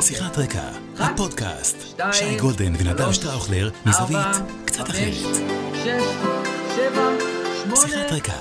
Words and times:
שיחת 0.00 0.38
רקע, 0.38 0.68
הפודקאסט, 0.98 2.00
שי 2.12 2.36
גולדן 2.36 2.72
ונדב 2.78 3.12
שטראוכלר, 3.12 3.70
מזווית 3.86 4.26
קצת 4.64 4.90
אחרת. 4.90 5.14
שיחת 7.74 8.12
רקע, 8.12 8.32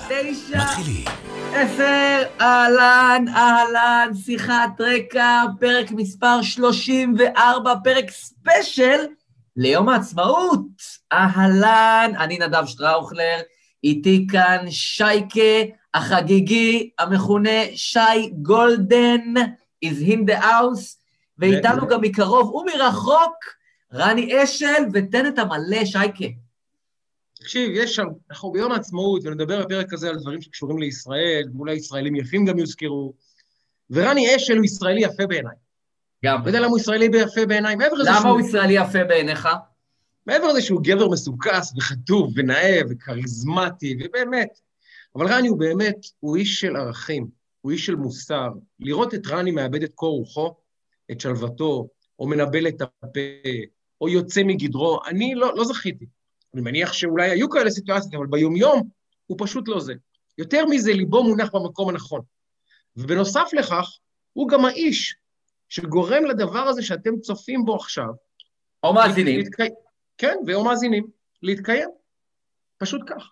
מתחילים. 0.56 1.06
עשר, 1.54 2.24
אהלן, 2.42 3.26
אהלן, 3.36 4.12
שיחת 4.26 4.72
רקע, 4.80 5.44
פרק 5.60 5.92
מספר 5.92 6.42
34, 6.42 7.74
פרק 7.84 8.12
ספיישל 8.12 9.06
ליום 9.58 9.90
העצמאות. 9.90 10.68
אהלן, 11.14 12.12
אני 12.18 12.38
נדב 12.40 12.66
שטראוכלר, 12.66 13.38
איתי 13.84 14.28
כאן 14.32 14.66
שייקה 14.70 15.74
החגיגי, 15.94 16.90
המכונה 17.00 17.60
שי 17.76 18.30
גולדן, 18.42 19.34
is 19.86 20.08
in 20.08 20.30
the 20.30 20.42
house, 20.42 20.98
ואיתנו 21.38 21.88
גם 21.88 22.02
מקרוב 22.02 22.56
ומרחוק, 22.56 23.36
רני 23.94 24.44
אשל, 24.44 24.84
ותן 24.94 25.28
את 25.28 25.40
המלא, 25.40 25.86
שייקה. 25.86 26.26
תקשיב, 27.34 27.72
יש 27.74 27.96
שם, 27.96 28.08
אנחנו 28.30 28.52
ביום 28.52 28.72
העצמאות, 28.72 29.22
ונדבר 29.26 29.66
בפרק 29.66 29.94
הזה 29.94 30.10
על 30.10 30.16
דברים 30.16 30.42
שקשורים 30.42 30.80
לישראל, 30.80 31.44
ואולי 31.56 31.74
ישראלים 31.74 32.16
יפים 32.16 32.46
גם 32.46 32.60
יוזכרו, 32.60 33.14
ורני 33.90 34.36
אשל 34.36 34.58
הוא 34.58 34.66
ישראלי 34.66 35.02
יפה 35.02 35.28
בעיניי. 35.28 35.56
גם. 36.26 36.42
אתה 36.42 36.50
יודע 36.50 36.60
למה 36.60 36.68
הוא 36.68 36.80
ישראלי 36.80 37.10
יפה 37.14 37.46
בעיניי? 37.46 37.76
מעבר 37.76 37.96
לזה 37.96 38.10
למה 38.10 38.20
שהוא... 38.20 38.32
הוא 38.32 38.42
ישראלי 38.42 38.74
יפה 38.74 39.04
בעיניך? 39.04 39.48
מעבר 40.26 40.48
לזה 40.48 40.62
שהוא 40.62 40.82
גבר 40.84 41.10
מסוכס 41.10 41.74
וחטוב 41.78 42.32
ונאה 42.36 42.80
וכריזמטי, 42.90 43.98
ובאמת. 44.04 44.60
אבל 45.16 45.28
רני 45.28 45.48
הוא 45.48 45.60
באמת, 45.60 45.96
הוא 46.20 46.36
איש 46.36 46.60
של 46.60 46.76
ערכים, 46.76 47.28
הוא 47.62 47.72
איש 47.72 47.86
של 47.86 47.96
מוסר. 47.96 48.50
לראות 48.80 49.14
את 49.14 49.28
רני 49.28 49.52
מאבד 49.52 49.84
את 49.84 49.92
קור 49.96 50.18
רוחו, 50.18 50.54
את 51.12 51.22
שלוותו, 51.22 51.88
או 52.20 52.28
מנבל 52.28 52.68
את 52.68 52.82
הפה, 52.82 53.20
או 54.02 54.10
יוצא 54.10 54.42
מגדרו, 54.44 55.00
אני 55.08 55.36
לא, 55.36 55.56
לא 55.56 55.66
זכיתי. 55.66 56.06
אני 56.54 56.62
מניח 56.62 56.94
שאולי 56.94 57.30
היו 57.30 57.50
כאלה 57.50 57.72
סיטואציות, 57.72 58.14
אבל 58.14 58.28
ביומיום 58.28 58.90
הוא 59.26 59.38
פשוט 59.40 59.68
לא 59.68 59.80
זה. 59.80 59.94
יותר 60.38 60.66
מזה, 60.66 60.94
ליבו 60.94 61.24
מונח 61.24 61.56
במקום 61.56 61.90
הנכון. 61.90 62.22
ובנוסף 62.98 63.50
לכך, 63.54 63.98
הוא 64.34 64.50
גם 64.50 64.66
האיש 64.66 65.16
שגורם 65.70 66.26
לדבר 66.26 66.60
הזה 66.60 66.82
שאתם 66.82 67.20
צופים 67.20 67.66
בו 67.66 67.76
עכשיו, 67.76 68.10
או 68.84 68.94
מאזינים. 68.94 69.40
להתקי... 69.40 69.70
כן, 70.18 70.38
ואו 70.48 70.66
מאזינים, 70.66 71.08
להתקיים. 71.42 71.90
פשוט 72.78 73.02
כך. 73.08 73.32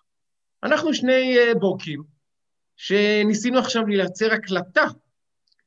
אנחנו 0.62 0.94
שני 0.94 1.36
uh, 1.36 1.58
בורקים, 1.58 2.02
שניסינו 2.76 3.58
עכשיו 3.58 3.86
לייצר 3.86 4.32
הקלטה, 4.32 4.84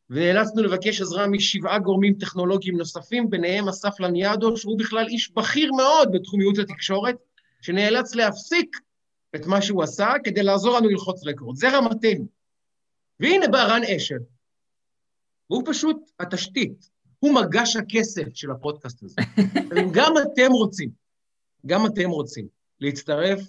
ונאלצנו 0.10 0.64
לבקש 0.64 1.02
עזרה 1.02 1.28
משבעה 1.28 1.80
גורמים 1.80 2.14
טכנולוגיים 2.20 2.78
נוספים, 2.78 3.30
ביניהם 3.30 3.70
אסף 3.70 4.00
לניאדו, 4.00 4.58
שהוא 4.58 4.80
בכלל 4.80 5.08
איש 5.08 5.32
בכיר 5.32 5.72
מאוד 5.74 6.10
בתחום 6.12 6.42
ייעוץ 6.42 6.60
התקשורת, 6.60 7.16
שנאלץ 7.62 8.16
להפסיק 8.16 8.78
את 9.36 9.46
מה 9.46 9.62
שהוא 9.62 9.84
עשה 9.84 10.14
כדי 10.24 10.44
לעזור 10.44 10.78
לנו 10.78 10.90
ללחוץ 10.90 11.28
רקורד. 11.28 11.56
זה 11.56 11.78
רמתנו. 11.78 12.28
והנה 13.20 13.48
בא 13.48 13.64
רן 13.64 13.82
אשל, 13.84 14.20
והוא 15.50 15.64
פשוט 15.66 16.12
התשתית, 16.20 16.90
הוא 17.20 17.34
מגש 17.34 17.76
הכסף 17.76 18.28
של 18.34 18.52
הפודקאסט 18.52 19.04
הזה. 19.04 19.22
גם 19.96 20.14
אתם 20.18 20.52
רוצים, 20.52 20.90
גם 21.66 21.86
אתם 21.86 22.10
רוצים 22.10 22.48
להצטרף 22.80 23.40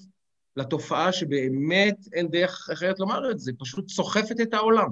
לתופעה 0.57 1.13
שבאמת 1.13 1.97
אין 2.13 2.29
דרך 2.29 2.69
אחרת 2.73 2.99
לומר 2.99 3.31
את 3.31 3.39
זה, 3.39 3.53
פשוט 3.59 3.89
סוחפת 3.89 4.41
את 4.43 4.55
העולם. 4.55 4.89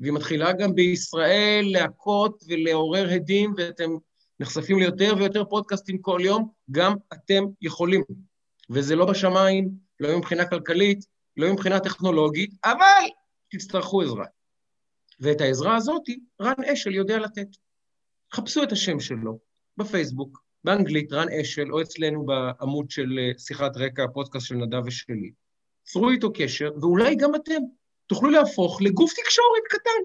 והיא 0.00 0.12
מתחילה 0.12 0.52
גם 0.52 0.74
בישראל 0.74 1.64
להכות 1.72 2.44
ולעורר 2.48 3.08
הדים, 3.10 3.54
ואתם 3.56 3.90
נחשפים 4.40 4.78
ליותר 4.78 5.14
ויותר 5.18 5.44
פודקאסטים 5.44 5.98
כל 5.98 6.20
יום, 6.24 6.48
גם 6.70 6.94
אתם 7.12 7.44
יכולים. 7.62 8.02
וזה 8.70 8.96
לא 8.96 9.06
בשמיים, 9.06 9.70
לא 10.00 10.18
מבחינה 10.18 10.44
כלכלית, 10.44 11.04
לא 11.36 11.52
מבחינה 11.52 11.80
טכנולוגית, 11.80 12.50
אבל 12.64 13.06
תצטרכו 13.50 14.02
עזרה. 14.02 14.24
ואת 15.20 15.40
העזרה 15.40 15.76
הזאת 15.76 16.02
רן 16.42 16.64
אשל 16.72 16.94
יודע 16.94 17.18
לתת. 17.18 17.48
חפשו 18.32 18.62
את 18.62 18.72
השם 18.72 19.00
שלו 19.00 19.38
בפייסבוק, 19.76 20.45
באנגלית, 20.66 21.12
רן 21.12 21.28
אשל, 21.40 21.72
או 21.72 21.82
אצלנו 21.82 22.26
בעמוד 22.26 22.90
של 22.90 23.18
אה, 23.18 23.38
שיחת 23.38 23.76
רקע, 23.76 24.04
הפודקאסט 24.04 24.46
של 24.46 24.54
נדב 24.54 24.82
ושלי. 24.86 25.30
צרו 25.84 26.10
איתו 26.10 26.32
קשר, 26.34 26.70
ואולי 26.80 27.14
גם 27.14 27.34
אתם 27.34 27.62
תוכלו 28.06 28.30
להפוך 28.30 28.82
לגוף 28.82 29.12
תקשורת 29.12 29.62
קטן. 29.68 30.02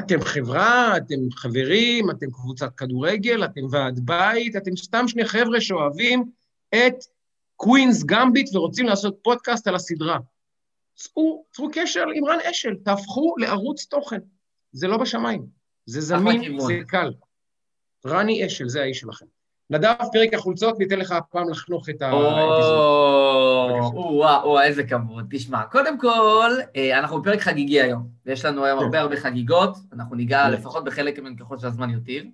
אתם 0.00 0.20
חברה, 0.20 0.96
אתם 0.96 1.30
חברים, 1.32 2.10
אתם 2.10 2.30
קבוצת 2.30 2.74
כדורגל, 2.76 3.44
אתם 3.44 3.60
ועד 3.70 4.00
בית, 4.04 4.56
אתם 4.56 4.76
סתם 4.76 5.08
שני 5.08 5.24
חבר'ה 5.24 5.60
שאוהבים 5.60 6.24
את 6.68 6.94
Queen's 7.56 8.04
Gambit 8.04 8.54
ורוצים 8.54 8.86
לעשות 8.86 9.18
פודקאסט 9.22 9.66
על 9.68 9.74
הסדרה. 9.74 10.18
צרו, 10.94 11.44
צרו 11.52 11.68
קשר 11.72 12.04
עם 12.14 12.24
רן 12.24 12.38
אשל, 12.50 12.74
תהפכו 12.84 13.34
לערוץ 13.38 13.84
תוכן. 13.84 14.20
זה 14.72 14.88
לא 14.88 14.96
בשמיים, 14.96 15.46
זה 15.86 16.00
זמין. 16.00 16.60
זה 16.60 16.80
קל. 16.88 17.12
רני 18.06 18.46
אשל, 18.46 18.68
זה 18.68 18.82
האיש 18.82 19.00
שלכם. 19.00 19.26
נדב, 19.70 19.94
פרק 20.12 20.34
החולצות, 20.34 20.78
ניתן 20.78 20.98
לך 20.98 21.12
הפעם 21.12 21.50
לחנוך 21.50 21.88
את. 21.88 22.02
או, 22.02 22.18
וואו, 24.16 24.60
איזה 24.60 24.84
כבוד. 24.84 25.26
תשמע, 25.30 25.62
קודם 25.62 25.98
כל, 25.98 26.50
אה, 26.76 26.98
אנחנו 26.98 27.22
בפרק 27.22 27.40
חגיגי 27.40 27.80
היום, 27.80 28.08
ויש 28.26 28.44
לנו 28.44 28.64
היום 28.64 28.78
כן. 28.78 28.84
הרבה 28.84 29.00
הרבה 29.00 29.16
חגיגות, 29.16 29.76
אנחנו 29.92 30.16
ניגע. 30.16 30.48
לפחות 30.48 30.84
בחלק 30.84 31.18
מהן 31.18 31.36
ככל 31.36 31.58
שהזמן 31.58 31.90
יותיר. 31.90 32.24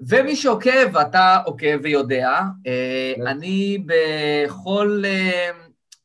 ומי 0.00 0.36
שעוקב, 0.36 0.86
ואתה 0.92 1.38
עוקב 1.44 1.78
ויודע, 1.82 2.40
אה, 2.66 3.12
כן. 3.16 3.26
אני 3.26 3.84
בכל, 3.86 5.02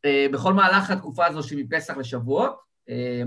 אה, 0.06 0.26
בכל 0.32 0.54
מהלך 0.54 0.92
התקופה 0.92 1.26
הזו 1.26 1.44
שמפסח 1.44 1.98
לשבועות, 1.98 2.70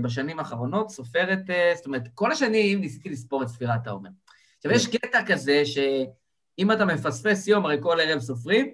בשנים 0.01 0.39
האחרונות, 0.39 0.89
סופרת, 0.89 1.39
זאת 1.75 1.85
אומרת, 1.85 2.03
כל 2.13 2.31
השנים 2.31 2.81
ניסיתי 2.81 3.09
לספור 3.09 3.43
את 3.43 3.47
ספירת 3.47 3.87
העומר. 3.87 4.09
עכשיו, 4.65 4.71
יש 4.71 4.87
קטע 4.87 5.25
כזה 5.25 5.65
שאם 5.65 6.71
אתה 6.71 6.85
מפספס 6.85 7.47
יום, 7.47 7.65
הרי 7.65 7.77
כל 7.81 7.97
ערב 8.01 8.19
סופרים, 8.19 8.65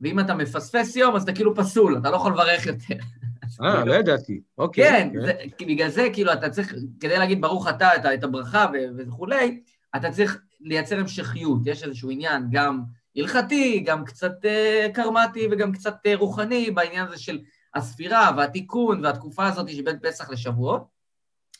ואם 0.00 0.20
אתה 0.20 0.34
מפספס 0.34 0.96
יום, 0.96 1.16
אז 1.16 1.22
אתה 1.22 1.32
כאילו 1.32 1.54
פסול, 1.54 1.98
אתה 1.98 2.10
לא 2.10 2.16
יכול 2.16 2.32
לברך 2.32 2.66
יותר. 2.66 2.94
אה, 3.62 3.84
לא 3.84 3.94
ידעתי. 3.94 4.40
אוקיי. 4.58 4.84
כן, 4.84 5.10
זה, 5.20 5.32
כי 5.58 5.66
בגלל 5.66 5.88
זה, 5.88 6.08
כאילו, 6.12 6.32
אתה 6.32 6.50
צריך, 6.50 6.74
כדי 7.00 7.18
להגיד 7.18 7.40
ברוך 7.40 7.68
אתה 7.68 7.96
את, 7.96 8.00
את 8.14 8.24
הברכה 8.24 8.66
וכולי, 8.98 9.60
אתה 9.96 10.10
צריך 10.10 10.40
לייצר 10.60 10.98
המשכיות. 10.98 11.66
יש 11.66 11.82
איזשהו 11.82 12.10
עניין 12.10 12.42
גם 12.50 12.82
הלכתי, 13.16 13.80
גם 13.80 14.04
קצת 14.04 14.44
אה, 14.44 14.86
קרמטי 14.94 15.48
וגם 15.50 15.72
קצת 15.72 15.96
אה, 16.06 16.16
רוחני 16.16 16.70
בעניין 16.70 17.06
הזה 17.06 17.18
של 17.18 17.40
הספירה 17.74 18.30
והתיקון 18.36 19.04
והתקופה 19.04 19.46
הזאת 19.46 19.68
שבין 19.68 19.98
פסח 20.02 20.30
לשבועות, 20.30 20.86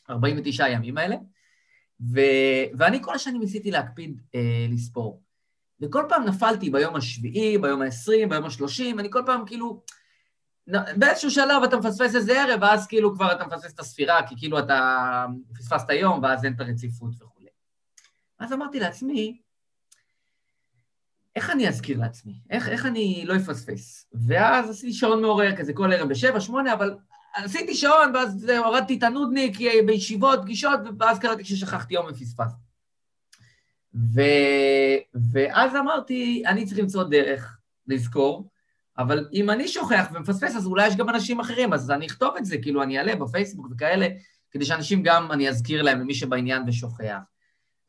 49 0.09 0.65
הימים 0.65 0.97
האלה. 0.97 1.15
ו, 2.01 2.19
ואני 2.77 3.03
כל 3.03 3.15
השנים 3.15 3.41
ניסיתי 3.41 3.71
להקפיד 3.71 4.21
אה, 4.35 4.65
לספור. 4.69 5.21
וכל 5.81 6.03
פעם 6.09 6.25
נפלתי 6.25 6.69
ביום 6.69 6.95
השביעי, 6.95 7.57
ביום 7.57 7.81
העשרים, 7.81 8.29
ביום 8.29 8.45
השלושים, 8.45 8.99
אני 8.99 9.11
כל 9.11 9.21
פעם 9.25 9.45
כאילו... 9.45 9.83
באיזשהו 10.97 11.31
שלב 11.31 11.63
אתה 11.63 11.77
מפספס 11.77 12.15
איזה 12.15 12.41
ערב, 12.41 12.61
ואז 12.61 12.87
כאילו 12.87 13.15
כבר 13.15 13.31
אתה 13.31 13.45
מפספס 13.45 13.73
את 13.73 13.79
הספירה, 13.79 14.27
כי 14.27 14.35
כאילו 14.37 14.59
אתה 14.59 15.25
פספסת 15.57 15.89
יום, 15.89 16.23
ואז 16.23 16.45
אין 16.45 16.53
את 16.53 16.59
הרציפות 16.59 17.13
וכולי. 17.21 17.49
אז 18.39 18.53
אמרתי 18.53 18.79
לעצמי, 18.79 19.41
איך 21.35 21.49
אני 21.49 21.67
אזכיר 21.67 21.99
לעצמי? 21.99 22.39
איך, 22.49 22.69
איך 22.69 22.85
אני 22.85 23.23
לא 23.25 23.35
אפספס? 23.35 24.07
ואז 24.27 24.69
עשיתי 24.69 24.93
שעון 24.93 25.21
מעורר 25.21 25.55
כזה 25.55 25.73
כל 25.73 25.93
ערב 25.93 26.09
בשבע, 26.09 26.39
שמונה, 26.39 26.73
אבל 26.73 26.97
עשיתי 27.35 27.75
שעון, 27.75 28.15
ואז 28.15 28.49
הורדתי 28.57 28.97
את 28.97 29.03
הנודניק 29.03 29.61
אה, 29.61 29.79
בישיבות, 29.85 30.39
פגישות, 30.41 30.79
ואז 30.99 31.19
קראתי 31.19 31.45
ששכחתי 31.45 31.93
יום 31.93 32.05
ופספסתי. 32.09 32.65
ו... 33.95 34.21
ואז 35.33 35.75
אמרתי, 35.75 36.43
אני 36.47 36.65
צריך 36.65 36.79
למצוא 36.79 37.03
דרך 37.03 37.57
לזכור, 37.87 38.49
אבל 38.97 39.27
אם 39.33 39.49
אני 39.49 39.67
שוכח 39.67 40.07
ומפספס, 40.13 40.55
אז 40.55 40.65
אולי 40.65 40.87
יש 40.87 40.95
גם 40.95 41.09
אנשים 41.09 41.39
אחרים, 41.39 41.73
אז 41.73 41.91
אני 41.91 42.05
אכתוב 42.05 42.35
את 42.37 42.45
זה, 42.45 42.57
כאילו, 42.57 42.83
אני 42.83 42.97
אעלה 42.97 43.15
בפייסבוק 43.15 43.67
וכאלה, 43.71 44.07
כדי 44.51 44.65
שאנשים 44.65 45.03
גם, 45.03 45.31
אני 45.31 45.49
אזכיר 45.49 45.81
להם, 45.81 45.99
למי 45.99 46.13
שבעניין 46.13 46.63
ושוכח. 46.67 47.17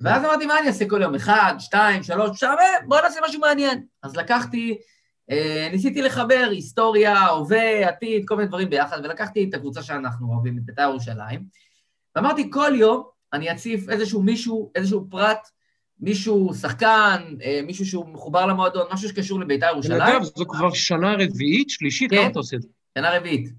ואז 0.01 0.25
אמרתי, 0.25 0.47
מה 0.47 0.59
אני 0.59 0.69
אעשה 0.69 0.89
כל 0.89 1.03
יום? 1.03 1.15
אחד, 1.15 1.55
שתיים, 1.59 2.03
שלוש, 2.03 2.31
משעמם, 2.31 2.89
בוא 2.89 3.01
נעשה 3.01 3.21
משהו 3.29 3.41
מעניין. 3.41 3.85
אז 4.03 4.17
לקחתי, 4.17 4.71
אה, 4.71 4.77
ניסיתי 5.73 6.03
לחבר 6.03 6.49
היסטוריה, 6.51 7.27
הווה, 7.27 7.89
עתיד, 7.89 8.23
כל 8.29 8.37
מיני 8.37 8.49
דברים 8.49 8.71
ביחד, 8.71 9.01
ולקחתי 9.05 9.47
את 9.49 9.55
הקבוצה 9.55 9.83
שאנחנו 9.83 10.33
אוהבים, 10.33 10.59
את 10.59 10.63
בית"ר 10.63 10.83
ירושלים, 10.83 11.45
ואמרתי, 12.17 12.51
כל 12.51 12.73
יום 12.77 13.03
אני 13.33 13.53
אציף 13.53 13.89
איזשהו 13.89 14.23
מישהו, 14.23 14.73
איזשהו 14.75 15.07
פרט, 15.11 15.49
מישהו, 16.01 16.55
שחקן, 16.55 17.23
אה, 17.43 17.61
מישהו 17.67 17.87
שהוא 17.87 18.09
מחובר 18.09 18.47
למועדון, 18.47 18.87
משהו 18.93 19.09
שקשור 19.09 19.41
לבית"ר 19.41 19.67
ירושלים. 19.67 20.03
נדב, 20.03 20.23
זו 20.23 20.45
כבר 20.49 20.73
שנה 20.73 21.15
רביעית, 21.19 21.71
שלישית, 21.71 22.11
כן. 22.11 22.17
כמה 22.17 22.27
אתה 22.27 22.39
עושה 22.39 22.57
את 22.57 22.63
זה? 22.63 22.69
שנה 22.99 23.17
רביעית. 23.17 23.53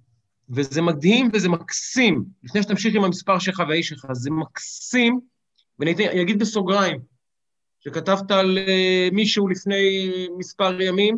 וזה 0.50 0.82
מדהים 0.82 1.30
וזה 1.34 1.50
מקסים. 1.50 2.26
לפני 2.44 2.64
שתמשיך 2.64 2.96
עם 2.96 3.04
המספר 3.04 3.40
שלך 3.40 3.64
והאיש 3.70 3.88
שלך, 3.88 4.06
זה 4.12 4.32
מקסים, 4.32 5.20
ואני 5.80 6.22
אגיד 6.22 6.40
בסוגריים, 6.40 7.00
שכתבת 7.80 8.32
על 8.32 8.58
uh, 8.58 9.16
מישהו 9.16 9.48
לפני 9.48 10.12
מספר 10.38 10.82
ימים, 10.82 11.18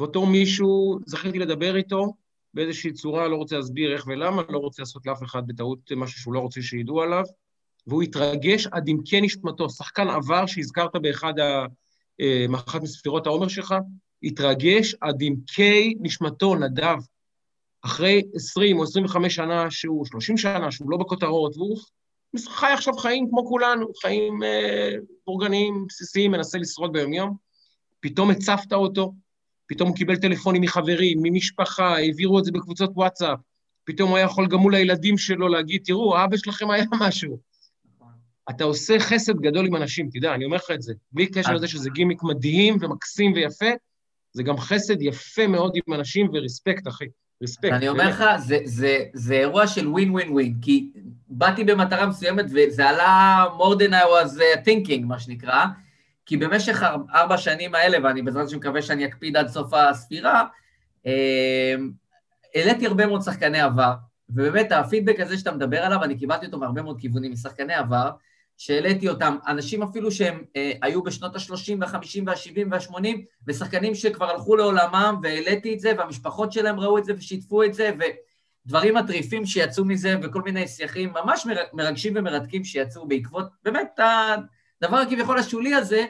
ואותו 0.00 0.26
מישהו, 0.26 0.98
זכיתי 1.06 1.38
לדבר 1.38 1.76
איתו 1.76 2.14
באיזושהי 2.54 2.92
צורה, 2.92 3.28
לא 3.28 3.36
רוצה 3.36 3.56
להסביר 3.56 3.92
איך 3.92 4.06
ולמה, 4.06 4.42
לא 4.48 4.58
רוצה 4.58 4.82
לעשות 4.82 5.06
לאף 5.06 5.22
אחד 5.22 5.46
בטעות 5.46 5.92
משהו 5.96 6.20
שהוא 6.20 6.34
לא 6.34 6.40
רוצה 6.40 6.62
שידעו 6.62 7.02
עליו, 7.02 7.24
והוא 7.86 8.02
התרגש 8.02 8.66
עד 8.66 8.84
עמקי 8.88 9.20
נשמתו. 9.20 9.70
שחקן 9.70 10.08
עבר 10.08 10.46
שהזכרת 10.46 10.96
באחד 11.02 11.38
ה... 11.38 11.66
אה, 12.20 12.46
מאחת 12.48 12.82
מספירות 12.82 13.26
העומר 13.26 13.48
שלך, 13.48 13.74
התרגש 14.22 14.94
עד 15.00 15.16
עמקי 15.20 15.94
נשמתו, 16.00 16.54
נדב. 16.54 16.96
אחרי 17.82 18.22
20 18.34 18.78
או 18.78 18.82
25 18.82 19.34
שנה 19.34 19.70
שהוא, 19.70 20.06
30 20.06 20.36
שנה 20.36 20.72
שהוא 20.72 20.90
לא 20.90 20.96
בכותרות, 20.96 21.56
והוא 21.56 21.78
חי 22.48 22.72
עכשיו 22.72 22.94
חיים 22.94 23.28
כמו 23.30 23.46
כולנו, 23.46 23.86
חיים 24.02 24.42
אה, 24.42 24.94
בורגניים, 25.26 25.84
בסיסיים, 25.88 26.30
מנסה 26.30 26.58
לשרוד 26.58 26.92
ביומיום, 26.92 27.36
פתאום 28.00 28.30
הצפת 28.30 28.72
אותו, 28.72 29.12
פתאום 29.70 29.88
הוא 29.88 29.96
קיבל 29.96 30.16
טלפונים 30.16 30.62
מחברים, 30.62 31.18
ממשפחה, 31.22 31.96
העבירו 31.96 32.38
את 32.38 32.44
זה 32.44 32.52
בקבוצות 32.52 32.90
וואטסאפ, 32.94 33.38
פתאום 33.84 34.08
הוא 34.08 34.16
היה 34.16 34.24
יכול 34.24 34.46
גם 34.46 34.58
מול 34.58 34.74
הילדים 34.74 35.18
שלו 35.18 35.48
להגיד, 35.48 35.82
תראו, 35.84 36.24
אבא 36.24 36.36
שלכם 36.36 36.70
היה 36.70 36.84
משהו. 37.00 37.38
אתה 38.50 38.64
עושה 38.64 38.98
חסד 38.98 39.40
גדול 39.40 39.66
עם 39.66 39.76
אנשים, 39.76 40.08
תדע, 40.12 40.34
אני 40.34 40.44
אומר 40.44 40.56
לך 40.56 40.70
את 40.74 40.82
זה. 40.82 40.94
בלי 41.12 41.26
קשר 41.26 41.52
לזה 41.52 41.68
שזה 41.68 41.90
גימיק 41.90 42.22
מדהים 42.22 42.76
ומקסים 42.80 43.32
ויפה, 43.32 43.70
זה 44.32 44.42
גם 44.42 44.58
חסד 44.58 45.02
יפה 45.02 45.46
מאוד 45.46 45.72
עם 45.74 45.94
אנשים 45.94 46.30
ורספקט, 46.32 46.88
אחי. 46.88 47.04
רספקט. 47.42 47.72
אני 47.72 47.88
אומר 47.88 48.08
לך, 48.08 48.24
זה, 48.38 48.58
זה, 48.64 49.04
זה 49.12 49.34
אירוע 49.34 49.66
של 49.66 49.88
ווין 49.88 50.10
ווין 50.10 50.32
ווין, 50.32 50.58
כי 50.62 50.90
באתי 51.28 51.64
במטרה 51.64 52.06
מסוימת 52.06 52.44
וזה 52.50 52.88
עלה 52.88 53.44
more 53.58 53.74
than 53.74 53.92
I 53.92 54.04
was 54.04 54.38
uh, 54.38 54.68
thinking, 54.68 55.04
מה 55.04 55.20
שנקרא, 55.20 55.64
כי 56.30 56.36
במשך 56.36 56.82
ארבע 57.14 57.38
שנים 57.38 57.74
האלה, 57.74 57.98
ואני 58.02 58.22
בעזרת 58.22 58.46
השם 58.46 58.56
מקווה 58.56 58.82
שאני 58.82 59.06
אקפיד 59.06 59.36
עד 59.36 59.48
סוף 59.48 59.72
הספירה, 59.72 60.44
אה, 61.06 61.74
העליתי 62.54 62.86
הרבה 62.86 63.06
מאוד 63.06 63.22
שחקני 63.22 63.60
עבר, 63.60 63.94
ובאמת 64.30 64.72
הפידבק 64.72 65.20
הזה 65.20 65.38
שאתה 65.38 65.52
מדבר 65.52 65.78
עליו, 65.78 66.04
אני 66.04 66.18
קיבלתי 66.18 66.46
אותו 66.46 66.58
מהרבה 66.58 66.82
מאוד 66.82 67.00
כיוונים, 67.00 67.32
משחקני 67.32 67.74
עבר, 67.74 68.10
שהעליתי 68.58 69.08
אותם, 69.08 69.36
אנשים 69.46 69.82
אפילו 69.82 70.10
שהם 70.10 70.42
אה, 70.56 70.72
היו 70.82 71.02
בשנות 71.02 71.36
ה-30 71.36 71.72
וה-50 71.80 72.22
וה-70 72.26 72.66
וה-80, 72.70 73.06
ושחקנים 73.46 73.94
שכבר 73.94 74.30
הלכו 74.30 74.56
לעולמם, 74.56 75.20
והעליתי 75.22 75.74
את 75.74 75.80
זה, 75.80 75.92
והמשפחות 75.98 76.52
שלהם 76.52 76.80
ראו 76.80 76.98
את 76.98 77.04
זה 77.04 77.12
ושיתפו 77.16 77.62
את 77.62 77.74
זה, 77.74 77.90
ודברים 78.66 78.94
מטריפים 78.94 79.46
שיצאו 79.46 79.84
מזה, 79.84 80.14
וכל 80.22 80.42
מיני 80.42 80.68
שיחים 80.68 81.12
ממש 81.24 81.46
מרגשים 81.72 82.12
ומרתקים 82.16 82.64
שיצאו 82.64 83.08
בעקבות, 83.08 83.46
באמת, 83.64 84.00
הדבר 84.82 84.96
הכביכול 84.96 85.38
השולי 85.38 85.74
הזה, 85.74 86.06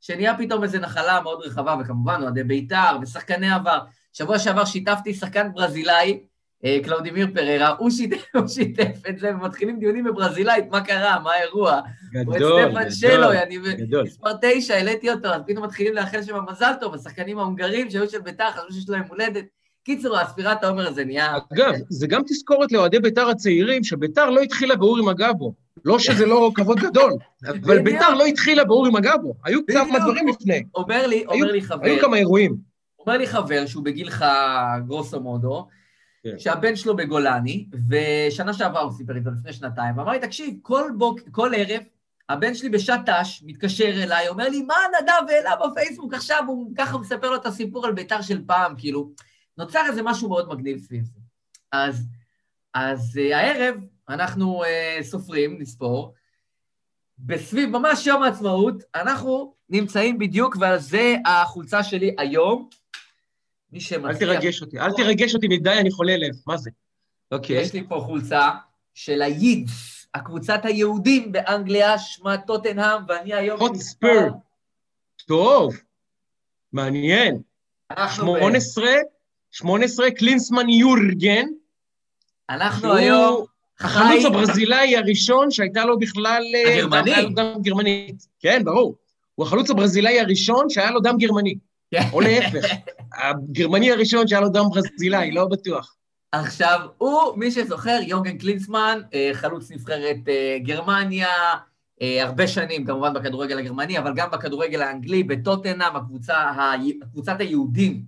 שנהיה 0.00 0.36
פתאום 0.38 0.62
איזו 0.62 0.78
נחלה 0.78 1.20
מאוד 1.20 1.40
רחבה, 1.44 1.76
וכמובן 1.80 2.20
אוהדי 2.22 2.44
בית"ר 2.44 2.98
ושחקני 3.02 3.52
עבר. 3.52 3.78
שבוע 4.12 4.38
שעבר 4.38 4.64
שיתפתי 4.64 5.14
שחקן 5.14 5.52
ברזילאי, 5.54 6.20
אה, 6.64 6.78
קלאודימיר 6.84 7.26
פררה, 7.34 7.74
הוא 7.78 7.90
שיתף, 7.90 8.24
הוא 8.34 8.48
שיתף 8.48 9.02
את 9.08 9.18
זה, 9.18 9.30
ומתחילים 9.30 9.78
דיונים 9.78 10.04
בברזילאית, 10.04 10.70
מה 10.70 10.80
קרה, 10.80 11.20
מה 11.20 11.30
האירוע. 11.32 11.80
גדול, 12.12 12.34
גדול, 12.34 12.90
שלו, 12.90 13.32
אני 13.32 13.58
מספר 14.04 14.30
תשע, 14.42 14.74
העליתי 14.74 15.10
אותו, 15.10 15.28
אז 15.28 15.42
פתאום 15.46 15.64
מתחילים 15.64 15.94
לאחל 15.94 16.22
שם 16.22 16.36
מזל 16.50 16.72
טוב, 16.80 16.94
השחקנים 16.94 17.38
ההונגרים 17.38 17.90
שהיו 17.90 18.08
של 18.08 18.20
ביתר, 18.20 18.50
חשבו 18.50 18.72
שיש 18.72 18.88
להם 18.88 19.02
הולדת. 19.08 19.44
קיצור, 19.84 20.18
הספירת 20.18 20.64
העומר 20.64 20.88
הזה 20.88 21.04
נהיה... 21.04 21.38
אגב, 21.52 21.72
זה 21.88 22.06
גם 22.06 22.22
תזכורת 22.26 22.72
לאוהדי 22.72 22.98
ביתר 22.98 23.28
הצעירים, 23.28 23.84
שביתר 23.84 24.30
לא 24.30 24.40
התחילה 24.40 24.76
באורי 24.76 25.02
מגבו. 25.02 25.54
לא 25.84 25.98
שזה 25.98 26.26
לא 26.26 26.50
כבוד 26.54 26.78
גדול, 26.78 27.12
אבל 27.64 27.82
ביתר 27.82 28.14
לא 28.14 28.24
התחילה 28.24 28.64
באורי 28.64 28.90
מגבו. 28.90 29.34
היו 29.44 29.60
כמה 29.72 29.98
דברים 29.98 30.28
לפני. 30.28 30.62
אומר 30.74 31.06
לי, 31.06 31.24
אומר 31.26 31.52
לי 31.52 31.62
חבר... 31.62 31.84
היו 31.84 32.00
כמה 32.00 32.16
אירועים. 32.16 32.56
אומר 32.98 33.18
לי 33.18 33.26
חבר, 33.26 33.66
שהוא 33.66 33.84
בגילך 33.84 34.24
גרוסו 34.86 35.20
מודו, 35.20 35.68
כן. 36.22 36.38
שהבן 36.38 36.76
שלו 36.76 36.96
בגולני, 36.96 37.66
ושנה 37.88 38.54
שעברה 38.54 38.82
הוא 38.82 38.92
סיפר 38.92 39.16
את 39.16 39.24
זה 39.24 39.30
לפני 39.30 39.52
שנתיים, 39.52 39.98
ואמר 39.98 40.12
לי, 40.12 40.18
תקשיב, 40.18 40.54
כל, 40.62 40.90
בוק, 40.98 41.20
כל 41.30 41.52
ערב, 41.56 41.82
הבן 42.28 42.54
שלי 42.54 42.68
בשעת 42.68 43.08
ת"ש 43.08 43.42
מתקשר 43.46 44.02
אליי, 44.02 44.28
אומר 44.28 44.48
לי, 44.48 44.62
מה 44.62 44.74
נדב 45.00 45.30
העלה 45.30 45.50
בפייסבוק 45.56 46.14
עכשיו? 46.14 46.44
הוא 46.46 46.72
ככה 46.76 46.98
מספר 46.98 47.30
לו 47.30 47.36
את 47.36 47.46
הסיפור 47.46 47.86
על 47.86 47.92
בית"ר 47.92 48.22
של 48.22 48.42
פעם, 48.46 48.74
כאילו, 48.78 49.10
נוצר 49.58 49.80
איזה 49.88 50.02
משהו 50.02 50.28
מאוד 50.28 50.48
מגניב 50.48 50.78
סביב 50.78 51.04
זה. 51.04 51.20
אז, 51.72 52.06
אז 52.74 53.18
uh, 53.18 53.34
הערב 53.34 53.74
אנחנו 54.10 54.64
uh, 54.64 55.02
סופרים, 55.02 55.56
נספור, 55.60 56.14
בסביב 57.18 57.70
ממש 57.70 58.06
יום 58.06 58.22
העצמאות, 58.22 58.82
אנחנו 58.94 59.54
נמצאים 59.68 60.18
בדיוק, 60.18 60.56
ועל 60.60 60.78
זה 60.78 61.16
החולצה 61.26 61.82
שלי 61.82 62.14
היום, 62.18 62.68
מי 63.72 63.80
שמצליח... 63.80 64.30
אל 64.30 64.34
תרגש 64.34 64.62
אותי, 64.62 64.78
אל 64.80 64.92
תרגש 64.92 65.34
אותי 65.34 65.48
מדי, 65.48 65.72
אני 65.80 65.90
חולה 65.90 66.16
לב, 66.16 66.34
מה 66.46 66.56
זה? 66.56 66.70
אוקיי. 67.32 67.56
יש 67.56 67.72
לי 67.72 67.88
פה 67.88 68.02
חולצה 68.06 68.50
של 68.94 69.22
הידס, 69.22 70.06
הקבוצת 70.14 70.60
היהודים 70.64 71.32
באנגליה, 71.32 71.98
שמה 71.98 72.38
טוטנהאם, 72.38 73.02
ואני 73.08 73.34
היום... 73.34 73.60
הוט 73.60 73.76
ספר. 73.76 74.28
טוב, 75.26 75.74
מעניין. 76.72 77.42
18, 78.08 78.86
18, 79.50 80.10
קלינסמן 80.10 80.68
יורגן. 80.68 81.46
אנחנו 82.50 82.94
היום... 82.94 83.49
החלוץ 83.80 84.24
הברזילאי 84.24 84.96
הראשון 84.96 85.50
שהייתה 85.50 85.84
לו 85.84 85.98
בכלל... 85.98 86.42
אה, 86.54 86.74
הגרמני. 86.74 87.34
דם 87.34 87.52
גרמנית. 87.62 88.26
כן, 88.40 88.64
ברור. 88.64 88.96
הוא 89.34 89.46
החלוץ 89.46 89.70
הברזילאי 89.70 90.20
הראשון 90.20 90.70
שהיה 90.70 90.90
לו 90.90 91.00
דם 91.00 91.16
גרמני. 91.18 91.54
כן. 91.90 92.02
או 92.12 92.20
להפך, 92.20 92.66
הגרמני 93.22 93.92
הראשון 93.92 94.28
שהיה 94.28 94.40
לו 94.40 94.48
דם 94.48 94.64
ברזילאי, 94.74 95.30
לא 95.30 95.44
בטוח. 95.44 95.96
עכשיו, 96.32 96.80
הוא, 96.98 97.36
מי 97.36 97.50
שזוכר, 97.50 97.98
יורגן 98.06 98.38
קלינסמן, 98.38 99.00
אה, 99.14 99.30
חלוץ 99.32 99.70
נבחרת 99.70 100.16
אה, 100.28 100.56
גרמניה, 100.62 101.28
הרבה 102.20 102.48
שנים 102.48 102.86
כמובן 102.86 103.14
בכדורגל 103.14 103.58
הגרמני, 103.58 103.98
אבל 103.98 104.12
גם 104.16 104.30
בכדורגל 104.30 104.82
האנגלי, 104.82 105.22
בטוטנאם, 105.22 105.96
הקבוצה, 105.96 106.36
קבוצת 107.12 107.40
היהודים 107.40 108.02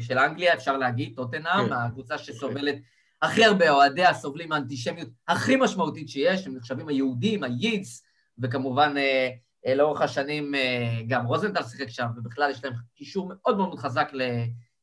של 0.00 0.18
אנגליה, 0.18 0.54
אפשר 0.54 0.76
להגיד, 0.76 1.12
טוטנאם, 1.16 1.66
כן. 1.66 1.72
הקבוצה 1.72 2.18
שסובלת 2.18 2.76
הכי 3.22 3.44
הרבה, 3.44 3.70
אוהדיה 3.70 4.14
סובלים 4.14 4.48
מהאנטישמיות 4.48 5.08
הכי 5.28 5.56
משמעותית 5.56 6.08
שיש, 6.08 6.46
הם 6.46 6.56
נחשבים 6.56 6.88
היהודים, 6.88 7.42
הידס, 7.44 8.04
וכמובן 8.38 8.94
אה, 8.96 9.74
לאורך 9.74 10.00
השנים 10.00 10.54
אה, 10.54 11.00
גם 11.06 11.26
רוזנטל 11.26 11.62
שיחק 11.62 11.88
שם, 11.88 12.06
ובכלל 12.16 12.50
יש 12.50 12.64
להם 12.64 12.72
קישור 12.94 13.28
מאוד 13.28 13.56
מאוד 13.56 13.78
חזק 13.78 14.08
ל, 14.12 14.22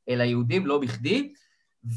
אה, 0.09 0.15
ליהודים, 0.15 0.65
לא 0.65 0.79
בכדי. 0.79 1.33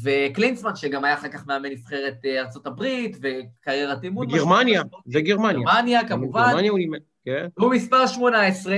וקלינסמן, 0.03 0.75
שגם 0.75 1.05
היה 1.05 1.13
אחר 1.13 1.27
כך 1.27 1.47
מאמן 1.47 1.69
נבחרת 1.69 2.25
ארה"ב, 2.25 2.83
וקריירת 3.21 4.03
אימון. 4.03 4.27
וגרמניה, 4.27 4.81
וגרמניה. 5.13 5.59
גרמניה, 5.65 6.07
כמובן. 6.07 6.47
גרמניה 6.51 6.71
הוא 6.71 6.79
אימן, 6.79 6.97
כן. 7.25 7.47
הוא 7.59 7.71
מספר 7.71 8.07
18, 8.07 8.77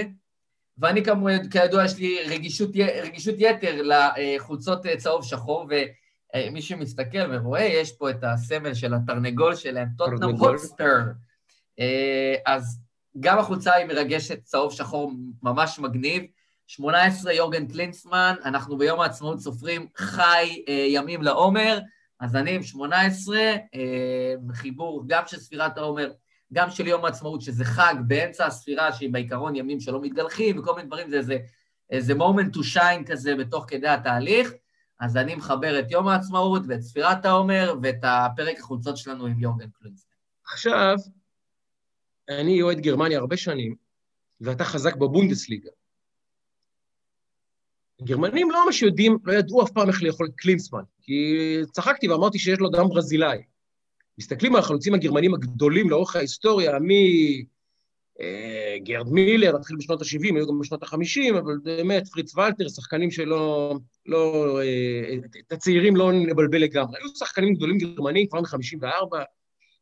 ואני 0.77 1.03
כידוע, 1.51 1.85
יש 1.85 1.97
לי 1.97 2.17
רגישות, 2.27 2.69
רגישות 3.03 3.35
יתר 3.37 3.81
לחולצות 3.81 4.85
צהוב 4.97 5.23
שחור, 5.23 5.67
ומי 6.35 6.61
שמסתכל 6.61 7.17
ורואה, 7.31 7.63
יש 7.63 7.91
פה 7.91 8.09
את 8.09 8.23
הסמל 8.23 8.73
של 8.73 8.93
התרנגול 8.93 9.55
שלהם, 9.55 9.87
טוטנאם 9.97 10.35
הוטסטר. 10.35 10.97
אז 12.45 12.79
גם 13.19 13.39
החולצה 13.39 13.73
היא 13.73 13.85
מרגשת, 13.85 14.43
צהוב 14.43 14.73
שחור 14.73 15.11
ממש 15.43 15.79
מגניב. 15.79 16.23
18 16.67 17.33
יורגן 17.33 17.67
קלינסמן, 17.67 18.35
אנחנו 18.45 18.77
ביום 18.77 18.99
העצמאות 18.99 19.39
סופרים 19.39 19.87
חי 19.97 20.63
אה, 20.67 20.85
ימים 20.87 21.21
לעומר, 21.21 21.79
אז 22.19 22.35
אני 22.35 22.51
עם 22.51 22.63
18, 22.63 23.37
אה, 23.37 24.35
חיבור 24.53 25.03
גם 25.07 25.23
של 25.27 25.37
ספירת 25.37 25.77
העומר, 25.77 26.11
גם 26.53 26.71
של 26.71 26.87
יום 26.87 27.05
העצמאות, 27.05 27.41
שזה 27.41 27.65
חג 27.65 27.95
באמצע 28.07 28.45
הספירה, 28.45 28.93
שהיא 28.93 29.13
בעיקרון 29.13 29.55
ימים 29.55 29.79
שלא 29.79 30.01
מתגלחים 30.01 30.59
וכל 30.59 30.75
מיני 30.75 30.87
דברים, 30.87 31.09
זה 31.09 31.17
איזה, 31.17 31.37
איזה 31.89 32.13
moment 32.13 32.57
to 32.57 32.59
shine 32.75 33.05
כזה 33.05 33.35
בתוך 33.35 33.65
כדי 33.67 33.87
התהליך. 33.87 34.51
אז 34.99 35.17
אני 35.17 35.35
מחבר 35.35 35.79
את 35.79 35.91
יום 35.91 36.07
העצמאות 36.07 36.61
ואת 36.67 36.81
ספירת 36.81 37.25
העומר 37.25 37.75
ואת 37.83 37.99
הפרק 38.03 38.59
החולצות 38.59 38.97
שלנו 38.97 39.25
עם 39.25 39.39
יורגן 39.39 39.69
קלינסמן. 39.69 40.13
עכשיו, 40.53 40.95
אני 42.29 42.61
אוהד 42.61 42.79
גרמניה 42.79 43.19
הרבה 43.19 43.37
שנים, 43.37 43.75
ואתה 44.41 44.63
חזק 44.63 44.95
בבונדסליגה. 44.95 45.69
גרמנים 48.01 48.51
לא 48.51 48.65
ממש 48.65 48.81
יודעים, 48.81 49.17
לא 49.23 49.33
ידעו 49.33 49.63
אף 49.63 49.71
פעם 49.71 49.89
איך 49.89 50.03
לאכול 50.03 50.27
את 50.27 50.35
קלינסמן, 50.35 50.83
כי 51.01 51.35
צחקתי 51.71 52.07
ואמרתי 52.07 52.39
שיש 52.39 52.59
לו 52.59 52.69
דם 52.69 52.89
ברזילאי. 52.89 53.43
מסתכלים 54.17 54.55
על 54.55 54.61
החלוצים 54.61 54.93
הגרמנים 54.93 55.33
הגדולים 55.33 55.89
לאורך 55.89 56.15
ההיסטוריה, 56.15 56.71
אה, 56.71 56.79
גרד 58.83 59.09
מילר, 59.11 59.55
התחיל 59.55 59.77
בשנות 59.77 60.01
ה-70, 60.01 60.35
היו 60.35 60.47
גם 60.47 60.59
בשנות 60.59 60.83
ה-50, 60.83 61.39
אבל 61.39 61.57
באמת, 61.63 62.07
פריץ 62.07 62.37
ולטר, 62.37 62.69
שחקנים 62.69 63.11
שלא... 63.11 63.75
לא, 64.05 64.59
אה, 64.61 65.15
את 65.39 65.51
הצעירים 65.51 65.95
לא 65.95 66.11
נבלבל 66.11 66.61
לגמרי. 66.61 66.99
היו 66.99 67.09
שחקנים 67.15 67.53
גדולים 67.53 67.77
גרמנים 67.77 68.27
כבר 68.27 68.41
מ-54, 68.41 69.17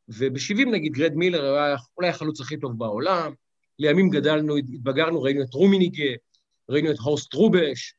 וב-70 0.09 0.65
נגיד 0.71 0.93
גרד 0.93 1.13
מילר 1.13 1.53
היה 1.53 1.75
אולי 1.97 2.09
החלוץ 2.09 2.41
הכי 2.41 2.57
טוב 2.57 2.77
בעולם. 2.77 3.33
לימים 3.79 4.09
גדלנו, 4.09 4.57
התבגרנו, 4.57 5.21
ראינו 5.21 5.41
את 5.41 5.53
רומיניגה, 5.53 6.13
ראינו 6.69 6.91
את 6.91 6.99
הורסט 6.99 7.33
רובש, 7.33 7.93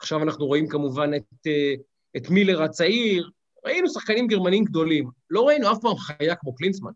עכשיו 0.00 0.22
אנחנו 0.22 0.46
רואים 0.46 0.68
כמובן 0.68 1.14
את, 1.14 1.46
אה, 1.46 1.74
את 2.16 2.30
מילר 2.30 2.62
הצעיר, 2.62 3.30
ראינו 3.66 3.88
שחקנים 3.88 4.26
גרמנים 4.26 4.64
גדולים. 4.64 5.08
לא 5.30 5.42
ראינו 5.42 5.72
אף 5.72 5.78
פעם 5.82 5.96
חיה 5.96 6.34
כמו 6.34 6.54
קלינסמן. 6.54 6.92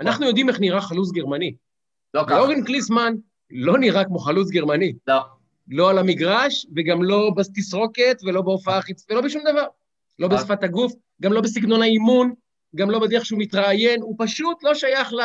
אנחנו 0.00 0.26
יודעים 0.26 0.48
איך 0.48 0.60
נראה 0.60 0.80
חלוץ 0.80 1.10
גרמני. 1.12 1.54
לא 2.14 2.24
ככה. 2.26 2.38
אורן 2.38 2.64
קליסמן 2.64 3.14
לא 3.50 3.78
נראה 3.78 4.04
כמו 4.04 4.18
חלוץ 4.18 4.50
גרמני. 4.50 4.92
לא. 5.06 5.20
לא 5.68 5.90
על 5.90 5.98
המגרש, 5.98 6.66
וגם 6.76 7.02
לא 7.02 7.30
בתסרוקת, 7.36 8.20
ולא 8.24 8.42
בהופעה 8.42 8.82
חיצונית, 8.82 9.10
ולא 9.10 9.20
בשום 9.20 9.42
דבר. 9.52 9.64
לא. 10.18 10.28
בשפת 10.28 10.62
הגוף, 10.62 10.92
גם 11.22 11.32
לא 11.32 11.40
בסגנון 11.40 11.82
האימון, 11.82 12.32
גם 12.76 12.90
לא 12.90 12.98
בדרך 12.98 13.26
שהוא 13.26 13.38
מתראיין, 13.38 14.02
הוא 14.02 14.14
פשוט 14.18 14.62
לא 14.62 14.74
שייך 14.74 15.12
ל... 15.12 15.20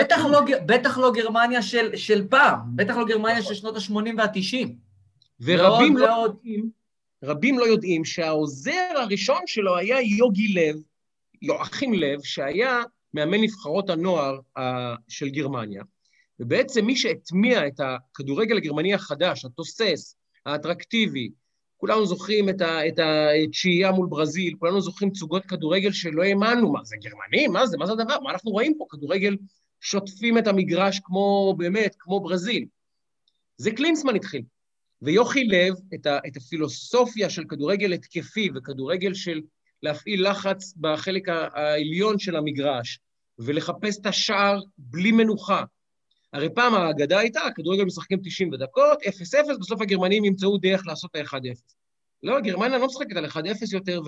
בטח, 0.00 0.24
לא, 0.24 0.40
בטח 0.66 0.98
לא 0.98 1.12
גרמניה 1.12 1.62
של, 1.62 1.96
של 1.96 2.28
פעם, 2.28 2.58
בטח 2.74 2.96
לא 2.96 3.04
גרמניה 3.04 3.42
של 3.42 3.54
שנות 3.54 3.76
ה-80 3.76 3.92
וה-90. 4.16 4.68
ורבים 5.40 5.96
לא, 5.96 6.06
יודעים, 6.06 6.70
רבים 7.24 7.58
לא 7.58 7.64
יודעים 7.64 8.04
שהעוזר 8.04 8.92
הראשון 8.96 9.40
שלו 9.46 9.76
היה 9.76 10.00
יוגי 10.00 10.48
לב, 10.48 10.76
יואכים 11.42 11.94
לב, 11.94 12.20
שהיה 12.22 12.82
מאמן 13.14 13.40
נבחרות 13.40 13.90
הנוער 13.90 14.38
של 15.08 15.28
גרמניה. 15.28 15.82
ובעצם 16.40 16.84
מי 16.84 16.96
שהטמיע 16.96 17.66
את 17.66 17.80
הכדורגל 17.80 18.56
הגרמני 18.56 18.94
החדש, 18.94 19.44
התוסס, 19.44 20.16
האטרקטיבי, 20.46 21.30
כולנו 21.76 22.06
זוכרים 22.06 22.48
את, 22.48 22.98
השהייה 22.98 23.92
מול 23.92 24.06
ברזיל, 24.10 24.54
כולנו 24.58 24.80
זוכרים 24.80 25.10
תצוגות 25.10 25.44
כדורגל 25.44 25.92
שלא 25.92 26.22
האמנו, 26.22 26.72
מה 26.72 26.84
זה 26.84 26.96
גרמני? 27.02 27.48
מה 27.48 27.66
זה? 27.66 27.78
מה 27.78 27.86
זה 27.86 27.92
הדבר? 27.92 28.20
מה 28.20 28.30
אנחנו 28.30 28.50
רואים 28.50 28.74
פה? 28.78 28.86
כדורגל 28.90 29.36
שוטפים 29.80 30.38
את 30.38 30.46
המגרש 30.46 31.00
כמו, 31.04 31.54
באמת, 31.58 31.96
כמו 31.98 32.20
ברזיל. 32.20 32.66
זה 33.56 33.70
קלינסמן 33.70 34.16
התחיל. 34.16 34.42
ויוכי 35.02 35.44
לב, 35.44 35.74
את, 35.94 36.06
ה, 36.06 36.18
את 36.26 36.36
הפילוסופיה 36.36 37.30
של 37.30 37.44
כדורגל 37.48 37.92
התקפי 37.92 38.48
וכדורגל 38.54 39.14
של 39.14 39.40
להפעיל 39.82 40.30
לחץ 40.30 40.74
בחלק 40.76 41.28
העליון 41.28 42.18
של 42.18 42.36
המגרש, 42.36 42.98
ולחפש 43.38 43.98
את 43.98 44.06
השער 44.06 44.60
בלי 44.78 45.12
מנוחה, 45.12 45.64
הרי 46.32 46.48
פעם 46.54 46.74
האגדה 46.74 47.18
הייתה, 47.18 47.40
הכדורגל 47.40 47.84
משחקים 47.84 48.18
90 48.24 48.54
דקות, 48.54 48.98
0-0, 49.02 49.58
בסוף 49.60 49.80
הגרמנים 49.80 50.24
ימצאו 50.24 50.58
דרך 50.58 50.86
לעשות 50.86 51.10
את 51.10 51.16
ה-1-0. 51.16 51.74
לא, 52.22 52.40
גרמניה 52.40 52.78
לא 52.78 52.86
משחקת 52.86 53.16
על 53.16 53.26
1-0 53.26 53.36
יותר, 53.72 54.00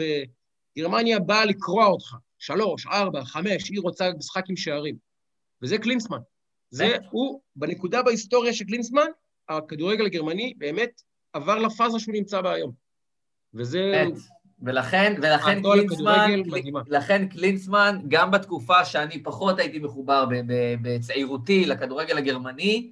וגרמניה 0.77 1.19
באה 1.19 1.45
לקרוע 1.45 1.87
אותך. 1.87 2.15
3, 2.39 2.87
4, 2.87 3.25
5, 3.25 3.69
היא 3.69 3.81
רוצה 3.81 4.11
משחק 4.19 4.45
עם 4.49 4.57
שערים. 4.57 4.97
וזה 5.63 5.79
קלינסמן. 5.79 6.19
זה 6.71 6.97
הוא, 7.11 7.41
בנקודה 7.57 8.03
בהיסטוריה 8.03 8.53
של 8.53 8.65
קלינסמן, 8.65 9.07
הכדורגל 9.49 10.07
הגרמני 10.07 10.55
באמת 10.59 11.03
עבר 11.33 11.59
לפאזה 11.59 11.99
שהוא 12.01 12.15
נמצא 12.15 12.41
בה 12.41 12.53
היום. 12.53 12.73
וזה... 13.55 14.05
ולכן, 14.63 15.15
ולכן 15.23 15.63
קלינסמן, 15.63 16.31
לכן 16.89 17.29
קלינסמן, 17.29 17.99
גם 18.09 18.31
בתקופה 18.31 18.85
שאני 18.85 19.23
פחות 19.23 19.59
הייתי 19.59 19.79
מחובר 19.79 20.27
בצעירותי 20.83 21.67
לכדורגל 21.67 22.19
הגרמני, 22.19 22.91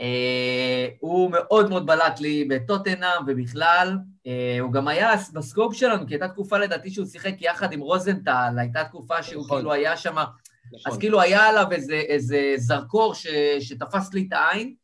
אה, 0.00 0.88
הוא 1.00 1.30
מאוד 1.30 1.70
מאוד 1.70 1.86
בלט 1.86 2.20
לי 2.20 2.44
בטוטנאם 2.44 3.22
ובכלל. 3.26 3.98
אה, 4.26 4.58
הוא 4.60 4.72
גם 4.72 4.88
היה 4.88 5.12
בסקופ 5.32 5.74
שלנו, 5.74 6.06
כי 6.06 6.14
הייתה 6.14 6.28
תקופה 6.28 6.58
לדעתי 6.58 6.90
שהוא 6.90 7.06
שיחק 7.06 7.34
יחד 7.40 7.72
עם 7.72 7.80
רוזנטל, 7.80 8.54
הייתה 8.58 8.84
תקופה 8.84 9.22
שהוא 9.22 9.44
נכון. 9.44 9.56
כאילו 9.56 9.72
היה 9.72 9.96
שם, 9.96 10.14
נכון. 10.18 10.92
אז 10.92 10.98
כאילו 10.98 11.20
היה 11.20 11.46
עליו 11.48 11.72
איזה, 11.72 11.94
איזה 11.94 12.54
זרקור 12.56 13.14
ש, 13.14 13.26
שתפס 13.60 14.14
לי 14.14 14.26
את 14.28 14.32
העין. 14.32 14.74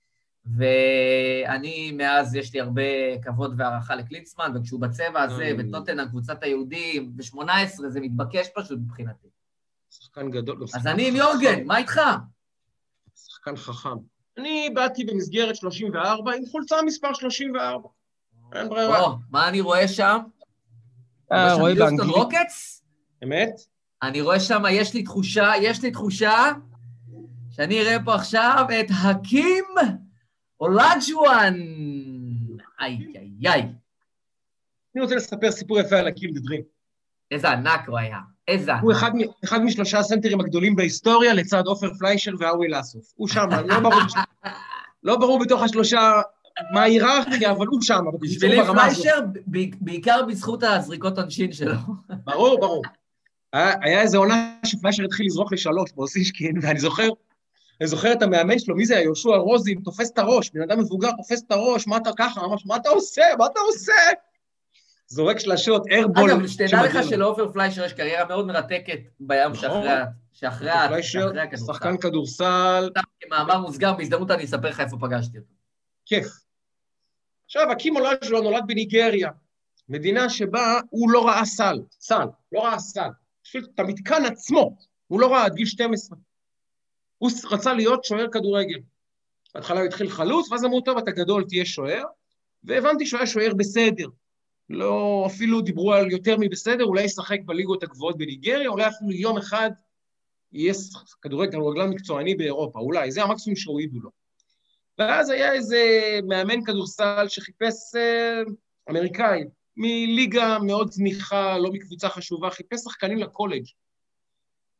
ואני, 0.56 1.92
מאז 1.92 2.34
יש 2.34 2.54
לי 2.54 2.60
הרבה 2.60 2.82
כבוד 3.22 3.54
והערכה 3.56 3.96
לקליצמן, 3.96 4.52
וכשהוא 4.54 4.80
בצבע 4.80 5.22
הזה, 5.22 5.42
אה, 5.42 5.52
וטוטנה, 5.58 6.08
קבוצת 6.08 6.42
היהודים, 6.42 7.16
ב-18, 7.16 7.88
זה 7.88 8.00
מתבקש 8.00 8.48
פשוט 8.54 8.78
מבחינתי. 8.78 9.28
שחקן 9.90 10.30
גדול. 10.30 10.64
אז 10.74 10.86
אני 10.86 11.08
עם 11.08 11.16
יורגן, 11.16 11.64
מה 11.64 11.78
איתך? 11.78 12.00
שחקן 13.16 13.56
חכם. 13.56 13.96
אני 14.38 14.70
באתי 14.74 15.04
במסגרת 15.04 15.56
34 15.56 16.32
עם 16.32 16.46
חולצה 16.46 16.76
מספר 16.86 17.14
34. 17.14 17.88
אין 18.52 18.68
ברירה. 18.68 19.14
מה 19.30 19.48
אני 19.48 19.60
רואה 19.60 19.88
שם? 19.88 20.18
אה, 21.32 21.54
רואה 21.54 21.74
באנגלית. 21.74 22.10
רוקטס? 22.10 22.84
אמת? 23.24 23.60
אני 24.02 24.20
רואה 24.20 24.40
שם, 24.40 24.62
יש 24.70 24.94
לי 24.94 25.02
תחושה, 25.02 25.52
יש 25.60 25.82
לי 25.82 25.90
תחושה 25.90 26.52
שאני 27.50 27.80
אראה 27.80 27.96
פה 28.04 28.14
עכשיו 28.14 28.66
את 28.80 28.86
הקים 29.04 29.64
אולג'ואן! 30.60 31.54
איי, 32.80 32.98
איי, 33.14 33.52
איי. 33.52 33.62
אני 34.94 35.02
רוצה 35.02 35.14
לספר 35.14 35.50
סיפור 35.50 35.78
יפה 35.78 35.96
על 35.96 36.06
הקיל 36.06 36.30
דדרים. 36.34 36.62
איזה 37.30 37.50
ענק 37.50 37.88
הוא 37.88 37.98
היה, 37.98 38.18
איזה 38.48 38.72
ענק. 38.72 38.82
הוא 38.82 38.92
אחד, 38.92 39.10
אחד 39.44 39.62
משלושה 39.62 39.98
הסנטרים 39.98 40.40
הגדולים 40.40 40.76
בהיסטוריה 40.76 41.34
לצד 41.34 41.66
עופר 41.66 41.94
פליישר 41.98 42.32
והאווי 42.38 42.68
לאסוף. 42.68 43.12
הוא 43.16 43.28
שם, 43.28 43.46
לא 43.66 43.80
ברור, 43.80 44.00
לא 45.02 45.16
ברור 45.16 45.38
בתוך 45.38 45.62
השלושה 45.62 46.12
מה 46.72 46.80
ההיררכיה, 46.82 47.50
אבל 47.50 47.66
הוא 47.66 47.82
שם. 47.82 48.04
בשבילי 48.20 48.64
פליישר, 48.66 49.18
בעיקר 49.80 50.22
בזכות 50.28 50.62
הזריקות 50.62 51.18
עונשין 51.18 51.52
שלו. 51.52 51.74
ברור, 52.24 52.60
ברור. 52.60 52.82
היה, 53.52 53.74
היה 53.80 54.00
איזו 54.00 54.18
עונה 54.18 54.54
שפליישר 54.64 55.04
התחיל 55.04 55.26
לזרוק 55.26 55.52
לשלוש 55.52 55.90
באוסישקין, 55.96 56.58
ואני 56.62 56.80
זוכר, 56.80 57.08
אני 57.80 57.88
זוכר 57.88 58.12
את 58.12 58.22
המאמן 58.22 58.58
שלו, 58.58 58.76
מי 58.76 58.86
זה 58.86 58.94
היה? 58.94 59.02
יהושע 59.02 59.36
רוזין, 59.36 59.80
תופס 59.84 60.10
את 60.10 60.18
הראש, 60.18 60.50
בן 60.50 60.62
אדם 60.62 60.80
מבוגר 60.80 61.10
תופס 61.12 61.42
את 61.46 61.52
הראש, 61.52 61.86
מה 61.86 61.96
אתה 61.96 62.10
ככה, 62.18 62.46
ממש, 62.46 62.66
מה 62.66 62.76
אתה 62.76 62.88
עושה? 62.88 63.22
מה 63.38 63.46
אתה 63.46 63.60
עושה? 63.60 63.92
זורק 65.06 65.38
שלשות, 65.38 65.86
איירבול. 65.90 66.30
אגב, 66.30 66.46
שתדע 66.46 66.84
לך 66.84 66.98
שלעופר 67.08 67.52
פליישר 67.52 67.84
יש 67.84 67.92
קריירה 67.92 68.24
מאוד 68.24 68.46
מרתקת 68.46 68.98
בים 69.20 69.52
נכון. 69.52 69.86
שאחרי 70.32 70.70
הכדורסל. 70.70 71.72
שחקן 71.72 71.96
כדורסל. 71.96 72.90
כמאמר 73.20 73.60
מוסגר, 73.60 73.92
בהזדמנות 73.92 74.30
אני 74.30 74.44
אספר 74.44 74.68
לך 74.68 74.80
איפה 74.80 74.96
פגשתי 75.00 75.38
אותו. 75.38 75.52
כיף. 76.06 76.26
עכשיו, 77.44 77.72
הקים 77.72 77.96
הולד 77.96 78.18
שלו 78.24 78.42
נולד 78.42 78.62
בניגריה, 78.66 79.30
מדינה 79.88 80.30
שבה 80.30 80.80
הוא 80.90 81.10
לא 81.10 81.26
ראה 81.26 81.44
סל, 81.44 81.82
סל, 82.00 82.26
לא 82.52 82.64
ראה 82.64 82.78
סל. 82.78 83.08
בשביל 83.44 83.66
את 83.74 83.80
המתקן 83.80 84.24
עצמו, 84.24 84.76
הוא 85.06 85.20
לא 85.20 85.32
ראה 85.32 85.44
עד 85.44 85.54
גיל 85.54 85.66
12. 85.66 86.18
הוא 87.18 87.30
רצה 87.50 87.74
להיות 87.74 88.04
שוער 88.04 88.26
כדורגל. 88.32 88.78
בהתחלה 89.54 89.80
הוא 89.80 89.86
התחיל 89.86 90.10
חלוץ, 90.10 90.52
ואז 90.52 90.64
אמרו, 90.64 90.80
טוב, 90.80 90.98
אתה 90.98 91.10
גדול, 91.10 91.44
תהיה 91.48 91.64
שוער, 91.64 92.02
והבנתי 92.64 93.06
שהוא 93.06 93.18
היה 93.18 93.26
שוער 93.26 93.54
בסדר. 93.54 94.06
לא, 94.70 95.24
אפילו 95.26 95.60
דיברו 95.60 95.92
על 95.92 96.10
יותר 96.10 96.36
מבסדר, 96.40 96.84
אולי 96.84 97.02
ישחק 97.02 97.38
בליגות 97.44 97.82
הגבוהות 97.82 98.18
בניגריה, 98.18 98.68
אולי 98.68 98.86
אפילו 98.86 99.12
יום 99.12 99.38
אחד 99.38 99.70
יהיה 100.52 100.74
כדורגל, 101.22 101.52
כדורגלן 101.52 101.90
מקצועני 101.90 102.34
באירופה, 102.34 102.78
אולי, 102.78 103.10
זה 103.10 103.22
המקסימום 103.22 103.56
שהורידו 103.56 104.00
לו. 104.00 104.10
ואז 104.98 105.30
היה 105.30 105.52
איזה 105.52 105.80
מאמן 106.28 106.64
כדורסל 106.64 107.28
שחיפש 107.28 107.74
אה, 107.96 108.42
אמריקאי, 108.90 109.44
מליגה 109.76 110.58
מאוד 110.58 110.92
זניחה, 110.92 111.58
לא 111.58 111.72
מקבוצה 111.72 112.08
חשובה, 112.08 112.50
חיפש 112.50 112.80
שחקנים 112.80 113.18
לקולג'. 113.18 113.64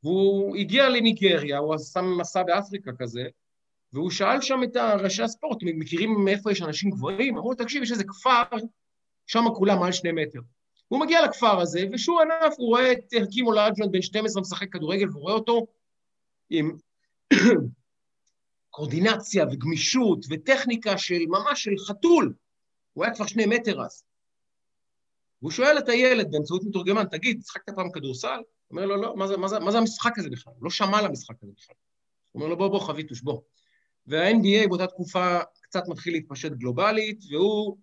והוא 0.03 0.57
הגיע 0.57 0.89
לניגריה, 0.89 1.59
הוא 1.59 1.75
עשה 1.75 2.01
מסע 2.03 2.43
באפריקה 2.43 2.91
כזה, 2.99 3.23
והוא 3.93 4.11
שאל 4.11 4.41
שם 4.41 4.63
את 4.63 4.77
ראשי 4.77 5.23
הספורט, 5.23 5.59
מכירים 5.63 6.25
מאיפה 6.25 6.53
יש 6.53 6.63
אנשים 6.63 6.91
גבוהים? 6.91 7.37
אמרו 7.37 7.51
לו, 7.51 7.57
תקשיב, 7.57 7.83
יש 7.83 7.93
איזה 7.93 8.05
כפר, 8.05 8.43
שם 9.27 9.45
כולם 9.55 9.79
מעל 9.81 9.93
שני 9.93 10.13
מטר. 10.13 10.41
הוא 10.89 11.01
מגיע 11.01 11.25
לכפר 11.25 11.61
הזה, 11.61 11.85
ושוב 11.93 12.19
ענף, 12.21 12.55
הוא 12.59 12.69
רואה 12.69 12.93
את 12.93 13.13
הקימו 13.23 13.53
לאג'לנד 13.53 13.93
בן 13.93 14.03
12 14.03 14.43
משחק 14.43 14.73
כדורגל, 14.73 15.11
והוא 15.11 15.23
רואה 15.23 15.35
אותו 15.35 15.67
עם 16.51 16.77
קורדינציה 18.71 19.45
וגמישות 19.53 20.25
וטכניקה 20.31 20.99
של 20.99 21.19
ממש 21.29 21.65
של 21.65 21.79
חתול. 21.89 22.35
הוא 22.93 23.05
היה 23.05 23.15
כבר 23.15 23.27
שני 23.27 23.47
מטר 23.47 23.85
אז. 23.85 24.05
והוא 25.43 25.51
שואל 25.51 25.79
את 25.79 25.89
הילד 25.89 26.31
באמצעות 26.31 26.63
מתורגמן, 26.65 27.05
תגיד, 27.11 27.43
שחקת 27.45 27.75
פעם 27.75 27.91
כדורסל? 27.91 28.41
אומר 28.71 28.87
לו, 28.87 28.97
לא, 28.97 29.17
מה 29.17 29.27
זה, 29.27 29.37
מה, 29.37 29.49
זה, 29.49 29.59
מה 29.59 29.71
זה 29.71 29.79
המשחק 29.79 30.19
הזה 30.19 30.31
בכלל? 30.31 30.53
לא 30.63 30.71
שמע 30.71 30.99
על 30.99 31.05
המשחק 31.07 31.35
הזה 31.43 31.53
בכלל. 31.57 31.77
הוא 32.33 32.43
אומר 32.43 32.51
לו, 32.51 32.57
בוא, 32.57 32.69
בוא, 32.69 32.81
חביתוש, 32.81 33.21
בוא. 33.21 33.41
וה-NBA 34.07 34.69
באותה 34.69 34.87
תקופה 34.87 35.39
קצת 35.61 35.83
מתחיל 35.89 36.13
להתפשט 36.13 36.53
גלובלית, 36.53 37.25
והוא, 37.31 37.77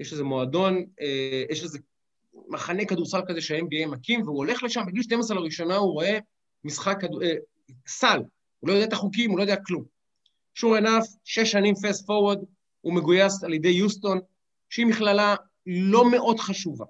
יש 0.00 0.12
איזה 0.12 0.24
מועדון, 0.24 0.84
אה, 1.00 1.44
יש 1.50 1.62
איזה 1.62 1.78
מחנה 2.48 2.84
כדורסל 2.84 3.20
כזה 3.28 3.40
שה-NBA 3.40 3.86
מקים, 3.86 4.22
והוא 4.22 4.36
הולך 4.36 4.62
לשם, 4.62 4.80
בגיל 4.86 5.02
12 5.02 5.40
לראשונה 5.40 5.76
הוא 5.76 5.92
רואה 5.92 6.18
משחק 6.64 6.96
כדור... 7.00 7.22
אה, 7.22 7.34
סל, 7.86 8.20
הוא 8.60 8.68
לא 8.68 8.72
יודע 8.72 8.86
את 8.86 8.92
החוקים, 8.92 9.30
הוא 9.30 9.38
לא 9.38 9.42
יודע 9.42 9.56
כלום. 9.56 9.84
sure 10.58 10.80
enough, 10.82 11.16
שש 11.24 11.52
שנים 11.52 11.74
fast 11.74 12.02
forward, 12.02 12.44
הוא 12.80 12.94
מגויס 12.94 13.44
על 13.44 13.54
ידי 13.54 13.68
יוסטון, 13.68 14.20
שהיא 14.70 14.86
מכללה 14.86 15.34
לא 15.66 16.10
מאוד 16.10 16.40
חשובה. 16.40 16.84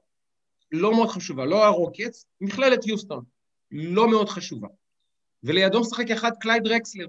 לא 0.73 0.93
מאוד 0.93 1.09
חשובה, 1.09 1.45
לא 1.45 1.65
הרוקטס, 1.65 2.26
מכללת 2.41 2.87
יוסטון. 2.87 3.25
לא 3.70 4.11
מאוד 4.11 4.28
חשובה. 4.28 4.68
ולידו 5.42 5.80
משחק 5.80 6.11
אחד 6.11 6.30
קלייד 6.40 6.62
דרקסלר. 6.62 7.06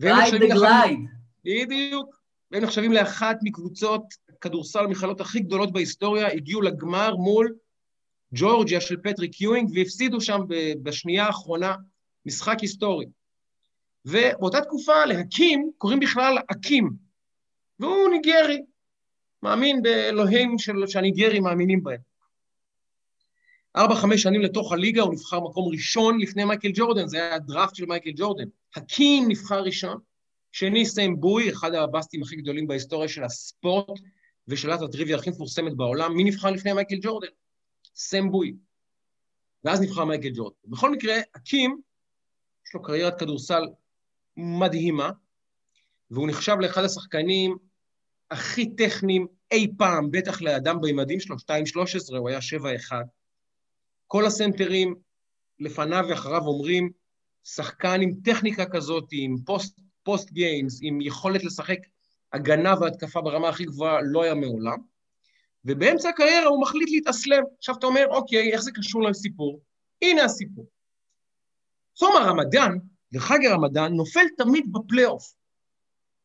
קלייד 0.00 0.34
the 0.34 0.54
Glide. 0.54 0.98
בדיוק. 1.44 2.20
והם 2.50 2.62
נחשבים 2.62 2.92
לאחת 2.92 3.38
מקבוצות 3.42 4.02
כדורסל 4.40 4.84
המכללות 4.84 5.20
הכי 5.20 5.40
גדולות 5.40 5.72
בהיסטוריה, 5.72 6.32
הגיעו 6.32 6.62
לגמר 6.62 7.16
מול 7.16 7.54
ג'ורג'יה 8.34 8.80
של 8.80 8.96
פטריק 9.02 9.40
יואינג, 9.40 9.70
והפסידו 9.74 10.20
שם 10.20 10.40
בשנייה 10.82 11.26
האחרונה 11.26 11.74
משחק 12.26 12.60
היסטורי. 12.60 13.06
ובאותה 14.04 14.60
תקופה 14.60 15.04
להקים 15.04 15.70
קוראים 15.78 16.00
בכלל 16.00 16.38
אקים, 16.52 16.90
והוא 17.80 18.10
ניגרי, 18.10 18.62
מאמין 19.42 19.82
באלוהים 19.82 20.58
של, 20.58 20.86
שהניגרים 20.86 21.42
מאמינים 21.42 21.82
בהם. 21.82 22.09
ארבע, 23.76 23.94
חמש 23.94 24.22
שנים 24.22 24.40
לתוך 24.40 24.72
הליגה 24.72 25.02
הוא 25.02 25.14
נבחר 25.14 25.40
מקום 25.40 25.72
ראשון 25.72 26.20
לפני 26.20 26.44
מייקל 26.44 26.70
ג'ורדן, 26.74 27.06
זה 27.06 27.16
היה 27.16 27.34
הדראפט 27.34 27.74
של 27.74 27.86
מייקל 27.86 28.10
ג'ורדן. 28.16 28.44
הקים 28.76 29.24
נבחר 29.28 29.62
ראשון, 29.62 29.98
שני 30.52 30.86
סם 30.86 31.16
בואי, 31.16 31.50
אחד 31.50 31.74
הבסטים 31.74 32.22
הכי 32.22 32.36
גדולים 32.36 32.66
בהיסטוריה 32.66 33.08
של 33.08 33.24
הספורט 33.24 34.00
ושאלת 34.48 34.82
הטריוויה 34.82 35.16
הכי 35.16 35.30
מפורסמת 35.30 35.76
בעולם, 35.76 36.14
מי 36.14 36.24
נבחר 36.24 36.50
לפני 36.50 36.72
מייקל 36.72 36.96
ג'ורדן? 37.02 37.28
סם 37.94 38.30
בואי. 38.30 38.54
ואז 39.64 39.80
נבחר 39.80 40.04
מייקל 40.04 40.30
ג'ורדן. 40.34 40.56
בכל 40.64 40.90
מקרה, 40.90 41.14
הקים, 41.34 41.80
יש 42.66 42.74
לו 42.74 42.82
קריירת 42.82 43.18
כדורסל 43.18 43.62
מדהימה, 44.36 45.10
והוא 46.10 46.28
נחשב 46.28 46.56
לאחד 46.60 46.84
השחקנים 46.84 47.56
הכי 48.30 48.76
טכניים 48.76 49.26
אי 49.50 49.66
פעם, 49.78 50.10
בטח 50.10 50.42
לאדם 50.42 50.80
במימדים 50.80 51.20
שלו, 51.20 51.36
2-13, 51.36 52.16
הוא 52.16 52.28
היה 52.28 52.38
7-1. 52.38 52.92
כל 54.12 54.26
הסנטרים 54.26 54.94
לפניו 55.58 56.04
ואחריו 56.08 56.42
אומרים, 56.42 56.90
שחקן 57.44 58.00
עם 58.00 58.12
טכניקה 58.24 58.64
כזאת, 58.66 59.08
עם 59.12 59.36
post, 59.46 59.80
post 60.02 60.30
games, 60.30 60.78
עם 60.82 61.00
יכולת 61.00 61.44
לשחק 61.44 61.78
הגנה 62.32 62.74
והתקפה 62.80 63.20
ברמה 63.20 63.48
הכי 63.48 63.64
גבוהה, 63.64 63.98
לא 64.02 64.22
היה 64.22 64.34
מעולם. 64.34 64.78
ובאמצע 65.64 66.08
הקריירה 66.08 66.46
הוא 66.46 66.62
מחליט 66.62 66.90
להתאסלם. 66.90 67.42
עכשיו 67.58 67.74
אתה 67.74 67.86
אומר, 67.86 68.06
אוקיי, 68.10 68.52
איך 68.52 68.60
זה 68.60 68.70
קשור 68.74 69.02
לסיפור? 69.02 69.60
הנה 70.02 70.24
הסיפור. 70.24 70.66
צום 71.94 72.16
הרמדאן 72.16 72.76
וחג 73.14 73.44
הרמדאן 73.44 73.92
נופל 73.92 74.26
תמיד 74.38 74.72
בפלייאוף. 74.72 75.32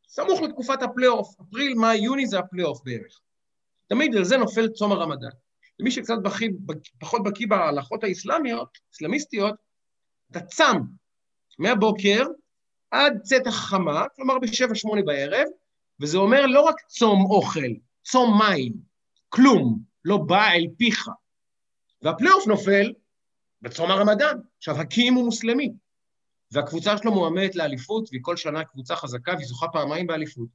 סמוך 0.08 0.40
לתקופת 0.42 0.82
הפלייאוף, 0.82 1.40
אפריל, 1.40 1.74
מאי, 1.74 1.98
יוני 1.98 2.26
זה 2.26 2.38
הפלייאוף 2.38 2.80
בערך. 2.84 3.20
תמיד 3.86 4.16
על 4.16 4.24
זה 4.24 4.36
נופל 4.36 4.68
צום 4.68 4.92
הרמדאן. 4.92 5.45
למי 5.80 5.90
שקצת 5.90 6.18
בקי, 6.22 6.48
פחות 6.98 7.22
בקיא 7.22 7.46
בהלכות 7.46 8.04
האסלאמיות, 8.04 8.78
אסלאמיסטיות, 8.94 9.54
אתה 10.30 10.40
צם 10.40 10.76
מהבוקר 11.58 12.22
עד 12.90 13.20
צאת 13.22 13.46
החמה, 13.46 14.04
כלומר 14.16 14.38
בשבע-שמונה 14.38 15.02
בערב, 15.02 15.46
וזה 16.00 16.18
אומר 16.18 16.46
לא 16.46 16.60
רק 16.60 16.80
צום 16.86 17.24
אוכל, 17.30 17.70
צום 18.04 18.38
מים, 18.38 18.72
כלום, 19.28 19.78
לא 20.04 20.16
בא 20.16 20.50
אל 20.50 20.66
פיך. 20.76 21.08
והפלייאוף 22.02 22.46
נופל 22.46 22.92
בצום 23.62 23.90
הרמדאן. 23.90 24.38
עכשיו, 24.58 24.80
הקים 24.80 25.14
הוא 25.14 25.24
מוסלמי, 25.24 25.72
והקבוצה 26.52 26.98
שלו 26.98 27.12
מועמדת 27.12 27.54
לאליפות, 27.54 28.08
והיא 28.10 28.22
כל 28.22 28.36
שנה 28.36 28.64
קבוצה 28.64 28.96
חזקה, 28.96 29.32
והיא 29.32 29.46
זוכה 29.46 29.68
פעמיים 29.68 30.06
באליפות. 30.06 30.48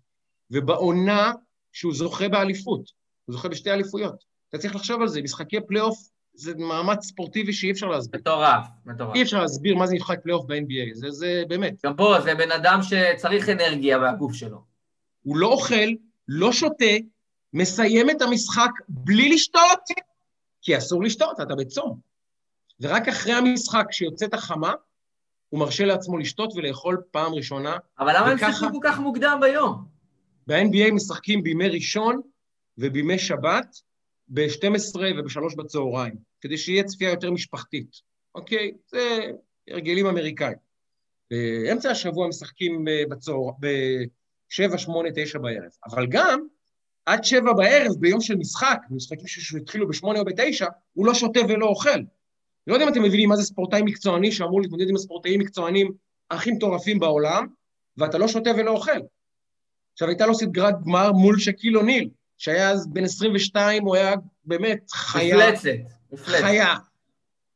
ובעונה 0.51 1.31
שהוא 1.71 1.93
זוכה 1.93 2.29
באליפות, 2.29 2.91
הוא 3.25 3.35
זוכה 3.35 3.49
בשתי 3.49 3.71
אליפויות. 3.71 4.30
אתה 4.51 4.60
צריך 4.60 4.75
לחשוב 4.75 5.01
על 5.01 5.08
זה, 5.08 5.22
משחקי 5.22 5.62
פלייאוף 5.67 5.98
זה 6.34 6.55
מאמץ 6.55 7.05
ספורטיבי 7.05 7.53
שאי 7.53 7.72
אפשר 7.72 7.88
להסביר. 7.88 8.22
מטורף, 8.22 8.67
מטורף. 8.86 9.15
אי 9.15 9.22
אפשר 9.22 9.41
להסביר 9.41 9.75
מה 9.75 9.88
זה 9.88 9.96
משחק 9.96 10.20
פלייאוף 10.24 10.46
ב-NBA, 10.46 10.93
זה, 10.93 11.12
זה 11.12 11.43
באמת. 11.48 11.74
גם 11.86 11.96
פה, 11.96 12.15
זה 12.24 12.36
בן 12.36 12.51
אדם 12.51 12.79
שצריך 12.81 13.50
אנרגיה 13.50 14.00
בגוף 14.00 14.34
שלו. 14.34 14.62
הוא 15.24 15.38
לא 15.38 15.48
אוכל, 15.48 15.89
לא 16.27 16.51
שותה, 16.51 16.96
מסיים 17.53 18.09
את 18.09 18.22
המשחק 18.22 18.72
בלי 18.87 19.29
לשתות, 19.29 19.79
כי 20.61 20.77
אסור 20.77 21.03
לשתות, 21.03 21.40
אתה 21.42 21.55
בצום. 21.55 22.00
ורק 22.79 23.07
אחרי 23.07 23.33
המשחק, 23.33 23.85
כשיוצאת 23.90 24.33
החמה, 24.33 24.74
הוא 25.50 25.59
מרשה 25.59 25.85
לעצמו 25.85 26.18
לשתות 26.18 26.53
ולאכול 26.55 27.01
פעם 27.11 27.33
ראשונה. 27.33 27.77
אבל 28.00 28.18
למה 28.18 28.33
וככה... 28.33 28.46
הם 28.46 28.53
שיחקו 28.53 28.72
כל 28.72 28.79
כך 28.83 29.00
מוקדם 29.00 29.37
ביום? 29.42 29.85
ב-NBA 30.48 30.92
משחקים 30.94 31.44
בימי 31.44 31.68
ראשון 31.68 32.22
ובימי 32.77 33.20
שבת, 33.20 33.81
ב-12 34.33 34.98
וב-3 34.98 35.55
בצהריים, 35.57 36.13
כדי 36.41 36.57
שיהיה 36.57 36.83
צפייה 36.83 37.11
יותר 37.11 37.31
משפחתית, 37.31 37.96
אוקיי? 38.35 38.72
זה 38.87 39.31
הרגלים 39.70 40.05
אמריקאים. 40.05 40.57
באמצע 41.31 41.91
השבוע 41.91 42.27
משחקים 42.27 42.85
בצהר... 43.09 43.35
ב-7, 43.59 44.77
8, 44.77 45.09
9 45.15 45.39
בערב. 45.39 45.72
אבל 45.85 46.07
גם 46.09 46.41
עד 47.05 47.24
7 47.24 47.53
בערב, 47.53 47.96
ביום 48.00 48.22
של 48.22 48.35
משחק, 48.35 48.77
משחקים 48.89 49.27
שהתחילו 49.27 49.87
ב-8 49.87 50.03
או 50.03 50.25
ב-9, 50.25 50.65
הוא 50.94 51.05
לא 51.05 51.13
שותה 51.13 51.39
ולא 51.50 51.65
אוכל. 51.65 52.00
לא 52.67 52.74
יודע 52.74 52.85
אם 52.85 52.91
אתם 52.91 53.03
מבינים 53.03 53.29
מה 53.29 53.35
זה 53.35 53.44
ספורטאי 53.44 53.81
מקצועני 53.81 54.31
שאמור 54.31 54.61
להתמודד 54.61 54.89
עם 54.89 54.96
הספורטאים 54.96 55.39
מקצוענים 55.39 55.91
הכי 56.31 56.51
מטורפים 56.51 57.00
בעולם, 57.00 57.48
ואתה 57.98 58.17
לא 58.17 58.27
שותה 58.27 58.50
ולא 58.57 58.72
אוכל. 58.72 59.00
עכשיו, 59.94 60.07
הייתה 60.07 60.25
לו 60.25 60.35
סדרת 60.35 60.75
גמר 60.85 61.11
מול 61.11 61.39
שקיל 61.39 61.77
אוניל, 61.77 62.09
שהיה 62.41 62.69
אז 62.69 62.87
בן 62.87 63.03
22, 63.03 63.83
הוא 63.83 63.95
היה 63.95 64.13
באמת 64.45 64.91
חיה. 64.91 65.35
מפלצת, 65.35 65.69
מפלצת. 66.11 66.41
חיה. 66.41 66.75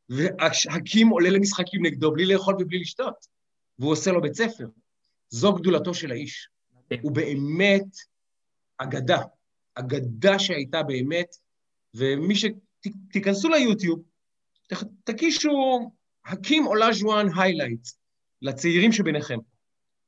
והקים 0.09 1.07
עולה 1.09 1.29
למשחקים 1.29 1.85
נגדו 1.85 2.11
בלי 2.11 2.25
לאכול 2.25 2.55
ובלי 2.59 2.79
לשתות, 2.79 3.27
והוא 3.79 3.91
עושה 3.91 4.11
לו 4.11 4.21
בית 4.21 4.33
ספר. 4.33 4.67
זו 5.29 5.53
גדולתו 5.53 5.93
של 5.93 6.11
האיש. 6.11 6.49
הוא 7.01 7.11
באמת 7.11 7.85
אגדה, 8.77 9.21
אגדה 9.75 10.39
שהייתה 10.39 10.83
באמת, 10.83 11.35
ומי 11.93 12.35
ש... 12.35 12.45
תיכנסו 13.11 13.49
ליוטיוב, 13.49 14.01
תקישו 15.03 15.79
הקים 16.25 16.65
עולה 16.65 16.93
ז'ואן 16.93 17.27
היילייט 17.37 17.87
לצעירים 18.41 18.91
שביניכם. 18.91 19.37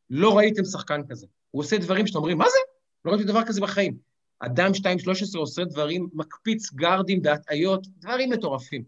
לא 0.09 0.37
ראיתם 0.37 0.65
שחקן 0.65 1.01
כזה. 1.09 1.27
הוא 1.51 1.63
עושה 1.63 1.77
דברים 1.77 2.07
שאתם 2.07 2.17
אומרים, 2.17 2.37
מה 2.37 2.45
זה? 2.49 2.57
לא 3.05 3.11
ראיתי 3.11 3.23
דבר 3.23 3.45
כזה 3.45 3.61
בחיים. 3.61 4.06
אדם 4.39 4.71
2-13 4.71 5.37
עושה 5.37 5.63
דברים, 5.63 6.07
מקפיץ 6.13 6.73
גארדים 6.73 7.21
בהטעיות, 7.21 7.87
דברים 7.87 8.29
מטורפים. 8.29 8.83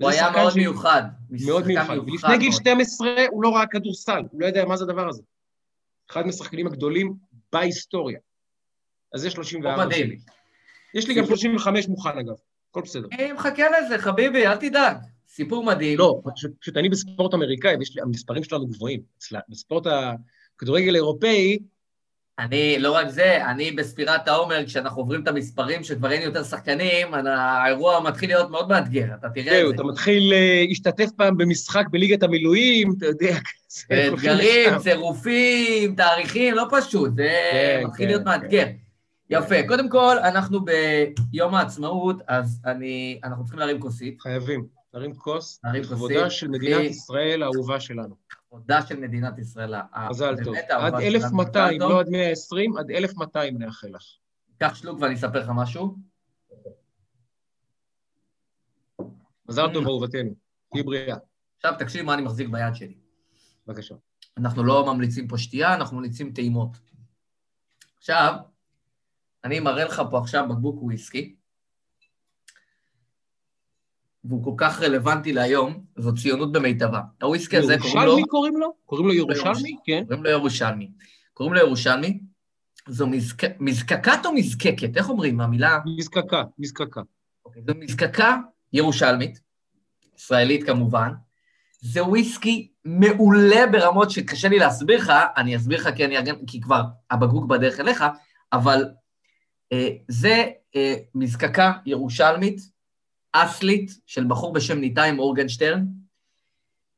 הוא 0.00 0.10
היה 0.10 0.30
מאוד 0.30 0.52
ש... 0.52 0.56
מיוחד. 0.56 1.02
מאוד 1.30 1.66
מיוחד. 1.66 1.98
ולפני 1.98 2.38
גיל 2.38 2.52
12 2.52 3.08
הוא 3.30 3.42
לא 3.42 3.56
ראה 3.56 3.66
כדורסל, 3.66 4.22
הוא 4.30 4.40
לא 4.40 4.46
יודע 4.46 4.64
מה 4.64 4.76
זה 4.76 4.84
הדבר 4.84 5.08
הזה. 5.08 5.22
אחד 6.10 6.26
מהשחקנים 6.26 6.66
הגדולים 6.66 7.14
בהיסטוריה. 7.52 8.18
אז 9.14 9.20
זה 9.20 9.30
34 9.30 9.94
שלי. 9.94 10.18
יש 10.94 11.08
לי 11.08 11.14
גם 11.14 11.26
35 11.26 11.88
מוכן 11.88 12.18
אגב, 12.18 12.34
הכל 12.70 12.80
בסדר. 12.80 13.08
אני 13.12 13.32
מחכה 13.32 13.64
לזה, 13.70 13.98
חביבי, 13.98 14.46
אל 14.46 14.56
תדאג. 14.56 14.96
סיפור 15.28 15.64
מדהים. 15.64 15.98
לא, 15.98 16.22
פשוט 16.60 16.76
אני 16.76 16.88
בספורט 16.88 17.34
אמריקאי, 17.34 17.74
המספרים 18.02 18.44
שלנו 18.44 18.66
גבוהים. 18.66 19.00
בספורט 19.48 19.86
הכדורגל 20.56 20.94
האירופאי, 20.94 21.58
אני, 22.38 22.78
לא 22.78 22.92
רק 22.92 23.08
זה, 23.08 23.46
אני 23.50 23.72
בספירת 23.72 24.28
העומר, 24.28 24.66
כשאנחנו 24.66 25.02
עוברים 25.02 25.22
את 25.22 25.28
המספרים 25.28 25.84
שכבר 25.84 26.12
אין 26.12 26.22
יותר 26.22 26.44
שחקנים, 26.44 27.14
האירוע 27.14 28.00
מתחיל 28.00 28.30
להיות 28.30 28.50
מאוד 28.50 28.68
מאתגר, 28.68 29.06
אתה 29.18 29.28
תראה 29.28 29.60
את 29.60 29.66
זה. 29.68 29.74
אתה 29.74 29.84
מתחיל 29.84 30.32
להשתתף 30.68 31.10
פעם 31.16 31.36
במשחק 31.36 31.84
בליגת 31.90 32.22
המילואים, 32.22 32.94
אתה 32.98 33.06
יודע, 33.06 33.34
כזה. 33.88 34.08
אתגרים, 34.14 34.78
צירופים, 34.78 35.94
תאריכים, 35.94 36.54
לא 36.54 36.66
פשוט, 36.70 37.16
זה 37.16 37.30
כן, 37.52 37.82
מתחיל 37.86 38.06
להיות 38.06 38.22
כן, 38.22 38.28
מאתגר. 38.28 38.64
כן. 38.64 38.72
יפה, 39.30 39.54
קודם 39.68 39.88
כל, 39.88 40.16
אנחנו 40.18 40.60
ביום 40.64 41.54
העצמאות, 41.54 42.16
אז 42.28 42.60
אני, 42.66 43.20
אנחנו 43.24 43.44
צריכים 43.44 43.60
להרים 43.60 43.80
כוסית. 43.80 44.20
חייבים, 44.20 44.66
להרים 44.94 45.14
כוס, 45.14 45.60
לכבודה 45.74 46.30
של 46.30 46.48
מדינת 46.48 46.80
ישראל 46.80 47.42
האהובה 47.42 47.80
שלנו. 47.80 48.14
לכבודה 48.54 48.86
של 48.86 49.00
מדינת 49.00 49.38
ישראל. 49.38 49.74
מזל 50.10 50.34
טוב. 50.44 50.54
עד 50.70 50.94
1,200, 50.94 51.80
לא 51.80 52.00
עד 52.00 52.08
120, 52.08 52.76
עד 52.76 52.90
1,200 52.90 53.58
נאחל 53.58 53.88
לך. 53.88 54.02
קח 54.58 54.74
שלוק 54.74 55.00
ואני 55.00 55.14
אספר 55.14 55.38
לך 55.38 55.50
משהו. 55.54 55.96
מזל 59.48 59.72
טוב, 59.72 59.86
אהובתנו. 59.86 60.34
תהיי 60.72 60.82
בריאה. 60.82 61.16
עכשיו 61.56 61.74
תקשיב 61.78 62.06
מה 62.06 62.14
אני 62.14 62.22
מחזיק 62.22 62.48
ביד 62.48 62.74
שלי. 62.74 62.94
בבקשה. 63.66 63.94
אנחנו 64.36 64.64
לא 64.64 64.94
ממליצים 64.94 65.28
פה 65.28 65.38
שתייה, 65.38 65.74
אנחנו 65.74 65.96
ממליצים 65.96 66.32
טעימות. 66.32 66.76
עכשיו, 67.98 68.34
אני 69.44 69.60
מראה 69.60 69.84
לך 69.84 70.02
פה 70.10 70.18
עכשיו 70.18 70.48
בקבוק 70.48 70.82
וויסקי. 70.82 71.36
והוא 74.24 74.44
כל 74.44 74.54
כך 74.56 74.82
רלוונטי 74.82 75.32
להיום, 75.32 75.84
זו 75.96 76.14
ציונות 76.14 76.52
במיטבה. 76.52 77.00
הוויסקי 77.22 77.56
הזה 77.56 77.76
קוראים 77.78 77.96
לו... 77.96 78.02
ירושלמי 78.02 78.24
קוראים 78.28 78.56
לו? 78.56 78.72
קוראים 78.86 79.06
לו 79.06 79.14
ירושלמי? 79.14 79.76
כן. 79.84 80.04
קוראים 80.04 80.24
לו 80.24 80.30
ירושלמי. 80.30 80.90
קוראים 81.34 81.54
לו 81.54 81.60
ירושלמי. 81.60 82.20
זו 82.88 83.06
מזק... 83.06 83.60
מזקקת 83.60 84.26
או 84.26 84.32
מזקקת? 84.32 84.96
איך 84.96 85.08
אומרים? 85.08 85.40
המילה... 85.40 85.78
מזקקה, 85.98 86.42
מזקקה. 86.58 87.00
אוקיי, 87.44 87.62
זו 87.66 87.72
מזקקה 87.78 88.36
ירושלמית, 88.72 89.40
ישראלית 90.18 90.66
כמובן. 90.66 91.12
זה 91.80 92.04
וויסקי 92.04 92.68
מעולה 92.84 93.66
ברמות 93.72 94.10
שקשה 94.10 94.48
לי 94.48 94.58
להסביר 94.58 94.98
לך, 94.98 95.12
אני 95.36 95.56
אסביר 95.56 95.80
לך 95.80 95.88
כי, 95.96 96.04
אני 96.04 96.18
אגן, 96.18 96.34
כי 96.46 96.60
כבר 96.60 96.82
הבקבוק 97.10 97.46
בדרך 97.46 97.80
אליך, 97.80 98.04
אבל 98.52 98.84
אה, 99.72 99.88
זה 100.08 100.44
אה, 100.76 100.94
מזקקה 101.14 101.72
ירושלמית, 101.86 102.73
אסלית, 103.36 103.90
של 104.06 104.24
בחור 104.28 104.52
בשם 104.52 104.78
ניתאי 104.78 105.12
מורגנשטרן, 105.12 105.84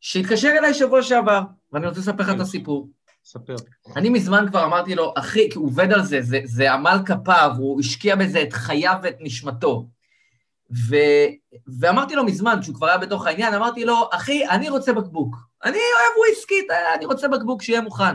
שהתקשר 0.01 0.49
אליי 0.59 0.75
שבוע 0.75 1.03
שעבר, 1.03 1.41
ואני 1.73 1.87
רוצה 1.87 2.01
לספר 2.01 2.23
לך 2.23 2.31
את 2.35 2.41
הסיפור. 2.41 2.89
ספר. 3.25 3.55
אני 3.97 4.09
מזמן 4.09 4.47
כבר 4.49 4.65
אמרתי 4.65 4.95
לו, 4.95 5.13
אחי, 5.17 5.51
כי 5.51 5.59
הוא 5.59 5.67
עובד 5.67 5.93
על 5.93 6.03
זה, 6.03 6.23
זה, 6.23 6.41
זה 6.45 6.73
עמל 6.73 6.99
כפיו, 7.07 7.51
הוא 7.59 7.81
השקיע 7.81 8.17
בזה 8.17 8.43
את 8.43 8.53
חייו 8.53 8.97
ואת 9.03 9.17
נשמתו. 9.21 9.89
ו... 10.89 10.97
ואמרתי 11.81 12.15
לו 12.15 12.25
מזמן, 12.25 12.59
כשהוא 12.61 12.75
כבר 12.75 12.87
היה 12.87 12.99
בתוך 12.99 13.27
העניין, 13.27 13.55
אמרתי 13.55 13.85
לו, 13.85 14.09
אחי, 14.13 14.49
אני 14.49 14.69
רוצה 14.69 14.93
בקבוק. 14.93 15.37
אני 15.65 15.77
אוהב 15.77 16.19
וויסקי, 16.19 16.67
אני 16.97 17.07
רוצה 17.07 17.29
בקבוק 17.29 17.63
שיהיה 17.63 17.81
מוכן. 17.81 18.15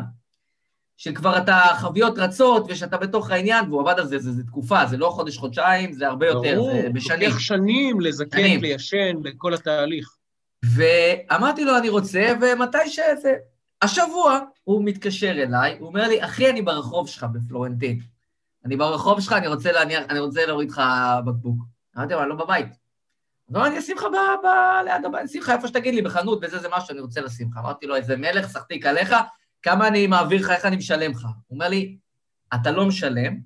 שכבר 1.04 1.38
אתה 1.38 1.62
חביות 1.76 2.18
רצות 2.18 2.66
ושאתה 2.68 2.98
בתוך 2.98 3.32
העניין, 3.32 3.66
והוא 3.70 3.82
עבד 3.82 4.00
על 4.00 4.08
זה, 4.08 4.20
זה, 4.20 4.32
זה 4.32 4.44
תקופה, 4.44 4.86
זה 4.86 4.98
לא 4.98 5.10
חודש-חודשיים, 5.10 5.94
זה 5.94 6.08
הרבה 6.08 6.28
יותר, 6.28 6.56
ברור, 6.56 6.82
זה 6.82 6.90
בשנים. 6.94 7.30
לוקח 7.30 7.40
שנים 7.40 8.02
לזקן, 8.02 8.38
שנים. 8.38 8.62
ליישן, 8.62 9.16
לכל 9.24 9.54
התהליך. 9.54 10.16
ואמרתי 10.76 11.66
לו, 11.66 11.78
אני 11.78 11.90
רוצה, 11.90 12.34
ומתי 12.42 12.90
שזה... 12.90 13.36
השבוע 13.82 14.40
הוא 14.64 14.86
מתקשר 14.86 15.32
אליי, 15.32 15.78
הוא 15.80 15.88
אומר 15.88 16.08
לי, 16.08 16.26
אחי, 16.26 16.50
אני 16.50 16.62
ברחוב 16.62 17.08
שלך 17.08 17.26
בפלורנטין. 17.34 18.00
אני 18.66 18.78
ברחוב 18.78 19.22
שלך, 19.22 19.34
אני 19.34 19.48
רוצה 19.48 19.72
להניח, 19.72 20.04
אני 20.10 20.20
רוצה 20.20 20.46
להוריד 20.46 20.72
לך 20.72 20.82
בקבוק. 21.26 21.58
אמרתי 21.98 22.14
לו, 22.14 22.22
אני 22.22 22.30
לא 22.30 22.36
בבית. 22.36 22.68
אז 23.50 23.56
הוא 23.56 23.66
אני 23.66 23.80
אשים 23.80 23.98
לך 23.98 24.04
ב- 24.04 24.46
ב- 24.48 24.86
ליד 24.86 25.06
הבית, 25.06 25.20
אני 25.20 25.26
אשים 25.26 25.42
לך 25.42 25.50
איפה 25.50 25.68
שתגיד 25.68 25.96
לי, 25.96 26.02
בחנות, 26.02 26.40
וזה 26.42 26.60
זה 26.60 26.68
משהו 26.72 26.88
שאני 26.88 27.00
רוצה 27.00 27.22
לשים 27.22 27.48
לך. 27.52 27.58
אמרתי 27.58 27.88
לו, 27.88 27.96
איזה 27.96 28.16
מלך, 28.18 28.48
סחטיק 28.48 28.86
עליך, 28.86 29.16
כמה 29.64 29.88
אני 29.88 30.08
מעביר 30.08 30.42
לך, 30.42 30.50
איך 30.50 30.66
אני 30.66 30.76
משלם 30.76 31.12
לך? 31.12 31.24
הוא 31.24 31.56
אומר 31.56 31.70
לי, 31.70 31.98
אתה 32.54 32.72
לא 32.72 32.86
משלם, 32.86 33.38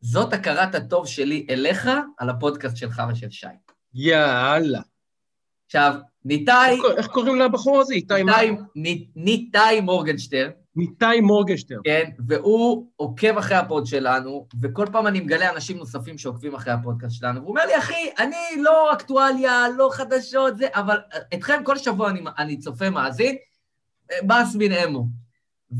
זאת 0.00 0.32
הכרת 0.32 0.74
הטוב 0.74 1.06
שלי 1.06 1.46
אליך 1.50 1.90
על 2.18 2.30
הפודקאסט 2.30 2.76
שלך 2.76 3.02
ושל 3.12 3.30
שי. 3.30 3.46
יאללה. 3.94 4.80
עכשיו, 5.66 5.94
ניתאי, 6.24 6.70
איך 6.74 6.84
איך 6.96 7.06
קוראים 7.06 7.36
לבחור 7.40 7.80
הזה? 7.80 7.94
איתי 7.94 8.22
מה? 8.22 8.32
ניתאי, 8.42 8.56
ני- 8.74 9.06
ניתאי 9.16 9.80
מורגנשטרן, 9.80 10.50
ניתאי 10.76 11.20
מורגנשטרן. 11.20 11.80
כן, 11.84 12.10
והוא 12.26 12.86
עוקב 12.96 13.38
אחרי 13.38 13.56
ה 13.56 13.63
pod 13.63 13.86
שלנו, 13.86 14.46
וכל 14.60 14.86
פעם 14.92 15.06
אני 15.06 15.20
מגלה 15.20 15.50
אנשים 15.50 15.76
נוספים 15.76 16.18
שעוקבים 16.18 16.54
אחרי 16.54 16.72
הפודקאסט 16.72 17.16
שלנו, 17.16 17.40
והוא 17.40 17.50
אומר 17.50 17.66
לי, 17.66 17.78
אחי, 17.78 18.10
אני 18.18 18.62
לא 18.62 18.92
אקטואליה, 18.92 19.64
לא 19.76 19.88
חדשות, 19.92 20.56
זה, 20.56 20.66
אבל 20.74 20.96
אתכם 21.34 21.62
כל 21.64 21.78
שבוע 21.78 22.10
אני, 22.10 22.20
אני 22.38 22.58
צופה, 22.58 22.90
מאזין, 22.90 23.36
באס 24.22 24.56
בין 24.56 24.72
אמו. 24.72 25.06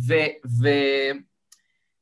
ו, 0.09 0.14
ו, 0.61 0.68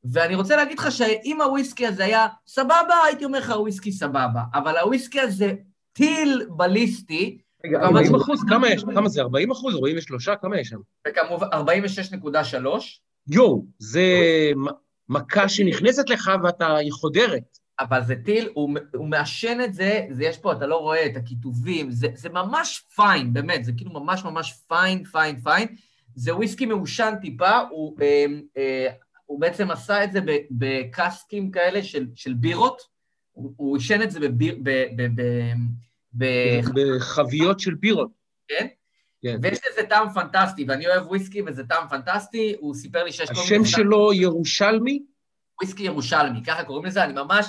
ואני 0.03 0.35
רוצה 0.35 0.55
להגיד 0.55 0.79
לך 0.79 0.91
שאם 0.91 1.41
הוויסקי 1.41 1.87
הזה 1.87 2.05
היה 2.05 2.27
סבבה, 2.47 2.95
הייתי 3.05 3.25
אומר 3.25 3.39
לך 3.39 3.53
וויסקי 3.55 3.91
סבבה, 3.91 4.41
אבל 4.53 4.77
הוויסקי 4.77 5.19
הזה 5.19 5.53
טיל 5.93 6.45
בליסטי, 6.49 7.37
רגע, 7.65 7.77
כמה 7.79 7.87
40 7.87 8.07
זה? 8.07 8.17
אחוז? 8.17 8.43
כמה 8.49 8.69
יש? 8.69 8.83
כמה 8.95 9.09
זה? 9.09 9.21
40 9.21 9.51
אחוז? 9.51 9.75
43? 9.75 10.29
כמה 10.41 10.59
יש 10.59 10.67
שם? 10.67 10.79
וכמובן 11.07 11.47
46.3, 11.47 12.67
יואו, 13.27 13.65
זה 13.79 14.01
מכה 15.09 15.49
שנכנסת 15.49 16.09
לך 16.09 16.31
ואתה, 16.43 16.75
היא 16.75 16.91
חודרת. 16.91 17.57
אבל 17.79 18.03
זה 18.03 18.15
טיל, 18.15 18.49
הוא, 18.53 18.77
הוא 18.95 19.07
מעשן 19.07 19.57
את 19.63 19.73
זה, 19.73 20.05
זה 20.11 20.23
יש 20.23 20.37
פה, 20.37 20.51
אתה 20.51 20.67
לא 20.67 20.75
רואה 20.75 21.05
את 21.05 21.17
הכיתובים, 21.17 21.91
זה, 21.91 22.07
זה 22.13 22.29
ממש 22.29 22.83
פיין, 22.95 23.33
באמת, 23.33 23.65
זה 23.65 23.71
כאילו 23.77 23.91
ממש 23.91 24.23
ממש 24.23 24.53
פיין, 24.67 25.03
פיין, 25.03 25.39
פיין. 25.39 25.67
זה 26.15 26.35
וויסקי 26.35 26.65
מעושן 26.65 27.13
טיפה, 27.21 27.57
הוא, 27.57 27.97
אה, 28.01 28.25
אה, 28.57 28.87
הוא 29.25 29.41
בעצם 29.41 29.71
עשה 29.71 30.03
את 30.03 30.11
זה 30.11 30.19
בקסקים 30.51 31.51
כאלה 31.51 31.83
של, 31.83 32.07
של 32.15 32.33
בירות, 32.33 32.81
הוא 33.31 33.53
הוא 33.57 33.77
עישן 33.77 34.01
את 34.01 34.11
זה 34.11 34.19
בביר, 34.19 34.55
ב... 34.63 34.69
ב, 34.95 35.21
ב, 35.21 35.21
ב 36.17 36.25
בחביות 36.73 37.59
של 37.59 37.73
בירות. 37.73 38.09
כן? 38.47 38.67
כן. 39.23 39.37
ויש 39.41 39.59
לזה 39.71 39.87
טעם 39.89 40.13
פנטסטי, 40.13 40.65
ואני 40.67 40.87
אוהב 40.87 41.07
וויסקי 41.07 41.41
וזה 41.41 41.63
טעם 41.63 41.87
פנטסטי, 41.89 42.55
הוא 42.59 42.75
סיפר 42.75 43.03
לי 43.03 43.11
שיש 43.11 43.29
השם 43.31 43.65
שלו 43.65 44.13
ירושלמי? 44.13 45.03
וויסקי 45.61 45.83
ירושלמי, 45.83 46.43
ככה 46.43 46.63
קוראים 46.63 46.85
לזה, 46.85 47.03
אני 47.03 47.13
ממש 47.13 47.47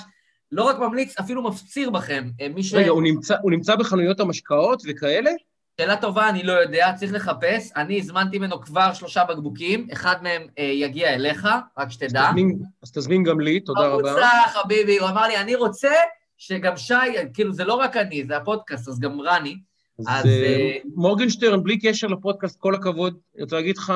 לא 0.51 0.63
רק 0.63 0.79
ממליץ, 0.79 1.19
אפילו 1.19 1.43
מפציר 1.43 1.89
בכם. 1.89 2.29
אה, 2.41 2.47
מי 2.49 2.63
ש... 2.63 2.73
רגע, 2.73 2.89
הוא 2.89 3.03
נמצא- 3.03 3.37
הוא 3.41 3.51
נמצא 3.51 3.75
בחנויות 3.75 4.19
המשקאות 4.19 4.83
וכאלה? 4.87 5.31
שאלה 5.81 5.95
טובה, 5.97 6.29
אני 6.29 6.43
לא 6.43 6.51
יודע, 6.53 6.91
צריך 6.95 7.13
לחפש. 7.13 7.71
אני 7.75 7.97
הזמנתי 7.99 8.37
ממנו 8.39 8.61
כבר 8.61 8.93
שלושה 8.93 9.23
בקבוקים, 9.23 9.87
אחד 9.93 10.15
מהם 10.23 10.41
אה, 10.59 10.63
יגיע 10.63 11.13
אליך, 11.13 11.47
רק 11.77 11.91
שתדע. 11.91 12.29
תזמין- 12.29 12.59
אז 12.83 12.91
תזמין 12.91 13.23
גם 13.23 13.39
לי, 13.39 13.59
תודה 13.59 13.87
רבה. 13.87 14.09
קבוצה, 14.09 14.29
חביבי, 14.47 14.97
הוא 14.97 15.09
אמר 15.09 15.27
לי, 15.27 15.37
אני 15.37 15.55
רוצה 15.55 15.91
שגם 16.37 16.77
שי, 16.77 16.93
כאילו, 17.33 17.53
זה 17.53 17.63
לא 17.63 17.73
רק 17.73 17.97
אני, 17.97 18.25
זה 18.25 18.37
הפודקאסט, 18.37 18.87
אז 18.87 18.99
גם 18.99 19.21
רני. 19.21 19.55
אז 19.99 20.05
אז, 20.09 20.25
אה, 20.25 20.31
אה, 20.31 20.77
מורגנשטרן, 20.95 21.63
בלי 21.63 21.79
קשר 21.79 22.07
לפודקאסט, 22.07 22.59
כל 22.59 22.75
הכבוד, 22.75 23.17
אני 23.35 23.43
רוצה 23.43 23.55
להגיד 23.55 23.77
לך, 23.77 23.93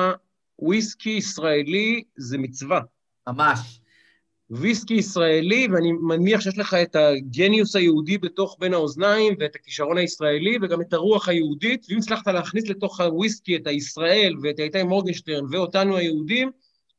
וויסקי 0.58 1.10
ישראלי 1.10 2.02
זה 2.16 2.38
מצווה. 2.38 2.80
ממש. 3.28 3.77
וויסקי 4.50 4.94
ישראלי, 4.94 5.66
ואני 5.72 5.92
מניח 5.92 6.40
שיש 6.40 6.58
לך 6.58 6.74
את 6.74 6.96
הגניוס 6.96 7.76
היהודי 7.76 8.18
בתוך 8.18 8.56
בין 8.60 8.74
האוזניים, 8.74 9.34
ואת 9.40 9.54
הכישרון 9.54 9.98
הישראלי, 9.98 10.56
וגם 10.62 10.80
את 10.80 10.92
הרוח 10.92 11.28
היהודית, 11.28 11.86
ואם 11.88 11.98
הצלחת 11.98 12.26
להכניס 12.28 12.68
לתוך 12.68 13.00
הוויסקי 13.00 13.56
את 13.56 13.66
הישראל, 13.66 14.34
ואת 14.42 14.60
איתי 14.60 14.82
מורגנשטרן, 14.82 15.44
ואותנו 15.50 15.96
היהודים, 15.96 16.50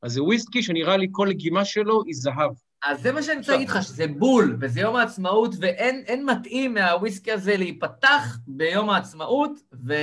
אז 0.02 0.14
זה 0.14 0.24
וויסקי 0.24 0.64
שנראה 0.64 0.98
לי 0.98 1.08
כל 1.12 1.28
לגימה 1.30 1.66
שלו 1.66 2.04
היא 2.06 2.16
זהב. 2.16 2.52
אז 2.84 3.02
זה 3.02 3.12
מה 3.12 3.24
שאני 3.24 3.38
רוצה 3.38 3.52
להגיד 3.52 3.70
לך, 3.70 3.84
שזה 3.84 4.08
בול, 4.08 4.58
וזה 4.62 4.82
יום 4.82 4.96
העצמאות, 4.96 5.56
ואין 5.60 6.04
אין 6.08 6.26
מתאים 6.26 6.74
מהוויסקי 6.74 7.32
הזה 7.32 7.58
להיפתח 7.58 8.38
ביום 8.48 8.90
העצמאות, 8.90 9.52
ו, 9.88 9.94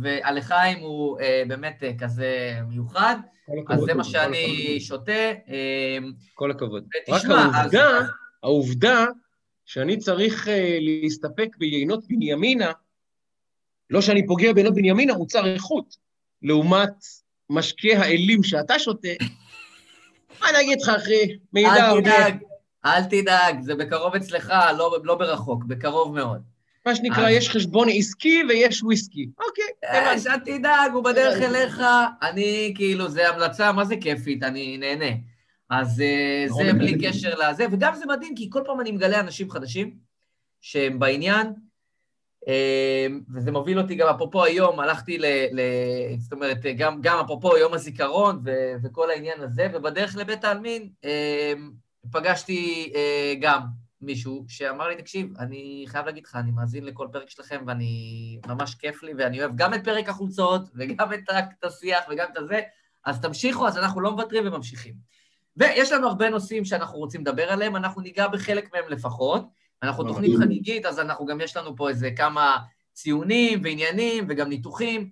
והלחיים 0.00 0.78
הוא 0.78 1.20
אה, 1.20 1.42
באמת 1.48 1.82
אה, 1.82 1.92
כזה 1.98 2.58
מיוחד, 2.68 3.16
אז 3.48 3.54
הכבוד, 3.58 3.86
זה 3.88 3.94
מה 3.94 4.04
שאני 4.04 4.64
הכבוד. 4.64 4.78
שותה. 4.78 5.12
אה, 5.12 5.98
כל 6.34 6.50
הכבוד. 6.50 6.84
רק 7.08 7.16
ותשמע, 7.16 7.50
אז... 7.54 7.54
העובדה, 7.54 8.00
העובדה 8.42 9.04
שאני 9.64 9.96
צריך 9.96 10.48
אה, 10.48 10.78
להסתפק 10.80 11.56
ביינות 11.58 12.08
בנימינה, 12.08 12.72
לא 13.90 14.00
שאני 14.00 14.26
פוגע 14.26 14.52
ביינות 14.52 14.74
בנימינה, 14.74 15.14
מוצר 15.14 15.46
איכות, 15.46 15.96
לעומת 16.42 17.04
משקה 17.50 17.98
האלים 17.98 18.42
שאתה 18.42 18.78
שותה, 18.78 19.08
מה 20.40 20.50
אני 20.50 20.60
אגיד 20.60 20.80
לך, 20.80 20.88
אחי? 20.88 21.38
מידע 21.52 21.92
אל. 21.92 22.00
תדאג, 22.00 22.38
אל 22.84 23.04
תדאג, 23.04 23.60
זה 23.60 23.74
בקרוב 23.74 24.14
אצלך, 24.14 24.52
לא, 24.78 24.96
לא 25.04 25.14
ברחוק, 25.14 25.64
בקרוב 25.64 26.14
מאוד. 26.14 26.42
מה 26.86 26.94
שנקרא, 26.94 27.30
יש 27.30 27.50
חשבון 27.50 27.88
עסקי 27.92 28.42
ויש 28.48 28.82
וויסקי. 28.82 29.28
אוקיי, 29.48 29.64
אה, 29.84 30.02
הבנתי. 30.02 30.20
שאל 30.20 30.38
תדאג, 30.38 30.92
הוא 30.92 31.04
בדרך 31.04 31.36
הבנתי. 31.36 31.56
אליך, 31.56 31.82
אני, 32.22 32.72
כאילו, 32.76 33.08
זה 33.08 33.28
המלצה, 33.28 33.72
מה 33.72 33.84
זה 33.84 33.96
כיפית, 33.96 34.42
אני 34.42 34.78
נהנה. 34.78 35.16
אז 35.70 36.00
אה, 36.00 36.44
נכון, 36.48 36.66
זה 36.66 36.72
בלי. 36.72 37.08
קשר 37.08 37.34
לזה, 37.34 37.66
וגם 37.72 37.94
זה 37.94 38.06
מדהים, 38.06 38.34
כי 38.34 38.50
כל 38.50 38.62
פעם 38.66 38.80
אני 38.80 38.92
מגלה 38.92 39.20
אנשים 39.20 39.50
חדשים 39.50 39.96
שהם 40.60 40.98
בעניין, 40.98 41.46
אה, 41.46 41.52
וזה 43.34 43.52
מוביל 43.52 43.78
אותי 43.78 43.94
גם, 43.94 44.08
אפרופו 44.08 44.44
היום, 44.44 44.80
הלכתי 44.80 45.18
ל... 45.18 45.24
ל 45.52 45.60
זאת 46.18 46.32
אומרת, 46.32 46.58
גם, 46.76 47.00
גם 47.00 47.18
אפרופו 47.18 47.56
יום 47.56 47.74
הזיכרון 47.74 48.40
ו, 48.44 48.50
וכל 48.82 49.10
העניין 49.10 49.40
הזה, 49.40 49.68
ובדרך 49.74 50.16
לבית 50.16 50.44
העלמין 50.44 50.88
אה, 51.04 51.52
פגשתי 52.12 52.92
אה, 52.94 53.34
גם 53.40 53.60
מישהו 54.00 54.44
שאמר 54.48 54.88
לי, 54.88 54.96
תקשיב, 54.96 55.32
אני 55.38 55.84
חייב 55.88 56.06
להגיד 56.06 56.24
לך, 56.24 56.36
אני 56.36 56.50
מאזין 56.50 56.84
לכל 56.84 57.08
פרק 57.12 57.30
שלכם 57.30 57.64
ואני, 57.66 58.40
ממש 58.46 58.74
כיף 58.74 59.02
לי, 59.02 59.12
ואני 59.18 59.40
אוהב 59.40 59.52
גם 59.54 59.74
את 59.74 59.84
פרק 59.84 60.08
החולצות, 60.08 60.62
וגם 60.74 61.12
את, 61.12 61.20
את 61.30 61.64
השיח 61.64 62.04
וגם 62.10 62.26
את 62.32 62.36
הזה, 62.36 62.60
אז 63.06 63.20
תמשיכו, 63.20 63.66
אז 63.66 63.78
אנחנו 63.78 64.00
לא 64.00 64.12
מוותרים 64.12 64.46
וממשיכים. 64.46 64.94
ויש 65.56 65.92
לנו 65.92 66.08
הרבה 66.08 66.30
נושאים 66.30 66.64
שאנחנו 66.64 66.98
רוצים 66.98 67.20
לדבר 67.20 67.52
עליהם, 67.52 67.76
אנחנו 67.76 68.02
ניגע 68.02 68.28
בחלק 68.28 68.74
מהם 68.74 68.84
לפחות. 68.88 69.44
אנחנו. 69.82 70.04
תוכנית 70.04 70.38
חגיגית, 70.38 70.86
אז 70.86 70.98
אנחנו 70.98 71.26
גם, 71.26 71.40
יש 71.40 71.56
לנו 71.56 71.76
פה 71.76 71.88
איזה 71.88 72.10
כמה 72.16 72.56
ציונים 72.92 73.60
ועניינים 73.62 74.24
וגם 74.28 74.48
ניתוחים. 74.48 75.10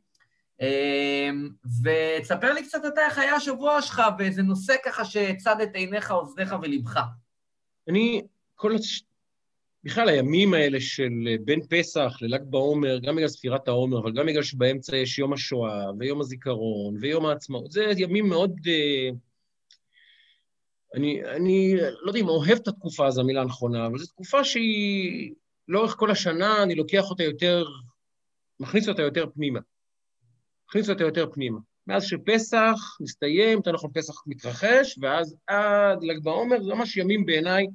אמ, 0.61 1.49
ותספר 1.83 2.53
לי 2.53 2.63
קצת 2.63 2.85
אתה 2.87 3.01
איך 3.07 3.19
היה 3.19 3.35
השבוע 3.35 3.83
שלך, 3.83 4.03
ואיזה 4.19 4.43
נושא 4.43 4.75
ככה 4.85 5.05
שצד 5.05 5.61
את 5.61 5.75
עיניך, 5.75 6.11
אוזניך 6.11 6.55
ולבך. 6.63 7.01
אני, 7.89 8.23
כל 8.55 8.75
הש... 8.75 9.03
בכלל, 9.85 10.09
הימים 10.09 10.55
האלה 10.55 10.81
של 10.81 11.11
אה, 11.27 11.37
בין 11.45 11.61
פסח 11.69 12.17
לל"ג 12.21 12.43
בעומר, 12.45 12.99
גם 12.99 13.17
בגלל 13.17 13.29
ספירת 13.29 13.69
העומר, 13.69 13.99
אבל 13.99 14.13
גם 14.13 14.27
בגלל 14.27 14.43
שבאמצע 14.43 14.97
יש 14.97 15.19
יום 15.19 15.33
השואה, 15.33 15.91
ויום 15.99 16.21
הזיכרון, 16.21 16.97
ויום 17.01 17.27
העצמאות, 17.27 17.73
זה 17.73 17.93
ימים 17.97 18.29
מאוד... 18.29 18.61
אה, 18.67 19.11
אני, 20.97 21.25
אני 21.25 21.77
לא 21.77 22.09
יודע 22.09 22.21
אם 22.21 22.29
אוהב 22.29 22.59
את 22.59 22.69
התקופה 22.69 23.07
הזו, 23.07 23.21
המילה 23.21 23.41
הנכונה, 23.41 23.87
אבל 23.87 23.99
זו 23.99 24.07
תקופה 24.07 24.45
שהיא, 24.45 25.35
לאורך 25.69 25.95
כל 25.99 26.11
השנה, 26.11 26.63
אני 26.63 26.75
לוקח 26.75 27.11
אותה 27.11 27.23
יותר, 27.23 27.65
מכניס 28.61 28.89
אותה 28.89 29.03
יותר 29.03 29.27
פנימה. 29.35 29.61
מכניס 30.69 30.91
אותה 30.91 31.05
יותר 31.05 31.27
פנימה. 31.33 31.59
מאז 31.87 32.05
שפסח 32.05 32.97
מסתיים, 33.01 33.59
יותר 33.59 33.73
נכון 33.73 33.91
פסח 33.95 34.15
מתרחש, 34.27 34.99
ואז 35.03 35.37
עד 35.47 36.03
ל"ג 36.03 36.23
בעומר, 36.23 36.63
זה 36.63 36.75
ממש 36.75 36.97
ימים 36.97 37.27
בעיניי, 37.27 37.67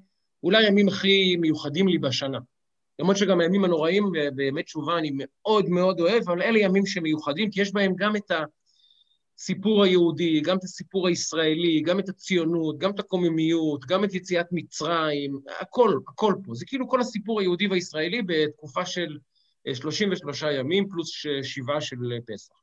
אולי 0.43 0.65
הימים 0.65 0.87
הכי 0.87 1.35
מיוחדים 1.37 1.87
לי 1.87 1.97
בשנה. 1.97 2.39
למרות 2.99 3.17
שגם 3.17 3.41
הימים 3.41 3.63
הנוראים 3.63 4.11
באמת 4.35 4.65
תשובה 4.65 4.97
אני 4.97 5.11
מאוד 5.13 5.69
מאוד 5.69 5.99
אוהב, 5.99 6.29
אבל 6.29 6.41
אלה 6.41 6.59
ימים 6.59 6.85
שמיוחדים, 6.85 7.51
כי 7.51 7.61
יש 7.61 7.73
בהם 7.73 7.93
גם 7.95 8.15
את 8.15 8.31
הסיפור 9.41 9.83
היהודי, 9.83 10.41
גם 10.41 10.57
את 10.57 10.63
הסיפור 10.63 11.07
הישראלי, 11.07 11.81
גם 11.81 11.99
את 11.99 12.09
הציונות, 12.09 12.77
גם 12.77 12.91
את 12.91 12.99
הקוממיות, 12.99 13.85
גם 13.85 14.03
את 14.03 14.13
יציאת 14.13 14.45
מצרים, 14.51 15.39
הכל, 15.59 15.99
הכל 16.07 16.33
פה. 16.43 16.55
זה 16.55 16.65
כאילו 16.65 16.89
כל 16.89 17.01
הסיפור 17.01 17.39
היהודי 17.39 17.67
והישראלי 17.67 18.21
בתקופה 18.21 18.85
של 18.85 19.17
33 19.73 20.43
אה, 20.43 20.53
ימים 20.53 20.89
פלוס 20.89 21.11
שבעה 21.43 21.81
של 21.81 21.97
פסח. 22.27 22.53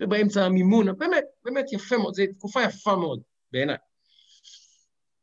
ובאמצע 0.00 0.44
המימון, 0.44 0.98
באמת, 0.98 1.24
באמת 1.44 1.72
יפה 1.72 1.98
מאוד, 1.98 2.14
זו 2.14 2.22
תקופה 2.38 2.62
יפה 2.62 2.96
מאוד 2.96 3.20
בעיניי. 3.52 3.76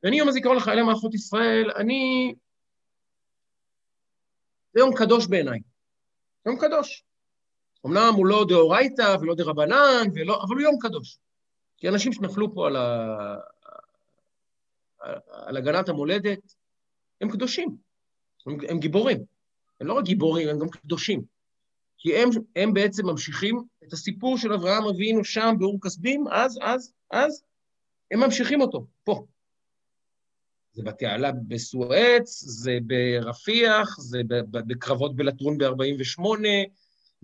ואני 0.04 0.18
יום 0.18 0.28
הזיכרון 0.28 0.58
לחיילי 0.58 0.82
מערכות 0.82 1.14
ישראל, 1.14 1.72
אני 1.76 2.34
זה 4.74 4.80
יום 4.80 4.96
קדוש 4.96 5.28
בעיניי. 5.28 5.60
יום 6.46 6.58
קדוש. 6.60 7.04
אמנם 7.86 8.14
הוא 8.16 8.26
לא 8.26 8.46
דאורייתא 8.48 9.16
ולא 9.22 9.36
דרבנן, 9.36 10.08
ולא, 10.16 10.44
אבל 10.44 10.56
הוא 10.56 10.62
יום 10.62 10.76
קדוש. 10.82 11.18
כי 11.78 11.90
אנשים 11.90 12.14
שנפלו 12.14 12.54
פה 12.54 12.68
על, 12.68 12.76
ה... 12.76 13.36
על 15.32 15.58
הגנת 15.58 15.90
המולדת, 15.90 16.56
הם 17.22 17.32
קדושים, 17.32 17.78
הם, 18.46 18.58
הם 18.70 18.80
גיבורים. 18.80 19.26
הם 19.82 19.88
לא 19.88 19.94
רק 19.94 20.04
גיבורים, 20.06 20.50
הם 20.50 20.60
גם 20.60 20.70
קדושים. 20.70 21.24
כי 21.98 22.16
הם, 22.16 22.30
הם 22.56 22.74
בעצם 22.74 23.06
ממשיכים 23.06 23.64
את 23.84 23.94
הסיפור 23.94 24.38
של 24.38 24.54
אברהם 24.54 24.84
אבינו 24.84 25.24
שם 25.24 25.56
באור 25.60 25.80
כסדים, 25.82 26.26
אז, 26.32 26.60
אז, 26.62 26.94
אז, 27.12 27.44
הם 28.12 28.20
ממשיכים 28.20 28.62
אותו, 28.62 28.86
פה. 29.04 29.26
זה 30.74 30.84
בתעלה 30.84 31.32
בסואץ, 31.48 32.44
זה 32.48 32.78
ברפיח, 32.84 34.00
זה 34.00 34.22
בקרבות 34.52 35.16
בלטרון 35.16 35.58
ב-48, 35.58 36.22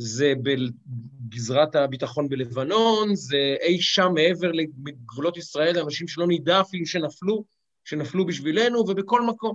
זה 0.02 0.34
בגזרת 0.44 1.76
הביטחון 1.76 2.30
בלבנון, 2.30 3.16
זה 3.16 3.56
אי 3.62 3.82
שם 3.82 4.12
מעבר 4.14 4.52
לגבולות 4.52 5.38
ישראל, 5.38 5.80
אנשים 5.80 6.08
שלא 6.08 6.26
נדע 6.30 6.62
אפילו 6.62 6.86
שנפלו, 6.86 7.44
שנפלו 7.84 8.26
בשבילנו, 8.26 8.80
ובכל 8.80 9.22
מקום. 9.22 9.54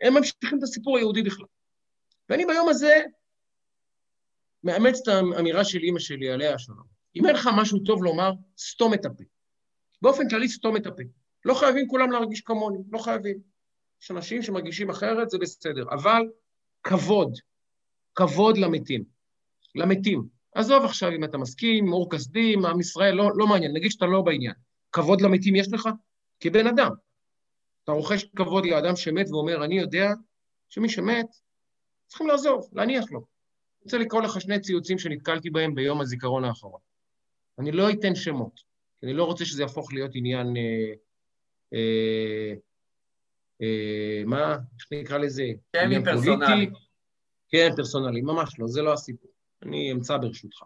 הם 0.00 0.14
ממשיכים 0.14 0.58
את 0.58 0.62
הסיפור 0.62 0.96
היהודי 0.96 1.22
בכלל. 1.22 1.46
ואני 2.28 2.46
ביום 2.46 2.68
הזה 2.68 3.02
מאמץ 4.64 5.00
את 5.02 5.08
האמירה 5.08 5.64
של 5.64 5.78
אימא 5.78 5.98
שלי, 5.98 6.30
עליה 6.30 6.54
השלום. 6.54 6.86
אם 7.16 7.26
אין 7.26 7.34
לך 7.34 7.48
משהו 7.56 7.78
טוב 7.78 8.04
לומר, 8.04 8.32
סתום 8.58 8.94
את 8.94 9.04
הפה. 9.04 9.24
באופן 10.02 10.28
כללי, 10.28 10.48
סתום 10.48 10.76
את 10.76 10.86
הפה. 10.86 11.02
לא 11.44 11.54
חייבים 11.54 11.88
כולם 11.88 12.10
להרגיש 12.10 12.40
כמוני, 12.40 12.78
לא 12.92 12.98
חייבים. 12.98 13.38
יש 14.02 14.10
אנשים 14.10 14.42
שמרגישים 14.42 14.90
אחרת, 14.90 15.30
זה 15.30 15.38
בסדר. 15.38 15.84
אבל 15.90 16.22
כבוד, 16.82 17.38
כבוד 18.16 18.58
למתים. 18.58 19.04
למתים. 19.74 20.22
עזוב 20.54 20.84
עכשיו 20.84 21.10
אם 21.10 21.24
אתה 21.24 21.38
מסכים, 21.38 21.92
אור 21.92 22.10
כסדים, 22.10 22.66
עם 22.66 22.80
ישראל, 22.80 23.14
לא, 23.14 23.30
לא 23.34 23.46
מעניין, 23.46 23.72
נגיד 23.72 23.90
שאתה 23.90 24.06
לא 24.06 24.22
בעניין. 24.22 24.54
כבוד 24.92 25.20
למתים 25.20 25.56
יש 25.56 25.72
לך? 25.72 25.88
כבן 26.40 26.66
אדם. 26.66 26.90
אתה 27.84 27.92
רוכש 27.92 28.24
כבוד 28.36 28.66
לאדם 28.66 28.96
שמת 28.96 29.30
ואומר, 29.30 29.64
אני 29.64 29.78
יודע 29.78 30.10
שמי 30.68 30.88
שמת, 30.88 31.26
צריכים 32.06 32.26
לעזוב, 32.26 32.68
להניח 32.72 33.04
לו. 33.10 33.18
אני 33.18 33.84
רוצה 33.84 33.98
לקרוא 33.98 34.22
לך 34.22 34.40
שני 34.40 34.60
ציוצים 34.60 34.98
שנתקלתי 34.98 35.50
בהם 35.50 35.74
ביום 35.74 36.00
הזיכרון 36.00 36.44
האחרון. 36.44 36.80
אני 37.58 37.72
לא 37.72 37.90
אתן 37.90 38.14
שמות, 38.14 38.60
כי 39.00 39.06
אני 39.06 39.14
לא 39.14 39.24
רוצה 39.24 39.44
שזה 39.44 39.62
יהפוך 39.62 39.92
להיות 39.92 40.10
עניין 40.14 40.56
אה, 40.56 40.92
אה, 41.74 42.54
אה, 43.62 44.22
מה, 44.26 44.52
איך 44.52 44.88
נקרא 44.92 45.18
לזה? 45.18 45.44
שיימינג 45.76 46.04
פרסונלי. 46.04 46.70
כן, 47.48 47.70
פרסונלי, 47.76 48.20
ממש 48.20 48.58
לא, 48.58 48.66
זה 48.66 48.82
לא 48.82 48.92
הסיפור. 48.92 49.30
אני 49.62 49.92
אמצא 49.92 50.16
ברשותך. 50.16 50.62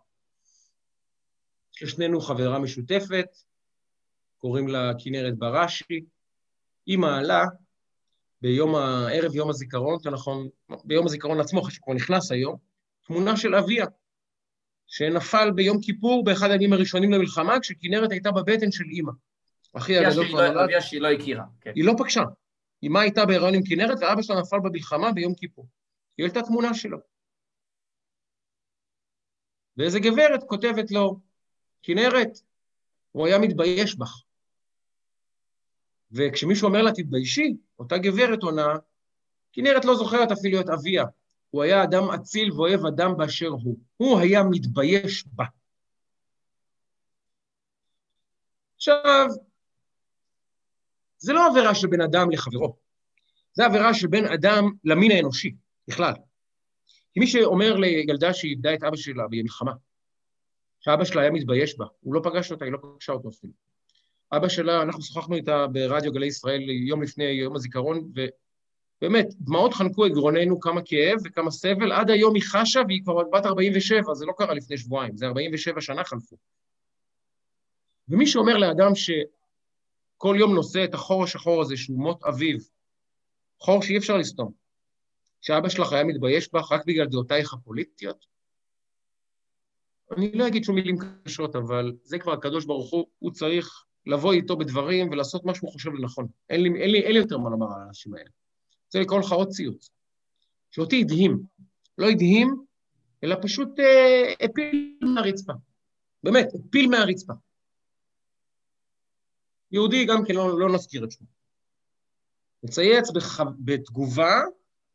יש 1.76 1.82
לשנינו 1.82 2.20
חברה 2.20 2.58
משותפת, 2.58 3.26
קוראים 4.38 4.68
לה 4.68 4.92
כנרת 4.98 5.38
בראשי. 5.38 6.00
היא 6.86 6.98
מעלה 6.98 7.44
ביום 8.42 8.74
הערב 8.74 9.34
יום 9.34 9.50
הזיכרון, 9.50 9.92
יותר 9.92 10.10
נכון, 10.10 10.48
ביום 10.84 11.06
הזיכרון 11.06 11.40
עצמו, 11.40 11.60
אחרי 11.60 11.72
שכבר 11.72 11.94
נכנס 11.94 12.32
היום, 12.32 12.56
תמונה 13.06 13.36
של 13.36 13.54
אביה, 13.54 13.86
שנפל 14.86 15.50
ביום 15.50 15.80
כיפור 15.80 16.24
באחד 16.24 16.50
הימים 16.50 16.72
הראשונים 16.72 17.12
למלחמה, 17.12 17.60
כשכנרת 17.60 18.10
הייתה 18.10 18.30
בבטן 18.30 18.70
של 18.70 18.84
אימא. 18.84 19.12
אחי 19.72 19.98
הגדול 19.98 20.28
כבר 20.28 20.48
נולד. 20.48 20.64
אביה 20.64 20.80
שהיא 20.80 21.00
לא 21.00 21.08
הכירה. 21.08 21.44
כן. 21.60 21.72
היא 21.74 21.84
לא 21.84 21.92
פגשה. 21.98 22.22
אמה 22.86 23.00
הייתה 23.00 23.26
בהיריון 23.26 23.54
עם 23.54 23.62
כנרת, 23.62 23.98
ואבא 24.00 24.22
שלה 24.22 24.40
נפל 24.40 24.58
במלחמה 24.62 25.12
ביום 25.12 25.34
כיפור. 25.34 25.66
היא 26.20 26.26
העלתה 26.26 26.42
תמונה 26.42 26.74
שלו. 26.74 26.98
ואיזה 29.76 30.00
גברת 30.00 30.44
כותבת 30.46 30.90
לו, 30.90 31.20
כנרת, 31.82 32.28
הוא 33.12 33.26
היה 33.26 33.38
מתבייש 33.38 33.96
בך. 33.96 34.22
וכשמישהו 36.12 36.68
אומר 36.68 36.82
לה, 36.82 36.92
תתביישי, 36.92 37.56
אותה 37.78 37.98
גברת 37.98 38.42
עונה, 38.42 38.74
כנרת 39.52 39.84
לא 39.84 39.94
זוכרת 39.94 40.32
אפילו 40.32 40.60
את 40.60 40.68
אביה. 40.68 41.04
הוא 41.50 41.62
היה 41.62 41.84
אדם 41.84 42.10
אציל 42.14 42.52
ואוהב 42.52 42.86
אדם 42.86 43.16
באשר 43.16 43.48
הוא. 43.48 43.78
הוא 43.96 44.20
היה 44.20 44.42
מתבייש 44.50 45.26
בה. 45.26 45.44
עכשיו, 48.76 49.26
זה 51.18 51.32
לא 51.32 51.46
עבירה 51.46 51.74
של 51.74 51.86
בן 51.86 52.00
אדם 52.00 52.30
לחברו, 52.30 52.76
זה 53.52 53.66
עבירה 53.66 53.94
של 53.94 54.06
בן 54.06 54.24
אדם 54.24 54.64
למין 54.84 55.10
האנושי, 55.10 55.54
בכלל. 55.90 56.12
כי 57.12 57.20
מי 57.20 57.26
שאומר 57.26 57.76
לילדה 57.76 58.34
שהיא 58.34 58.50
איבדה 58.50 58.74
את 58.74 58.82
אבא 58.82 58.96
שלה 58.96 59.24
במלחמה, 59.30 59.72
שאבא 60.80 61.04
שלה 61.04 61.22
היה 61.22 61.30
מתבייש 61.30 61.78
בה, 61.78 61.86
הוא 62.00 62.14
לא 62.14 62.20
פגש 62.24 62.52
אותה, 62.52 62.64
היא 62.64 62.72
לא 62.72 62.78
פגשה 62.82 63.12
אותו 63.12 63.28
אפילו. 63.28 63.52
אבא 64.32 64.48
שלה, 64.48 64.82
אנחנו 64.82 65.02
שוחחנו 65.02 65.36
איתה 65.36 65.66
ברדיו 65.66 66.12
גלי 66.12 66.26
ישראל 66.26 66.70
יום 66.70 67.02
לפני 67.02 67.24
יום 67.24 67.56
הזיכרון, 67.56 68.12
ובאמת, 69.00 69.26
דמעות 69.40 69.74
חנקו 69.74 70.06
את 70.06 70.12
גרוננו, 70.12 70.60
כמה 70.60 70.80
כאב 70.84 71.18
וכמה 71.24 71.50
סבל, 71.50 71.92
עד 71.92 72.10
היום 72.10 72.34
היא 72.34 72.42
חשה 72.46 72.80
והיא 72.88 73.02
כבר 73.04 73.22
בת 73.32 73.46
47, 73.46 74.14
זה 74.14 74.26
לא 74.26 74.32
קרה 74.36 74.54
לפני 74.54 74.78
שבועיים, 74.78 75.16
זה 75.16 75.26
47 75.26 75.80
שנה 75.80 76.04
חלפו. 76.04 76.36
ומי 78.08 78.26
שאומר 78.26 78.56
לאדם 78.56 78.94
ש... 78.94 79.10
כל 80.22 80.36
יום 80.38 80.54
נושא 80.54 80.84
את 80.84 80.94
החור 80.94 81.24
השחור 81.24 81.62
הזה 81.62 81.76
שהוא 81.76 81.98
מות 81.98 82.24
אביו, 82.24 82.58
חור 83.58 83.82
שאי 83.82 83.98
אפשר 83.98 84.16
לסתום. 84.16 84.59
שאבא 85.40 85.68
שלך 85.68 85.92
היה 85.92 86.04
מתבייש 86.04 86.52
בך 86.52 86.72
רק 86.72 86.86
בגלל 86.86 87.06
דעותייך 87.06 87.52
הפוליטיות? 87.52 88.26
אני 90.16 90.32
לא 90.32 90.46
אגיד 90.46 90.64
שום 90.64 90.74
מילים 90.74 90.96
קשות, 91.24 91.56
אבל 91.56 91.92
זה 92.04 92.18
כבר 92.18 92.32
הקדוש 92.32 92.64
ברוך 92.64 92.90
הוא, 92.90 93.06
הוא 93.18 93.30
צריך 93.30 93.84
לבוא 94.06 94.32
איתו 94.32 94.56
בדברים 94.56 95.10
ולעשות 95.10 95.44
מה 95.44 95.54
שהוא 95.54 95.72
חושב 95.72 95.90
לנכון. 95.90 96.26
אין 96.50 96.62
לי, 96.62 96.68
אין 96.68 96.90
לי, 96.90 97.00
אין 97.00 97.12
לי 97.12 97.18
יותר 97.18 97.38
מה 97.38 97.50
לומר 97.50 97.66
על 97.74 97.82
האנשים 97.82 98.14
האלה. 98.14 98.30
רוצה 98.86 99.00
לקרוא 99.00 99.20
לך 99.20 99.32
עוד 99.32 99.48
ציוץ, 99.48 99.90
שאותי 100.70 101.00
הדהים. 101.00 101.42
לא 101.98 102.08
הדהים, 102.08 102.64
אלא 103.24 103.36
פשוט 103.42 103.80
אה, 103.80 104.32
הפיל 104.44 104.98
מהרצפה. 105.14 105.52
באמת, 106.22 106.48
הפיל 106.54 106.90
מהרצפה. 106.90 107.32
יהודי 109.72 110.04
גם 110.04 110.24
כן 110.24 110.34
לא, 110.34 110.60
לא 110.60 110.74
נזכיר 110.74 111.04
את 111.04 111.10
שמו. 111.10 111.26
מצייץ 112.62 113.10
בח... 113.10 113.40
בתגובה, 113.58 114.40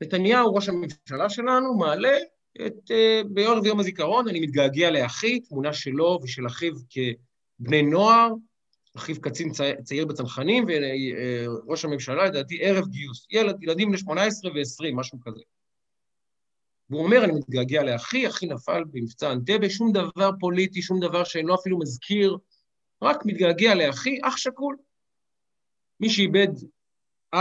נתניהו, 0.01 0.53
ראש 0.53 0.69
הממשלה 0.69 1.29
שלנו, 1.29 1.77
מעלה 1.77 2.17
את, 2.65 2.91
uh, 2.91 3.27
ביום 3.29 3.59
ויום 3.63 3.79
הזיכרון, 3.79 4.27
אני 4.27 4.39
מתגעגע 4.39 4.91
לאחי, 4.91 5.39
תמונה 5.39 5.73
שלו 5.73 6.19
ושל 6.23 6.47
אחיו 6.47 6.73
כבני 6.89 7.81
נוער, 7.81 8.29
אחיו 8.97 9.21
קצין 9.21 9.51
צעיר, 9.83 10.05
בצנחנים, 10.05 10.65
וראש 10.67 11.85
הממשלה, 11.85 12.25
לדעתי, 12.25 12.57
ערב 12.61 12.87
גיוס. 12.87 13.27
ילד, 13.31 13.63
ילדים 13.63 13.89
בני 13.89 13.97
18 13.97 14.51
ו-20, 14.51 14.95
משהו 14.95 15.19
כזה. 15.21 15.41
והוא 16.89 17.03
אומר, 17.03 17.23
אני 17.23 17.33
מתגעגע 17.33 17.83
לאחי, 17.83 18.27
אחי 18.27 18.45
נפל 18.45 18.83
במבצע 18.91 19.31
אנטבה, 19.31 19.69
שום 19.69 19.91
דבר 19.91 20.29
פוליטי, 20.39 20.81
שום 20.81 20.99
דבר 20.99 21.23
שאינו 21.23 21.55
אפילו 21.55 21.79
מזכיר 21.79 22.37
רק 23.01 23.25
מתגעגע 23.25 23.75
לאחי, 23.75 24.19
אח 24.23 24.37
שכול. 24.37 24.77
מי 25.99 26.09
שאיבד 26.09 26.47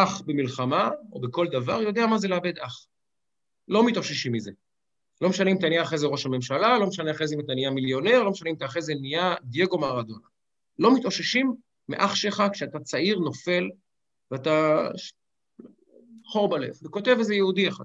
אח 0.02 0.20
במלחמה, 0.20 0.90
או 1.12 1.20
בכל 1.20 1.46
דבר, 1.48 1.82
יודע 1.82 2.06
מה 2.06 2.18
זה 2.18 2.28
לאבד 2.28 2.58
אח. 2.58 2.86
לא 3.68 3.86
מתאוששים 3.86 4.32
מזה. 4.32 4.50
לא 5.20 5.28
משנה 5.28 5.50
אם 5.50 5.56
אתה 5.56 5.68
נהיה 5.68 5.82
אחרי 5.82 5.98
זה 5.98 6.06
ראש 6.06 6.26
הממשלה, 6.26 6.78
לא 6.78 6.86
משנה 6.86 7.10
אחרי 7.10 7.28
זה 7.28 7.34
אם 7.34 7.40
אתה 7.40 7.54
נהיה 7.54 7.70
מיליונר, 7.70 8.22
לא 8.22 8.30
משנה 8.30 8.50
אם 8.50 8.54
אתה 8.54 8.64
אחרי 8.64 8.82
זה 8.82 8.94
נהיה 9.00 9.34
דייגו 9.42 9.78
מרדונה. 9.78 10.26
לא 10.78 10.94
מתאוששים 10.94 11.54
מאח 11.88 12.14
שלך 12.14 12.42
כשאתה 12.52 12.80
צעיר, 12.80 13.18
נופל, 13.18 13.70
ואתה 14.30 14.88
חור 16.26 16.48
בלב, 16.48 16.74
וכותב 16.82 17.16
איזה 17.18 17.34
יהודי 17.34 17.68
אחד. 17.68 17.84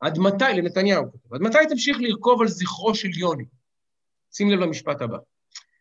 עד 0.00 0.18
מתי, 0.18 0.44
לנתניהו 0.56 1.12
כותב, 1.12 1.34
עד 1.34 1.40
מתי 1.40 1.58
תמשיך 1.68 1.96
לרכוב 2.00 2.42
על 2.42 2.48
זכרו 2.48 2.94
של 2.94 3.08
יוני? 3.18 3.44
שים 4.32 4.50
לב 4.50 4.60
למשפט 4.60 5.02
הבא. 5.02 5.18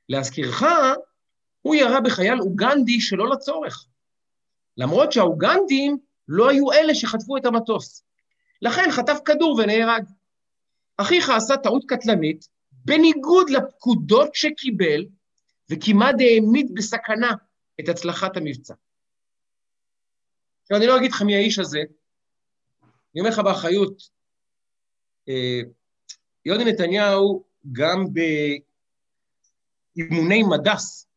להזכירך, 0.10 0.64
הוא 1.62 1.76
ירה 1.76 2.02
בחייל 2.02 2.40
אוגנדי 2.42 3.02
שלא 3.02 3.30
לצורך. 3.30 3.86
למרות 4.80 5.12
שהאוגנדים 5.12 5.98
לא 6.28 6.50
היו 6.50 6.72
אלה 6.72 6.96
שחטפו 6.96 7.38
את 7.38 7.46
המטוס. 7.46 8.04
לכן 8.62 8.92
חטף 8.92 9.18
כדור 9.26 9.60
ונהרג. 9.60 10.04
אחיך 10.98 11.30
עשה 11.30 11.58
טעות 11.58 11.84
קטלנית, 11.88 12.48
בניגוד 12.72 13.50
לפקודות 13.50 14.36
שקיבל, 14.36 15.06
וכמעט 15.70 16.16
העמיד 16.20 16.72
בסכנה 16.74 17.32
את 17.80 17.90
הצלחת 17.90 18.38
המבצע. 18.38 18.74
עכשיו, 20.62 20.78
אני 20.78 20.88
לא 20.88 20.98
אגיד 20.98 21.12
לך 21.12 21.22
מי 21.22 21.36
האיש 21.36 21.60
הזה, 21.60 21.80
אני 23.14 23.20
אומר 23.20 23.30
לך 23.30 23.40
באחריות, 23.40 24.04
אה, 25.30 25.62
יוני 26.46 26.66
נתניהו, 26.66 27.44
גם 27.72 28.06
באימוני 29.96 30.44
מדס, 30.44 31.09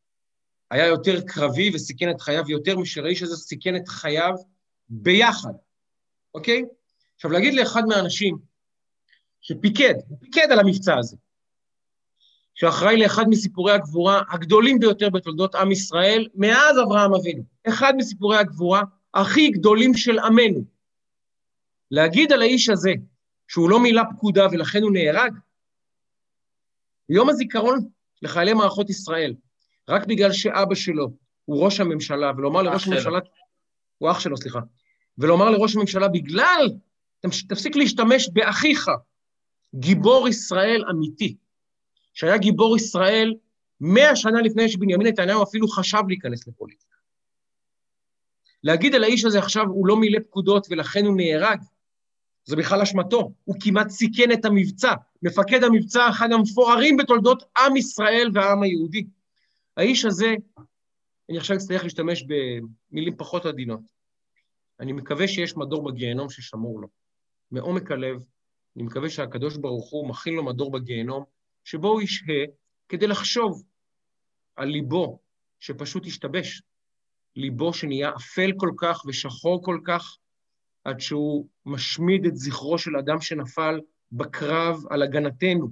היה 0.73 0.87
יותר 0.87 1.21
קרבי 1.21 1.71
וסיכן 1.75 2.11
את 2.11 2.21
חייו 2.21 2.51
יותר 2.51 2.77
מאשר 2.77 3.05
האיש 3.05 3.23
הזה 3.23 3.37
סיכן 3.37 3.77
את 3.77 3.89
חייו 3.89 4.35
ביחד, 4.89 5.53
אוקיי? 6.35 6.65
עכשיו, 7.15 7.31
להגיד 7.31 7.55
לאחד 7.55 7.83
מהאנשים 7.89 8.39
שפיקד, 9.41 9.95
הוא 10.09 10.19
פיקד 10.21 10.47
על 10.53 10.61
המבצע 10.61 10.99
הזה, 10.99 11.17
שאחראי 12.55 12.97
לאחד 12.97 13.25
מסיפורי 13.29 13.73
הגבורה 13.73 14.23
הגדולים 14.31 14.79
ביותר 14.79 15.11
בתולדות 15.11 15.55
עם 15.55 15.73
ישראל 15.73 16.29
מאז 16.35 16.79
אברהם 16.79 17.15
אבינו, 17.15 17.43
אחד 17.69 17.93
מסיפורי 17.97 18.39
הגבורה 18.39 18.83
הכי 19.15 19.51
גדולים 19.51 19.95
של 19.95 20.19
עמנו. 20.19 20.65
להגיד 21.91 22.33
על 22.33 22.43
האיש 22.43 22.69
הזה 22.69 22.93
שהוא 23.49 23.71
לא 23.71 23.81
מילא 23.81 24.03
פקודה 24.17 24.47
ולכן 24.53 24.83
הוא 24.83 24.93
נהרג, 24.93 25.33
יום 27.09 27.29
הזיכרון 27.29 27.89
לחיילי 28.23 28.55
מערכות 28.55 28.91
ישראל, 28.91 29.35
רק 29.89 30.07
בגלל 30.07 30.33
שאבא 30.33 30.75
שלו 30.75 31.11
הוא 31.45 31.65
ראש 31.65 31.81
הממשלה, 31.81 32.33
ולומר 32.37 32.63
לראש 32.63 32.89
הממשלה... 32.89 33.19
הוא 33.99 34.11
אח 34.11 34.21
שלו, 34.21 34.37
סליחה. 34.37 34.61
ולומר 35.19 35.51
לראש 35.51 35.77
הממשלה, 35.77 36.09
בגלל, 36.09 36.71
תפסיק 37.49 37.77
להשתמש 37.77 38.29
באחיך, 38.33 38.91
גיבור 39.75 40.29
ישראל 40.29 40.85
אמיתי, 40.91 41.37
שהיה 42.15 42.39
גיבור 42.39 42.77
ישראל 42.77 43.35
מאה 43.81 44.17
שנה 44.17 44.43
לפני 44.43 44.69
שבנימין 44.69 45.07
נתניהו 45.07 45.43
אפילו 45.43 45.69
חשב 45.69 46.03
להיכנס 46.09 46.49
לפוליטיקה. 46.49 46.97
להגיד 48.65 48.95
על 48.95 49.05
האיש 49.05 49.25
הזה 49.25 49.39
עכשיו, 49.39 49.67
הוא 49.67 49.87
לא 49.87 49.97
מילא 49.97 50.19
פקודות 50.19 50.67
ולכן 50.71 51.07
הוא 51.07 51.17
נהרג, 51.17 51.61
זה 52.45 52.57
בכלל 52.57 52.81
אשמתו, 52.81 53.33
הוא 53.45 53.57
כמעט 53.61 53.89
סיכן 53.89 54.33
את 54.33 54.45
המבצע. 54.45 54.95
מפקד 55.23 55.65
המבצע, 55.65 56.09
אחד 56.09 56.33
המפוארים 56.33 56.97
בתולדות 56.97 57.43
עם 57.59 57.77
ישראל 57.77 58.31
והעם 58.35 58.63
היהודי. 58.63 59.07
האיש 59.77 60.05
הזה, 60.05 60.35
אני 61.31 61.39
עכשיו 61.39 61.57
אצטרך 61.57 61.85
להשתמש 61.85 62.25
במילים 62.25 63.17
פחות 63.17 63.47
עדינות. 63.47 63.81
אני 64.81 64.93
מקווה 64.93 65.29
שיש 65.29 65.57
מדור 65.57 65.85
בגיהנום 65.85 66.31
ששמור 66.31 66.81
לו. 66.81 66.89
מעומק 67.51 67.91
הלב, 67.91 68.25
אני 68.77 68.85
מקווה 68.85 69.11
שהקדוש 69.11 69.57
ברוך 69.57 69.91
הוא 69.91 70.09
מכין 70.09 70.35
לו 70.35 70.45
מדור 70.45 70.71
בגיהנום, 70.71 71.25
שבו 71.65 71.89
הוא 71.89 72.03
ישהה 72.03 72.45
כדי 72.89 73.07
לחשוב 73.07 73.63
על 74.57 74.69
ליבו 74.69 75.19
שפשוט 75.61 76.07
השתבש, 76.07 76.63
ליבו 77.37 77.75
שנהיה 77.75 78.11
אפל 78.17 78.51
כל 78.57 78.71
כך 78.79 79.03
ושחור 79.07 79.65
כל 79.65 79.81
כך, 79.85 80.17
עד 80.85 81.01
שהוא 81.01 81.47
משמיד 81.67 82.27
את 82.27 82.37
זכרו 82.37 82.79
של 82.79 82.97
אדם 82.97 83.21
שנפל 83.21 83.81
בקרב 84.13 84.77
על 84.91 85.03
הגנתנו. 85.03 85.69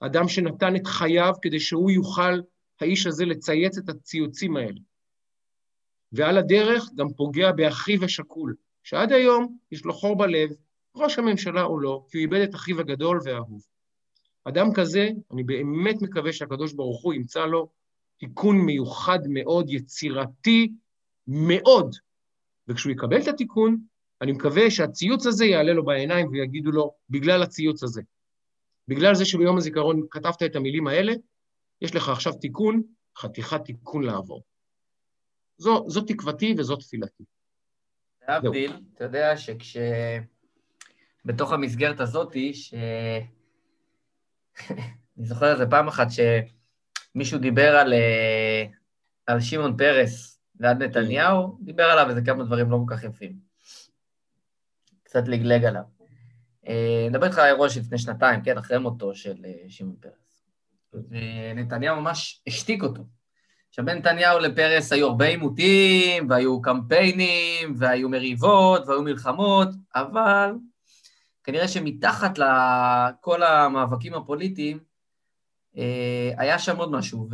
אדם 0.00 0.28
שנתן 0.28 0.76
את 0.76 0.86
חייו 0.86 1.32
כדי 1.42 1.60
שהוא 1.60 1.90
יוכל, 1.90 2.40
האיש 2.80 3.06
הזה, 3.06 3.24
לצייץ 3.24 3.78
את 3.78 3.88
הציוצים 3.88 4.56
האלה. 4.56 4.80
ועל 6.12 6.38
הדרך 6.38 6.90
גם 6.94 7.12
פוגע 7.16 7.52
באחיו 7.52 8.04
השכול, 8.04 8.54
שעד 8.82 9.12
היום 9.12 9.56
יש 9.72 9.84
לו 9.84 9.92
חור 9.92 10.16
בלב, 10.18 10.50
ראש 10.96 11.18
הממשלה 11.18 11.62
או 11.62 11.78
לא, 11.78 12.04
כי 12.10 12.18
הוא 12.18 12.22
איבד 12.22 12.40
את 12.40 12.54
אחיו 12.54 12.80
הגדול 12.80 13.20
והאהוב. 13.24 13.62
אדם 14.44 14.72
כזה, 14.74 15.08
אני 15.32 15.44
באמת 15.44 16.02
מקווה 16.02 16.32
שהקדוש 16.32 16.72
ברוך 16.72 17.02
הוא 17.02 17.14
ימצא 17.14 17.46
לו 17.46 17.68
תיקון 18.18 18.58
מיוחד 18.58 19.18
מאוד, 19.28 19.70
יצירתי 19.70 20.72
מאוד. 21.26 21.96
וכשהוא 22.68 22.92
יקבל 22.92 23.22
את 23.22 23.28
התיקון, 23.28 23.78
אני 24.22 24.32
מקווה 24.32 24.70
שהציוץ 24.70 25.26
הזה 25.26 25.44
יעלה 25.44 25.72
לו 25.72 25.84
בעיניים 25.84 26.28
ויגידו 26.28 26.70
לו, 26.70 26.94
בגלל 27.10 27.42
הציוץ 27.42 27.82
הזה. 27.82 28.02
בגלל 28.88 29.14
זה 29.14 29.24
שביום 29.24 29.56
הזיכרון 29.56 30.06
כתבת 30.10 30.42
את 30.42 30.56
המילים 30.56 30.86
האלה, 30.86 31.12
יש 31.80 31.94
לך 31.94 32.08
עכשיו 32.08 32.32
תיקון, 32.32 32.82
חתיכת 33.18 33.64
תיקון 33.64 34.02
לעבור. 34.04 34.42
זו, 35.58 35.84
זו 35.88 36.00
תקוותי 36.00 36.54
וזו 36.58 36.76
תפילתי. 36.76 37.24
להבדיל, 38.28 38.80
אתה 38.94 39.04
יודע 39.04 39.36
שכש... 39.36 39.76
בתוך 41.24 41.52
המסגרת 41.52 42.00
הזאתי, 42.00 42.54
ש... 42.54 42.74
אני 45.18 45.26
זוכר 45.26 45.52
איזה 45.52 45.66
פעם 45.66 45.88
אחת 45.88 46.06
שמישהו 46.10 47.38
דיבר 47.38 47.76
על, 47.76 47.92
אה, 47.92 48.64
על 49.26 49.40
שמעון 49.40 49.76
פרס 49.76 50.40
ליד 50.60 50.82
נתניהו, 50.82 51.58
דיבר 51.60 51.84
עליו 51.84 52.10
איזה 52.10 52.20
כמה 52.22 52.44
דברים 52.44 52.70
לא 52.70 52.78
כל 52.86 52.96
כך 52.96 53.04
יפים. 53.04 53.38
קצת 55.02 55.28
לגלג 55.28 55.64
עליו. 55.64 55.82
אה, 56.68 57.06
נדבר 57.10 57.26
איתך 57.26 57.38
על 57.38 57.44
האירוע 57.44 57.68
שלפני 57.68 57.98
שנתיים, 57.98 58.42
כן, 58.42 58.58
אחרי 58.58 58.78
מותו 58.78 59.14
של 59.14 59.44
אה, 59.44 59.64
שמעון 59.68 59.96
פרס. 60.00 60.25
ונתניהו 61.10 62.00
ממש 62.00 62.42
השתיק 62.46 62.82
אותו. 62.82 63.02
עכשיו, 63.68 63.84
בין 63.84 63.98
נתניהו 63.98 64.38
לפרס 64.38 64.92
היו 64.92 65.06
הרבה 65.06 65.26
עימותים, 65.26 66.30
והיו 66.30 66.62
קמפיינים, 66.62 67.74
והיו 67.78 68.08
מריבות, 68.08 68.86
והיו 68.86 69.02
מלחמות, 69.02 69.68
אבל 69.94 70.52
כנראה 71.44 71.68
שמתחת 71.68 72.38
לכל 72.38 73.42
המאבקים 73.42 74.14
הפוליטיים, 74.14 74.78
אה, 75.76 76.32
היה 76.38 76.58
שם 76.58 76.76
עוד 76.76 76.92
משהו, 76.92 77.28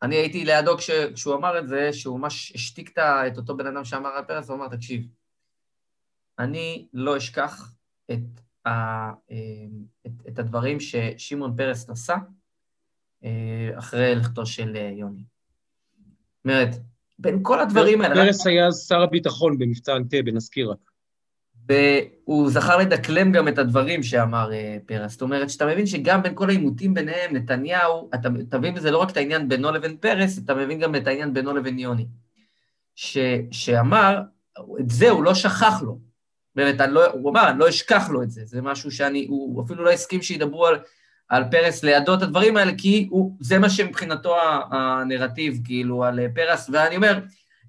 ואני 0.00 0.16
הייתי 0.16 0.44
לידו 0.44 0.76
כש... 0.76 0.90
כשהוא 0.90 1.34
אמר 1.34 1.58
את 1.58 1.68
זה, 1.68 1.92
שהוא 1.92 2.18
ממש 2.18 2.52
השתיק 2.54 2.98
את 2.98 3.36
אותו 3.36 3.56
בן 3.56 3.66
אדם 3.66 3.84
שאמר 3.84 4.10
על 4.10 4.24
פרס, 4.24 4.48
הוא 4.48 4.56
אמר, 4.56 4.68
תקשיב, 4.68 5.02
אני 6.38 6.88
לא 6.92 7.16
אשכח 7.16 7.72
את, 8.10 8.40
את, 8.66 10.12
את 10.28 10.38
הדברים 10.38 10.80
ששמעון 10.80 11.56
פרס 11.56 11.90
נשא 11.90 12.16
אה, 13.24 13.70
אחרי 13.78 14.14
לכתו 14.14 14.46
של 14.46 14.76
יוני. 14.76 15.24
זאת 16.36 16.44
אומרת, 16.44 16.76
בין 17.18 17.38
כל 17.42 17.60
הדברים 17.60 18.00
האלה... 18.00 18.14
פרס 18.14 18.46
היה 18.46 18.72
שר 18.72 19.02
הביטחון 19.02 19.58
במבצע 19.58 19.96
אנטבה, 19.96 20.32
נזכיר 20.32 20.70
רק. 20.70 20.90
והוא 21.68 22.50
זכר 22.50 22.76
לדקלם 22.76 23.32
גם 23.32 23.48
את 23.48 23.58
הדברים 23.58 24.02
שאמר 24.02 24.50
פרס. 24.86 25.12
זאת 25.12 25.22
אומרת, 25.22 25.50
שאתה 25.50 25.66
מבין 25.66 25.86
שגם 25.86 26.22
בין 26.22 26.32
כל 26.34 26.48
העימותים 26.48 26.94
ביניהם, 26.94 27.36
נתניהו, 27.36 28.10
אתה, 28.14 28.28
אתה 28.48 28.58
מבין 28.58 28.74
בזה 28.74 28.90
לא 28.90 28.98
רק 28.98 29.10
את 29.10 29.16
העניין 29.16 29.48
בינו 29.48 29.72
לבין 29.72 29.96
פרס, 29.96 30.38
אתה 30.38 30.54
מבין 30.54 30.78
גם 30.80 30.94
את 30.94 31.06
העניין 31.06 31.34
בינו 31.34 31.56
לבין 31.56 31.78
יוני. 31.78 32.06
ש, 32.94 33.18
שאמר, 33.50 34.22
את 34.80 34.90
זה 34.90 35.10
הוא 35.10 35.24
לא 35.24 35.34
שכח 35.34 35.82
לו. 35.82 36.05
באמת, 36.56 36.80
לא, 36.88 37.06
הוא 37.06 37.30
אמר, 37.30 37.50
אני 37.50 37.58
לא 37.58 37.68
אשכח 37.68 38.08
לו 38.10 38.22
את 38.22 38.30
זה. 38.30 38.40
זה 38.44 38.62
משהו 38.62 38.90
שאני, 38.90 39.26
הוא 39.28 39.64
אפילו 39.64 39.84
לא 39.84 39.90
הסכים 39.90 40.22
שידברו 40.22 40.66
על, 40.66 40.78
על 41.28 41.44
פרס 41.50 41.82
לידו 41.82 42.14
את 42.14 42.22
הדברים 42.22 42.56
האלה, 42.56 42.72
כי 42.78 43.06
הוא, 43.10 43.36
זה 43.40 43.58
מה 43.58 43.70
שמבחינתו 43.70 44.36
הנרטיב, 44.70 45.58
כאילו, 45.64 46.04
על 46.04 46.20
פרס, 46.34 46.70
ואני 46.72 46.96
אומר, 46.96 47.18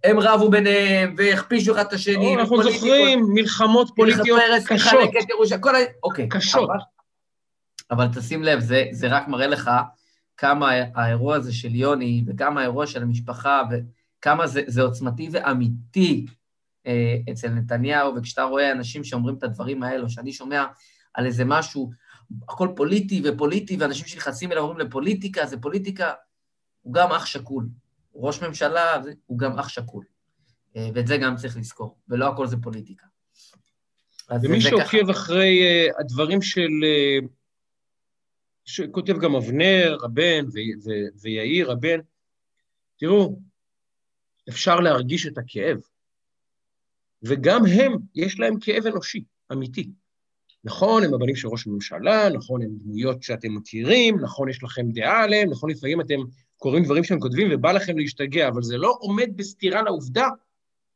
הם 0.04 0.20
רבו 0.20 0.50
ביניהם 0.50 1.16
והכפישו 1.18 1.74
אחד 1.74 1.86
את 1.86 1.94
השני. 1.94 2.36
אנחנו 2.36 2.64
זוכרים 2.64 3.26
מלחמות 3.34 3.92
פוליטיות 3.96 4.40
קשות. 4.66 5.10
אוקיי. 6.04 6.30
קשות. 6.30 6.70
אבל 7.92 8.08
תשים 8.16 8.44
לב, 8.44 8.60
זה, 8.60 8.86
זה 8.92 9.08
רק 9.08 9.28
מראה 9.28 9.48
לך 9.48 9.72
כמה 10.38 10.72
האירוע 10.96 11.36
הזה 11.36 11.54
של 11.54 11.76
יוני, 11.76 12.24
וכמה 12.28 12.60
האירוע 12.62 12.88
של 12.88 13.04
המשפחה, 13.04 13.62
וכמה 13.70 14.48
זה, 14.48 14.62
זה 14.68 14.82
עוצמתי 14.82 15.30
ואמיתי 15.32 16.26
אה, 16.26 16.34
אצל 17.32 17.50
נתניהו, 17.50 18.16
וכשאתה 18.16 18.44
רואה 18.44 18.72
אנשים 18.72 19.04
שאומרים 19.04 19.36
את 19.38 19.44
הדברים 19.44 19.84
האלו, 19.84 20.10
שאני 20.10 20.34
שומע 20.34 20.66
על 21.14 21.26
איזה 21.26 21.46
משהו, 21.46 21.92
הכל 22.50 22.70
פוליטי 22.76 23.22
ופוליטי, 23.26 23.78
ואנשים 23.78 24.08
שנכנסים 24.08 24.52
אליו 24.52 24.64
אומרים 24.64 24.88
לפוליטיקה, 24.88 25.46
זה 25.46 25.58
פוליטיקה, 25.58 26.14
הוא 26.82 26.94
גם 26.94 27.12
אח 27.12 27.26
שכול. 27.26 27.68
ראש 28.16 28.44
ממשלה, 28.44 29.02
הוא 29.26 29.40
גם 29.40 29.60
אח 29.60 29.70
שכול. 29.70 30.06
אה, 30.76 30.90
ואת 30.94 31.08
זה 31.08 31.18
גם 31.18 31.36
צריך 31.36 31.58
לזכור, 31.58 31.98
ולא 32.10 32.28
הכל 32.28 32.48
זה 32.48 32.58
פוליטיקה. 32.58 33.06
ומי 34.44 34.62
שעוקב. 34.62 35.10
אחרי 35.10 35.60
uh, 35.62 36.00
הדברים 36.00 36.42
של... 36.42 36.70
Uh, 37.22 37.28
שכותב 38.66 39.18
גם 39.20 39.36
אבנר, 39.36 39.98
הבן, 40.04 40.46
ו- 40.46 40.86
ו- 40.86 41.22
ויאיר, 41.22 41.72
הבן, 41.72 42.00
תראו, 42.98 43.40
אפשר 44.50 44.80
להרגיש 44.80 45.28
את 45.28 45.38
הכאב, 45.38 45.82
וגם 47.28 47.66
הם, 47.66 47.98
יש 48.16 48.40
להם 48.40 48.60
כאב 48.60 48.86
אנושי, 48.86 49.24
אמיתי. 49.52 49.90
נכון, 50.64 51.04
הם 51.04 51.14
הבנים 51.14 51.36
של 51.36 51.48
ראש 51.48 51.68
הממשלה, 51.68 52.30
נכון, 52.30 52.62
הם 52.62 52.70
דמויות 52.72 53.24
שאתם 53.24 53.56
מכירים, 53.56 54.20
נכון, 54.20 54.50
יש 54.50 54.64
לכם 54.64 54.92
דעה 54.92 55.24
עליהם, 55.24 55.50
נכון, 55.50 55.70
לפעמים 55.70 56.02
אתם 56.02 56.20
קוראים 56.58 56.84
דברים 56.84 57.04
שהם 57.04 57.20
כותבים 57.20 57.48
ובא 57.52 57.72
לכם 57.72 57.98
להשתגע, 57.98 58.48
אבל 58.48 58.64
זה 58.64 58.78
לא 58.78 58.98
עומד 59.00 59.30
בסתירה 59.36 59.82
לעובדה 59.82 60.28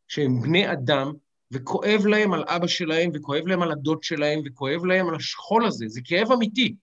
שהם 0.07 0.41
בני 0.41 0.71
אדם, 0.71 1.11
וכואב 1.51 2.05
להם 2.05 2.33
על 2.33 2.43
אבא 2.47 2.67
שלהם, 2.67 3.11
וכואב 3.13 3.47
להם 3.47 3.61
על 3.61 3.71
הדוד 3.71 4.03
שלהם, 4.03 4.41
וכואב 4.45 4.85
להם 4.85 5.09
על 5.09 5.15
השכול 5.15 5.65
הזה. 5.65 5.85
זה 5.87 6.01
כאב 6.03 6.31
אמיתי, 6.31 6.75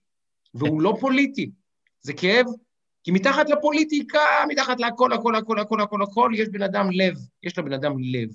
והוא 0.55 0.83
לא 0.83 0.97
פוליטי. 1.01 1.51
זה 2.01 2.13
כאב, 2.13 2.47
כי 3.05 3.11
מתחת 3.11 3.51
לפוליטיקה, 3.51 4.21
מתחת 4.49 4.81
להכל, 4.81 5.13
הכל, 5.13 5.35
הכל, 5.35 5.59
הכל, 5.59 5.81
הכל, 5.81 6.03
הכל, 6.03 6.33
יש 6.35 6.49
בן 6.49 6.63
אדם 6.63 6.91
לב, 6.91 7.15
יש 7.43 7.59
לבן 7.59 7.73
אדם 7.73 7.93
לב. 7.99 8.29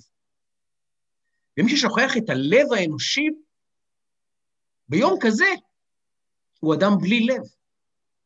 ומי 1.58 1.76
ששוכח 1.76 2.16
את 2.16 2.30
הלב 2.30 2.72
האנושי, 2.72 3.28
ביום 4.88 5.16
כזה, 5.20 5.44
הוא 6.60 6.74
אדם 6.74 6.90
בלי 7.00 7.26
לב, 7.26 7.42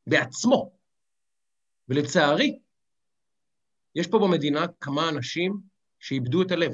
בעצמו. 0.07 0.71
ולצערי, 1.89 2.59
יש 3.95 4.07
פה 4.07 4.19
במדינה 4.19 4.67
כמה 4.81 5.09
אנשים 5.09 5.61
שאיבדו 6.01 6.43
את 6.43 6.51
הלב. 6.51 6.73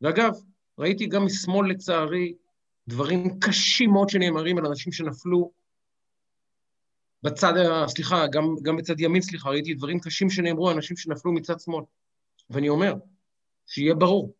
ואגב, 0.00 0.32
ראיתי 0.78 1.06
גם 1.06 1.24
משמאל, 1.24 1.70
לצערי, 1.70 2.34
דברים 2.88 3.40
קשים 3.40 3.90
מאוד 3.90 4.08
שנאמרים 4.08 4.58
על 4.58 4.66
אנשים 4.66 4.92
שנפלו 4.92 5.52
בצד, 7.22 7.52
סליחה, 7.86 8.26
גם, 8.26 8.44
גם 8.62 8.76
בצד 8.76 9.00
ימין, 9.00 9.22
סליחה, 9.22 9.48
ראיתי 9.48 9.74
דברים 9.74 10.00
קשים 10.00 10.30
שנאמרו 10.30 10.68
על 10.68 10.76
אנשים 10.76 10.96
שנפלו 10.96 11.32
מצד 11.32 11.60
שמאל. 11.60 11.84
ואני 12.50 12.68
אומר, 12.68 12.94
שיהיה 13.66 13.94
ברור, 13.94 14.34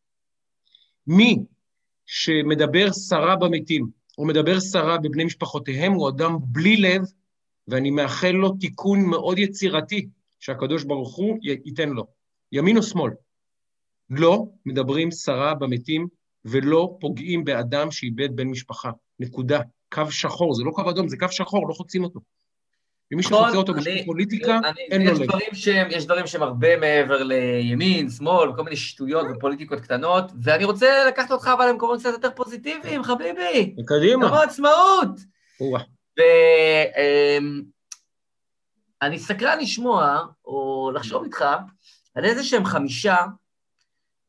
מי 1.10 1.38
שמדבר 2.06 2.92
סרה 2.92 3.36
במתים, 3.36 3.86
או 4.18 4.26
מדבר 4.26 4.60
סרה 4.60 4.98
בבני 4.98 5.24
משפחותיהם, 5.24 5.92
הוא 5.92 6.08
אדם 6.08 6.36
בלי 6.42 6.76
לב, 6.76 7.02
ואני 7.68 7.90
מאחל 7.90 8.30
לו 8.30 8.50
תיקון 8.50 9.00
מאוד 9.04 9.38
יצירתי, 9.38 10.08
שהקדוש 10.40 10.84
ברוך 10.84 11.16
הוא 11.16 11.38
ייתן 11.42 11.88
לו, 11.88 12.06
ימין 12.52 12.76
או 12.76 12.82
שמאל. 12.82 13.12
לא 14.10 14.46
מדברים 14.66 15.10
סרה 15.10 15.54
במתים 15.54 16.08
ולא 16.44 16.96
פוגעים 17.00 17.44
באדם 17.44 17.90
שאיבד 17.90 18.36
בן 18.36 18.48
משפחה. 18.48 18.90
נקודה. 19.18 19.60
קו 19.92 20.10
שחור, 20.10 20.54
זה 20.54 20.64
לא 20.64 20.70
קו 20.70 20.90
אדום, 20.90 21.08
זה 21.08 21.16
קו 21.16 21.26
שחור, 21.30 21.68
לא 21.68 21.74
חוצים 21.74 22.04
אותו. 22.04 22.20
ומי 23.12 23.22
נכון, 23.22 23.42
שחוצה 23.42 23.56
אותו 23.56 23.74
בשביל 23.74 24.04
פוליטיקה, 24.04 24.58
אני, 24.64 24.80
אין 24.90 25.02
לו 25.06 25.12
יש 25.12 25.18
לב. 25.18 25.26
דברים 25.26 25.54
שהם, 25.54 25.88
יש 25.90 26.06
דברים 26.06 26.26
שהם 26.26 26.42
הרבה 26.42 26.76
מעבר 26.76 27.22
לימין, 27.22 28.10
שמאל, 28.10 28.56
כל 28.56 28.62
מיני 28.62 28.76
שטויות 28.76 29.26
ופוליטיקות 29.36 29.80
קטנות, 29.80 30.32
ואני 30.42 30.64
רוצה 30.64 31.04
לקחת 31.08 31.30
אותך 31.30 31.50
אבל 31.54 31.68
למקומות 31.68 32.00
קצת 32.00 32.10
יותר 32.12 32.30
פוזיטיביים, 32.36 33.02
חביבי. 33.02 33.74
קדימה. 33.86 34.26
העצמאות. 34.26 35.20
או-אה. 35.60 35.82
ואני 39.02 39.18
סקרן 39.18 39.58
לשמוע, 39.60 40.24
או 40.44 40.90
לחשוב 40.94 41.24
איתך, 41.24 41.44
על 42.14 42.24
איזה 42.24 42.44
שהם 42.44 42.64
חמישה 42.64 43.16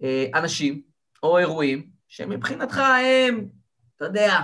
אה, 0.03 0.25
אנשים, 0.35 0.81
או 1.23 1.37
אירועים, 1.37 1.89
שמבחינתך 2.07 2.77
הם, 2.77 3.45
אתה 3.95 4.05
יודע, 4.05 4.39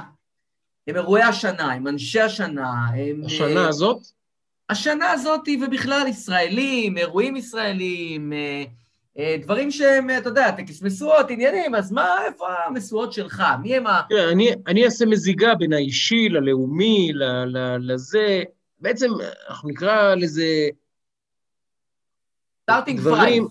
הם 0.87 0.95
אירועי 0.95 1.23
השנה, 1.23 1.73
הם 1.73 1.87
אנשי 1.87 2.21
השנה, 2.21 2.71
הם... 2.95 3.21
השנה 3.25 3.61
אה, 3.63 3.67
הזאת, 3.67 4.16
השנה 4.69 5.11
הזאת, 5.11 5.47
ובכלל 5.61 6.07
ישראלים, 6.07 6.97
אירועים 6.97 7.35
ישראלים, 7.35 8.33
אה, 8.33 8.63
אה, 9.19 9.35
דברים 9.41 9.71
שהם, 9.71 10.09
אתה 10.17 10.29
יודע, 10.29 10.51
טקס 10.51 10.81
משואות, 10.81 11.29
עניינים, 11.29 11.75
אז 11.75 11.91
מה, 11.91 12.07
איפה 12.25 12.45
המשואות 12.65 13.13
שלך? 13.13 13.43
מי 13.61 13.75
הם 13.75 13.87
ה... 13.87 14.01
תראה, 14.09 14.31
אני, 14.31 14.49
אני 14.67 14.85
אעשה 14.85 15.05
מזיגה 15.05 15.55
בין 15.55 15.73
האישי 15.73 16.29
ללאומי, 16.29 17.11
ל, 17.13 17.23
ל, 17.23 17.77
לזה. 17.79 18.43
בעצם, 18.79 19.09
אנחנו 19.49 19.69
נקרא 19.69 20.15
לזה 20.15 20.69
starting 22.63 23.01
five. 23.01 23.43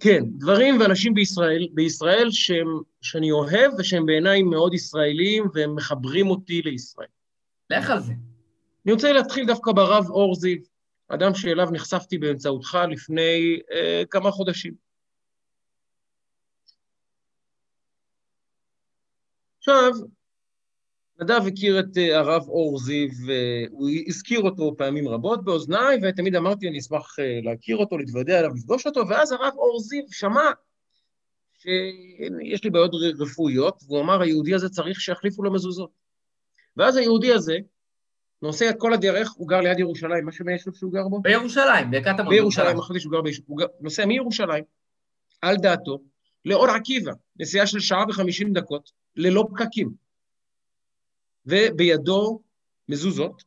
כן, 0.00 0.24
דברים 0.26 0.80
ואנשים 0.80 1.14
בישראל, 1.14 1.68
בישראל 1.72 2.30
שהם, 2.30 2.80
שאני 3.00 3.30
אוהב 3.30 3.72
ושהם 3.78 4.06
בעיניי 4.06 4.42
מאוד 4.42 4.74
ישראלים 4.74 5.44
והם 5.54 5.74
מחברים 5.74 6.26
אותי 6.26 6.62
לישראל. 6.62 7.06
לך 7.70 7.90
על 7.90 8.00
זה. 8.00 8.12
אני 8.86 8.92
רוצה 8.92 9.12
להתחיל 9.12 9.46
דווקא 9.46 9.72
ברב 9.72 10.10
אור 10.10 10.34
זיו, 10.34 10.58
אדם 11.08 11.34
שאליו 11.34 11.68
נחשפתי 11.72 12.18
באמצעותך 12.18 12.78
לפני 12.90 13.60
אה, 13.72 14.02
כמה 14.10 14.30
חודשים. 14.30 14.74
עכשיו, 19.58 19.92
נדב 21.20 21.40
הכיר 21.46 21.80
את 21.80 21.96
אה, 21.96 22.18
הרב 22.18 22.48
אור 22.48 22.78
זיו, 22.78 23.08
אה, 23.30 23.64
הוא 23.70 23.90
הזכיר 24.06 24.40
אותו 24.40 24.74
פעמים 24.78 25.08
רבות 25.08 25.44
באוזניי, 25.44 25.98
ותמיד 26.02 26.34
אמרתי, 26.34 26.68
אני 26.68 26.78
אשמח 26.78 27.18
אה, 27.18 27.40
להכיר 27.42 27.76
אותו, 27.76 27.98
להתוודע 27.98 28.38
עליו, 28.38 28.50
לפגוש 28.54 28.86
אותו, 28.86 29.08
ואז 29.08 29.32
הרב 29.32 29.52
אור 29.56 29.80
זיו 29.80 30.02
שמע 30.10 30.50
שיש 31.58 32.64
לי 32.64 32.70
בעיות 32.70 32.90
רפואיות, 33.18 33.82
והוא 33.86 34.00
אמר, 34.00 34.22
היהודי 34.22 34.54
הזה 34.54 34.68
צריך 34.68 35.00
שיחליפו 35.00 35.42
לו 35.42 35.52
מזוזות. 35.52 35.90
ואז 36.76 36.96
היהודי 36.96 37.32
הזה, 37.32 37.56
נוסע 38.42 38.70
את 38.70 38.74
כל 38.78 38.92
הדרך, 38.92 39.32
הוא 39.36 39.48
גר 39.48 39.60
ליד 39.60 39.78
ירושלים, 39.78 40.24
מה 40.24 40.32
שמיישוב 40.32 40.74
שהוא 40.74 40.92
גר 40.92 41.08
בו? 41.08 41.20
בירושלים, 41.20 41.90
בקטמון. 41.90 42.28
בירושלים, 42.28 42.78
אחרי 42.78 43.00
שהוא 43.00 43.12
גר 43.12 43.20
ביישוב, 43.22 43.44
הוא 43.48 43.58
גר- 43.58 43.66
נוסע 43.80 44.06
מירושלים, 44.06 44.64
על 45.42 45.56
דעתו, 45.56 45.98
לאור 46.44 46.70
עקיבא, 46.70 47.12
נסיעה 47.36 47.66
של 47.66 47.80
שעה 47.80 48.04
וחמישים 48.08 48.52
דקות, 48.52 48.92
ללא 49.16 49.44
פקקים. 49.50 49.90
ובידו 51.46 52.40
מזוזות, 52.88 53.42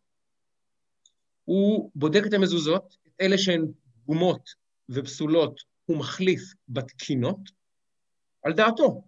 הוא 1.46 1.92
בודק 1.96 2.22
את 2.26 2.34
המזוזות, 2.34 2.98
את 3.08 3.12
אלה 3.22 3.38
שהן 3.38 3.66
פגומות 4.04 4.50
ופסולות, 4.90 5.62
הוא 5.86 5.98
מחליף 5.98 6.42
בתקינות, 6.70 7.40
על 8.44 8.54
דעתו. 8.54 9.02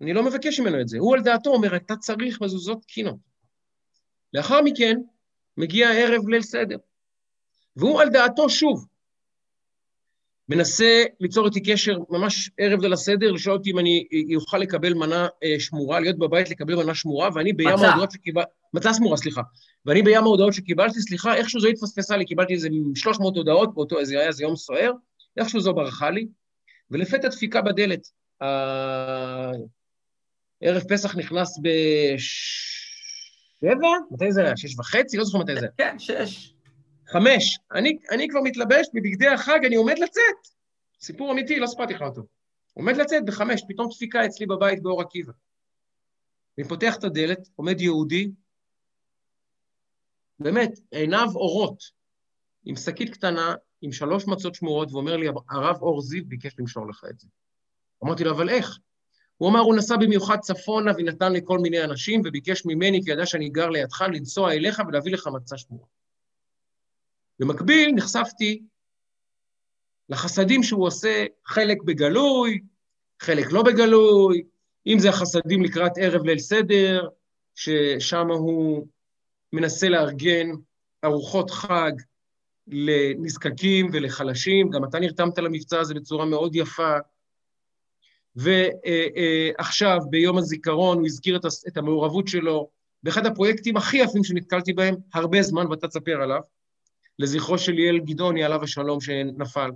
אני 0.00 0.12
לא 0.12 0.24
מבקש 0.24 0.60
ממנו 0.60 0.80
את 0.80 0.88
זה. 0.88 0.98
הוא 0.98 1.14
על 1.14 1.22
דעתו 1.22 1.50
אומר, 1.50 1.76
אתה 1.76 1.96
צריך 1.96 2.40
מזוזות 2.42 2.82
תקינות. 2.82 3.16
לאחר 4.34 4.62
מכן, 4.64 4.96
מגיע 5.60 5.90
ערב 5.90 6.28
ליל 6.28 6.42
סדר. 6.42 6.76
והוא 7.76 8.00
על 8.00 8.08
דעתו 8.08 8.50
שוב. 8.50 8.86
מנסה 10.48 11.04
ליצור 11.20 11.46
איתי 11.46 11.60
קשר 11.72 11.98
ממש 12.08 12.50
ערב 12.58 12.80
ליל 12.80 12.92
הסדר, 12.92 13.32
לשאול 13.32 13.56
אותי 13.56 13.70
אם 13.70 13.78
אני 13.78 14.06
אוכל 14.34 14.58
לקבל 14.58 14.94
מנה 14.94 15.28
אה, 15.44 15.60
שמורה, 15.60 16.00
להיות 16.00 16.18
בבית 16.18 16.50
לקבל 16.50 16.74
מנה 16.74 16.94
שמורה, 16.94 17.28
ואני 17.34 17.52
בים. 17.52 17.68
ההודעות 17.68 18.10
שקיבלתי... 18.10 18.50
מצה 18.74 18.94
שמורה, 18.94 19.16
סליחה. 19.16 19.42
ואני 19.86 20.02
בים 20.02 20.22
ההודעות 20.22 20.54
שקיבלתי, 20.54 21.00
סליחה, 21.00 21.34
איכשהו 21.34 21.60
זו 21.60 21.68
התפספסה 21.68 22.16
לי, 22.16 22.24
קיבלתי 22.24 22.54
איזה 22.54 22.68
300 22.94 23.36
הודעות 23.36 23.74
באותו, 23.74 24.04
זה 24.04 24.18
היה 24.18 24.28
איזה 24.28 24.42
יום 24.42 24.56
סוער, 24.56 24.92
איכשהו 25.36 25.60
זו 25.60 25.74
ברחה 25.74 26.10
לי, 26.10 26.26
ולפתע 26.90 27.28
דפיקה 27.28 27.60
בדלת. 27.62 28.06
ערב 30.60 30.82
פסח 30.88 31.16
נכנס 31.16 31.58
בשבע? 33.62 33.88
מתי 34.10 34.32
זה 34.32 34.44
היה? 34.44 34.56
שש 34.56 34.78
וחצי? 34.78 35.16
לא 35.16 35.24
זוכר 35.24 35.38
מתי 35.38 35.54
זה 35.54 35.60
היה. 35.60 35.70
כן, 35.78 35.98
שש. 35.98 36.54
חמש. 37.06 37.58
אני, 37.72 37.98
אני 38.10 38.28
כבר 38.28 38.40
מתלבש 38.44 38.86
בבגדי 38.94 39.28
החג, 39.28 39.64
אני 39.66 39.76
עומד 39.76 39.98
לצאת. 39.98 40.48
סיפור 41.00 41.32
אמיתי, 41.32 41.60
לא 41.60 41.66
סיפרתי 41.66 41.94
לך 41.94 42.02
אותו. 42.02 42.22
עומד 42.74 42.96
לצאת 42.96 43.24
בחמש, 43.24 43.62
פתאום 43.68 43.88
דפיקה 43.90 44.26
אצלי 44.26 44.46
בבית 44.46 44.82
באור 44.82 45.00
עקיבא. 45.00 45.32
אני 46.58 46.68
פותח 46.68 46.96
את 46.96 47.04
הדלת, 47.04 47.48
עומד 47.56 47.80
יהודי, 47.80 48.30
באמת, 50.38 50.80
עיניו 50.90 51.28
אורות, 51.34 51.82
עם 52.64 52.76
שקית 52.76 53.10
קטנה, 53.10 53.54
עם 53.82 53.92
שלוש 53.92 54.26
מצות 54.26 54.54
שמורות, 54.54 54.92
ואומר 54.92 55.16
לי, 55.16 55.26
הרב 55.50 55.82
אור 55.82 56.00
זיו 56.00 56.24
ביקש 56.26 56.58
למסור 56.58 56.88
לך 56.88 57.04
את 57.10 57.18
זה. 57.18 57.28
אמרתי 58.04 58.24
לו, 58.24 58.30
אבל 58.30 58.48
איך? 58.48 58.78
הוא 59.40 59.48
אמר, 59.48 59.60
הוא 59.60 59.74
נסע 59.74 59.96
במיוחד 59.96 60.36
צפונה 60.40 60.92
ונתן 60.98 61.32
לכל 61.32 61.58
מיני 61.58 61.84
אנשים, 61.84 62.22
וביקש 62.24 62.66
ממני, 62.66 63.00
כי 63.04 63.10
ידע 63.10 63.26
שאני 63.26 63.48
גר 63.48 63.70
לידך, 63.70 64.00
לנסוע 64.12 64.52
אליך 64.52 64.82
ולהביא 64.88 65.12
לך 65.12 65.26
מצה 65.26 65.58
שמורה. 65.58 65.84
במקביל 67.38 67.92
נחשפתי 67.94 68.62
לחסדים 70.08 70.62
שהוא 70.62 70.86
עושה, 70.86 71.24
חלק 71.44 71.82
בגלוי, 71.82 72.60
חלק 73.20 73.52
לא 73.52 73.62
בגלוי, 73.62 74.42
אם 74.86 74.98
זה 74.98 75.08
החסדים 75.08 75.62
לקראת 75.62 75.92
ערב 75.96 76.24
ליל 76.24 76.38
סדר, 76.38 77.08
ששם 77.54 78.26
הוא 78.30 78.86
מנסה 79.52 79.88
לארגן 79.88 80.48
ארוחות 81.04 81.50
חג 81.50 81.92
לנזקקים 82.66 83.90
ולחלשים, 83.92 84.70
גם 84.70 84.84
אתה 84.84 84.98
נרתמת 84.98 85.38
למבצע 85.38 85.80
הזה 85.80 85.94
בצורה 85.94 86.24
מאוד 86.24 86.56
יפה. 86.56 86.98
ועכשיו, 88.40 89.98
ביום 90.10 90.38
הזיכרון, 90.38 90.98
הוא 90.98 91.06
הזכיר 91.06 91.40
את 91.68 91.76
המעורבות 91.76 92.28
שלו 92.28 92.70
באחד 93.02 93.26
הפרויקטים 93.26 93.76
הכי 93.76 93.96
יפים 93.96 94.24
שנתקלתי 94.24 94.72
בהם 94.72 94.94
הרבה 95.14 95.42
זמן, 95.42 95.66
ואתה 95.66 95.88
תספר 95.88 96.22
עליו, 96.22 96.40
לזכרו 97.18 97.58
של 97.58 97.72
ליאל 97.72 97.98
גדעוני, 97.98 98.44
עליו 98.44 98.62
השלום, 98.62 99.00
שנפל. 99.00 99.70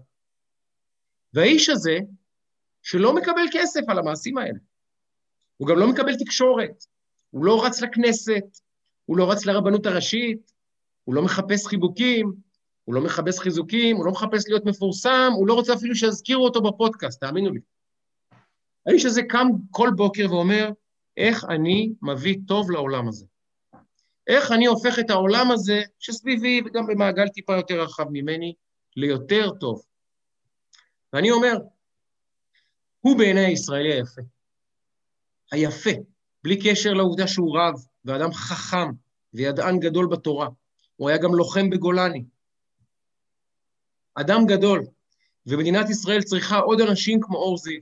והאיש 1.34 1.68
הזה, 1.68 1.98
שלא 2.82 3.14
מקבל 3.14 3.42
כסף 3.52 3.80
על 3.88 3.98
המעשים 3.98 4.38
האלה, 4.38 4.58
הוא 5.56 5.68
גם 5.68 5.78
לא 5.78 5.88
מקבל 5.88 6.14
תקשורת, 6.18 6.84
הוא 7.30 7.44
לא 7.44 7.64
רץ 7.64 7.80
לכנסת, 7.80 8.44
הוא 9.04 9.16
לא 9.16 9.30
רץ 9.30 9.46
לרבנות 9.46 9.86
הראשית, 9.86 10.52
הוא 11.04 11.14
לא 11.14 11.22
מחפש 11.22 11.66
חיבוקים, 11.66 12.32
הוא 12.84 12.94
לא 12.94 13.00
מחפש 13.00 13.38
חיזוקים, 13.38 13.96
הוא 13.96 14.04
לא 14.04 14.12
מחפש 14.12 14.48
להיות 14.48 14.64
מפורסם, 14.64 15.30
הוא 15.36 15.48
לא 15.48 15.54
רוצה 15.54 15.74
אפילו 15.74 15.94
שיזכירו 15.94 16.44
אותו 16.44 16.62
בפודקאסט, 16.62 17.20
תאמינו 17.20 17.50
לי. 17.50 17.60
האיש 18.86 19.04
הזה 19.04 19.22
קם 19.22 19.46
כל 19.70 19.90
בוקר 19.96 20.26
ואומר, 20.30 20.70
איך 21.16 21.44
אני 21.44 21.92
מביא 22.02 22.36
טוב 22.46 22.70
לעולם 22.70 23.08
הזה? 23.08 23.26
איך 24.26 24.52
אני 24.52 24.66
הופך 24.66 24.98
את 24.98 25.10
העולם 25.10 25.50
הזה, 25.50 25.82
שסביבי 25.98 26.60
וגם 26.66 26.86
במעגל 26.86 27.28
טיפה 27.28 27.56
יותר 27.56 27.80
רחב 27.80 28.04
ממני, 28.10 28.54
ליותר 28.96 29.50
טוב? 29.60 29.82
ואני 31.12 31.30
אומר, 31.30 31.56
הוא 33.00 33.18
בעיני 33.18 33.44
הישראלי 33.44 33.92
היפה. 33.92 34.22
היפה, 35.52 35.90
בלי 36.44 36.62
קשר 36.62 36.92
לעובדה 36.92 37.26
שהוא 37.26 37.58
רב 37.58 37.74
ואדם 38.04 38.32
חכם 38.32 38.90
וידען 39.34 39.78
גדול 39.80 40.06
בתורה. 40.06 40.48
הוא 40.96 41.08
היה 41.08 41.18
גם 41.18 41.34
לוחם 41.34 41.70
בגולני. 41.70 42.24
אדם 44.14 44.46
גדול, 44.46 44.86
ומדינת 45.46 45.90
ישראל 45.90 46.22
צריכה 46.22 46.58
עוד 46.58 46.80
אנשים 46.80 47.20
כמו 47.20 47.36
אור 47.36 47.58
זיו. 47.58 47.80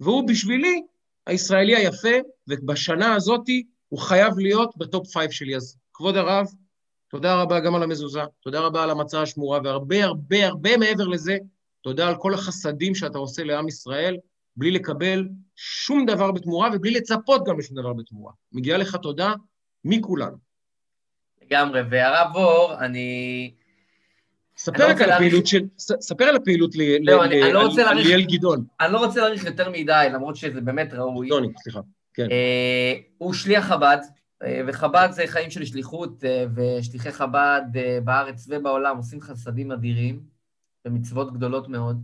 והוא 0.00 0.28
בשבילי 0.28 0.82
הישראלי 1.26 1.76
היפה, 1.76 2.16
ובשנה 2.48 3.14
הזאת 3.14 3.44
הוא 3.88 3.98
חייב 3.98 4.38
להיות 4.38 4.76
ב 4.76 4.83
top 4.83 5.06
five 5.06 5.30
שלי. 5.30 5.56
אז 5.56 5.76
כבוד 5.94 6.16
הרב, 6.16 6.46
תודה 7.08 7.42
רבה 7.42 7.60
גם 7.60 7.74
על 7.74 7.82
המזוזה, 7.82 8.20
תודה 8.40 8.60
רבה 8.60 8.82
על 8.82 8.90
המצה 8.90 9.22
השמורה, 9.22 9.60
והרבה 9.64 10.04
הרבה 10.04 10.46
הרבה 10.46 10.76
מעבר 10.76 11.08
לזה, 11.08 11.36
תודה 11.82 12.08
על 12.08 12.14
כל 12.16 12.34
החסדים 12.34 12.94
שאתה 12.94 13.18
עושה 13.18 13.44
לעם 13.44 13.68
ישראל, 13.68 14.16
בלי 14.56 14.70
לקבל 14.70 15.28
שום 15.56 16.06
דבר 16.06 16.32
בתמורה 16.32 16.70
ובלי 16.72 16.90
לצפות 16.90 17.46
גם 17.46 17.58
לשום 17.58 17.76
דבר 17.76 17.92
בתמורה. 17.92 18.32
מגיעה 18.52 18.78
לך 18.78 18.96
תודה 18.96 19.32
מכולנו. 19.84 20.36
לגמרי, 21.42 21.80
והרב 21.90 22.36
אור, 22.36 22.74
אני... 22.80 23.54
ספר 24.62 24.90
רק 24.90 25.00
על 25.00 25.10
הפעילות 25.10 25.46
של... 25.46 25.60
ספר 25.78 26.24
על 26.24 26.36
הפעילות 26.36 26.74
ליאל 26.74 27.02
גדעון. 27.02 28.64
אני 28.80 28.92
לא 28.92 28.98
רוצה 29.04 29.20
להאריך 29.20 29.44
יותר 29.44 29.70
מדי, 29.70 30.08
למרות 30.12 30.36
שזה 30.36 30.60
באמת 30.60 30.94
ראוי. 30.94 31.26
גדעוני, 31.26 31.48
סליחה, 31.62 31.80
כן. 32.14 32.26
אה, 32.30 32.94
הוא 33.18 33.34
שליח 33.34 33.64
חב"ד, 33.64 33.98
אה, 34.42 34.60
וחב"ד 34.66 35.08
זה 35.10 35.22
חיים 35.26 35.50
של 35.50 35.64
שליחות, 35.64 36.24
אה, 36.24 36.44
ושליחי 36.54 37.12
חב"ד 37.12 37.62
בארץ 38.04 38.46
ובעולם 38.48 38.96
עושים 38.96 39.20
חסדים 39.20 39.72
אדירים, 39.72 40.20
ומצוות 40.84 41.32
גדולות 41.32 41.68
מאוד. 41.68 42.02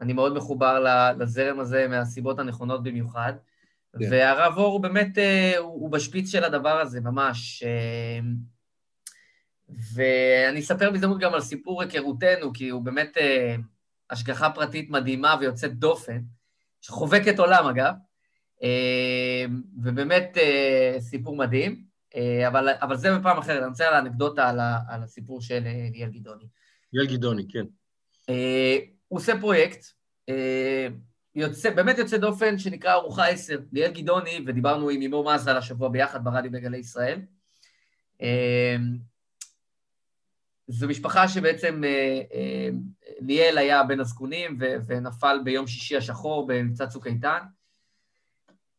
אני 0.00 0.12
מאוד 0.12 0.34
מחובר 0.36 0.84
לזרם 1.18 1.60
הזה 1.60 1.86
מהסיבות 1.88 2.38
הנכונות 2.38 2.82
במיוחד. 2.82 3.32
כן. 3.98 4.06
והרב 4.10 4.58
אור 4.58 4.72
הוא 4.72 4.80
באמת, 4.80 5.18
הוא 5.58 5.90
בשפיץ 5.90 6.30
של 6.30 6.44
הדבר 6.44 6.80
הזה, 6.80 7.00
ממש. 7.00 7.62
ואני 9.68 10.60
אספר 10.60 10.90
בהזדמנות 10.90 11.18
גם 11.18 11.34
על 11.34 11.40
סיפור 11.40 11.82
היכרותנו, 11.82 12.52
כי 12.52 12.68
הוא 12.68 12.82
באמת 12.82 13.16
אה, 13.18 13.56
השגחה 14.10 14.50
פרטית 14.50 14.90
מדהימה 14.90 15.36
ויוצאת 15.40 15.74
דופן, 15.74 16.20
שחובקת 16.80 17.38
עולם 17.38 17.66
אגב, 17.66 17.94
אה, 18.62 19.44
ובאמת 19.82 20.38
אה, 20.38 20.96
סיפור 21.00 21.36
מדהים, 21.36 21.84
אה, 22.16 22.48
אבל, 22.48 22.68
אבל 22.68 22.96
זה 22.96 23.18
בפעם 23.18 23.38
אחרת, 23.38 23.62
אני 23.62 23.68
רוצה 23.68 23.88
על 23.88 23.94
האנקדוטה 23.94 24.48
על, 24.48 24.60
ה, 24.60 24.78
על 24.88 25.02
הסיפור 25.02 25.40
של 25.40 25.62
אה, 25.66 25.88
ליאל 25.92 26.10
גדעוני. 26.10 26.44
ליאל 26.92 27.16
גדעוני, 27.16 27.46
כן. 27.48 27.64
אה, 28.28 28.78
הוא 29.08 29.18
עושה 29.18 29.40
פרויקט, 29.40 29.84
אה, 30.28 30.88
יוצא, 31.34 31.70
באמת 31.70 31.98
יוצא 31.98 32.16
דופן, 32.16 32.58
שנקרא 32.58 32.92
ארוחה 32.92 33.26
עשר, 33.26 33.58
ליאל 33.72 33.90
גדעוני, 33.90 34.44
ודיברנו 34.46 34.88
עם 34.88 35.00
אימו 35.00 35.24
מזל 35.24 35.56
השבוע 35.56 35.88
ביחד 35.88 36.24
ברדיו 36.24 36.50
בגלי 36.50 36.78
ישראל. 36.78 37.20
אה, 38.22 38.76
זו 40.68 40.88
משפחה 40.88 41.28
שבעצם 41.28 41.84
אה, 41.84 42.20
אה, 42.34 42.68
ליאל 43.20 43.58
היה 43.58 43.82
בין 43.82 44.00
הזקונים 44.00 44.58
ונפל 44.86 45.40
ביום 45.44 45.66
שישי 45.66 45.96
השחור 45.96 46.46
במבצע 46.46 46.86
צוק 46.86 47.06
איתן. 47.06 47.38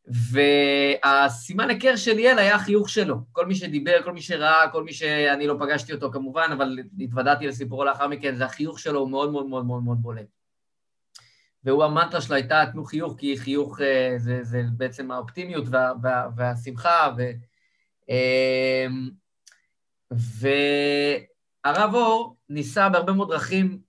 והסימן 0.07 1.69
היכר 1.69 1.95
של 1.95 2.13
ליאל 2.13 2.39
היה 2.39 2.55
החיוך 2.55 2.89
שלו. 2.89 3.15
כל 3.31 3.45
מי 3.45 3.55
שדיבר, 3.55 4.03
כל 4.03 4.13
מי 4.13 4.21
שראה, 4.21 4.71
כל 4.71 4.83
מי 4.83 4.93
שאני 4.93 5.47
לא 5.47 5.55
פגשתי 5.59 5.93
אותו 5.93 6.11
כמובן, 6.11 6.49
אבל 6.53 6.79
התוודעתי 6.99 7.47
לסיפורו 7.47 7.86
לאחר 7.86 8.07
מכן, 8.07 8.36
זה 8.36 8.45
החיוך 8.45 8.79
שלו 8.79 8.99
הוא 8.99 9.09
מאוד 9.09 9.31
מאוד 9.31 9.45
מאוד 9.45 9.65
מאוד 9.65 9.83
מאוד 9.83 10.01
בולט. 10.01 10.27
והוא 11.63 11.83
המנטרה 11.83 12.21
שלו 12.21 12.36
הייתה, 12.36 12.63
תנו 12.71 12.86
חיוך, 12.86 13.15
כי 13.17 13.38
חיוך 13.38 13.81
אה, 13.81 14.13
זה, 14.17 14.43
זה 14.43 14.61
בעצם 14.77 15.11
האופטימיות 15.11 15.65
וה, 15.69 15.91
וה, 16.01 16.27
והשמחה, 16.36 17.13
ו... 17.17 17.31
ו... 20.13 20.47
הרב 21.66 21.95
אור 21.95 22.38
ניסה 22.49 22.89
בהרבה 22.89 23.13
מאוד 23.13 23.30
דרכים 23.30 23.80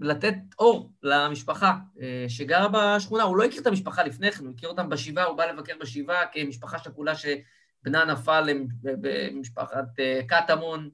לתת 0.00 0.34
אור 0.58 0.92
למשפחה 1.02 1.74
אה, 2.00 2.24
שגרה 2.28 2.68
בשכונה. 2.68 3.22
הוא 3.22 3.36
לא 3.36 3.44
הכיר 3.44 3.60
את 3.60 3.66
המשפחה 3.66 4.02
לפני 4.02 4.32
כן, 4.32 4.44
הוא 4.44 4.52
הכיר 4.56 4.68
אותם 4.68 4.88
בשבעה, 4.88 5.24
הוא 5.24 5.36
בא 5.36 5.44
לבקר 5.44 5.72
בשבעה 5.80 6.26
כמשפחה 6.32 6.78
שכולה 6.78 7.12
שבנה 7.14 8.04
נפל 8.04 8.48
במשפחת 8.82 10.00
אה, 10.00 10.20
קטמון 10.28 10.90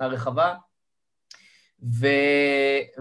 הרחבה. 0.00 0.54
ו... 2.00 2.06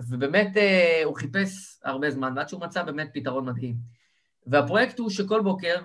ובאמת 0.09 0.57
אה, 0.57 1.01
הוא 1.05 1.15
חיפש 1.15 1.79
הרבה 1.83 2.11
זמן, 2.11 2.33
ועד 2.35 2.49
שהוא 2.49 2.61
מצא 2.61 2.83
באמת 2.83 3.09
פתרון 3.13 3.45
מדהים. 3.45 3.75
והפרויקט 4.47 4.99
הוא 4.99 5.09
שכל 5.09 5.41
בוקר, 5.41 5.81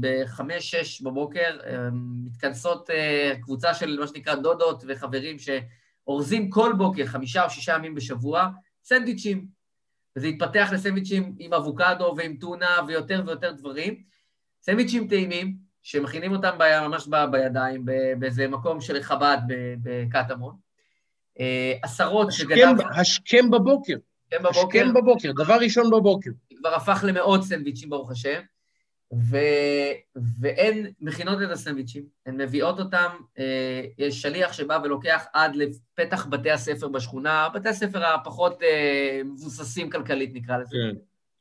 בחמש-שש 0.00 1.02
בבוקר, 1.02 1.58
מתכנסות 2.24 2.90
קבוצה 3.42 3.74
של 3.74 4.00
מה 4.00 4.06
שנקרא 4.06 4.34
דודות 4.34 4.84
וחברים 4.88 5.38
ש... 5.38 5.48
אורזים 6.06 6.50
כל 6.50 6.72
בוקר, 6.78 7.06
חמישה 7.06 7.44
או 7.44 7.50
שישה 7.50 7.74
ימים 7.74 7.94
בשבוע, 7.94 8.48
סנדוויצ'ים. 8.84 9.46
וזה 10.16 10.26
התפתח 10.26 10.68
לסנדוויצ'ים 10.72 11.34
עם 11.38 11.54
אבוקדו 11.54 12.14
ועם 12.16 12.36
טונה 12.36 12.80
ויותר 12.86 13.22
ויותר 13.26 13.52
דברים. 13.52 14.02
סנדוויצ'ים 14.62 15.08
טעימים, 15.08 15.56
שמכינים 15.82 16.32
אותם 16.32 16.56
ב, 16.58 16.62
ממש 16.88 17.08
ב, 17.08 17.16
בידיים, 17.30 17.84
באיזה 18.18 18.48
מקום 18.48 18.80
של 18.80 19.02
חב"ד 19.02 19.38
בקטמון. 19.82 20.54
אה, 21.40 21.72
עשרות 21.82 22.32
שגדל... 22.32 22.74
השכם 22.96 23.50
בבוקר. 23.50 23.96
השכם 24.32 24.40
בבוקר. 24.42 24.48
השכם 24.48 24.94
בבוקר, 24.94 25.32
דבר 25.32 25.56
ראשון 25.60 25.90
בבוקר. 25.90 26.30
כבר 26.56 26.74
הפך 26.74 27.04
למאות 27.06 27.42
סנדוויצ'ים, 27.42 27.90
ברוך 27.90 28.10
השם. 28.10 28.40
ו... 29.20 29.36
והן 30.16 30.86
מכינות 31.00 31.42
את 31.42 31.50
הסנדוויצ'ים, 31.50 32.04
הן 32.26 32.40
מביאות 32.40 32.78
אותם, 32.78 33.10
אה, 33.38 33.84
יש 33.98 34.22
שליח 34.22 34.52
שבא 34.52 34.78
ולוקח 34.84 35.24
עד 35.32 35.56
לפתח 35.56 36.26
בתי 36.26 36.50
הספר 36.50 36.88
בשכונה, 36.88 37.48
בתי 37.54 37.68
הספר 37.68 38.04
הפחות 38.06 38.62
אה, 38.62 39.20
מבוססים 39.24 39.90
כלכלית 39.90 40.34
נקרא 40.34 40.56
לזה. 40.56 40.70
כן, 40.70 40.96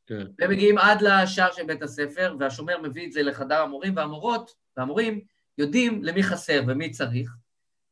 כן. 0.08 0.26
והם 0.40 0.52
מגיעים 0.52 0.78
עד 0.78 1.02
לשער 1.02 1.52
של 1.52 1.64
בית 1.64 1.82
הספר, 1.82 2.36
והשומר 2.40 2.82
מביא 2.82 3.08
את 3.08 3.12
זה 3.12 3.24
לחדר 3.24 3.62
המורים, 3.62 3.96
והמורות 3.96 4.52
והמורים 4.78 5.22
יודעים 5.58 6.04
למי 6.04 6.24
חסר 6.24 6.62
ומי 6.68 6.92
צריך, 6.92 7.32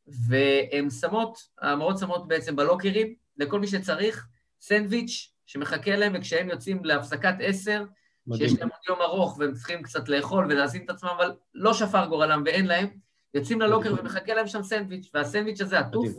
והן 0.08 0.90
שמות, 0.90 1.38
המורות 1.62 1.98
שמות 1.98 2.28
בעצם 2.28 2.56
בלוקרים, 2.56 3.14
לכל 3.38 3.60
מי 3.60 3.68
שצריך, 3.68 4.28
סנדוויץ' 4.62 5.34
שמחכה 5.46 5.96
להם, 5.96 6.14
וכשהם 6.16 6.50
יוצאים 6.50 6.86
להפסקת 6.86 7.36
עשר, 7.40 7.84
מדהים. 8.28 8.50
שיש 8.50 8.60
להם 8.60 8.70
עוד 8.70 8.80
יום 8.90 9.02
ארוך 9.02 9.38
והם 9.40 9.54
צריכים 9.54 9.84
קצת 9.84 10.10
לאכול 10.10 10.46
ולהזין 10.46 10.86
את 10.86 10.90
עצמם, 10.90 11.10
אבל 11.18 11.32
לא 11.54 11.74
שפר 11.74 12.06
גורלם 12.06 12.44
ואין 12.46 12.66
להם, 12.66 12.88
יוצאים 13.34 13.62
ללוקר 13.62 13.94
ומחכה 14.00 14.34
להם 14.34 14.48
שם 14.48 14.64
סנדוויץ', 14.64 15.10
והסנדוויץ' 15.14 15.62
הזה 15.62 15.80
עטוף 15.80 16.10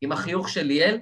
עם 0.00 0.12
החיוך 0.12 0.48
של 0.48 0.62
ליאל, 0.62 0.98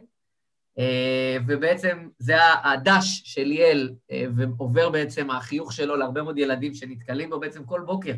אה, 0.79 1.37
ובעצם 1.47 2.09
זה 2.19 2.35
הדש 2.65 3.23
של 3.25 3.43
ליאל, 3.43 3.91
אה, 4.11 4.25
ועובר 4.37 4.91
בעצם 4.91 5.31
החיוך 5.31 5.73
שלו 5.73 5.97
להרבה 5.97 6.23
מאוד 6.23 6.39
ילדים 6.39 6.75
שנתקלים 6.75 7.31
בו 7.31 7.41
בעצם 7.41 7.65
כל 7.65 7.81
בוקר, 7.87 8.15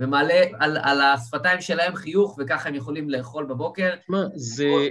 ומעלה 0.00 0.42
על, 0.60 0.76
על 0.76 1.00
השפתיים 1.00 1.60
שלהם 1.60 1.94
חיוך, 1.94 2.38
וככה 2.38 2.68
הם 2.68 2.74
יכולים 2.74 3.10
לאכול 3.10 3.44
בבוקר. 3.44 3.94
מה, 4.08 4.24
זה 4.34 4.88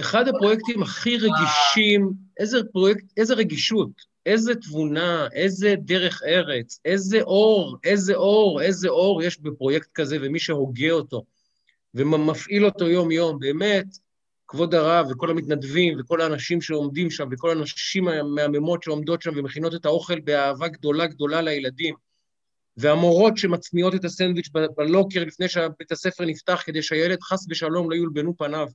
אחד 0.00 0.28
הפרויקטים 0.28 0.82
הכי 0.82 1.16
רגישים, 1.16 2.12
איזה 2.38 2.58
פרויקט, 2.72 3.04
איזה 3.16 3.34
רגישות. 3.34 4.07
איזה 4.28 4.54
תבונה, 4.54 5.28
איזה 5.32 5.74
דרך 5.78 6.22
ארץ, 6.22 6.80
איזה 6.84 7.22
אור, 7.22 7.76
איזה 7.84 8.14
אור, 8.14 8.62
איזה 8.62 8.88
אור 8.88 9.22
יש 9.22 9.40
בפרויקט 9.40 9.88
כזה, 9.94 10.16
ומי 10.20 10.38
שהוגה 10.38 10.90
אותו 10.90 11.24
ומפעיל 11.94 12.64
אותו 12.64 12.88
יום-יום, 12.88 13.38
באמת, 13.38 13.86
כבוד 14.48 14.74
הרב 14.74 15.06
וכל 15.10 15.30
המתנדבים 15.30 16.00
וכל 16.00 16.20
האנשים 16.20 16.60
שעומדים 16.60 17.10
שם 17.10 17.28
וכל 17.32 17.50
הנשים 17.50 18.08
המהממות 18.08 18.82
שעומדות 18.82 19.22
שם 19.22 19.30
ומכינות 19.36 19.74
את 19.74 19.84
האוכל 19.84 20.20
באהבה 20.20 20.68
גדולה 20.68 21.06
גדולה 21.06 21.42
לילדים, 21.42 21.94
והמורות 22.76 23.36
שמצניעות 23.36 23.94
את 23.94 24.04
הסנדוויץ' 24.04 24.48
בלוקר 24.76 25.24
לפני 25.24 25.48
שבית 25.48 25.92
הספר 25.92 26.24
נפתח 26.24 26.62
כדי 26.66 26.82
שהילד 26.82 27.22
חס 27.22 27.46
ושלום 27.50 27.90
לא 27.90 27.96
יולבנו 27.96 28.36
פניו. 28.36 28.66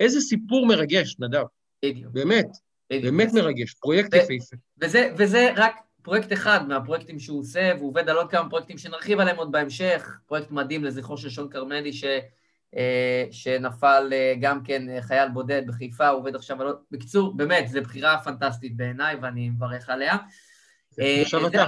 איזה 0.00 0.20
סיפור 0.20 0.66
מרגש, 0.66 1.16
נדב. 1.18 1.44
בדיוק. 1.84 2.12
באמת. 2.12 2.46
באמת 2.90 3.32
מרגש, 3.32 3.74
פרויקט 3.74 4.14
יפהפה. 4.14 4.56
וזה, 4.80 5.12
וזה 5.16 5.50
רק 5.56 5.76
פרויקט 6.02 6.32
אחד 6.32 6.68
מהפרויקטים 6.68 7.18
שהוא 7.18 7.40
עושה, 7.40 7.72
והוא 7.76 7.88
עובד 7.88 8.08
על 8.08 8.16
עוד 8.16 8.30
כמה 8.30 8.50
פרויקטים 8.50 8.78
שנרחיב 8.78 9.20
עליהם 9.20 9.36
עוד 9.36 9.52
בהמשך, 9.52 10.18
פרויקט 10.26 10.50
מדהים 10.50 10.84
לזכרו 10.84 11.16
של 11.16 11.30
שון 11.30 11.48
כרמלי, 11.50 11.92
ש... 11.92 12.04
אה, 12.76 13.24
שנפל 13.30 14.08
אה, 14.12 14.34
גם 14.40 14.62
כן 14.64 14.88
אה, 14.88 15.02
חייל 15.02 15.28
בודד 15.28 15.62
בחיפה, 15.66 16.08
הוא 16.08 16.20
עובד 16.20 16.34
עכשיו 16.34 16.60
על 16.60 16.66
עוד... 16.66 16.76
בקיצור, 16.90 17.36
באמת, 17.36 17.68
זו 17.68 17.82
בחירה 17.82 18.18
פנטסטית 18.24 18.76
בעיניי, 18.76 19.16
ואני 19.22 19.50
מברך 19.50 19.88
עליה. 19.88 20.16
עכשיו 21.22 21.46
אתה. 21.46 21.64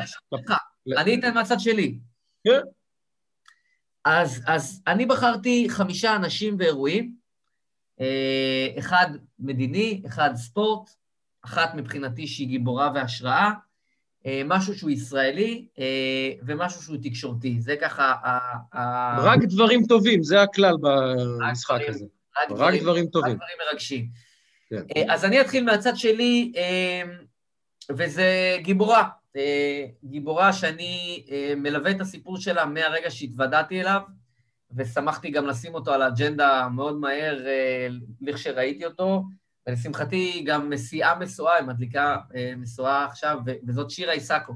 אני 0.99 1.19
אתן 1.19 1.35
מהצד 1.35 1.61
שלי. 1.61 1.99
כן. 2.45 2.61
אז, 4.05 4.43
אז 4.47 4.83
אני 4.87 5.07
בחרתי 5.07 5.67
חמישה 5.71 6.17
אנשים 6.17 6.57
ואירועים, 6.59 7.15
אחד 8.79 9.07
מדיני, 9.39 10.03
אחד 10.07 10.35
ספורט, 10.35 10.91
אחת 11.43 11.75
מבחינתי 11.75 12.27
שהיא 12.27 12.49
גיבורה 12.49 12.91
והשראה, 12.95 13.51
משהו 14.45 14.75
שהוא 14.75 14.91
ישראלי 14.91 15.67
ומשהו 16.47 16.83
שהוא 16.83 16.97
תקשורתי. 17.03 17.61
זה 17.61 17.77
ככה... 17.81 18.15
רק 19.19 19.41
דברים 19.43 19.87
טובים, 19.87 20.23
זה 20.23 20.43
הכלל 20.43 20.75
במשחק 20.81 21.81
הזה. 21.89 22.05
רק, 22.05 22.51
רק 22.51 22.57
דברים, 22.57 22.83
דברים 22.83 23.07
טובים. 23.07 23.33
רק 23.33 23.37
דברים 23.37 23.57
מרגשים. 23.71 24.07
כן. 24.69 25.11
אז 25.11 25.25
אני 25.25 25.41
אתחיל 25.41 25.65
מהצד 25.65 25.97
שלי, 25.97 26.53
וזה 27.91 28.57
גיבורה. 28.63 29.09
גיבורה 30.05 30.53
שאני 30.53 31.25
מלווה 31.57 31.91
את 31.91 32.01
הסיפור 32.01 32.37
שלה 32.37 32.67
מהרגע 32.67 33.11
שהתוודעתי 33.11 33.81
אליו, 33.81 34.01
ושמחתי 34.77 35.31
גם 35.31 35.47
לשים 35.47 35.75
אותו 35.75 35.93
על 35.93 36.03
האג'נדה 36.03 36.69
מאוד 36.75 36.97
מהר 36.97 37.39
לכשראיתי 38.21 38.87
אותו. 38.87 39.23
ולשמחתי 39.67 40.45
גם 40.47 40.71
מסיעה 40.71 41.19
משואה, 41.19 41.55
היא 41.57 41.67
מדליקה 41.67 42.17
אה, 42.35 42.53
משואה 42.57 43.05
עכשיו, 43.05 43.39
וזאת 43.67 43.91
שירה 43.91 44.13
איסקו. 44.13 44.53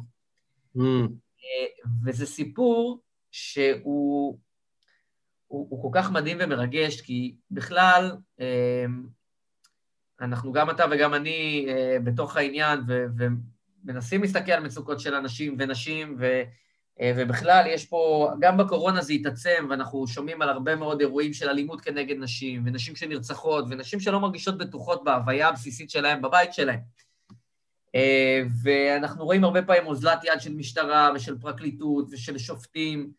Mm. 0.76 0.80
אה, 0.80 1.90
וזה 2.04 2.26
סיפור 2.26 3.02
שהוא 3.30 4.38
הוא, 5.46 5.66
הוא 5.70 5.82
כל 5.82 5.98
כך 6.00 6.10
מדהים 6.10 6.36
ומרגש, 6.40 7.00
כי 7.00 7.36
בכלל, 7.50 8.16
אה, 8.40 8.84
אנחנו, 10.20 10.52
גם 10.52 10.70
אתה 10.70 10.84
וגם 10.90 11.14
אני, 11.14 11.66
בתוך 12.04 12.36
העניין, 12.36 12.80
ו, 12.88 13.06
ומנסים 13.84 14.22
להסתכל 14.22 14.52
על 14.52 14.62
מצוקות 14.62 15.00
של 15.00 15.14
אנשים 15.14 15.56
ונשים, 15.58 16.16
ו... 16.20 16.42
אה, 17.00 17.12
ובכלל, 17.16 17.64
יש 17.68 17.84
פה, 17.86 18.30
גם 18.40 18.56
בקורונה 18.56 19.02
זה 19.02 19.12
התעצם, 19.12 19.66
ואנחנו 19.70 20.06
שומעים 20.06 20.42
על 20.42 20.48
הרבה 20.48 20.76
מאוד 20.76 21.00
אירועים 21.00 21.32
של 21.32 21.48
אלימות 21.48 21.80
כנגד 21.80 22.16
נשים, 22.18 22.62
ונשים 22.66 22.96
שנרצחות, 22.96 23.64
ונשים 23.70 24.00
שלא 24.00 24.20
מרגישות 24.20 24.58
בטוחות 24.58 25.04
בהוויה 25.04 25.48
הבסיסית 25.48 25.90
שלהן, 25.90 26.22
בבית 26.22 26.54
שלהן. 26.54 26.78
אה, 27.94 28.42
ואנחנו 28.62 29.24
רואים 29.24 29.44
הרבה 29.44 29.62
פעמים 29.62 29.86
אוזלת 29.86 30.24
יד 30.24 30.40
של 30.40 30.54
משטרה 30.54 31.10
ושל 31.14 31.38
פרקליטות 31.38 32.06
ושל 32.10 32.38
שופטים, 32.38 33.10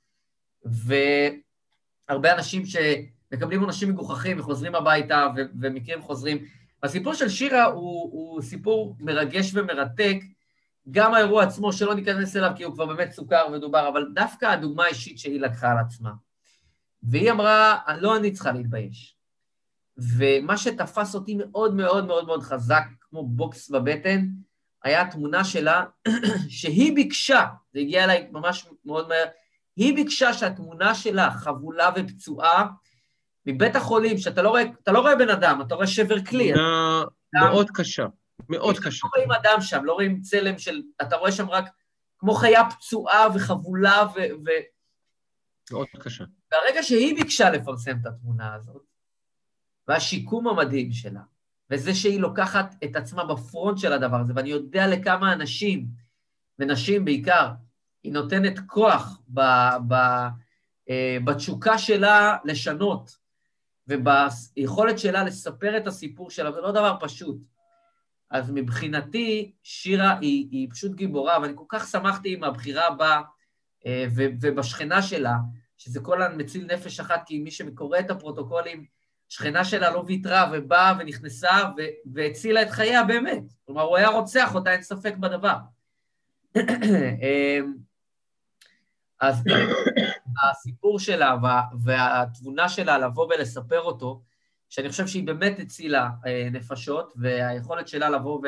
והרבה 0.65 2.33
אנשים 2.33 2.63
שמקבלים 2.65 3.61
עונשים 3.61 3.89
מגוחכים 3.89 4.39
וחוזרים 4.39 4.75
הביתה, 4.75 5.27
ומקרים 5.61 6.01
חוזרים. 6.01 6.45
הסיפור 6.83 7.13
של 7.13 7.29
שירה 7.29 7.65
הוא, 7.65 8.11
הוא 8.11 8.41
סיפור 8.41 8.95
מרגש 8.99 9.51
ומרתק, 9.53 10.17
גם 10.91 11.13
האירוע 11.13 11.43
עצמו, 11.43 11.73
שלא 11.73 11.95
ניכנס 11.95 12.35
אליו 12.35 12.51
כי 12.55 12.63
הוא 12.63 12.73
כבר 12.73 12.85
באמת 12.85 13.11
סוכר 13.11 13.47
ודובר, 13.53 13.89
אבל 13.89 14.05
דווקא 14.13 14.45
הדוגמה 14.45 14.85
האישית 14.85 15.19
שהיא 15.19 15.41
לקחה 15.41 15.71
על 15.71 15.77
עצמה. 15.77 16.11
והיא 17.03 17.31
אמרה, 17.31 17.77
לא 18.01 18.17
אני 18.17 18.31
צריכה 18.31 18.51
להתבייש. 18.51 19.17
ומה 19.97 20.57
שתפס 20.57 21.15
אותי 21.15 21.35
מאוד 21.35 21.75
מאוד 21.75 22.07
מאוד 22.07 22.25
מאוד 22.25 22.43
חזק, 22.43 22.83
כמו 23.01 23.27
בוקס 23.27 23.69
בבטן, 23.69 24.27
היה 24.83 25.01
התמונה 25.01 25.43
שלה, 25.43 25.83
שהיא 26.49 26.95
ביקשה, 26.95 27.45
זה 27.73 27.79
הגיע 27.79 28.03
אליי 28.03 28.27
ממש 28.31 28.67
מאוד 28.85 29.07
מהר, 29.07 29.25
היא 29.75 29.95
ביקשה 29.95 30.33
שהתמונה 30.33 30.95
שלה 30.95 31.31
חבולה 31.31 31.89
ופצועה 31.95 32.67
מבית 33.45 33.75
החולים, 33.75 34.17
שאתה 34.17 34.41
לא 34.41 34.49
רואה, 34.49 34.63
לא 34.87 34.99
רואה 34.99 35.15
בן 35.15 35.29
אדם, 35.29 35.61
אתה 35.61 35.75
רואה 35.75 35.87
שבר 35.87 36.23
כלי. 36.23 36.53
תמונה 36.53 37.49
מאוד 37.49 37.69
קשה. 37.73 38.05
מאוד 38.49 38.79
קשה. 38.79 39.07
לא 39.07 39.09
רואים 39.15 39.31
אדם 39.31 39.61
שם, 39.61 39.85
לא 39.85 39.93
רואים 39.93 40.21
צלם 40.21 40.59
של... 40.59 40.81
אתה 41.01 41.15
רואה 41.15 41.31
שם 41.31 41.49
רק 41.49 41.65
כמו 42.19 42.33
חיה 42.33 42.61
פצועה 42.69 43.27
וחבולה 43.35 44.03
ו... 44.15 44.19
ו... 44.45 44.49
מאוד 45.71 45.87
קשה. 45.99 46.23
והרגע 46.51 46.83
שהיא 46.83 47.15
ביקשה 47.15 47.49
לפרסם 47.49 47.97
את 48.01 48.05
התמונה 48.05 48.53
הזאת, 48.53 48.83
והשיקום 49.87 50.47
המדהים 50.47 50.91
שלה, 50.91 51.21
וזה 51.69 51.95
שהיא 51.95 52.19
לוקחת 52.19 52.75
את 52.83 52.95
עצמה 52.95 53.25
בפרונט 53.25 53.77
של 53.77 53.93
הדבר 53.93 54.17
הזה, 54.17 54.33
ואני 54.35 54.49
יודע 54.49 54.87
לכמה 54.87 55.33
אנשים, 55.33 55.87
ונשים 56.59 57.05
בעיקר, 57.05 57.51
היא 58.03 58.13
נותנת 58.13 58.59
כוח 58.67 59.21
ב, 59.33 59.41
ב, 59.87 59.93
אה, 60.89 61.17
בתשוקה 61.25 61.77
שלה 61.77 62.37
לשנות, 62.45 63.17
וביכולת 63.87 64.99
שלה 64.99 65.23
לספר 65.23 65.77
את 65.77 65.87
הסיפור 65.87 66.29
שלה, 66.29 66.51
זה 66.51 66.61
לא 66.61 66.71
דבר 66.71 66.97
פשוט. 66.99 67.37
אז 68.29 68.51
מבחינתי, 68.51 69.51
שירה 69.63 70.17
היא, 70.19 70.47
היא 70.51 70.67
פשוט 70.71 70.95
גיבורה, 70.95 71.41
ואני 71.41 71.53
כל 71.55 71.63
כך 71.69 71.87
שמחתי 71.87 72.33
עם 72.33 72.43
הבחירה 72.43 72.91
בה 72.91 73.21
אה, 73.85 74.05
ובשכנה 74.15 75.01
שלה, 75.01 75.35
שזה 75.77 75.99
כל 75.99 76.21
המציל 76.21 76.65
נפש 76.73 76.99
אחת, 76.99 77.23
כי 77.25 77.39
מי 77.39 77.51
שקורא 77.51 77.99
את 77.99 78.11
הפרוטוקולים, 78.11 78.85
שכנה 79.29 79.65
שלה 79.65 79.91
לא 79.91 80.03
ויתרה 80.07 80.51
ובאה 80.53 80.93
ונכנסה 80.99 81.49
והצילה 82.13 82.61
את 82.61 82.69
חייה 82.69 83.03
באמת. 83.03 83.43
כלומר, 83.65 83.81
הוא 83.81 83.97
היה 83.97 84.07
רוצח 84.07 84.55
אותה, 84.55 84.71
אין 84.71 84.81
ספק 84.81 85.15
בדבר. 85.17 85.55
אה, 87.23 87.59
אז 89.21 89.43
הסיפור 90.43 90.99
שלה 90.99 91.35
והתבונה 91.83 92.69
שלה 92.69 92.97
לבוא 92.97 93.27
ולספר 93.33 93.81
אותו, 93.81 94.21
שאני 94.69 94.89
חושב 94.89 95.07
שהיא 95.07 95.25
באמת 95.25 95.59
הצילה 95.59 96.09
אה, 96.25 96.47
נפשות, 96.51 97.13
והיכולת 97.15 97.87
שלה 97.87 98.09
לבוא 98.09 98.41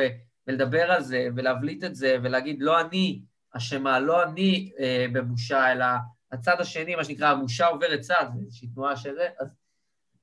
ולדבר 0.48 0.92
על 0.92 1.04
זה, 1.04 1.28
ולהבליט 1.36 1.84
את 1.84 1.96
זה, 1.96 2.18
ולהגיד, 2.24 2.62
לא 2.62 2.82
אני 2.82 3.22
אשמה, 3.52 4.00
לא 4.00 4.24
אני 4.24 4.72
אה, 4.80 5.06
בבושה, 5.14 5.72
אלא 5.72 5.86
הצד 6.32 6.56
השני, 6.60 6.96
מה 6.96 7.04
שנקרא, 7.04 7.28
הבושה 7.28 7.68
עוברת 7.68 8.00
צד, 8.00 8.26
זו 8.34 8.40
איזושהי 8.40 8.68
תנועה 8.68 8.96
זה, 8.96 9.28
אז 9.40 9.48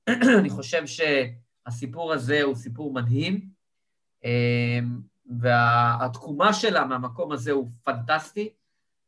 אני 0.41 0.51
חושב 0.51 0.83
שהסיפור 0.87 2.13
הזה 2.13 2.43
הוא 2.43 2.55
סיפור 2.55 2.93
מדהים, 2.93 3.49
אה, 4.25 4.79
והתקומה 5.41 6.53
שלה 6.53 6.85
מהמקום 6.85 7.33
הזה 7.33 7.53
הוא 7.53 7.71
פנטסטי, 7.85 8.49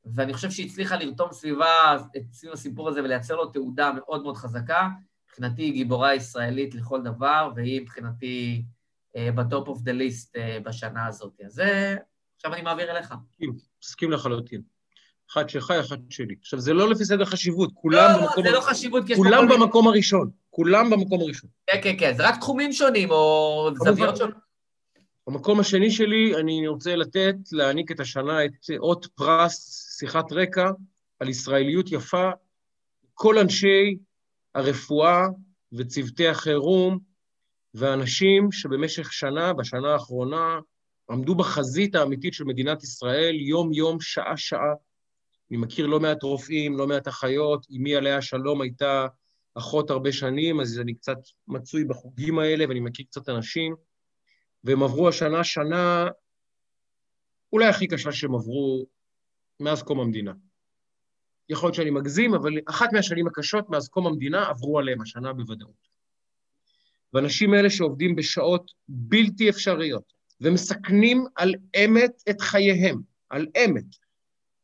ואני 0.05 0.35
חושב 0.35 0.51
שהיא 0.51 0.67
הצליחה 0.67 0.97
לרתום 0.97 1.33
סביבה, 1.33 1.97
סביב 2.33 2.53
הסיפור 2.53 2.89
הזה 2.89 3.01
ולייצר 3.01 3.37
לו 3.37 3.47
תהודה 3.47 3.93
מאוד 3.93 4.23
מאוד 4.23 4.37
חזקה. 4.37 4.89
מבחינתי 5.39 5.63
היא 5.63 5.73
גיבורה 5.73 6.15
ישראלית 6.15 6.75
לכל 6.75 7.03
דבר, 7.03 7.51
והיא 7.57 7.81
מבחינתי 7.81 8.63
ב 9.17 9.30
top 9.30 9.69
of 9.69 9.81
the 9.83 9.93
list 9.93 10.37
בשנה 10.63 11.07
הזאת. 11.07 11.41
אז 11.47 11.53
זה, 11.53 11.97
עכשיו 12.37 12.55
אני 12.55 12.63
מעביר 12.63 12.91
אליך. 12.91 13.15
מסכים, 13.31 13.53
מסכים 13.85 14.11
לחלוטין. 14.11 14.63
אחד 15.31 15.49
שלך, 15.49 15.71
אחד 15.71 15.97
שלי. 16.11 16.35
עכשיו, 16.41 16.61
זה 16.61 16.73
לא 16.73 16.91
לפי 16.91 17.05
סדר 17.05 17.25
חשיבות, 17.25 17.71
כולם 17.75 18.11
לא, 18.13 18.21
במקום... 18.21 18.45
לא, 18.45 18.51
זה 18.51 18.57
לא 18.57 18.61
חשיבות, 18.61 19.07
כי 19.07 19.13
יש... 19.13 19.19
כולם 19.19 19.49
במקום 19.49 19.85
מיני... 19.85 19.97
הראשון, 19.97 20.31
כולם 20.51 20.91
במקום 20.91 21.21
הראשון. 21.21 21.51
כן, 21.67 21.81
כן, 21.83 21.95
כן, 21.99 22.17
זה 22.17 22.29
רק 22.29 22.37
תחומים 22.41 22.73
שונים, 22.73 23.11
או 23.11 23.71
זוויות 23.85 24.17
שונות. 24.17 24.35
במקום 25.27 25.61
השני 25.61 25.91
שלי, 25.91 26.37
אני 26.37 26.69
רוצה 26.69 26.97
לתת, 26.97 27.35
להעניק 27.53 27.91
את 27.91 28.01
השנה 28.01 28.45
את 28.45 28.51
אות 28.79 29.07
פרס 29.15 29.87
שיחת 29.99 30.33
רקע 30.33 30.71
על 31.21 31.29
ישראליות 31.29 31.93
יפה, 31.93 32.31
כל 33.15 33.39
אנשי 33.39 33.97
הרפואה 34.55 35.27
וצוותי 35.73 36.29
החירום 36.29 36.99
ואנשים 37.75 38.53
שבמשך 38.53 39.13
שנה, 39.13 39.53
בשנה 39.53 39.93
האחרונה, 39.93 40.59
עמדו 41.11 41.35
בחזית 41.35 41.95
האמיתית 41.95 42.35
של 42.35 42.45
מדינת 42.45 42.83
ישראל, 42.83 43.35
יום-יום, 43.35 44.01
שעה-שעה. 44.01 44.75
אני 45.51 45.59
מכיר 45.59 45.87
לא 45.87 46.01
מעט 46.01 46.23
רופאים, 46.23 46.77
לא 46.77 46.87
מעט 46.87 47.09
אחיות, 47.09 47.67
אמי 47.77 47.97
עליה 47.97 48.23
שלום 48.23 48.61
הייתה 48.61 49.07
אחות 49.55 49.91
הרבה 49.91 50.13
שנים, 50.13 50.61
אז 50.61 50.81
אני 50.81 50.95
קצת 50.95 51.19
מצוי 51.49 51.85
בחוגים 51.85 52.39
האלה 52.39 52.65
ואני 52.69 52.81
מכיר 52.81 53.07
קצת 53.11 53.29
אנשים, 53.29 53.75
והם 54.65 54.83
עברו 54.83 55.09
השנה 55.09 55.45
שנה 55.45 56.09
אולי 57.53 57.67
הכי 57.67 57.87
קשה 57.87 58.13
שהם 58.13 58.35
עברו 58.35 58.87
מאז 59.61 59.83
קום 59.83 60.01
המדינה. 60.01 60.33
יכול 61.49 61.67
להיות 61.67 61.75
שאני 61.75 61.91
מגזים, 61.91 62.35
אבל 62.35 62.53
אחת 62.69 62.93
מהשנים 62.93 63.27
הקשות 63.27 63.71
מאז 63.71 63.89
קום 63.89 64.07
המדינה 64.07 64.49
עברו 64.49 64.79
עליהם 64.79 65.01
השנה 65.01 65.33
בוודאות. 65.33 65.89
ואנשים 67.15 67.55
אלה 67.55 67.71
שעובדים 67.71 68.17
בשעות 68.17 68.73
בלתי 68.89 69.51
אפשריות 69.51 70.13
ומסכנים 70.41 71.25
על 71.37 71.55
אמת 71.85 72.23
את 72.31 72.41
חייהם, 72.41 73.01
על 73.29 73.47
אמת. 73.65 73.97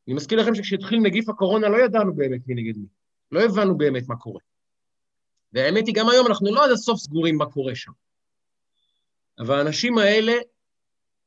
אני 0.08 0.14
מזכיר 0.14 0.40
לכם 0.40 0.54
שכשהתחיל 0.54 1.00
נגיף 1.00 1.28
הקורונה 1.28 1.68
לא 1.68 1.84
ידענו 1.84 2.14
באמת 2.14 2.40
מי 2.46 2.54
נגד 2.54 2.78
מי, 2.78 2.86
לא 3.32 3.40
הבנו 3.40 3.78
באמת 3.78 4.08
מה 4.08 4.16
קורה. 4.16 4.40
והאמת 5.52 5.86
היא, 5.86 5.94
גם 5.94 6.08
היום 6.08 6.26
אנחנו 6.26 6.54
לא 6.54 6.64
עד 6.64 6.70
הסוף 6.70 7.00
סגורים 7.00 7.36
מה 7.36 7.46
קורה 7.46 7.74
שם. 7.74 7.92
אבל 9.38 9.58
האנשים 9.58 9.98
האלה 9.98 10.32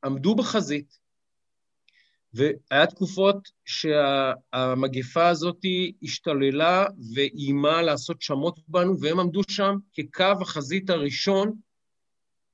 עמדו 0.03 0.35
בחזית, 0.35 0.99
והיה 2.33 2.85
תקופות 2.87 3.49
שהמגפה 3.65 5.27
הזאת 5.27 5.59
השתוללה 6.03 6.85
ואיימה 7.13 7.81
לעשות 7.81 8.21
שמות 8.21 8.59
בנו, 8.67 8.99
והם 8.99 9.19
עמדו 9.19 9.41
שם 9.49 9.75
כקו 9.93 10.41
החזית 10.41 10.89
הראשון, 10.89 11.53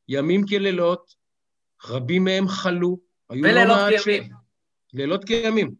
ימים 0.07 0.47
כלילות, 0.47 1.15
רבים 1.85 2.23
מהם 2.23 2.47
חלו. 2.47 2.99
ולילות 3.29 3.77
לא 3.91 3.97
כימים. 3.97 4.23
ש... 4.23 4.29
לילות 4.93 5.25
כימים. 5.25 5.71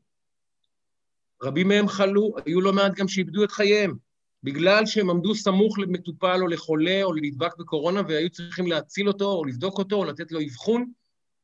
רבים 1.44 1.68
מהם 1.68 1.88
חלו, 1.88 2.36
היו 2.46 2.62
לא 2.62 2.74
מעט 2.74 2.94
גם 2.96 3.08
שאיבדו 3.08 3.44
את 3.44 3.52
חייהם, 3.52 3.96
בגלל 4.44 4.86
שהם 4.86 5.10
עמדו 5.10 5.36
סמוך 5.36 5.80
למטופל 5.80 6.40
או 6.42 6.48
לחולה 6.48 7.04
או 7.04 7.14
לנדבק 7.14 7.58
בקורונה 7.58 8.02
והיו 8.08 8.30
צריכים 8.30 8.68
להציל 8.68 9.08
אותו 9.08 9.32
או 9.32 9.46
לבדוק 9.46 9.78
אותו 9.78 9.96
או 9.96 10.06
לתת 10.06 10.32
לו 10.32 10.40
אבחון, 10.42 10.92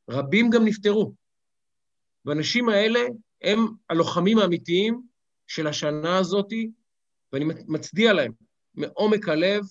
רבים 0.09 0.49
גם 0.49 0.65
נפטרו. 0.65 1.13
והאנשים 2.25 2.69
האלה 2.69 2.99
הם 3.41 3.67
הלוחמים 3.89 4.37
האמיתיים 4.37 5.01
של 5.47 5.67
השנה 5.67 6.17
הזאת, 6.17 6.53
ואני 7.33 7.45
מצדיע 7.67 8.13
להם 8.13 8.31
מעומק 8.75 9.29
הלב 9.29 9.63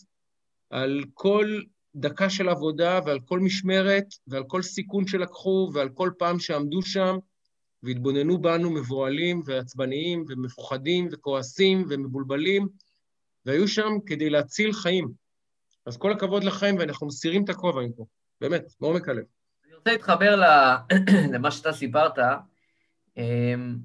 על 0.71 1.05
כל 1.15 1.61
דקה 1.95 2.31
של 2.31 2.49
עבודה 2.49 3.01
ועל 3.07 3.21
כל 3.21 3.41
משמרת 3.41 4.07
ועל 4.27 4.45
כל 4.47 4.63
סיכון 4.63 5.07
שלקחו 5.07 5.71
ועל 5.75 5.89
כל 5.89 6.11
פעם 6.19 6.39
שעמדו 6.39 6.83
שם 6.83 7.17
והתבוננו 7.83 8.39
בנו 8.39 8.71
מבוהלים 8.71 9.43
ועצבניים 9.45 10.25
ומפוחדים 10.29 11.09
וכועסים 11.13 11.85
ומבולבלים, 11.89 12.69
והיו 13.47 13.69
שם 13.69 13.93
כדי 14.07 14.31
להציל 14.31 14.73
חיים. 14.73 15.09
אז 15.87 15.97
כל 15.97 16.13
הכבוד 16.13 16.45
לכם, 16.45 16.75
ואנחנו 16.79 17.07
מסירים 17.07 17.45
את 17.45 17.49
הכובע 17.49 17.83
מפה, 17.83 18.07
באמת, 18.41 18.75
מעומק 18.81 19.09
הלב. 19.09 19.25
רוצה 19.79 19.93
להתחבר 19.93 20.43
למה 21.35 21.51
שאתה 21.51 21.72
סיפרת, 21.72 22.18
אמ, 23.16 23.79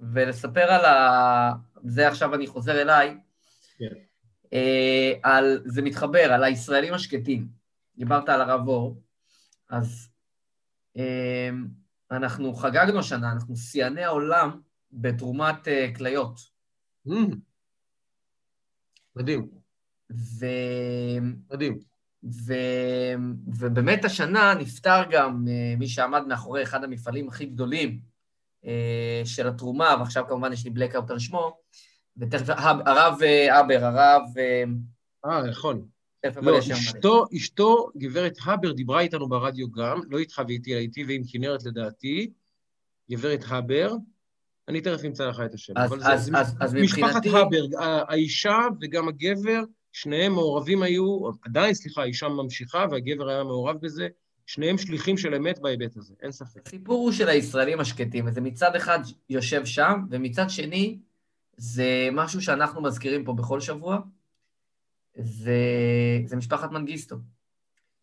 ולספר 0.00 0.60
על 0.60 0.84
ה... 0.84 1.52
זה 1.84 2.08
עכשיו 2.08 2.34
אני 2.34 2.46
חוזר 2.46 2.82
אליי, 2.82 3.18
כן. 3.78 3.94
אה, 4.52 5.12
על, 5.22 5.62
זה 5.64 5.82
מתחבר, 5.82 6.32
על 6.32 6.44
הישראלים 6.44 6.94
השקטים. 6.94 7.48
דיברת 7.96 8.28
על 8.28 8.40
הרב 8.40 8.68
אור, 8.68 9.02
אז 9.70 10.08
אמ, 10.96 11.66
אנחנו 12.10 12.54
חגגנו 12.54 12.98
השנה, 12.98 13.32
אנחנו 13.32 13.56
שיאני 13.56 14.04
העולם 14.04 14.60
בתרומת 14.92 15.66
uh, 15.66 15.96
כליות. 15.96 16.38
Mm. 17.08 17.36
מדהים. 19.16 19.50
ו... 20.12 20.46
מדהים. 21.50 21.93
ו... 22.24 22.54
ובאמת 23.46 24.04
השנה 24.04 24.54
נפטר 24.54 25.02
גם 25.10 25.44
uh, 25.46 25.78
מי 25.78 25.88
שעמד 25.88 26.26
מאחורי 26.26 26.62
אחד 26.62 26.84
המפעלים 26.84 27.28
הכי 27.28 27.46
גדולים 27.46 27.98
uh, 28.62 28.68
של 29.24 29.48
התרומה, 29.48 29.96
ועכשיו 29.98 30.24
כמובן 30.28 30.52
יש 30.52 30.64
לי 30.64 30.70
בלקאוט 30.70 31.10
על 31.10 31.18
שמו, 31.18 31.56
ותכף 32.16 32.48
הרב 32.48 33.22
אבר, 33.50 33.84
הרב... 33.84 34.22
אה, 35.24 35.42
נכון. 35.50 35.86
לא, 36.42 36.58
אשתו, 36.58 37.24
אשתו, 37.36 37.90
גברת 37.96 38.36
הבר, 38.44 38.72
דיברה 38.72 39.00
איתנו 39.00 39.28
ברדיו 39.28 39.70
גם, 39.70 40.00
לא 40.10 40.18
איתך 40.18 40.42
ואיתי, 40.48 40.76
איתי 40.76 41.04
ועם 41.04 41.22
כנרת 41.28 41.64
לדעתי, 41.64 42.30
גברת 43.10 43.44
הבר, 43.48 43.94
אני 44.68 44.80
תכף 44.80 45.04
אמצא 45.04 45.26
לך 45.26 45.42
את 45.44 45.54
השם. 45.54 45.72
אז, 45.76 45.92
אז, 45.92 46.30
אז, 46.34 46.54
אז 46.60 46.74
משפחת 46.74 47.16
מבחינתי... 47.16 47.28
הבר, 47.28 47.64
האישה 48.08 48.58
וגם 48.80 49.08
הגבר, 49.08 49.62
שניהם 49.94 50.32
מעורבים 50.32 50.82
היו, 50.82 51.30
עדיין, 51.42 51.74
סליחה, 51.74 52.02
האישה 52.02 52.28
ממשיכה 52.28 52.86
והגבר 52.90 53.28
היה 53.28 53.44
מעורב 53.44 53.76
בזה, 53.80 54.08
שניהם 54.46 54.78
שליחים 54.78 55.18
של 55.18 55.34
אמת 55.34 55.58
בהיבט 55.58 55.96
הזה, 55.96 56.14
אין 56.22 56.32
ספק. 56.32 56.66
הסיפור 56.66 56.96
הוא 56.96 57.12
של 57.12 57.28
הישראלים 57.28 57.80
השקטים, 57.80 58.26
וזה 58.26 58.40
מצד 58.40 58.76
אחד 58.76 58.98
יושב 59.30 59.64
שם, 59.64 60.04
ומצד 60.10 60.50
שני, 60.50 60.98
זה 61.56 62.08
משהו 62.12 62.42
שאנחנו 62.42 62.82
מזכירים 62.82 63.24
פה 63.24 63.32
בכל 63.32 63.60
שבוע, 63.60 63.98
זה, 65.16 65.58
זה 66.26 66.36
משפחת 66.36 66.70
מנגיסטו. 66.70 67.16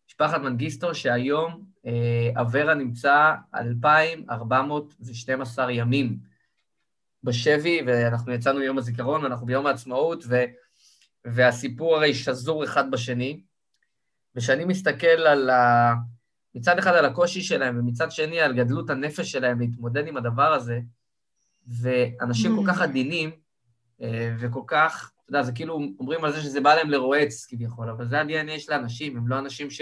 משפחת 0.08 0.40
מנגיסטו 0.40 0.94
שהיום 0.94 1.64
אה, 1.86 2.30
אברה 2.40 2.74
נמצא 2.74 3.34
2,412 3.54 5.72
ימים 5.72 6.18
בשבי, 7.24 7.80
ואנחנו 7.86 8.32
יצאנו 8.32 8.58
מיום 8.58 8.78
הזיכרון, 8.78 9.24
ואנחנו 9.24 9.46
ביום 9.46 9.66
העצמאות, 9.66 10.24
ו, 10.28 10.36
והסיפור 11.24 11.96
הרי 11.96 12.14
שזור 12.14 12.64
אחד 12.64 12.90
בשני. 12.90 13.42
וכשאני 14.36 14.64
מסתכל 14.64 15.06
על 15.06 15.50
ה... 15.50 15.94
מצד 16.54 16.78
אחד 16.78 16.94
על 16.94 17.04
הקושי 17.04 17.42
שלהם, 17.42 17.78
ומצד 17.78 18.10
שני 18.10 18.40
על 18.40 18.56
גדלות 18.56 18.90
הנפש 18.90 19.32
שלהם 19.32 19.60
להתמודד 19.60 20.06
עם 20.06 20.16
הדבר 20.16 20.52
הזה, 20.52 20.80
ואנשים 21.66 22.56
כל 22.56 22.64
כך 22.72 22.80
עדינים, 22.80 23.30
אה, 24.02 24.34
וכל 24.38 24.62
כך 24.66 25.12
אתה 25.24 25.30
יודע, 25.30 25.42
זה 25.42 25.52
כאילו 25.52 25.80
אומרים 25.98 26.24
על 26.24 26.32
זה 26.32 26.40
שזה 26.40 26.60
בא 26.60 26.74
להם 26.74 26.90
לרועץ 26.90 27.46
כביכול, 27.46 27.90
אבל 27.90 28.08
זה 28.08 28.20
ה-DNA 28.20 28.58
של 28.58 28.72
האנשים, 28.72 29.16
הם 29.16 29.28
לא 29.28 29.38
אנשים 29.38 29.70
ש... 29.70 29.80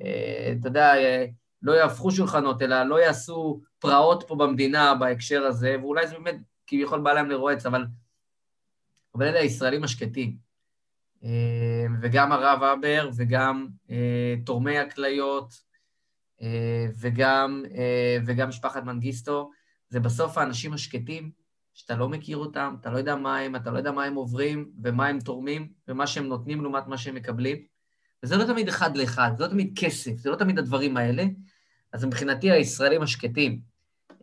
אה, 0.00 0.52
אתה 0.60 0.68
יודע, 0.68 0.96
אה, 0.96 1.26
לא 1.62 1.72
יהפכו 1.72 2.10
שולחנות, 2.10 2.62
אלא 2.62 2.82
לא 2.82 3.00
יעשו 3.00 3.60
פרעות 3.78 4.24
פה 4.28 4.36
במדינה 4.36 4.94
בהקשר 4.94 5.42
הזה, 5.42 5.76
ואולי 5.80 6.06
זה 6.06 6.14
באמת 6.14 6.36
כביכול 6.66 7.00
בא 7.00 7.12
להם 7.12 7.30
לרועץ, 7.30 7.66
אבל, 7.66 7.84
אבל 9.14 9.26
אלה 9.26 9.40
הישראלים 9.40 9.84
השקטים. 9.84 10.47
אה, 11.24 11.86
וגם 12.02 12.32
הרב 12.32 12.62
אבר, 12.62 13.10
וגם 13.16 13.66
תורמי 14.44 14.78
הכליות, 14.78 15.68
וגם, 17.00 17.64
וגם 18.26 18.48
משפחת 18.48 18.84
מנגיסטו, 18.84 19.50
זה 19.88 20.00
בסוף 20.00 20.38
האנשים 20.38 20.72
השקטים 20.72 21.30
שאתה 21.78 21.96
לא 21.96 22.08
מכיר 22.08 22.36
אותם, 22.36 22.74
אתה 22.80 22.90
לא 22.90 22.98
יודע 22.98 23.16
מה 23.16 23.38
הם, 23.38 23.56
אתה 23.56 23.70
לא 23.70 23.78
יודע 23.78 23.92
מה 23.92 24.04
הם 24.04 24.14
עוברים 24.14 24.70
ומה 24.82 25.06
הם 25.06 25.20
תורמים 25.20 25.68
ומה 25.88 26.06
שהם 26.06 26.26
נותנים 26.26 26.62
לעומת 26.62 26.86
מה 26.86 26.98
שהם 26.98 27.14
מקבלים. 27.14 27.56
וזה 28.22 28.36
לא 28.36 28.44
תמיד 28.44 28.68
אחד 28.68 28.96
לאחד, 28.96 29.30
זה 29.38 29.44
לא 29.44 29.48
תמיד 29.48 29.72
כסף, 29.76 30.16
זה 30.16 30.30
לא 30.30 30.36
תמיד 30.36 30.58
הדברים 30.58 30.96
האלה. 30.96 31.24
אז 31.92 32.04
מבחינתי 32.04 32.50
הישראלים 32.50 33.02
השקטים, 33.02 33.60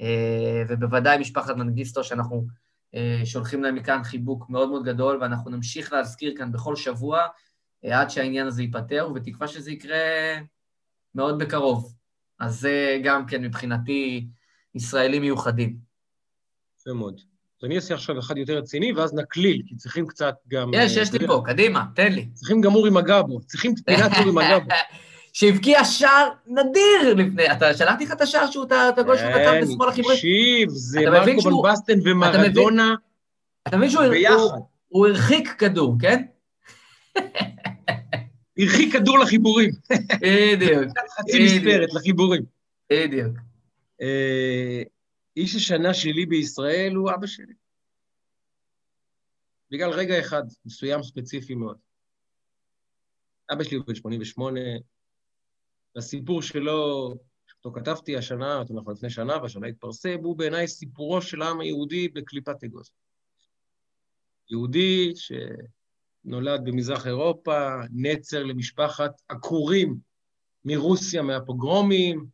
אה, 0.01 0.63
ובוודאי 0.67 1.17
משפחת 1.17 1.55
מנגיסטו, 1.55 2.03
שאנחנו 2.03 2.35
אה, 2.35 2.41
שולחים 3.25 3.63
להם 3.63 3.75
מכאן 3.75 4.03
חיבוק 4.03 4.49
מאוד 4.49 4.69
מאוד 4.69 4.83
גדול, 4.83 5.17
ואנחנו 5.21 5.51
נמשיך 5.51 5.93
להזכיר 5.93 6.33
כאן 6.37 6.51
בכל 6.51 6.75
שבוע 6.75 7.21
אה, 7.85 8.01
עד 8.01 8.09
שהעניין 8.09 8.47
הזה 8.47 8.61
ייפתר, 8.61 9.07
ובתקווה 9.11 9.47
שזה 9.47 9.71
יקרה 9.71 9.97
מאוד 11.15 11.39
בקרוב. 11.39 11.95
אז 12.39 12.59
זה 12.59 12.99
גם 13.03 13.25
כן 13.25 13.41
מבחינתי 13.41 14.27
ישראלים 14.75 15.21
מיוחדים. 15.21 15.77
יפה 16.79 16.93
מאוד. 16.93 17.21
אז 17.59 17.65
אני 17.65 17.75
אעשה 17.75 17.93
עכשיו 17.93 18.19
אחד 18.19 18.37
יותר 18.37 18.57
רציני, 18.57 18.93
ואז 18.93 19.13
נקליל, 19.13 19.61
כי 19.67 19.75
צריכים 19.75 20.07
קצת 20.07 20.35
גם... 20.47 20.71
יש, 20.73 20.97
יש 20.97 21.13
לי 21.13 21.27
פה, 21.27 21.43
קדימה, 21.45 21.85
תן 21.95 22.13
לי. 22.13 22.29
צריכים 22.33 22.61
גם 22.61 22.75
אורי 22.75 22.89
מגבו, 22.89 23.39
צריכים 23.41 23.75
פינת 23.85 24.11
אורי 24.19 24.31
מגבו. 24.31 24.69
שהבקיע 25.35 25.85
שער 25.85 26.29
נדיר 26.47 27.13
לפני, 27.15 27.51
אתה 27.51 27.73
שלחתי 27.73 28.05
לך 28.05 28.11
את 28.11 28.21
השער 28.21 28.51
שהוא, 28.51 28.65
את 28.65 28.97
הגול 28.97 29.17
שהוא 29.17 29.31
כתב 29.31 29.53
בשמאל 29.61 29.89
החיבורי? 29.89 30.15
תקשיב, 30.15 30.69
זה 30.69 30.99
מרקו 31.01 31.41
בלבסטן 31.41 31.99
ומרדונה 32.03 32.95
אתה 33.67 33.77
מבין 33.77 33.89
שהוא 33.89 35.07
הרחיק 35.07 35.49
כדור, 35.49 35.95
כן? 36.01 36.25
הרחיק 38.57 38.93
כדור 38.93 39.19
לחיבורים. 39.19 39.71
בדיוק. 40.21 40.83
חצי 41.17 41.45
מספרת 41.45 41.93
לחיבורים. 41.93 42.43
בדיוק. 42.89 43.37
אה, 44.01 44.81
איש 45.37 45.55
השנה 45.55 45.93
שלי 45.93 46.25
בישראל 46.25 46.93
הוא 46.95 47.11
אבא 47.11 47.27
שלי. 47.27 47.53
בגלל 49.71 49.89
רגע 49.89 50.19
אחד, 50.19 50.43
מסוים 50.65 51.03
ספציפי 51.03 51.55
מאוד. 51.55 51.77
אבא 53.53 53.63
שלי 53.63 53.77
הוא 53.77 53.85
בן 53.87 53.95
88, 53.95 54.59
הסיפור 55.95 56.41
שלו, 56.41 57.13
שאותו 57.47 57.71
כתבתי 57.79 58.17
השנה, 58.17 58.59
זאת 58.61 58.69
אומרת, 58.69 58.97
לפני 58.97 59.09
שנה, 59.09 59.37
והשנה 59.41 59.67
התפרסם, 59.67 60.17
הוא 60.23 60.37
בעיניי 60.37 60.67
סיפורו 60.67 61.21
של 61.21 61.41
העם 61.41 61.59
היהודי 61.59 62.07
בקליפת 62.07 62.63
אגוז. 62.63 62.89
יהודי 64.49 65.13
שנולד 65.15 66.61
במזרח 66.63 67.07
אירופה, 67.07 67.75
נצר 67.91 68.43
למשפחת 68.43 69.21
עקורים 69.29 69.97
מרוסיה, 70.65 71.21
מהפוגרומים, 71.21 72.25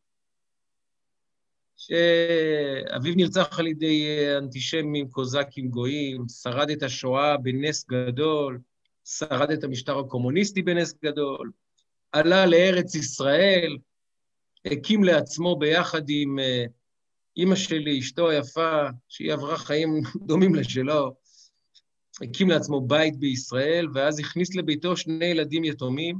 שאביו 1.77 3.15
נרצח 3.15 3.59
על 3.59 3.67
ידי 3.67 4.07
אנטישמים, 4.37 5.09
קוזקים, 5.09 5.69
גויים, 5.69 6.25
שרד 6.29 6.69
את 6.69 6.83
השואה 6.83 7.37
בנס 7.37 7.85
גדול, 7.87 8.59
שרד 9.05 9.51
את 9.51 9.63
המשטר 9.63 9.99
הקומוניסטי 9.99 10.61
בנס 10.61 10.93
גדול, 11.03 11.51
עלה 12.11 12.45
לארץ 12.45 12.95
ישראל, 12.95 13.77
הקים 14.65 15.03
לעצמו 15.03 15.55
ביחד 15.55 16.01
עם 16.09 16.39
אה, 16.39 16.65
אימא 17.37 17.55
שלי, 17.55 17.99
אשתו 17.99 18.29
היפה, 18.29 18.81
שהיא 19.09 19.33
עברה 19.33 19.57
חיים 19.57 20.01
דומים 20.27 20.55
לשלו, 20.55 21.15
הקים 22.21 22.49
לעצמו 22.49 22.81
בית 22.81 23.19
בישראל, 23.19 23.87
ואז 23.93 24.19
הכניס 24.19 24.55
לביתו 24.55 24.97
שני 24.97 25.25
ילדים 25.25 25.63
יתומים, 25.63 26.19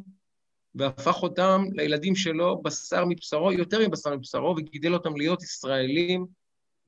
והפך 0.76 1.24
אותם 1.24 1.66
לילדים 1.72 2.16
שלו 2.16 2.62
בשר 2.62 3.06
מבשרו, 3.06 3.52
יותר 3.52 3.88
מבשר 3.88 4.16
מבשרו, 4.16 4.56
וגידל 4.58 4.94
אותם 4.94 5.16
להיות 5.16 5.44
ישראלים 5.44 6.26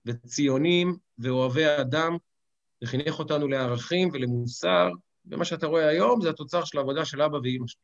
וציונים 0.06 0.98
ואוהבי 1.20 1.66
אדם, 1.82 2.18
וחינך 2.84 3.20
אותנו 3.20 3.48
לערכים 3.48 4.10
ולמוסר, 4.14 4.90
ומה 5.26 5.46
שאתה 5.46 5.68
רואה 5.68 5.88
היום 5.88 6.22
זה 6.22 6.30
התוצר 6.30 6.64
של 6.64 6.78
העבודה 6.78 7.06
של 7.06 7.22
אבא 7.22 7.38
ואימא 7.38 7.68
שלי. 7.68 7.82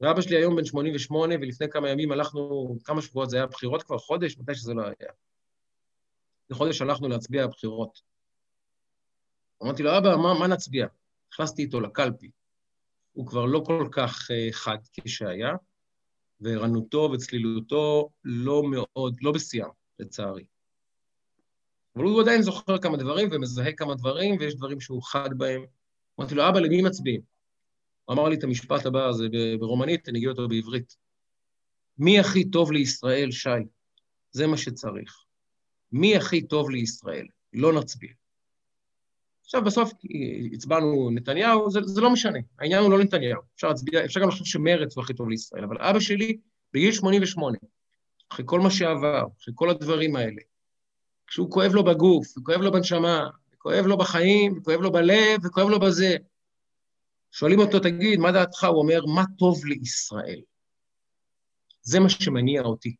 ואבא 0.00 0.20
שלי 0.20 0.36
היום 0.36 0.56
בן 0.56 0.64
88, 0.64 1.34
ולפני 1.34 1.68
כמה 1.70 1.90
ימים 1.90 2.12
הלכנו, 2.12 2.76
כמה 2.84 3.02
שבועות, 3.02 3.30
זה 3.30 3.36
היה 3.36 3.46
בחירות 3.46 3.82
כבר, 3.82 3.98
חודש, 3.98 4.38
מתי 4.38 4.54
שזה 4.54 4.74
לא 4.74 4.82
היה. 4.82 5.10
לחודש 6.50 6.82
הלכנו 6.82 7.08
להצביע 7.08 7.46
בבחירות. 7.46 8.00
אמרתי 9.62 9.82
לו, 9.82 9.98
אבא, 9.98 10.16
מה, 10.16 10.38
מה 10.38 10.46
נצביע? 10.46 10.86
נכנסתי 11.32 11.62
איתו 11.62 11.80
לקלפי. 11.80 12.30
הוא 13.12 13.26
כבר 13.26 13.44
לא 13.44 13.62
כל 13.66 13.88
כך 13.92 14.30
uh, 14.30 14.52
חד 14.52 14.78
כשהיה, 14.92 15.52
וערנותו 16.40 17.10
וצלילותו 17.12 18.10
לא 18.24 18.62
מאוד, 18.70 19.16
לא 19.22 19.32
בשיאם, 19.32 19.68
לצערי. 19.98 20.44
אבל 21.96 22.04
הוא 22.04 22.22
עדיין 22.22 22.42
זוכר 22.42 22.78
כמה 22.78 22.96
דברים 22.96 23.28
ומזהה 23.32 23.72
כמה 23.72 23.94
דברים, 23.94 24.36
ויש 24.40 24.54
דברים 24.54 24.80
שהוא 24.80 25.02
חד 25.02 25.38
בהם. 25.38 25.64
אמרתי 26.20 26.34
לו, 26.34 26.48
אבא, 26.48 26.60
למי 26.60 26.82
מצביעים? 26.82 27.29
אמר 28.10 28.28
לי 28.28 28.36
את 28.36 28.44
המשפט 28.44 28.86
הבא 28.86 29.06
הזה 29.06 29.26
ברומנית, 29.60 30.08
אני 30.08 30.18
אגיד 30.18 30.28
אותו 30.28 30.48
בעברית. 30.48 30.96
מי 31.98 32.20
הכי 32.20 32.44
טוב 32.44 32.72
לישראל, 32.72 33.30
שי? 33.30 33.50
זה 34.30 34.46
מה 34.46 34.56
שצריך. 34.56 35.24
מי 35.92 36.16
הכי 36.16 36.42
טוב 36.42 36.70
לישראל? 36.70 37.26
לא 37.52 37.72
נצביע. 37.72 38.10
עכשיו, 39.44 39.64
בסוף 39.64 39.92
הצבענו 40.52 41.10
נתניהו, 41.10 41.70
זה, 41.70 41.80
זה 41.84 42.00
לא 42.00 42.10
משנה, 42.10 42.38
העניין 42.58 42.82
הוא 42.82 42.90
לא 42.90 42.98
נתניהו. 42.98 43.42
אפשר 43.54 43.68
להצביע, 43.68 44.04
אפשר 44.04 44.20
גם 44.20 44.28
לחשוב 44.28 44.46
שמרץ 44.46 44.96
הוא 44.96 45.04
הכי 45.04 45.14
טוב 45.14 45.28
לישראל, 45.28 45.64
אבל 45.64 45.76
אבא 45.80 46.00
שלי, 46.00 46.38
בגיל 46.72 46.92
88, 46.92 47.58
אחרי 48.32 48.44
כל 48.48 48.60
מה 48.60 48.70
שעבר, 48.70 49.24
אחרי 49.42 49.54
כל 49.56 49.70
הדברים 49.70 50.16
האלה, 50.16 50.42
כשהוא 51.26 51.50
כואב 51.50 51.74
לו 51.74 51.84
בגוף, 51.84 52.38
וכואב 52.38 52.60
לו 52.60 52.72
בנשמה, 52.72 53.28
וכואב 53.54 53.86
לו 53.86 53.98
בחיים, 53.98 54.58
וכואב 54.58 54.80
לו 54.80 54.92
בלב, 54.92 55.44
וכואב 55.44 55.68
לו 55.68 55.80
בזה, 55.80 56.16
שואלים 57.32 57.58
אותו, 57.58 57.78
תגיד, 57.78 58.18
מה 58.18 58.32
דעתך? 58.32 58.64
הוא 58.64 58.78
אומר, 58.82 59.06
מה 59.06 59.24
טוב 59.38 59.66
לישראל? 59.66 60.40
זה 61.82 62.00
מה 62.00 62.08
שמניע 62.08 62.62
אותי. 62.62 62.94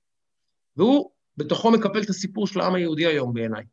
והוא 0.77 1.11
בתוכו 1.37 1.71
מקפל 1.71 2.03
את 2.03 2.09
הסיפור 2.09 2.47
של 2.47 2.61
העם 2.61 2.75
היהודי 2.75 3.07
היום 3.07 3.35
בעיניי. 3.35 3.65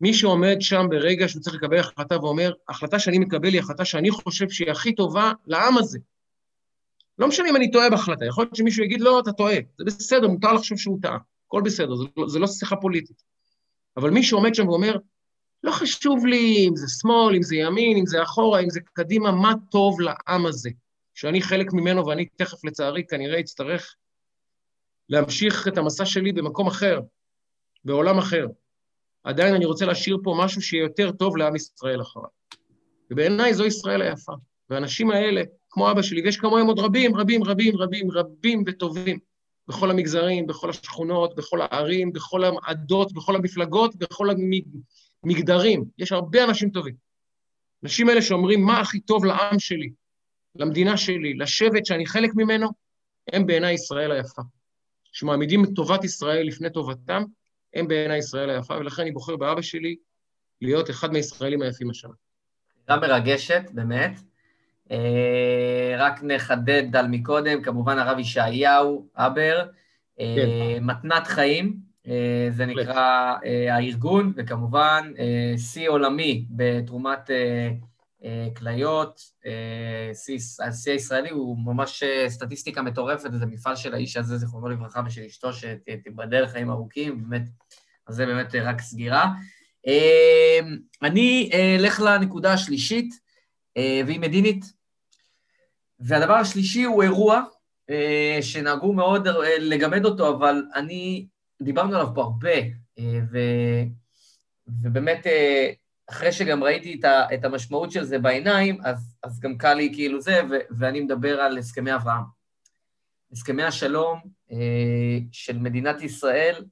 מי 0.00 0.14
שעומד 0.14 0.56
שם 0.60 0.86
ברגע 0.90 1.28
שהוא 1.28 1.42
צריך 1.42 1.56
לקבל 1.56 1.78
החלטה 1.78 2.20
ואומר, 2.20 2.52
ההחלטה 2.68 2.98
שאני 2.98 3.18
מקבל 3.18 3.48
היא 3.48 3.60
החלטה 3.60 3.84
שאני 3.84 4.10
חושב 4.10 4.50
שהיא 4.50 4.70
הכי 4.70 4.94
טובה 4.94 5.32
לעם 5.46 5.78
הזה. 5.78 5.98
לא 7.18 7.28
משנה 7.28 7.48
אם 7.50 7.56
אני 7.56 7.70
טועה 7.70 7.90
בהחלטה, 7.90 8.26
יכול 8.26 8.44
להיות 8.44 8.56
שמישהו 8.56 8.84
יגיד, 8.84 9.00
לא, 9.00 9.20
אתה 9.20 9.32
טועה, 9.32 9.56
זה 9.78 9.84
בסדר, 9.84 10.28
מותר 10.28 10.52
לחשוב 10.52 10.78
שהוא 10.78 10.98
טעה, 11.02 11.18
הכל 11.46 11.62
בסדר, 11.64 11.94
זה, 11.94 12.04
לא, 12.16 12.28
זה 12.28 12.38
לא 12.38 12.46
שיחה 12.46 12.76
פוליטית. 12.76 13.22
אבל 13.96 14.10
מי 14.10 14.22
שעומד 14.22 14.54
שם 14.54 14.68
ואומר, 14.68 14.96
לא 15.62 15.72
חשוב 15.72 16.26
לי 16.26 16.66
אם 16.68 16.76
זה 16.76 16.86
שמאל, 17.00 17.36
אם 17.36 17.42
זה 17.42 17.56
ימין, 17.56 17.96
אם 17.96 18.06
זה 18.06 18.22
אחורה, 18.22 18.60
אם 18.60 18.70
זה 18.70 18.80
קדימה, 18.92 19.32
מה 19.32 19.52
טוב 19.70 20.00
לעם 20.00 20.46
הזה, 20.46 20.70
שאני 21.14 21.42
חלק 21.42 21.72
ממנו 21.72 22.06
ואני 22.06 22.26
תכף, 22.36 22.64
לצערי, 22.64 23.06
כנראה 23.06 23.40
אצטרך 23.40 23.94
להמשיך 25.08 25.68
את 25.68 25.78
המסע 25.78 26.06
שלי 26.06 26.32
במקום 26.32 26.66
אחר, 26.66 27.00
בעולם 27.84 28.18
אחר. 28.18 28.46
עדיין 29.24 29.54
אני 29.54 29.64
רוצה 29.64 29.86
להשאיר 29.86 30.18
פה 30.22 30.34
משהו 30.38 30.62
שיהיה 30.62 30.82
יותר 30.82 31.12
טוב 31.12 31.36
לעם 31.36 31.56
ישראל 31.56 32.02
אחריו. 32.02 32.28
ובעיניי 33.10 33.54
זו 33.54 33.64
ישראל 33.64 34.02
היפה. 34.02 34.32
והאנשים 34.70 35.10
האלה, 35.10 35.42
כמו 35.70 35.90
אבא 35.90 36.02
שלי, 36.02 36.22
ויש 36.22 36.36
כמוהם 36.36 36.66
עוד 36.66 36.78
רבים, 36.78 37.16
רבים, 37.16 37.44
רבים, 37.44 37.76
רבים, 37.76 38.10
רבים 38.10 38.64
וטובים, 38.66 39.18
בכל 39.68 39.90
המגזרים, 39.90 40.46
בכל 40.46 40.70
השכונות, 40.70 41.34
בכל 41.34 41.60
הערים, 41.60 42.12
בכל 42.12 42.42
העדות, 42.44 43.12
בכל 43.12 43.36
המפלגות, 43.36 43.96
בכל 43.96 44.30
המגדרים. 45.24 45.84
יש 45.98 46.12
הרבה 46.12 46.44
אנשים 46.44 46.70
טובים. 46.70 46.94
אנשים 47.84 48.08
האלה 48.08 48.22
שאומרים, 48.22 48.64
מה 48.64 48.80
הכי 48.80 49.00
טוב 49.00 49.24
לעם 49.24 49.58
שלי, 49.58 49.90
למדינה 50.54 50.96
שלי, 50.96 51.34
לשבט 51.34 51.86
שאני 51.86 52.06
חלק 52.06 52.30
ממנו, 52.34 52.68
הם 53.32 53.46
בעיניי 53.46 53.74
ישראל 53.74 54.12
היפה. 54.12 54.42
שמעמידים 55.12 55.64
את 55.64 55.68
טובת 55.74 56.04
ישראל 56.04 56.46
לפני 56.46 56.70
טובתם, 56.70 57.22
הם 57.74 57.88
בעיניי 57.88 58.18
ישראל 58.18 58.50
היפה, 58.50 58.76
ולכן 58.76 59.02
אני 59.02 59.12
בוחר 59.12 59.36
באבא 59.36 59.62
שלי 59.62 59.96
להיות 60.60 60.90
אחד 60.90 61.12
מהישראלים 61.12 61.62
היפים 61.62 61.90
השנה. 61.90 62.12
בחירה 62.84 63.00
מרגשת, 63.00 63.62
באמת. 63.72 64.20
אה, 64.90 65.94
רק 65.98 66.22
נחדד 66.22 66.96
על 66.96 67.06
מקודם, 67.08 67.62
כמובן 67.62 67.98
הרב 67.98 68.18
ישעיהו 68.18 69.08
אבר, 69.14 69.66
אה, 70.20 70.34
כן. 70.36 70.84
מתנת 70.84 71.26
חיים, 71.26 71.91
זה 72.50 72.66
נקרא 72.66 73.34
הארגון, 73.70 74.32
וכמובן 74.36 75.12
שיא 75.56 75.88
עולמי 75.88 76.46
בתרומת 76.50 77.30
כליות, 78.56 79.20
השיא 80.60 80.92
הישראלי 80.92 81.30
הוא 81.30 81.58
ממש 81.58 82.02
סטטיסטיקה 82.28 82.82
מטורפת, 82.82 83.30
זה 83.32 83.46
מפעל 83.46 83.76
של 83.76 83.94
האיש 83.94 84.16
הזה, 84.16 84.36
זיכרונו 84.36 84.68
לברכה, 84.68 85.00
ושל 85.06 85.22
אשתו, 85.22 85.52
שתיבדל 85.52 86.46
חיים 86.46 86.70
ארוכים, 86.70 87.22
באמת, 87.22 87.42
אז 88.06 88.14
זה 88.14 88.26
באמת 88.26 88.54
רק 88.54 88.80
סגירה. 88.80 89.32
אני 91.02 91.50
אלך 91.78 92.00
לנקודה 92.00 92.52
השלישית, 92.52 93.14
והיא 93.76 94.20
מדינית. 94.20 94.64
והדבר 96.00 96.34
השלישי 96.34 96.82
הוא 96.82 97.02
אירוע 97.02 97.42
שנהגו 98.40 98.92
מאוד 98.92 99.28
לגמד 99.58 100.04
אותו, 100.04 100.36
אבל 100.36 100.62
אני, 100.74 101.26
דיברנו 101.64 101.94
עליו 101.94 102.14
פה 102.14 102.22
הרבה, 102.22 102.54
ו, 103.32 103.38
ובאמת 104.82 105.26
אחרי 106.10 106.32
שגם 106.32 106.64
ראיתי 106.64 107.00
את, 107.00 107.04
את 107.34 107.44
המשמעות 107.44 107.92
של 107.92 108.04
זה 108.04 108.18
בעיניים, 108.18 108.78
אז, 108.84 109.16
אז 109.22 109.40
גם 109.40 109.58
קל 109.58 109.74
לי 109.74 109.92
כאילו 109.94 110.20
זה, 110.20 110.40
ו, 110.50 110.54
ואני 110.70 111.00
מדבר 111.00 111.40
על 111.40 111.58
הסכמי 111.58 111.94
אברהם. 111.94 112.22
הסכמי 113.32 113.62
השלום 113.62 114.20
אה, 114.52 115.18
של 115.32 115.58
מדינת 115.58 116.02
ישראל 116.02 116.64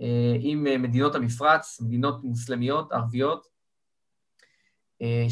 אה, 0.00 0.36
עם 0.40 0.82
מדינות 0.82 1.14
המפרץ, 1.14 1.80
מדינות 1.80 2.24
מוסלמיות, 2.24 2.92
ערביות, 2.92 3.46
אה, 5.02 5.26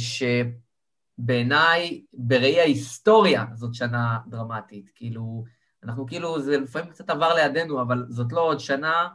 שבעיניי, 1.18 2.05
בראי 2.12 2.61
ההיסטוריה, 2.61 3.45
זאת 3.55 3.74
שנה 3.74 4.18
דרמטית. 4.27 4.91
כאילו, 4.95 5.45
אנחנו 5.85 6.07
כאילו, 6.07 6.41
זה 6.41 6.59
לפעמים 6.59 6.91
קצת 6.91 7.11
עבר 7.11 7.35
לידינו, 7.35 7.83
אבל 7.83 8.07
זאת 8.09 8.33
לא 8.33 8.41
עוד 8.41 8.61
שנה, 8.61 9.09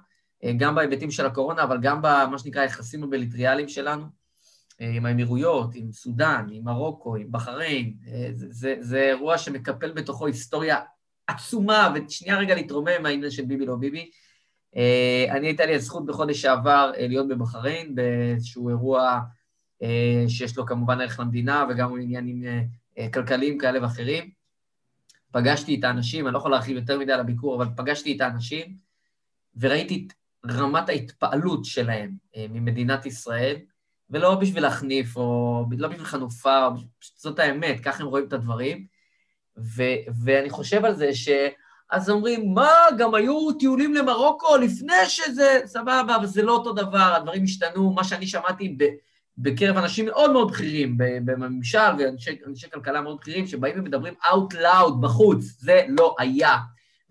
אה, 0.44 0.54
גם 0.58 0.76
בהיבטים 0.76 1.12
של 1.12 1.26
הקורונה, 1.26 1.64
אבל 1.64 1.78
גם 1.82 2.00
במה 2.02 2.38
שנקרא 2.38 2.62
היחסים 2.62 3.04
הבליטריאליים 3.04 3.68
שלנו, 3.68 4.06
אה, 4.82 4.90
עם 4.90 5.06
האמירויות, 5.06 5.70
עם 5.76 5.92
סודאן, 5.92 6.48
עם 6.52 6.64
מרוקו, 6.64 7.16
עם 7.16 7.28
בחריין. 7.32 7.94
אה, 8.08 8.30
זה, 8.34 8.48
זה, 8.50 8.76
זה 8.80 9.02
אירוע 9.02 9.38
שמקפל 9.38 9.92
בתוכו 9.92 10.26
היסטוריה 10.26 10.80
עצומה, 11.28 11.94
ושנייה 11.96 12.38
רגע 12.38 12.56
להתרומם 12.56 13.04
מהעניין 13.04 13.32
של 13.32 13.46
ביבי 13.46 13.66
לא 13.66 13.76
ביבי. 13.76 14.10
אני 15.30 15.48
הייתה 15.48 15.66
לי 15.66 15.76
הזכות 15.76 16.06
בחודש 16.06 16.42
שעבר 16.42 16.92
להיות 16.98 17.28
בבחריין, 17.28 17.96
באיזשהו 17.96 18.70
אירוע 18.70 19.20
שיש 20.28 20.58
לו 20.58 20.66
כמובן 20.66 21.02
ערך 21.02 21.20
למדינה 21.20 21.66
וגם 21.70 22.02
עניינים 22.02 22.44
כלכליים 23.14 23.58
כאלה 23.58 23.82
ואחרים. 23.82 24.41
פגשתי 25.32 25.76
את 25.80 25.84
האנשים, 25.84 26.28
אני 26.28 26.34
לא 26.34 26.40
יכול 26.40 26.52
להרחיב 26.52 26.78
יותר 26.78 27.00
מדי 27.00 27.14
על 27.14 27.20
הביקור, 27.20 27.56
אבל 27.56 27.68
פגשתי 27.78 28.16
את 28.16 28.22
האנשים, 28.22 28.76
וראיתי 29.60 30.08
את 30.08 30.14
רמת 30.52 30.90
ההתפעלות 30.90 31.66
שלהם 31.66 32.12
אה, 32.36 32.46
ממדינת 32.50 33.06
ישראל, 33.06 33.56
ולא 34.10 34.36
בשביל 34.36 34.64
להחניף, 34.64 35.18
או 35.18 35.66
לא 35.78 35.88
בשביל 35.88 36.06
חנופה, 36.06 36.66
או 36.66 36.72
זאת 37.16 37.40
האמת, 37.40 37.80
ככה 37.80 38.04
הם 38.04 38.10
רואים 38.10 38.28
את 38.28 38.34
הדברים. 38.34 38.86
ו- 39.58 40.02
ואני 40.24 40.50
חושב 40.50 40.86
על 40.86 40.96
זה 40.96 41.14
ש... 41.14 41.30
אז 41.92 42.10
אומרים, 42.10 42.54
מה, 42.54 42.72
גם 42.98 43.16
היו 43.16 43.52
טיולים 43.60 43.94
למרוקו 43.94 44.58
לפני 44.58 45.06
שזה, 45.08 45.62
סבבה, 45.66 46.16
אבל 46.16 46.26
זה 46.26 46.42
לא 46.42 46.52
אותו 46.52 46.74
דבר, 46.74 47.14
הדברים 47.16 47.44
השתנו, 47.44 47.94
מה 47.94 48.04
שאני 48.04 48.28
שמעתי 48.28 48.76
ב- 48.78 48.96
בקרב 49.38 49.78
אנשים 49.78 50.06
מאוד 50.06 50.32
מאוד 50.32 50.52
בכירים 50.52 50.98
בממשל 50.98 51.92
ואנשי 52.00 52.70
כלכלה 52.74 53.02
מאוד 53.02 53.18
בכירים, 53.18 53.48
שבאים 53.48 53.80
ומדברים 53.80 54.14
out 54.24 54.56
loud 54.56 55.02
בחוץ, 55.02 55.44
זה 55.44 55.86
לא 55.90 56.16
היה. 56.20 56.58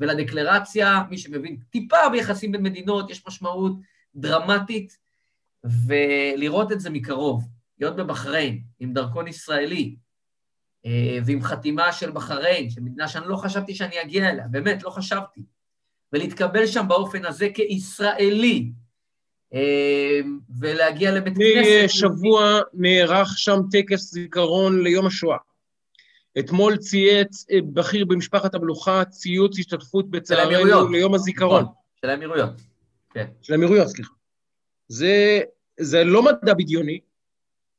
ולדקלרציה, 0.01 1.03
מי 1.11 1.19
שמבין 1.19 1.57
טיפה 1.71 2.09
ביחסים 2.13 2.53
בין 2.53 2.63
מדינות, 2.63 3.11
יש 3.11 3.27
משמעות 3.27 3.73
דרמטית, 4.15 4.99
ולראות 5.87 6.73
את 6.73 6.81
זה 6.81 6.91
מקרוב, 6.91 7.49
להיות 7.79 7.97
בבחריין 7.97 8.63
עם 8.81 8.93
דרכון 8.93 9.29
ישראלי, 9.29 9.97
אה, 10.87 11.19
ועם 11.25 11.43
חתימה 11.43 11.93
של 11.93 12.11
בחריין, 12.11 12.71
של 12.71 12.81
מדינה 12.81 13.09
שאני 13.09 13.29
לא 13.29 13.37
חשבתי 13.37 13.75
שאני 13.75 14.03
אגיע 14.03 14.31
אליה, 14.31 14.49
באמת, 14.49 14.83
לא 14.83 14.91
חשבתי. 14.91 15.41
ולהתקבל 16.13 16.67
שם 16.67 16.89
באופן 16.89 17.25
הזה 17.25 17.49
כישראלי, 17.55 18.73
ולהגיע 20.61 21.13
לבית 21.13 21.35
כנסת. 21.37 21.85
שבוע 21.89 22.61
נערך 22.75 23.39
שם 23.39 23.59
טקס 23.71 24.13
זיכרון 24.13 24.83
ליום 24.83 25.07
השואה. 25.07 25.37
אתמול 26.39 26.77
צייץ 26.77 27.47
אה, 27.51 27.59
בכיר 27.73 28.05
במשפחת 28.05 28.55
המלוכה 28.55 29.05
ציוץ 29.05 29.59
השתתפות 29.59 30.11
בצערנו 30.11 30.89
ליום 30.89 31.15
הזיכרון. 31.15 31.63
נכון, 31.63 31.75
של 32.01 32.11
האמירויות, 32.11 32.51
כן. 33.11 33.27
של 33.43 33.53
האמירויות, 33.53 33.89
סליחה. 33.89 34.13
זה, 34.89 35.41
זה 35.81 36.05
לא 36.05 36.23
מדע 36.23 36.55
בדיוני, 36.55 37.01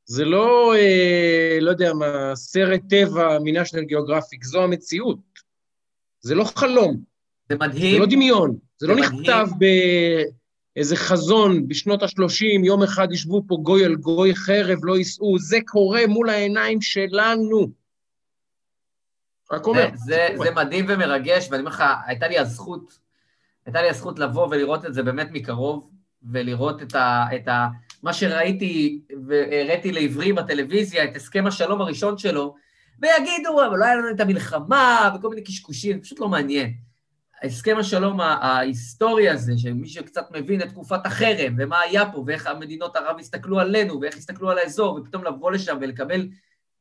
זה 0.06 0.26
לא, 0.26 0.76
אה, 0.76 1.58
לא 1.62 1.70
יודע 1.70 1.94
מה, 1.94 2.32
סרט 2.36 2.82
טבע 2.90 3.38
מנשיונל 3.44 3.86
גיאוגרפיק, 3.86 4.44
זו 4.44 4.64
המציאות. 4.64 5.20
זה 6.22 6.36
לא 6.36 6.44
חלום. 6.44 7.04
זה 7.50 7.56
מדהים. 7.56 7.94
זה 7.94 8.00
לא 8.00 8.06
דמיון. 8.06 8.52
זה, 8.52 8.58
זה 8.78 8.88
לא 8.88 8.96
מדהים. 8.96 9.22
נכתב 9.22 9.48
באיזה 10.76 10.96
חזון 10.96 11.68
בשנות 11.68 12.04
ה-30, 12.04 12.66
יום 12.66 12.84
אחד 12.84 13.12
ישבו 13.12 13.44
פה 13.48 13.58
גוי 13.62 13.86
על 13.86 13.96
גוי 13.96 14.36
חרב, 14.36 14.80
לא 14.84 14.98
ייסעו. 14.98 15.40
זה 15.40 15.58
קורה 15.66 16.08
מול 16.08 16.30
העיניים 16.30 16.82
שלנו. 16.82 17.72
רק 19.52 19.66
אומר. 19.66 19.90
זה, 19.94 19.98
זה, 20.06 20.28
זה, 20.38 20.44
זה 20.44 20.52
מדהים 20.52 20.86
ומרגש, 20.88 21.48
ואני 21.52 21.60
אומר 21.60 21.72
לך, 21.72 21.84
הייתה 22.06 22.28
לי 22.28 22.40
הזכות, 22.40 23.00
הייתה 23.66 23.82
לי 23.82 23.90
הזכות 23.90 24.20
לבוא 24.20 24.48
ולראות 24.48 24.86
את 24.86 24.94
זה 24.94 25.04
באמת 25.04 25.28
מקרוב, 25.32 25.90
ולראות 26.32 26.82
את 26.82 26.96
ה... 26.96 27.26
את 27.36 27.48
ה 27.48 27.68
מה 28.04 28.14
שראיתי 28.14 29.02
והראיתי 29.28 29.92
לעברי 29.92 30.34
בטלוויזיה, 30.34 31.04
את 31.04 31.16
הסכם 31.16 31.48
השלום 31.48 31.82
הראשון 31.82 32.18
שלו, 32.18 32.56
ויגידו, 33.02 33.66
אבל 33.68 33.78
לא 33.78 33.86
היה 33.86 33.96
לנו 33.96 34.10
את 34.16 34.20
המלחמה, 34.20 35.16
וכל 35.16 35.30
מיני 35.30 35.44
קשקושים, 35.44 36.02
פשוט 36.02 36.20
לא 36.20 36.30
מעניין. 36.30 36.74
הסכם 37.44 37.78
השלום 37.78 38.22
ההיסטורי 38.22 39.30
הזה, 39.30 39.54
שמי 39.58 39.88
שקצת 39.88 40.32
מבין 40.32 40.62
את 40.62 40.70
תקופת 40.70 41.06
החרם, 41.06 41.56
ומה 41.58 41.80
היה 41.80 42.12
פה, 42.12 42.24
ואיך 42.28 42.48
המדינות 42.48 42.96
ערב 42.96 43.20
הסתכלו 43.20 43.60
עלינו, 43.60 44.02
ואיך 44.02 44.18
הסתכלו 44.18 44.50
על 44.50 44.58
האזור, 44.58 44.96
ופתאום 44.96 45.24
לבוא 45.24 45.52
לשם 45.52 45.78
ולקבל, 45.82 46.28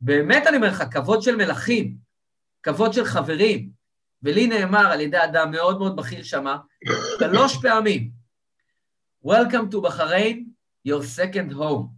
באמת 0.00 0.46
אני 0.46 0.56
אומר 0.56 0.68
לך, 0.68 0.84
כבוד 0.90 1.22
של 1.22 1.36
מלכים, 1.36 1.96
כבוד 2.62 2.92
של 2.92 3.04
חברים. 3.04 3.70
ולי 4.22 4.46
נאמר 4.46 4.86
על 4.92 5.00
ידי 5.00 5.24
אדם 5.24 5.50
מאוד 5.50 5.78
מאוד 5.78 5.96
בכיר 5.96 6.22
שמה, 6.22 6.56
שלוש 7.18 7.56
פעמים, 7.62 8.20
Welcome 9.22 9.68
to 9.70 9.82
Bahrain, 9.82 10.46
your 10.82 11.02
second 11.02 11.52
home. 11.52 11.90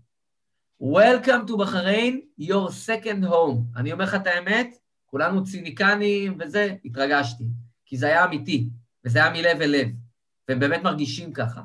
Welcome 0.81 1.47
to 1.47 1.57
Bahrain, 1.57 2.23
your 2.37 2.73
second 2.73 3.25
home. 3.25 3.77
אני 3.77 3.93
אומר 3.93 4.05
לך 4.05 4.15
את 4.15 4.27
האמת, 4.27 4.77
כולנו 5.07 5.45
ציניקנים 5.45 6.37
וזה, 6.41 6.75
התרגשתי. 6.85 7.45
כי 7.93 7.97
זה 7.99 8.07
היה 8.07 8.24
אמיתי, 8.24 8.68
וזה 9.05 9.18
היה 9.18 9.32
מלב 9.32 9.61
אל 9.61 9.70
לב, 9.70 9.88
והם 10.49 10.59
באמת 10.59 10.82
מרגישים 10.82 11.32
ככה. 11.32 11.61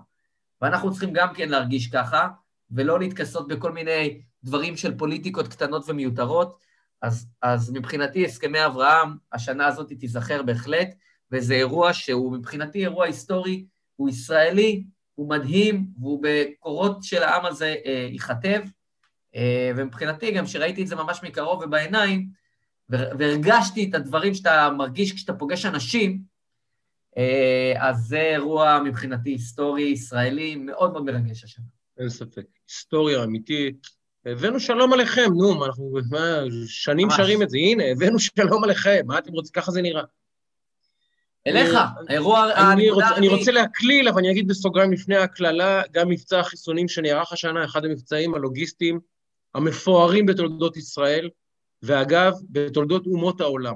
ואנחנו 0.61 0.91
צריכים 0.91 1.13
גם 1.13 1.33
כן 1.33 1.49
להרגיש 1.49 1.87
ככה, 1.87 2.27
ולא 2.71 2.99
להתכסות 2.99 3.47
בכל 3.47 3.71
מיני 3.71 4.21
דברים 4.43 4.77
של 4.77 4.97
פוליטיקות 4.97 5.47
קטנות 5.47 5.83
ומיותרות. 5.87 6.59
אז, 7.01 7.27
אז 7.41 7.71
מבחינתי 7.71 8.25
הסכמי 8.25 8.65
אברהם, 8.65 9.09
השנה 9.33 9.67
הזאת 9.67 9.91
תיזכר 9.99 10.43
בהחלט, 10.43 10.95
וזה 11.31 11.53
אירוע 11.53 11.93
שהוא 11.93 12.33
מבחינתי 12.33 12.79
אירוע 12.79 13.05
היסטורי, 13.05 13.65
הוא 13.95 14.09
ישראלי, 14.09 14.83
הוא 15.15 15.29
מדהים, 15.29 15.87
והוא 15.99 16.23
בקורות 16.23 17.03
של 17.03 17.23
העם 17.23 17.45
הזה 17.45 17.75
אה, 17.85 18.07
ייכתב, 18.11 18.61
אה, 19.35 19.71
ומבחינתי 19.75 20.31
גם 20.31 20.47
שראיתי 20.47 20.81
את 20.83 20.87
זה 20.87 20.95
ממש 20.95 21.19
מקרוב 21.23 21.63
ובעיניים, 21.63 22.29
והרגשתי 22.89 23.89
את 23.89 23.95
הדברים 23.95 24.33
שאתה 24.33 24.69
מרגיש 24.77 25.13
כשאתה 25.13 25.33
פוגש 25.33 25.65
אנשים, 25.65 26.21
אה, 27.17 27.73
אז 27.77 27.97
זה 27.97 28.21
אירוע 28.21 28.79
מבחינתי 28.85 29.29
היסטורי, 29.29 29.83
ישראלי, 29.83 30.55
מאוד 30.55 30.91
מאוד 30.91 31.03
מרגש 31.03 31.43
השנה. 31.43 31.65
אין 31.99 32.09
ספק. 32.09 32.45
היסטוריה 32.67 33.23
אמיתית. 33.23 33.87
הבאנו 34.25 34.59
שלום 34.59 34.93
עליכם, 34.93 35.33
נו, 35.37 35.65
אנחנו 35.65 35.91
מה, 36.09 36.39
שנים 36.67 37.07
ממש. 37.07 37.17
שרים 37.17 37.41
את 37.41 37.49
זה, 37.49 37.57
הנה, 37.57 37.83
הבאנו 37.91 38.19
שלום 38.19 38.63
עליכם, 38.63 39.01
מה 39.05 39.17
אתם 39.17 39.31
רוצים? 39.31 39.51
ככה 39.53 39.71
זה 39.71 39.81
נראה. 39.81 40.03
אליך, 41.47 41.77
האירוע, 42.09 42.39
הנקודה... 42.39 43.15
אני 43.15 43.27
רוצה 43.27 43.51
להקליל, 43.51 44.07
אבל 44.07 44.17
אני 44.19 44.31
אגיד 44.31 44.47
בסוגריים 44.47 44.93
לפני 44.93 45.15
ההקללה, 45.15 45.81
גם 45.91 46.09
מבצע 46.09 46.39
החיסונים 46.39 46.87
שנערך 46.87 47.33
השנה, 47.33 47.65
אחד 47.65 47.85
המבצעים 47.85 48.35
הלוגיסטיים 48.35 48.99
המפוארים 49.55 50.25
בתולדות 50.25 50.77
ישראל, 50.77 51.29
ואגב, 51.83 52.33
בתולדות 52.49 53.05
אומות 53.05 53.41
העולם. 53.41 53.75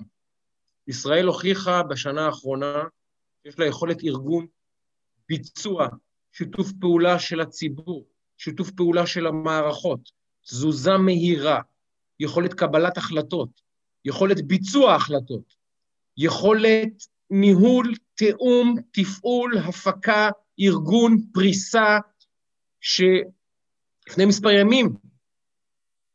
ישראל 0.87 1.25
הוכיחה 1.25 1.83
בשנה 1.83 2.25
האחרונה 2.25 2.83
שיש 3.43 3.59
לה 3.59 3.65
יכולת 3.65 4.03
ארגון, 4.03 4.47
ביצוע, 5.29 5.87
שיתוף 6.31 6.71
פעולה 6.79 7.19
של 7.19 7.41
הציבור, 7.41 8.05
שיתוף 8.37 8.71
פעולה 8.71 9.07
של 9.07 9.27
המערכות, 9.27 10.11
תזוזה 10.45 10.97
מהירה, 10.97 11.61
יכולת 12.19 12.53
קבלת 12.53 12.97
החלטות, 12.97 13.61
יכולת 14.05 14.41
ביצוע 14.41 14.95
החלטות, 14.95 15.55
יכולת 16.17 17.07
ניהול, 17.29 17.93
תיאום, 18.15 18.75
תפעול, 18.91 19.57
הפקה, 19.57 20.29
ארגון, 20.59 21.17
פריסה, 21.33 21.97
שלפני 22.79 24.25
מספר 24.27 24.49
ימים 24.49 24.95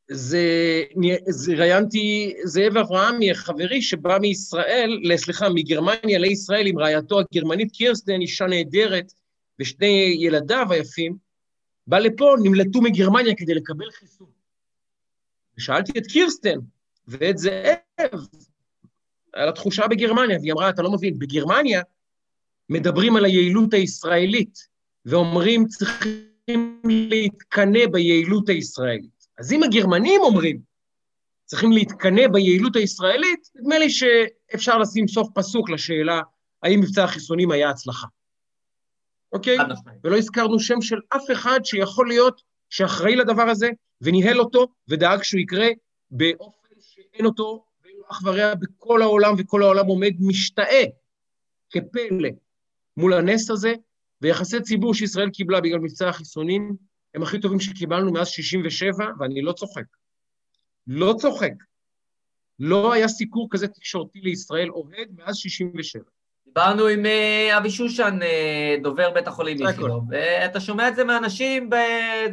זה, 0.09 0.83
זה 1.29 1.55
ראיינתי 1.55 2.35
זאב 2.45 2.77
אברהמי, 2.77 3.35
חברי 3.35 3.83
שבא 3.83 4.19
מישראל, 4.21 5.01
סליחה, 5.17 5.49
מגרמניה 5.49 6.19
לישראל 6.19 6.67
עם 6.67 6.79
רעייתו 6.79 7.21
הגרמנית 7.21 7.73
קירסטן, 7.73 8.21
אישה 8.21 8.47
נהדרת, 8.47 9.13
ושני 9.61 10.17
ילדיו 10.19 10.67
היפים, 10.71 11.17
בא 11.87 11.99
לפה, 11.99 12.35
נמלטו 12.43 12.81
מגרמניה 12.83 13.35
כדי 13.37 13.55
לקבל 13.55 13.91
חיסון. 13.91 14.27
ושאלתי 15.59 15.99
את 15.99 16.07
קירסטן 16.07 16.59
ואת 17.09 17.39
זאב 17.39 18.13
על 19.33 19.49
התחושה 19.49 19.87
בגרמניה, 19.87 20.39
והיא 20.39 20.53
אמרה, 20.53 20.71
אתה 20.71 20.83
לא 20.83 20.93
מבין, 20.93 21.19
בגרמניה 21.19 21.83
מדברים 22.69 23.17
על 23.17 23.25
היעילות 23.25 23.75
הישראלית, 23.75 24.69
ואומרים, 25.07 25.67
צריכים 25.67 26.81
להתקנא 26.85 27.87
ביעילות 27.87 28.49
הישראלית. 28.49 29.16
אז 29.39 29.53
אם 29.53 29.63
הגרמנים 29.63 30.21
אומרים, 30.21 30.61
צריכים 31.45 31.73
להתקנא 31.73 32.29
ביעילות 32.29 32.77
הישראלית, 32.77 33.49
נדמה 33.55 33.79
לי 33.79 33.91
שאפשר 33.91 34.79
לשים 34.79 35.09
סוף 35.09 35.29
פסוק 35.35 35.71
לשאלה 35.71 36.21
האם 36.63 36.81
מבצע 36.81 37.05
החיסונים 37.05 37.51
היה 37.51 37.71
הצלחה. 37.71 38.07
אוקיי? 39.33 39.57
ולא 40.05 40.17
הזכרנו 40.17 40.61
שם 40.61 40.81
של 40.81 40.97
אף 41.09 41.31
אחד 41.33 41.61
שיכול 41.65 42.09
להיות 42.09 42.43
שאחראי 42.71 43.17
לדבר 43.17 43.43
הזה, 43.43 43.71
וניהל 44.01 44.41
אותו, 44.41 44.67
ודאג 44.89 45.23
שהוא 45.23 45.41
יקרה 45.41 45.67
באופן 46.11 46.75
שאין 46.81 47.27
אותו 47.27 47.65
ואין 47.85 47.97
לו 47.97 48.05
אח 48.11 48.21
ורע 48.25 48.55
בכל 48.55 49.03
העולם, 49.03 49.35
וכל 49.39 49.63
העולם 49.63 49.87
עומד 49.87 50.13
משתאה 50.21 50.85
כפלא 51.71 52.29
מול 52.97 53.13
הנס 53.15 53.51
הזה, 53.51 53.75
ויחסי 54.23 54.61
ציבור 54.61 54.95
שישראל 54.95 55.31
קיבלה 55.31 55.61
בגלל 55.61 55.79
מבצע 55.79 56.09
החיסונים 56.09 56.77
הם 57.17 57.23
הכי 57.23 57.41
טובים 57.41 57.61
שקיבלנו 57.61 58.13
מאז 58.13 58.29
67', 58.29 59.07
ואני 59.19 59.43
לא 59.43 59.53
צוחק. 59.53 59.85
לא 60.87 61.15
צוחק. 61.19 61.53
לא 62.59 62.93
היה 62.93 63.09
סיקור 63.09 63.49
כזה 63.51 63.69
תקשורתי 63.69 64.21
לישראל 64.21 64.71
אוהד 64.71 65.09
מאז 65.17 65.37
67'. 65.37 66.03
דיברנו 66.47 66.87
עם 66.87 67.07
אה, 67.07 67.59
אבי 67.59 67.71
שושן, 67.71 68.19
אה, 68.23 68.77
דובר 68.83 69.11
בית 69.11 69.29
החולים 69.29 69.67
איכילוב, 69.67 70.05
ואתה 70.11 70.61
שומע 70.61 70.89
את 70.89 70.97
זה 70.97 71.05
מאנשים, 71.05 71.71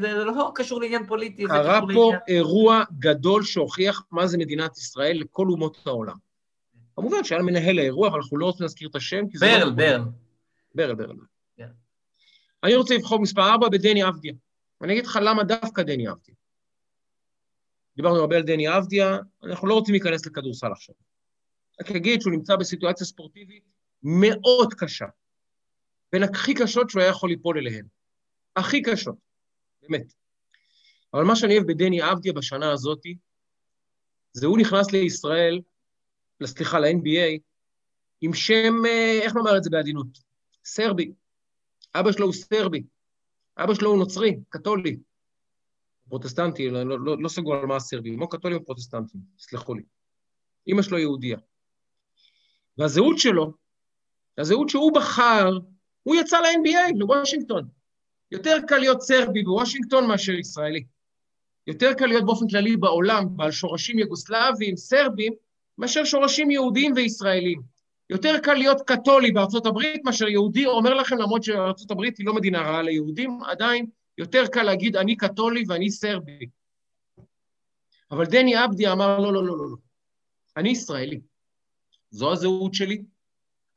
זה 0.02 0.14
לא 0.14 0.52
קשור 0.56 0.82
לעניין 0.82 1.08
פוליטי, 1.08 1.44
זה 1.48 1.54
קשור 1.54 1.64
לעניין... 1.64 1.86
קרה 1.86 1.94
פה 1.96 2.12
אירוע 2.28 2.84
גדול 3.00 3.44
שהוכיח 3.44 4.04
מה 4.12 4.28
זה 4.28 4.38
מדינת 4.38 4.78
ישראל 4.78 5.18
לכל 5.20 5.48
אומות 5.48 5.78
העולם. 5.86 6.16
כמובן 6.96 7.24
שהיה 7.24 7.42
מנהל 7.42 7.80
האירוע, 7.80 8.08
אבל 8.08 8.18
אנחנו 8.18 8.38
לא 8.38 8.46
רוצים 8.46 8.64
להזכיר 8.64 8.90
את 8.90 8.96
השם, 8.96 9.28
כי 9.30 9.38
זה... 9.38 9.46
ברל, 9.46 9.64
לא... 9.68 9.76
ברל. 9.76 10.02
ברל, 10.76 10.96
ברל. 10.96 11.16
אני 12.64 12.76
רוצה 12.76 12.96
לבחור 12.96 13.20
מספר 13.20 13.50
4 13.50 13.70
בדני 13.70 14.08
אבדיה. 14.08 14.34
ואני 14.84 14.94
אגיד 14.94 15.06
לך 15.06 15.20
למה 15.22 15.44
דווקא 15.44 15.84
דני 15.84 16.10
אבדיה. 16.12 16.36
דיברנו 17.96 18.20
הרבה 18.20 18.36
על 18.36 18.42
דני 18.42 18.78
אבדיה, 18.78 19.18
אנחנו 19.44 19.68
לא 19.68 19.74
רוצים 19.74 19.94
להיכנס 19.94 20.26
לכדורסל 20.26 20.72
עכשיו. 20.72 20.96
רק 21.82 21.92
אגיד 21.92 22.22
שהוא 22.22 22.34
נמצא 22.34 22.56
בסיטואציה 22.56 23.08
ספורטיבית 23.08 23.64
מאוד 24.04 24.74
קשה, 24.74 25.06
בין 26.12 26.24
הכי 26.24 26.54
קשות 26.54 26.90
שהוא 26.90 27.02
היה 27.02 27.10
יכול 27.10 27.30
ליפול 27.30 27.58
אליהן. 27.58 27.86
הכי 28.56 28.82
קשות, 28.82 29.16
באמת. 29.82 30.14
אבל 31.14 31.24
מה 31.24 31.36
שאני 31.36 31.58
אוהב 31.58 31.68
בדני 31.68 32.12
אבדיה 32.12 32.34
בשנה 32.34 32.72
הזאת, 32.72 33.02
זה 34.34 34.46
הוא 34.46 34.58
נכנס 34.58 34.92
לישראל, 34.92 35.62
סליחה, 36.46 36.80
ל-NBA, 36.80 37.40
עם 38.22 38.34
שם, 38.34 38.74
אה, 38.86 39.20
איך 39.22 39.36
נאמר 39.36 39.58
את 39.58 39.64
זה 39.64 39.70
בעדינות? 39.70 40.08
סרבי. 40.66 41.12
אבא 41.96 42.12
שלו 42.12 42.26
הוא 42.26 42.34
סרבי. 42.34 42.84
אבא 43.58 43.74
שלו 43.74 43.89
הוא 43.89 43.97
נוצרי, 43.97 44.39
קתולי, 44.49 44.97
פרוטסטנטי, 46.10 46.70
לא, 46.70 46.84
לא, 46.84 46.99
לא, 46.99 47.18
לא 47.22 47.30
סגור 47.30 47.56
על 47.56 47.66
מה 47.66 47.76
הסרבים, 47.76 48.22
או 48.22 48.30
קתולים 48.30 48.58
או 48.58 48.66
פרוטסטנטים, 48.66 49.22
סלחו 49.39 49.74
לי. 49.74 49.84
אמא 50.68 50.82
שלו 50.82 50.97
יהודייה. 50.97 51.38
והזהות 52.78 53.20
שלו, 53.20 53.54
הזהות 54.38 54.70
שהוא 54.70 54.93
בחר, 54.95 55.60
הוא 56.04 56.16
יצא 56.16 56.39
ל-NBA, 56.39 56.97
לוושינגטון. 56.97 57.68
יותר 58.32 58.58
קל 58.68 58.78
להיות 58.78 59.01
סרבי 59.01 59.43
בוושינגטון 59.43 60.08
מאשר 60.08 60.32
ישראלי. 60.32 60.84
יותר 61.68 61.93
קל 61.93 62.06
להיות 62.06 62.26
באופן 62.26 62.47
כללי 62.47 62.78
בעולם, 62.78 63.38
בעל 63.38 63.51
שורשים 63.51 63.99
יוגוסלביים, 63.99 64.76
סרבים, 64.76 65.34
מאשר 65.78 66.04
שורשים 66.04 66.51
יהודיים 66.51 66.93
וישראלים. 66.95 67.62
יותר 68.10 68.39
קל 68.39 68.54
להיות 68.54 68.82
קתולי 68.82 69.32
בארצות 69.32 69.66
הברית 69.66 70.01
מאשר 70.06 70.28
יהודי 70.28 70.66
אומר 70.66 70.93
לכם, 70.93 71.18
למרות 71.18 71.43
שארצות 71.43 71.91
הברית 71.91 72.18
היא 72.18 72.26
לא 72.26 72.34
מדינה 72.34 72.62
רעה 72.62 72.82
ליהודים, 72.82 73.43
עדיין 73.43 73.86
יותר 74.18 74.47
קל 74.47 74.64
להגיד 74.64 74.95
אני 74.95 75.16
קתולי 75.16 75.64
ואני 75.68 75.91
סרבי. 75.91 76.45
אבל 78.12 78.26
דני 78.26 78.56
עבדי 78.56 78.88
אמר 78.91 79.20
לא, 79.20 79.34
לא, 79.34 79.45
לא, 79.45 79.58
לא, 79.58 79.70
לא. 79.70 79.78
אני 80.58 80.70
ישראלי. 80.70 81.22
זו 82.12 82.32
הזהות 82.32 82.74
שלי, 82.74 83.04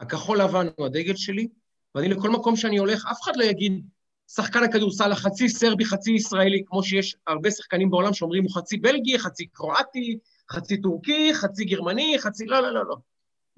הכחול 0.00 0.40
לבן 0.40 0.66
הוא 0.76 0.86
הדגל 0.86 1.16
שלי, 1.16 1.48
ואני 1.94 2.08
לכל 2.08 2.30
מקום 2.30 2.56
שאני 2.56 2.78
הולך, 2.78 3.06
אף 3.10 3.22
אחד 3.22 3.36
לא 3.36 3.44
יגיד, 3.44 3.86
שחקן 4.28 4.62
הכדורסל 4.62 5.12
החצי 5.12 5.48
סרבי, 5.48 5.84
חצי 5.84 6.12
ישראלי, 6.12 6.62
כמו 6.66 6.82
שיש 6.82 7.16
הרבה 7.26 7.50
שחקנים 7.50 7.90
בעולם 7.90 8.14
שאומרים 8.14 8.42
הוא 8.42 8.54
חצי 8.54 8.76
בלגי, 8.76 9.18
חצי 9.18 9.46
קרואטי, 9.46 10.18
חצי 10.50 10.80
טורקי, 10.80 11.34
חצי 11.34 11.64
גרמני, 11.64 12.16
חצי... 12.18 12.46
לא, 12.46 12.60
לא, 12.60 12.74
לא, 12.74 12.86
לא. 12.86 12.96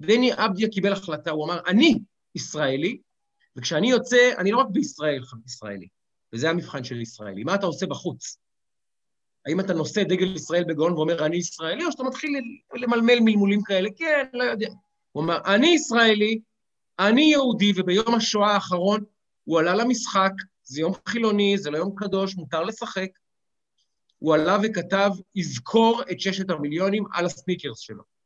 דני 0.01 0.31
אבדיה 0.35 0.69
קיבל 0.69 0.93
החלטה, 0.93 1.31
הוא 1.31 1.45
אמר, 1.45 1.61
אני 1.67 1.99
ישראלי, 2.35 2.99
וכשאני 3.57 3.91
יוצא, 3.91 4.31
אני 4.39 4.51
לא 4.51 4.59
רק 4.59 4.67
בישראל 4.73 5.23
ישראלי, 5.47 5.89
וזה 6.33 6.51
המבחן 6.51 6.85
של 6.85 7.01
ישראלי. 7.01 7.45
מה 7.45 7.55
אתה 7.55 7.67
עושה 7.67 7.87
בחוץ? 7.87 8.39
האם 9.47 9.61
אתה 9.61 9.75
נושא 9.75 10.03
דגל 10.03 10.37
ישראל 10.37 10.65
בגאון 10.65 10.93
ואומר, 10.93 11.27
אני 11.27 11.37
ישראלי, 11.37 11.85
או 11.85 11.93
שאתה 11.93 12.03
מתחיל 12.03 12.41
למלמל 12.75 13.21
מלמולים 13.21 13.63
כאלה? 13.63 13.89
כן, 13.97 14.27
לא 14.33 14.45
יודע. 14.45 14.69
הוא 15.13 15.25
אמר, 15.25 15.39
אני 15.45 15.67
ישראלי, 15.67 16.41
אני 16.99 17.23
יהודי, 17.23 17.73
וביום 17.77 18.15
השואה 18.15 18.55
האחרון 18.55 19.05
הוא 19.45 19.59
עלה 19.59 19.75
למשחק, 19.75 20.33
זה 20.63 20.81
יום 20.81 20.93
חילוני, 21.09 21.59
זה 21.59 21.71
לא 21.71 21.79
יום 21.79 21.95
קדוש, 21.97 22.37
מותר 22.37 22.63
לשחק. 22.63 23.09
הוא 24.19 24.35
עלה 24.35 24.59
וכתב, 24.63 25.11
יזכור 25.35 26.03
את 26.11 26.21
ששת 26.21 26.51
המיליונים 26.51 27.05
על 27.13 27.27
הסניקרס 27.27 27.79
שלו. 27.79 28.18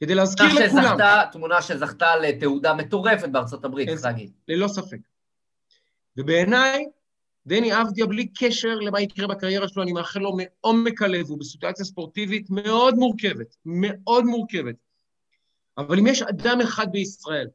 כדי 0.00 0.14
להזכיר 0.14 0.46
לכולם. 0.46 0.84
שזכתה, 0.84 1.22
תמונה 1.32 1.62
שזכתה 1.62 2.16
לתעודה 2.16 2.74
מטורפת 2.74 3.28
בארצות 3.28 3.64
הברית, 3.64 3.88
צריך 3.88 4.04
להגיד. 4.04 4.32
ללא 4.48 4.68
ספק. 4.68 4.98
ובעיניי, 6.16 6.86
דני 7.46 7.80
אבדיה, 7.80 8.06
בלי 8.06 8.28
קשר 8.38 8.74
למה 8.74 9.00
יקרה 9.00 9.26
בקריירה 9.26 9.68
שלו, 9.68 9.82
אני 9.82 9.92
מאחל 9.92 10.20
לו 10.20 10.36
מעומק 10.36 11.02
הלב, 11.02 11.26
הוא 11.28 11.38
בסיטואציה 11.38 11.84
ספורטיבית 11.84 12.50
מאוד 12.50 12.94
מורכבת, 12.94 13.56
מאוד 13.64 14.24
מורכבת. 14.24 14.74
אבל 15.78 15.98
אם 15.98 16.06
יש 16.06 16.22
אדם 16.22 16.60
אחד 16.60 16.86
בישראל 16.92 17.48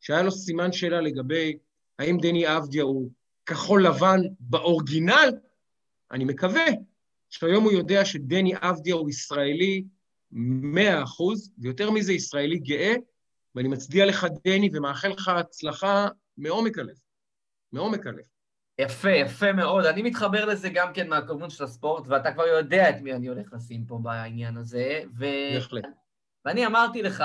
שהיה 0.00 0.22
לו 0.22 0.30
סימן 0.30 0.72
שאלה 0.72 1.00
לגבי 1.00 1.58
האם 1.98 2.18
דני 2.18 2.56
אבדיה 2.56 2.82
הוא 2.82 3.10
כחול 3.46 3.86
לבן 3.86 4.20
באורגינל, 4.40 5.30
אני 6.10 6.24
מקווה 6.24 6.66
שהיום 7.30 7.64
הוא 7.64 7.72
יודע 7.72 8.04
שדני 8.04 8.52
אבדיה 8.56 8.94
הוא 8.94 9.10
ישראלי 9.10 9.84
מאה 10.44 11.02
אחוז, 11.02 11.50
ויותר 11.58 11.90
מזה, 11.90 12.12
ישראלי 12.12 12.58
גאה, 12.58 12.94
ואני 13.54 13.68
מצדיע 13.68 14.06
לך, 14.06 14.26
דני, 14.44 14.70
ומאחל 14.72 15.08
לך 15.08 15.28
הצלחה 15.28 16.08
מעומק 16.38 16.78
הלב. 16.78 16.94
מעומק 17.72 18.06
הלב. 18.06 18.24
יפה, 18.78 19.10
יפה 19.10 19.52
מאוד. 19.52 19.84
אני 19.86 20.02
מתחבר 20.02 20.44
לזה 20.44 20.68
גם 20.68 20.92
כן 20.92 21.08
מהכיוון 21.08 21.50
של 21.50 21.64
הספורט, 21.64 22.04
ואתה 22.08 22.32
כבר 22.32 22.46
יודע 22.46 22.90
את 22.90 23.00
מי 23.00 23.12
אני 23.12 23.26
הולך 23.26 23.52
לשים 23.52 23.84
פה 23.84 23.98
בעניין 24.02 24.56
הזה. 24.56 25.00
ו... 25.18 25.24
בהחלט. 25.54 25.84
ואני 26.44 26.66
אמרתי 26.66 27.02
לך... 27.02 27.24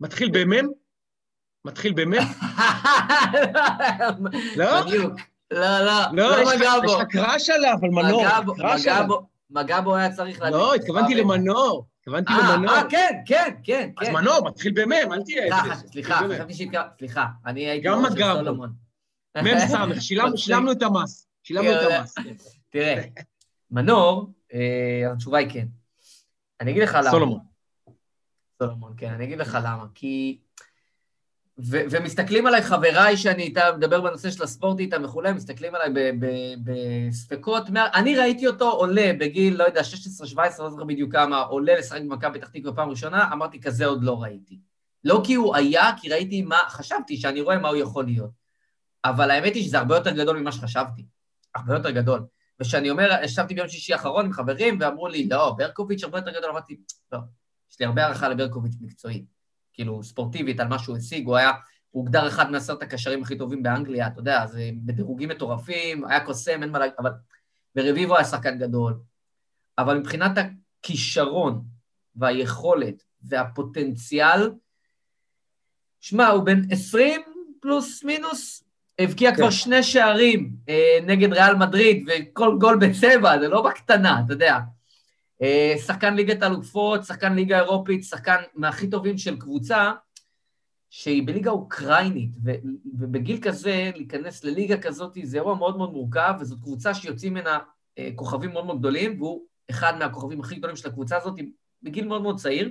מתחיל 0.00 0.30
במ"ם? 0.32 0.68
מתחיל 1.64 1.92
במ"ם? 1.92 2.18
לא? 4.56 4.82
בדיוק. 4.82 5.12
לא, 5.50 5.78
לא, 5.80 6.00
לא, 6.12 6.42
לא 6.42 6.56
מגע 6.56 6.72
בו. 6.80 6.86
יש 6.86 6.92
לך 7.00 7.08
קראש 7.10 7.50
עליו, 7.50 7.76
על 7.82 7.90
מנור. 7.90 8.24
מגע 9.50 9.80
בו 9.80 9.96
היה 9.96 10.12
צריך. 10.12 10.42
לא, 10.42 10.74
התכוונתי 10.74 11.14
למנור. 11.14 11.86
התכוונתי 12.16 12.32
למנור. 12.52 12.74
אה, 12.74 12.82
כן, 12.90 13.22
כן, 13.26 13.54
כן. 13.64 13.90
אז 13.96 14.08
מנור, 14.08 14.44
מתחיל 14.44 14.72
במ"ם, 14.72 15.12
אל 15.12 15.22
תהיה... 15.22 15.74
סליחה, 15.74 16.20
חשבתי 16.34 16.68
סליחה, 16.98 17.26
אני 17.46 17.68
הייתי 17.68 17.86
גם 17.86 18.02
מגע 18.02 18.42
בו. 18.42 18.64
מ"ם 19.36 19.58
סמך, 19.72 20.02
שילמנו 20.36 20.72
את 20.72 20.82
המס. 20.82 21.28
שילמנו 21.42 21.70
את 21.70 21.90
המס. 21.90 22.14
תראה, 22.70 23.02
מנור, 23.70 24.32
אה, 24.54 25.12
התשובה 25.12 25.38
היא 25.38 25.50
כן. 25.50 25.66
אני 26.60 26.70
אגיד 26.70 26.82
לך 26.82 26.94
למה. 26.94 27.10
סולומון. 27.10 27.40
סולומון, 28.62 28.94
כן, 28.96 29.12
אני 29.12 29.24
אגיד 29.24 29.38
לך 29.38 29.58
למה. 29.62 29.84
כי... 29.94 30.38
ו- 31.60 31.82
ומסתכלים 31.90 32.46
עליי 32.46 32.62
חבריי 32.62 33.16
שאני 33.16 33.42
איתם, 33.42 33.70
מדבר 33.76 34.00
בנושא 34.00 34.30
של 34.30 34.42
הספורט 34.42 34.80
איתם 34.80 35.04
וכולי, 35.04 35.32
מסתכלים 35.32 35.72
עליי 35.74 36.12
בספקות. 36.64 37.66
אני 37.94 38.16
ראיתי 38.16 38.46
אותו 38.46 38.70
עולה 38.70 39.10
בגיל, 39.18 39.56
לא 39.56 39.64
יודע, 39.64 39.80
16-17, 39.80 40.36
לא 40.58 40.70
זוכר 40.70 40.84
בדיוק 40.84 41.12
כמה, 41.12 41.40
עולה 41.40 41.78
לשחק 41.78 42.00
במכבי 42.00 42.38
פתח 42.38 42.48
תקווה 42.48 42.72
פעם 42.72 42.90
ראשונה, 42.90 43.32
אמרתי, 43.32 43.60
כזה 43.60 43.86
עוד 43.86 44.02
לא 44.02 44.22
ראיתי. 44.22 44.58
לא 45.04 45.22
כי 45.24 45.34
הוא 45.34 45.56
היה, 45.56 45.90
כי 46.00 46.08
ראיתי 46.08 46.42
מה, 46.42 46.58
חשבתי 46.68 47.16
שאני 47.16 47.40
רואה 47.40 47.58
מה 47.58 47.68
הוא 47.68 47.76
יכול 47.76 48.04
להיות. 48.04 48.30
אבל 49.04 49.30
האמת 49.30 49.54
היא 49.54 49.64
שזה 49.64 49.78
הרבה 49.78 49.96
יותר 49.96 50.10
גדול 50.10 50.38
ממה 50.38 50.52
שחשבתי. 50.52 51.06
הרבה 51.54 51.74
יותר 51.74 51.90
גדול. 51.90 52.26
וכשאני 52.60 52.90
אומר, 52.90 53.10
ישבתי 53.22 53.54
ביום 53.54 53.68
שישי 53.68 53.92
האחרון 53.92 54.24
עם 54.24 54.32
חברים, 54.32 54.78
ואמרו 54.80 55.08
לי, 55.08 55.28
לא, 55.28 55.54
ברקוביץ' 55.58 56.04
הרבה 56.04 56.18
יותר 56.18 56.30
גדול, 56.30 56.50
אמרתי, 56.50 56.76
לא, 57.12 57.18
יש 57.70 57.80
לי 57.80 57.86
הרבה 57.86 58.04
הערכה 58.04 58.28
לברקוביץ' 58.28 58.74
מקצועית. 58.80 59.37
כאילו, 59.78 60.02
ספורטיבית, 60.02 60.60
על 60.60 60.68
מה 60.68 60.78
שהוא 60.78 60.96
השיג, 60.96 61.26
הוא 61.26 61.36
היה, 61.36 61.50
הוא 61.90 62.02
הוגדר 62.02 62.28
אחד 62.28 62.50
מעשרת 62.50 62.82
הקשרים 62.82 63.22
הכי 63.22 63.38
טובים 63.38 63.62
באנגליה, 63.62 64.06
אתה 64.06 64.20
יודע, 64.20 64.46
זה 64.46 64.70
בדירוגים 64.84 65.28
מטורפים, 65.28 66.04
היה 66.04 66.24
קוסם, 66.24 66.62
אין 66.62 66.70
מה 66.70 66.78
להגיד, 66.78 66.94
אבל 66.98 67.10
ברביבו 67.74 68.16
היה 68.16 68.24
שחקן 68.24 68.58
גדול. 68.58 68.98
אבל 69.78 69.98
מבחינת 69.98 70.32
הכישרון 70.38 71.64
והיכולת 72.16 73.02
והפוטנציאל, 73.22 74.50
שמע, 76.00 76.26
הוא 76.28 76.44
בן 76.44 76.60
20 76.70 77.20
פלוס 77.60 78.04
מינוס, 78.04 78.64
הבקיע 78.98 79.30
כן. 79.30 79.36
כבר 79.36 79.50
שני 79.50 79.82
שערים 79.82 80.52
אה, 80.68 80.98
נגד 81.02 81.32
ריאל 81.32 81.56
מדריד, 81.56 82.08
וכל 82.08 82.56
גול 82.60 82.78
בצבע, 82.80 83.38
זה 83.40 83.48
לא 83.48 83.62
בקטנה, 83.62 84.22
אתה 84.24 84.32
יודע. 84.32 84.58
אה, 85.42 85.74
שחקן 85.86 86.14
ליגת 86.14 86.42
אלופות, 86.42 87.04
שחקן 87.04 87.34
ליגה 87.34 87.60
אירופית, 87.60 88.04
שחקן 88.04 88.36
מהכי 88.54 88.90
טובים 88.90 89.18
של 89.18 89.38
קבוצה, 89.38 89.92
שהיא 90.90 91.26
בליגה 91.26 91.50
אוקראינית, 91.50 92.30
ובגיל 92.98 93.38
כזה, 93.42 93.90
להיכנס 93.94 94.44
לליגה 94.44 94.78
כזאת 94.78 95.18
זה 95.22 95.36
אירוע 95.36 95.54
מאוד 95.54 95.76
מאוד 95.76 95.92
מורכב, 95.92 96.34
וזאת 96.40 96.58
קבוצה 96.62 96.94
שיוצאים 96.94 97.34
ממנה 97.34 97.58
אה, 97.98 98.10
כוכבים 98.14 98.50
מאוד 98.50 98.66
מאוד 98.66 98.78
גדולים, 98.78 99.22
והוא 99.22 99.46
אחד 99.70 99.98
מהכוכבים 99.98 100.40
הכי 100.40 100.54
גדולים 100.54 100.76
של 100.76 100.88
הקבוצה 100.88 101.16
הזאת, 101.16 101.34
בגיל 101.82 102.08
מאוד 102.08 102.22
מאוד 102.22 102.38
צעיר, 102.38 102.70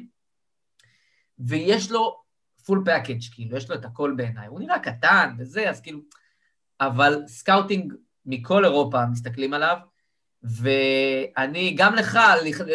ויש 1.39 1.91
לו 1.91 2.21
full 2.65 2.81
package, 2.85 3.19
כאילו, 3.31 3.57
יש 3.57 3.69
לו 3.69 3.75
את 3.75 3.85
הכל 3.85 4.13
בעיניי. 4.17 4.47
הוא 4.47 4.59
נראה 4.59 4.79
קטן 4.79 5.35
וזה, 5.37 5.69
אז 5.69 5.81
כאילו... 5.81 5.99
אבל 6.79 7.23
scouting 7.27 7.93
מכל 8.25 8.65
אירופה 8.65 9.05
מסתכלים 9.05 9.53
עליו, 9.53 9.77
ואני, 10.43 11.75
גם 11.77 11.95
לך, 11.95 12.19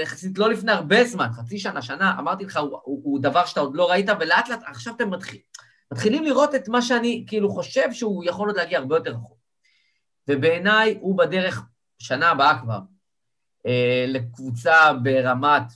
יחסית 0.03 0.39
לא 0.39 0.51
לפני 0.51 0.73
הרבה 0.73 1.05
זמן, 1.05 1.29
חצי 1.33 1.59
שנה, 1.59 1.83
שנה, 1.83 2.19
אמרתי 2.19 2.45
לך, 2.45 2.57
הוא, 2.57 2.79
הוא, 2.83 3.01
הוא 3.05 3.21
דבר 3.23 3.47
שאתה 3.47 3.61
עוד 3.61 3.77
לא 3.77 3.91
ראית, 3.91 4.07
ולאט 4.21 4.49
לאט 4.49 4.63
עכשיו 4.67 4.95
אתם 4.97 5.11
מתחיל, 5.11 5.41
מתחילים 5.93 6.25
לראות 6.25 6.55
את 6.55 6.69
מה 6.69 6.83
שאני 6.83 7.25
כאילו 7.27 7.51
חושב 7.51 7.93
שהוא 7.93 8.25
יכול 8.25 8.49
עוד 8.49 8.57
להגיע 8.57 8.79
הרבה 8.79 8.97
יותר 8.97 9.11
רחוק. 9.11 9.39
ובעיניי 10.29 10.99
הוא 11.01 11.19
בדרך, 11.19 11.63
שנה 11.99 12.31
הבאה 12.31 12.59
כבר, 12.61 12.79
אה, 13.67 14.05
לקבוצה 14.09 14.93
ברמת 15.03 15.73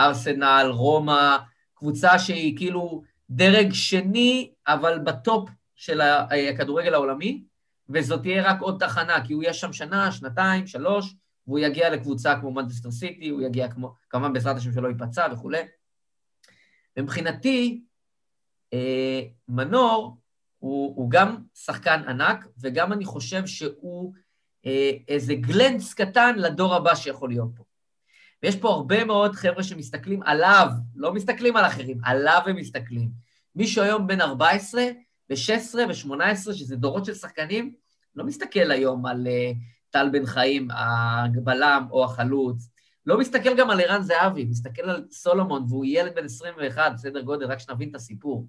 ארסנל, 0.00 0.66
רומא, 0.70 1.36
קבוצה 1.74 2.18
שהיא 2.18 2.56
כאילו 2.56 3.02
דרג 3.30 3.72
שני, 3.72 4.52
אבל 4.66 4.98
בטופ 4.98 5.48
של 5.76 6.00
הכדורגל 6.00 6.94
העולמי, 6.94 7.42
וזאת 7.88 8.22
תהיה 8.22 8.50
רק 8.50 8.60
עוד 8.60 8.76
תחנה, 8.80 9.26
כי 9.26 9.32
הוא 9.32 9.42
יהיה 9.42 9.54
שם 9.54 9.72
שנה, 9.72 10.12
שנתיים, 10.12 10.66
שלוש, 10.66 11.14
והוא 11.46 11.58
יגיע 11.58 11.90
לקבוצה 11.90 12.40
כמו 12.40 12.50
מנצ'סטר 12.50 12.90
סיטי, 12.90 13.28
הוא 13.28 13.42
יגיע 13.42 13.68
כמו, 13.68 13.94
כמובן 14.10 14.32
בעזרת 14.32 14.56
השם 14.56 14.72
שלא 14.72 14.88
ייפצע 14.88 15.26
וכולי. 15.32 15.62
ומבחינתי, 16.96 17.82
אה, 18.72 19.22
מנור 19.48 20.16
הוא, 20.58 20.96
הוא 20.96 21.10
גם 21.10 21.36
שחקן 21.54 22.02
ענק, 22.08 22.46
וגם 22.60 22.92
אני 22.92 23.04
חושב 23.04 23.46
שהוא 23.46 24.12
אה, 24.66 24.90
איזה 25.08 25.34
גלנץ 25.34 25.94
קטן 25.94 26.34
לדור 26.36 26.74
הבא 26.74 26.94
שיכול 26.94 27.28
להיות 27.28 27.50
פה. 27.56 27.64
ויש 28.42 28.56
פה 28.56 28.68
הרבה 28.70 29.04
מאוד 29.04 29.34
חבר'ה 29.34 29.62
שמסתכלים 29.62 30.22
עליו, 30.22 30.68
לא 30.94 31.14
מסתכלים 31.14 31.56
על 31.56 31.64
אחרים, 31.64 31.98
עליו 32.04 32.42
הם 32.46 32.56
מסתכלים. 32.56 33.10
מישהו 33.54 33.82
היום 33.82 34.06
בן 34.06 34.20
14 34.20 34.82
ו-16 35.30 35.76
ו-18, 35.88 36.52
שזה 36.52 36.76
דורות 36.76 37.04
של 37.04 37.14
שחקנים, 37.14 37.74
לא 38.14 38.24
מסתכל 38.24 38.70
היום 38.70 39.06
על 39.06 39.26
uh, 39.26 39.56
טל 39.90 40.08
בן 40.12 40.26
חיים, 40.26 40.68
הבלם 40.70 41.86
או 41.90 42.04
החלוץ, 42.04 42.70
לא 43.06 43.18
מסתכל 43.18 43.56
גם 43.56 43.70
על 43.70 43.80
ערן 43.80 44.02
זהבי, 44.02 44.44
מסתכל 44.44 44.82
על 44.82 45.04
סולומון, 45.10 45.64
והוא 45.68 45.84
ילד 45.88 46.14
בן 46.14 46.24
21, 46.24 46.92
בסדר 46.94 47.20
גודל, 47.20 47.46
רק 47.46 47.58
שנבין 47.58 47.90
את 47.90 47.94
הסיפור. 47.94 48.46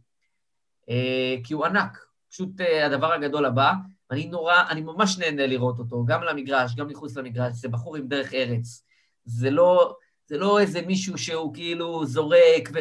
Uh, 0.82 1.44
כי 1.44 1.54
הוא 1.54 1.66
ענק, 1.66 2.06
פשוט 2.30 2.62
uh, 2.62 2.86
הדבר 2.86 3.14
הגדול 3.14 3.46
הבא. 3.46 3.74
אני 4.12 4.28
נורא, 4.28 4.56
אני 4.70 4.82
ממש 4.82 5.18
נהנה 5.18 5.48
לראות 5.48 5.80
אותו, 5.80 6.06
גם 6.06 6.24
למגרש, 6.24 6.76
גם 6.76 6.88
מחוץ 6.88 7.18
למגרש, 7.18 7.54
זה 7.54 7.70
בחור 7.70 7.96
עם 7.96 8.08
דרך 8.08 8.34
ארץ. 8.34 8.86
זה 9.26 9.50
לא, 9.50 9.96
זה 10.28 10.38
לא 10.38 10.60
איזה 10.60 10.82
מישהו 10.82 11.18
שהוא 11.18 11.54
כאילו 11.54 12.06
זורק, 12.06 12.70
ו... 12.74 12.80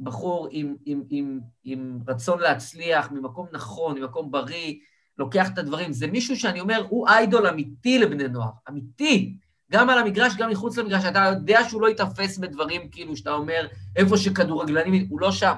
בחור 0.00 0.48
עם, 0.50 0.76
עם, 0.84 1.02
עם, 1.10 1.40
עם 1.64 1.98
רצון 2.08 2.40
להצליח, 2.40 3.10
ממקום 3.10 3.46
נכון, 3.52 3.98
ממקום 3.98 4.30
בריא, 4.30 4.74
לוקח 5.18 5.48
את 5.52 5.58
הדברים. 5.58 5.92
זה 5.92 6.06
מישהו 6.06 6.36
שאני 6.36 6.60
אומר, 6.60 6.86
הוא 6.88 7.08
איידול 7.08 7.46
אמיתי 7.46 7.98
לבני 7.98 8.28
נוער, 8.28 8.50
אמיתי. 8.68 9.36
גם 9.72 9.90
על 9.90 9.98
המגרש, 9.98 10.32
גם 10.38 10.50
מחוץ 10.50 10.78
למגרש, 10.78 11.04
אתה 11.04 11.32
יודע 11.34 11.60
שהוא 11.68 11.82
לא 11.82 11.88
ייתפס 11.88 12.38
בדברים 12.38 12.88
כאילו 12.90 13.16
שאתה 13.16 13.32
אומר, 13.32 13.66
איפה 13.96 14.16
שכדורגלנים, 14.16 15.06
הוא 15.10 15.20
לא 15.20 15.32
שם. 15.32 15.54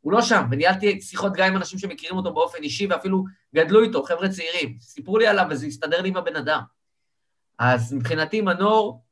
הוא 0.00 0.12
לא 0.12 0.22
שם, 0.22 0.46
וניהלתי 0.50 1.00
שיחות 1.00 1.32
גם 1.36 1.46
עם 1.46 1.56
אנשים 1.56 1.78
שמכירים 1.78 2.16
אותו 2.16 2.34
באופן 2.34 2.62
אישי, 2.62 2.86
ואפילו 2.86 3.24
גדלו 3.54 3.82
איתו, 3.82 4.02
חבר'ה 4.02 4.28
צעירים. 4.28 4.76
סיפרו 4.80 5.18
לי 5.18 5.26
עליו, 5.26 5.46
וזה 5.50 5.66
הסתדר 5.66 6.02
לי 6.02 6.08
עם 6.08 6.16
הבן 6.16 6.36
אדם. 6.36 6.60
אז 7.58 7.92
מבחינתי 7.92 8.40
מנור 8.40 9.04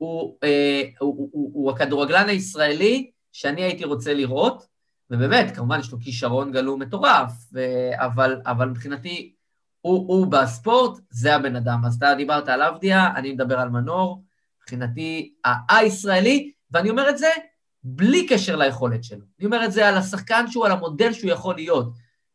הוא, 0.00 0.36
אה, 0.44 0.82
הוא, 0.98 1.14
הוא, 1.16 1.28
הוא, 1.32 1.50
הוא 1.54 1.70
הכדורגלן 1.70 2.28
הישראלי 2.28 3.10
שאני 3.32 3.62
הייתי 3.62 3.84
רוצה 3.84 4.14
לראות, 4.14 4.66
ובאמת, 5.10 5.56
כמובן 5.56 5.80
יש 5.80 5.92
לו 5.92 5.98
כישרון 6.00 6.52
גלום 6.52 6.82
מטורף, 6.82 7.32
ו... 7.52 7.60
אבל, 7.94 8.40
אבל 8.46 8.68
מבחינתי, 8.68 9.32
הוא, 9.80 10.08
הוא 10.08 10.26
בספורט, 10.26 11.00
זה 11.10 11.34
הבן 11.34 11.56
אדם. 11.56 11.80
אז 11.86 11.94
אתה 11.94 12.14
דיברת 12.16 12.48
על 12.48 12.62
אבדיה, 12.62 13.10
אני 13.16 13.32
מדבר 13.32 13.58
על 13.58 13.68
מנור, 13.68 14.24
מבחינתי, 14.62 15.32
הישראלי, 15.68 16.52
ואני 16.70 16.90
אומר 16.90 17.10
את 17.10 17.18
זה 17.18 17.30
בלי 17.84 18.26
קשר 18.26 18.56
ליכולת 18.56 19.04
שלו. 19.04 19.24
אני 19.38 19.46
אומר 19.46 19.64
את 19.64 19.72
זה 19.72 19.88
על 19.88 19.96
השחקן 19.96 20.44
שהוא, 20.50 20.66
על 20.66 20.72
המודל 20.72 21.12
שהוא 21.12 21.30
יכול 21.30 21.54
להיות, 21.54 21.92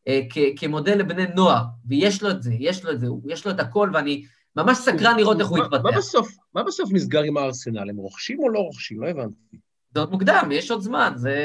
אה, 0.08 0.22
כ- 0.30 0.60
כמודל 0.60 0.98
לבני 0.98 1.28
נוער, 1.36 1.64
ויש 1.86 2.24
לו 2.24 2.32
את 2.32 2.44
זה, 2.44 2.54
יש 2.60 2.86
לו 2.86 2.92
את 2.92 3.00
זה, 3.00 3.08
יש 3.28 3.46
לו 3.46 3.52
את 3.52 3.60
הכל, 3.60 3.90
ואני 3.94 4.26
ממש 4.56 4.77
סקרן 4.77 5.18
לראות 5.18 5.40
איך 5.40 5.48
הוא 5.48 5.57
יתפתח. 5.57 5.84
מה 5.84 5.91
בסוף, 5.91 6.38
מה 6.53 6.64
בסוף 6.64 6.90
נסגר 6.94 7.22
עם 7.22 7.38
הארסנל? 7.38 7.90
הם 7.90 7.98
רוכשים 7.98 8.40
או 8.40 8.49
לא 8.49 8.60
רוכשים? 8.60 9.02
לא 9.02 9.07
הבנתי. 9.07 9.57
זה 9.94 9.99
עוד 9.99 10.11
מוקדם, 10.11 10.49
יש 10.52 10.72
עוד 10.72 10.82
זמן, 10.82 11.14
זה... 11.15 11.36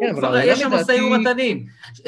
כן, 0.00 0.14
יש 0.44 0.58
שם 0.58 0.70
משאים 0.74 1.12
ומתנים. 1.12 1.66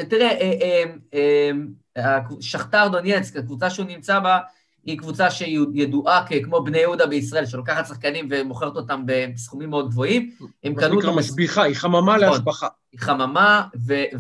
תראה, 0.09 0.31
אה, 0.31 0.85
אה, 1.15 1.51
אה, 1.97 2.19
שכתר 2.41 2.89
דונייצק, 2.89 3.37
הקבוצה 3.37 3.70
שהוא 3.70 3.87
נמצא 3.87 4.19
בה, 4.19 4.39
היא 4.85 4.99
קבוצה 4.99 5.31
שידועה 5.31 6.25
כמו 6.45 6.65
בני 6.65 6.79
יהודה 6.79 7.07
בישראל, 7.07 7.47
שלוקחת 7.47 7.87
שחקנים 7.87 8.29
ומוכרת 8.31 8.77
אותם 8.77 9.03
בסכומים 9.07 9.71
מאוד 9.71 9.89
גבוהים. 9.89 10.31
הם 10.65 10.75
קנו. 10.75 10.95
מה 10.95 11.03
שנקרא 11.03 11.17
משביחה, 11.17 11.63
היא 11.63 11.75
חממה 11.75 12.01
נכון. 12.01 12.21
להשבחה. 12.21 12.69
היא 12.93 13.01
חממה, 13.01 13.67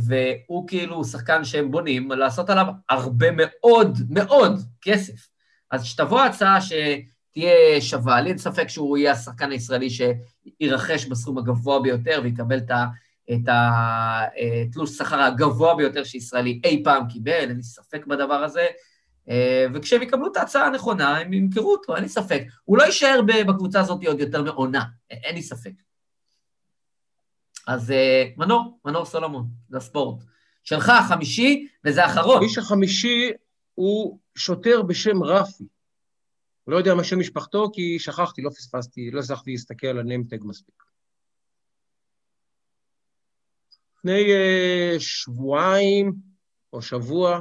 והוא 0.06 0.68
כאילו 0.68 1.04
שחקן 1.04 1.44
שהם 1.44 1.70
בונים, 1.70 2.10
לעשות 2.12 2.50
עליו 2.50 2.66
הרבה 2.90 3.26
מאוד 3.36 3.98
מאוד 4.10 4.60
כסף. 4.82 5.28
אז 5.70 5.82
כשתבוא 5.82 6.20
הצעה 6.20 6.58
שתהיה 6.60 7.80
שווה, 7.80 8.20
לי 8.20 8.30
אין 8.30 8.38
ספק 8.38 8.68
שהוא 8.68 8.98
יהיה 8.98 9.12
השחקן 9.12 9.50
הישראלי 9.50 9.88
שירכש 9.90 11.06
בסכום 11.06 11.38
הגבוה 11.38 11.80
ביותר 11.80 12.20
ויקבל 12.22 12.60
את 13.32 13.48
התלוש 13.48 14.90
שכר 14.90 15.20
הגבוה 15.20 15.74
ביותר 15.74 16.04
שישראלי 16.04 16.60
אי 16.64 16.82
פעם 16.84 17.08
קיבל, 17.08 17.32
אין 17.32 17.56
לי 17.56 17.62
ספק 17.62 18.06
בדבר 18.06 18.34
הזה. 18.34 18.66
אה, 19.28 19.66
וכשהם 19.74 20.02
יקבלו 20.02 20.32
את 20.32 20.36
ההצעה 20.36 20.66
הנכונה, 20.66 21.18
הם 21.18 21.32
ימכרו 21.32 21.72
אותו, 21.72 21.94
אין 21.94 22.02
לי 22.02 22.08
ספק. 22.08 22.42
הוא 22.64 22.78
לא 22.78 22.82
יישאר 22.82 23.20
בקבוצה 23.48 23.80
הזאת 23.80 24.04
עוד 24.06 24.20
יותר 24.20 24.42
מעונה, 24.42 24.84
אין 25.10 25.34
לי 25.34 25.42
ספק. 25.42 25.72
אז 27.66 27.90
אה, 27.90 28.24
מנור, 28.36 28.78
מנור 28.84 29.04
סולומון, 29.04 29.46
זה 29.68 29.76
הספורט. 29.76 30.24
שלך 30.64 30.88
החמישי, 30.88 31.68
וזה 31.84 32.04
האחרון. 32.04 32.42
האיש 32.42 32.58
החמישי 32.58 33.30
הוא 33.74 34.18
שוטר 34.34 34.82
בשם 34.82 35.22
רפי. 35.22 35.64
לא 36.66 36.76
יודע 36.76 36.94
מה 36.94 37.04
שם 37.04 37.18
משפחתו, 37.18 37.70
כי 37.72 37.98
שכחתי, 37.98 38.42
לא 38.42 38.50
פספסתי, 38.50 39.10
לא 39.10 39.20
הצלחתי 39.20 39.50
להסתכל 39.50 39.86
על 39.86 39.98
הנמטג 39.98 40.38
מספיק. 40.44 40.82
לפני 43.98 44.24
uh, 44.26 45.00
שבועיים 45.00 46.12
או 46.72 46.82
שבוע, 46.82 47.40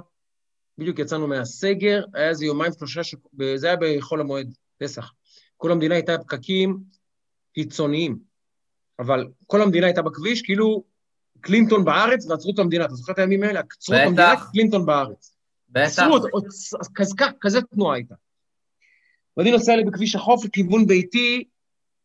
בדיוק 0.82 1.00
יצאנו 1.00 1.28
מהסגר, 1.28 2.04
היה 2.14 2.30
איזה 2.30 2.46
יומיים 2.46 2.72
שלושה, 2.80 3.04
ש... 3.04 3.16
זה 3.56 3.68
היה 3.68 3.78
בחול 3.82 4.22
המועד, 4.22 4.54
פסח. 4.78 5.14
כל 5.58 5.72
המדינה 5.72 5.96
הייתה 5.96 6.18
פקקים 6.18 6.80
קיצוניים, 7.54 8.20
אבל 9.00 9.28
כל 9.48 9.62
המדינה 9.62 9.86
הייתה 9.86 10.02
בכביש, 10.02 10.42
כאילו 10.42 10.84
קלינטון 11.42 11.86
בארץ 11.86 12.26
ועצרו 12.26 12.52
את 12.54 12.60
המדינה. 12.60 12.86
אתה 12.86 12.94
זוכר 12.94 13.14
את 13.14 13.20
הימים 13.20 13.44
האלה? 13.44 13.60
עצרו 13.60 13.96
את 13.96 14.00
המדינה, 14.08 14.34
קלינטון 14.52 14.86
בארץ. 14.86 15.36
בטח. 15.70 15.86
עצרו 15.86 16.18
כזה, 16.96 17.16
כזה 17.42 17.62
תנועה 17.62 17.96
הייתה. 17.96 18.16
ואני 19.38 19.52
נוסע 19.52 19.76
לי 19.76 19.84
בכביש 19.84 20.16
החוף 20.16 20.46
לכיוון 20.46 20.88
ביתי, 20.88 21.44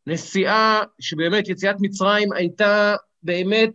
נסיעה 0.07 0.83
שבאמת 1.01 1.49
יציאת 1.49 1.77
מצרים 1.81 2.33
הייתה 2.33 2.97
באמת 3.23 3.75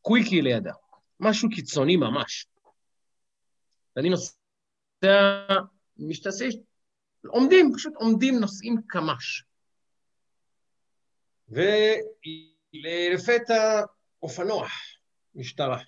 קוויקי 0.00 0.42
לידה. 0.42 0.72
משהו 1.20 1.48
קיצוני 1.50 1.96
ממש. 1.96 2.46
ואני 3.96 4.08
נוסע, 4.10 5.08
משתעשע, 5.96 6.44
עומדים, 7.26 7.72
פשוט 7.74 7.94
עומדים, 7.96 8.40
נוסעים 8.40 8.76
קמ"ש. 8.86 9.42
ולפתע 12.74 13.82
אופנוע, 14.22 14.68
משטרה, 15.34 15.78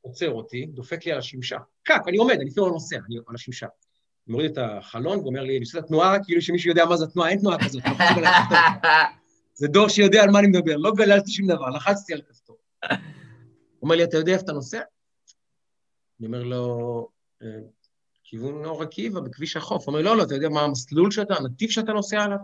עוצר 0.00 0.30
אותי, 0.30 0.66
דופק 0.66 1.06
לי 1.06 1.12
על 1.12 1.18
השמשה. 1.18 1.56
קק, 1.82 2.02
אני 2.08 2.16
עומד, 2.16 2.36
אני 2.40 2.50
לא 2.56 2.70
נוסע, 2.70 2.96
אני 3.06 3.16
על 3.28 3.34
השמשה. 3.34 3.66
מוריד 4.26 4.50
את 4.50 4.58
החלון 4.58 5.18
ואומר 5.18 5.42
לי, 5.42 5.56
אני 5.56 5.64
עושה 5.64 5.78
את 5.78 5.84
התנועה, 5.84 6.24
כאילו 6.24 6.42
שמישהו 6.42 6.70
יודע 6.70 6.84
מה 6.84 6.96
זה 6.96 7.04
התנועה, 7.04 7.30
אין 7.30 7.38
תנועה 7.38 7.64
כזאת. 7.64 7.82
זה 9.54 9.68
דור 9.68 9.88
שיודע 9.88 10.22
על 10.22 10.30
מה 10.30 10.38
אני 10.38 10.48
מדבר, 10.48 10.76
לא 10.76 10.92
גללתי 10.96 11.30
שום 11.30 11.46
דבר, 11.46 11.68
לחצתי 11.68 12.12
על 12.12 12.22
כפתור. 12.22 12.56
הוא 12.82 12.98
אומר 13.82 13.96
לי, 13.96 14.04
אתה 14.04 14.16
יודע 14.16 14.32
איפה 14.32 14.44
אתה 14.44 14.52
נוסע? 14.52 14.80
אני 16.20 16.26
אומר 16.26 16.42
לו, 16.42 17.08
אה, 17.42 17.46
כיוון 18.24 18.64
אור 18.64 18.82
עקיבא, 18.82 19.20
בכביש 19.20 19.56
החוף. 19.56 19.86
הוא 19.86 19.92
אומר, 19.92 20.04
לא, 20.04 20.16
לא, 20.16 20.22
אתה 20.22 20.34
יודע 20.34 20.48
מה 20.48 20.60
המסלול 20.60 21.10
שאתה, 21.10 21.34
הנתיב 21.34 21.70
שאתה 21.70 21.92
נוסע 21.92 22.22
עליו? 22.22 22.38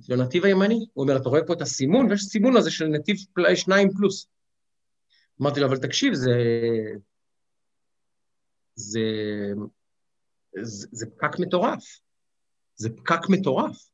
זה 0.00 0.14
הנתיב 0.14 0.44
הימני. 0.44 0.86
הוא 0.92 1.02
אומר, 1.02 1.16
אתה 1.16 1.28
רואה 1.28 1.46
פה 1.46 1.52
את 1.52 1.60
הסימון, 1.60 2.10
ויש 2.10 2.22
סימון 2.22 2.56
הזה 2.56 2.70
של 2.70 2.86
נתיב 2.86 3.16
שניים 3.54 3.90
פלוס. 3.90 4.26
אמרתי 5.40 5.60
לו, 5.60 5.66
אבל 5.66 5.76
תקשיב, 5.76 6.14
זה... 6.14 6.32
זה... 8.74 9.00
זה, 10.62 10.86
זה 10.92 11.06
פקק 11.06 11.38
מטורף. 11.38 12.00
זה 12.76 12.90
פקק 12.96 13.28
מטורף. 13.28 13.90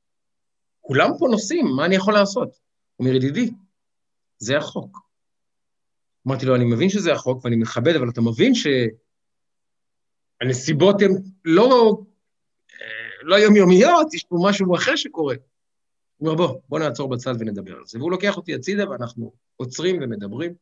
כולם 0.80 1.10
פה 1.18 1.26
נוסעים, 1.30 1.66
מה 1.76 1.86
אני 1.86 1.94
יכול 1.94 2.14
לעשות? 2.14 2.48
הוא 2.96 3.06
אומר, 3.06 3.16
ידידי, 3.16 3.50
זה 4.38 4.58
החוק. 4.58 5.07
אמרתי 6.28 6.46
לו, 6.46 6.54
אני 6.54 6.64
מבין 6.64 6.88
שזה 6.88 7.12
החוק 7.12 7.44
ואני 7.44 7.56
מכבד, 7.56 7.96
אבל 7.96 8.08
אתה 8.08 8.20
מבין 8.20 8.52
שהנסיבות 10.40 11.02
הן 11.02 11.12
לא, 11.44 12.00
לא 13.22 13.36
יומיומיות, 13.36 14.14
יש 14.14 14.24
פה 14.24 14.36
משהו 14.48 14.74
אחר 14.74 14.96
שקורה. 14.96 15.34
הוא 16.16 16.28
אומר, 16.28 16.46
בוא, 16.46 16.60
בוא 16.68 16.78
נעצור 16.78 17.08
בצד 17.08 17.34
ונדבר 17.38 17.76
על 17.76 17.86
זה. 17.86 17.98
והוא 17.98 18.10
לוקח 18.10 18.36
אותי 18.36 18.54
הצידה 18.54 18.90
ואנחנו 18.90 19.32
עוצרים 19.56 19.98
ומדברים. 20.02 20.54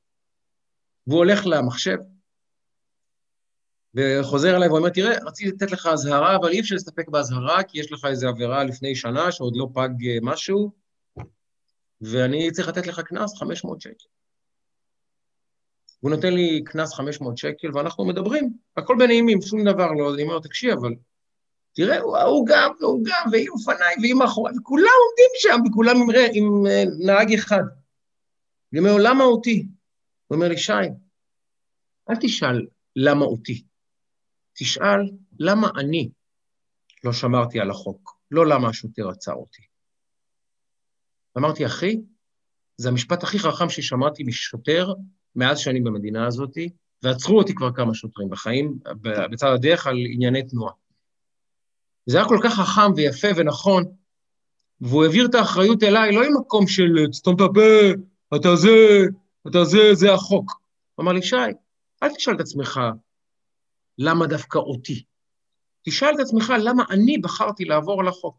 והוא 1.07 1.19
הולך 1.19 1.47
למחשב, 1.47 1.97
וחוזר 3.95 4.57
אליי 4.57 4.69
ואומר, 4.69 4.89
תראה, 4.89 5.25
רציתי 5.25 5.51
לתת 5.51 5.71
לך 5.73 5.87
אזהרה, 5.87 6.37
אבל 6.37 6.49
אי 6.49 6.61
אפשר 6.61 6.75
להסתפק 6.75 7.09
באזהרה, 7.09 7.63
כי 7.63 7.81
יש 7.81 7.93
לך 7.93 8.05
איזו 8.05 8.29
עבירה 8.29 8.65
לפני 8.65 8.97
שנה 8.97 9.33
שעוד 9.33 9.57
לא 9.57 9.69
פג 9.75 10.07
אה, 10.07 10.19
משהו, 10.23 10.73
ואני 12.01 12.51
צריך 12.51 12.69
לתת 12.69 12.87
לך 12.87 13.01
קנס 13.01 13.39
500 13.39 13.81
שקל. 13.81 14.07
הוא 16.01 16.11
נותן 16.11 16.35
לי 16.35 16.65
קנס 16.65 16.95
500 16.95 17.39
שקל, 17.39 17.69
ואנחנו 17.75 18.05
מדברים, 18.05 18.53
הכל 18.77 18.97
בנעימים, 18.99 19.43
שום 19.43 19.65
דבר 19.65 19.93
לא, 19.93 20.15
אני 20.15 20.23
אומר, 20.23 20.41
תקשיב, 20.41 20.73
אבל 20.73 20.95
תראה, 21.73 22.01
הוא 22.01 22.47
גם, 22.47 22.73
והוא 22.81 23.05
גם, 23.05 23.31
והיא 23.33 23.49
לפניי, 23.61 23.95
והיא 24.01 24.15
מאחורי, 24.15 24.53
וכולם 24.59 24.97
עומדים 25.07 25.31
שם, 25.35 25.61
וכולם 25.69 25.97
עם, 25.97 26.09
עם 26.33 26.67
אה, 26.67 26.85
נהג 26.99 27.33
אחד. 27.33 27.63
אני 28.73 28.81
אומר, 28.81 28.97
למה 28.99 29.25
אותי? 29.25 29.67
הוא 30.27 30.37
אומר 30.37 30.49
לי, 30.49 30.59
שי, 30.59 30.73
אל 32.11 32.17
תשאל 32.21 32.67
למה 32.97 33.25
אותי, 33.25 33.65
תשאל 34.55 35.11
למה 35.39 35.69
אני 35.77 36.11
לא 37.05 37.13
שמרתי 37.13 37.61
על 37.61 37.71
החוק, 37.71 38.19
לא 38.31 38.47
למה 38.47 38.69
השוטר 38.69 39.09
עצר 39.09 39.33
אותי. 39.33 39.63
אמרתי, 41.39 41.67
אחי, 41.67 42.01
זה 42.77 42.89
המשפט 42.89 43.23
הכי 43.23 43.39
חכם 43.39 43.69
ששמעתי 43.69 44.25
משוטר 44.25 44.93
מאז 45.37 45.59
שאני 45.59 45.81
במדינה 45.81 46.27
הזאת, 46.27 46.59
ועצרו 47.03 47.39
אותי 47.39 47.55
כבר 47.55 47.73
כמה 47.73 47.95
שוטרים 47.95 48.31
בחיים, 48.31 48.79
בצד 49.03 49.49
הדרך 49.55 49.87
על 49.87 49.97
ענייני 49.97 50.43
תנועה. 50.43 50.73
זה 52.07 52.19
היה 52.19 52.29
כל 52.29 52.39
כך 52.43 52.55
חכם 52.55 52.93
ויפה 52.97 53.29
ונכון, 53.37 53.85
והוא 54.81 55.05
העביר 55.05 55.27
את 55.27 55.35
האחריות 55.35 55.83
אליי, 55.83 56.13
לא 56.13 56.25
עם 56.25 56.37
מקום 56.41 56.67
של 56.67 57.13
סתום 57.13 57.35
את 57.37 57.41
הפה, 57.41 58.01
אתה 58.37 58.57
זה, 58.57 59.05
אתה 59.49 59.65
זה, 59.65 59.95
זה 59.95 60.13
החוק. 60.13 60.61
הוא 60.95 61.03
אמר 61.03 61.13
לי, 61.13 61.23
שי, 61.23 61.37
אל 62.03 62.15
תשאל 62.15 62.35
את 62.35 62.41
עצמך 62.41 62.81
למה 63.99 64.27
דווקא 64.27 64.59
אותי. 64.59 65.05
תשאל 65.83 66.15
את 66.15 66.21
עצמך 66.21 66.53
למה 66.59 66.85
אני 66.91 67.19
בחרתי 67.19 67.65
לעבור 67.65 68.01
על 68.01 68.09
החוק. 68.09 68.37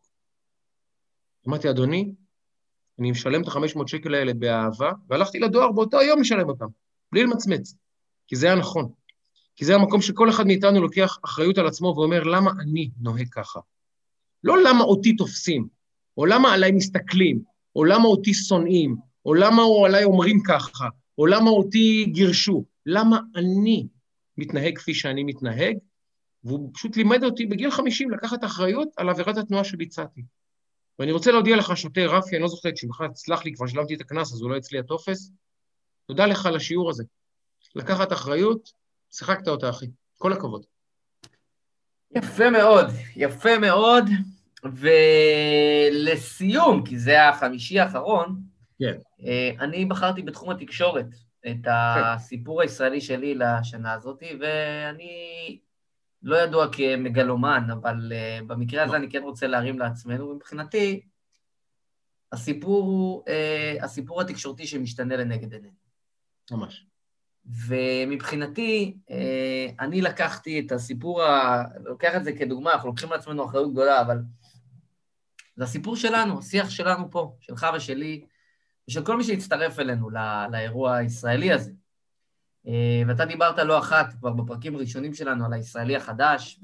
אמרתי, 1.47 1.69
אדוני, 1.69 2.11
אני 2.99 3.11
משלם 3.11 3.41
את 3.41 3.47
ה-500 3.47 3.87
שקל 3.87 4.15
האלה 4.15 4.33
באהבה, 4.33 4.91
והלכתי 5.09 5.39
לדואר 5.39 5.71
באותו 5.71 5.99
היום 5.99 6.21
לשלם 6.21 6.49
אותם, 6.49 6.65
בלי 7.11 7.23
למצמץ, 7.23 7.75
כי 8.27 8.35
זה 8.35 8.45
היה 8.45 8.55
נכון. 8.55 8.91
כי 9.55 9.65
זה 9.65 9.75
המקום 9.75 10.01
שכל 10.01 10.29
אחד 10.29 10.47
מאיתנו 10.47 10.81
לוקח 10.81 11.17
אחריות 11.25 11.57
על 11.57 11.67
עצמו 11.67 11.93
ואומר, 11.97 12.23
למה 12.23 12.51
אני 12.61 12.89
נוהג 13.01 13.27
ככה? 13.31 13.59
לא 14.43 14.63
למה 14.63 14.83
אותי 14.83 15.15
תופסים, 15.15 15.67
או 16.17 16.25
למה 16.25 16.53
עליי 16.53 16.71
מסתכלים, 16.71 17.41
או 17.75 17.85
למה 17.85 18.05
אותי 18.05 18.33
שונאים, 18.33 18.95
או 19.25 19.33
למה 19.33 19.61
עליי 19.85 20.03
אומרים 20.03 20.39
ככה, 20.43 20.87
או 21.17 21.25
למה 21.25 21.49
אותי 21.49 22.05
גירשו, 22.05 22.65
למה 22.85 23.19
אני 23.35 23.87
מתנהג 24.37 24.77
כפי 24.77 24.93
שאני 24.93 25.23
מתנהג, 25.23 25.77
והוא 26.43 26.71
פשוט 26.73 26.97
לימד 26.97 27.23
אותי 27.23 27.45
בגיל 27.45 27.71
50 27.71 28.11
לקחת 28.11 28.43
אחריות 28.43 28.87
על 28.97 29.09
עבירת 29.09 29.37
התנועה 29.37 29.63
שביצעתי. 29.63 30.21
ואני 30.99 31.11
רוצה 31.11 31.31
להודיע 31.31 31.55
לך, 31.55 31.77
שוטר 31.77 32.15
רפי, 32.15 32.35
אני 32.35 32.41
לא 32.41 32.47
זוכר 32.47 32.69
את 32.69 32.77
שמך, 32.77 33.03
תסלח 33.13 33.45
לי, 33.45 33.53
כבר 33.53 33.67
שלמתי 33.67 33.95
את 33.95 34.01
הקנס, 34.01 34.33
אז 34.33 34.41
אולי 34.41 34.57
אצלי 34.57 34.79
הטופס. 34.79 35.31
תודה 36.07 36.25
לך 36.25 36.45
על 36.45 36.55
השיעור 36.55 36.89
הזה. 36.89 37.03
לקחת 37.75 38.13
אחריות, 38.13 38.71
שיחקת 39.11 39.47
אותה, 39.47 39.69
אחי. 39.69 39.85
כל 40.17 40.33
הכבוד. 40.33 40.65
יפה 42.15 42.49
מאוד, 42.49 42.85
יפה 43.15 43.59
מאוד. 43.59 44.05
ולסיום, 45.91 46.83
כי 46.85 46.99
זה 46.99 47.29
החמישי 47.29 47.79
האחרון, 47.79 48.41
כן. 48.79 48.97
אה, 49.25 49.51
אני 49.59 49.85
בחרתי 49.85 50.21
בתחום 50.21 50.49
התקשורת 50.49 51.05
את 51.39 51.63
כן. 51.63 51.71
הסיפור 51.71 52.61
הישראלי 52.61 53.01
שלי 53.01 53.35
לשנה 53.35 53.93
הזאת, 53.93 54.23
ואני 54.39 55.59
לא 56.23 56.35
ידוע 56.35 56.67
כמגלומן, 56.71 57.67
אבל 57.73 58.11
uh, 58.11 58.45
במקרה 58.45 58.83
הזה 58.83 58.95
אני 58.95 59.09
כן 59.09 59.23
רוצה 59.23 59.47
להרים 59.47 59.79
לעצמנו, 59.79 60.29
ומבחינתי, 60.29 61.01
הסיפור 62.31 62.83
הוא 62.83 63.23
uh, 63.23 63.83
הסיפור 63.83 64.21
התקשורתי 64.21 64.67
שמשתנה 64.67 65.17
לנגד 65.17 65.53
עינינו. 65.53 65.86
ממש. 66.51 66.85
ומבחינתי, 67.67 68.97
uh, 69.09 69.13
אני 69.79 70.01
לקחתי 70.01 70.59
את 70.59 70.71
הסיפור, 70.71 71.23
ה... 71.23 71.63
לוקח 71.85 72.15
את 72.15 72.23
זה 72.23 72.31
כדוגמה, 72.33 72.73
אנחנו 72.73 72.89
לוקחים 72.89 73.09
לעצמנו 73.09 73.45
אחריות 73.45 73.71
גדולה, 73.71 74.01
אבל 74.01 74.19
זה 75.55 75.63
הסיפור 75.63 75.95
שלנו, 75.95 76.39
השיח 76.39 76.69
שלנו 76.69 77.11
פה, 77.11 77.35
שלך 77.39 77.67
ושלי, 77.75 78.25
ושל 78.89 79.05
כל 79.05 79.17
מי 79.17 79.23
שהצטרף 79.23 79.79
אלינו 79.79 80.09
לא, 80.09 80.21
לאירוע 80.51 80.95
הישראלי 80.95 81.51
הזה. 81.51 81.71
אה, 82.67 83.01
ואתה 83.07 83.25
דיברת 83.25 83.59
לא 83.59 83.79
אחת 83.79 84.13
כבר 84.19 84.31
בפרקים 84.33 84.75
הראשונים 84.75 85.13
שלנו 85.13 85.45
על 85.45 85.53
הישראלי 85.53 85.95
החדש, 85.95 86.59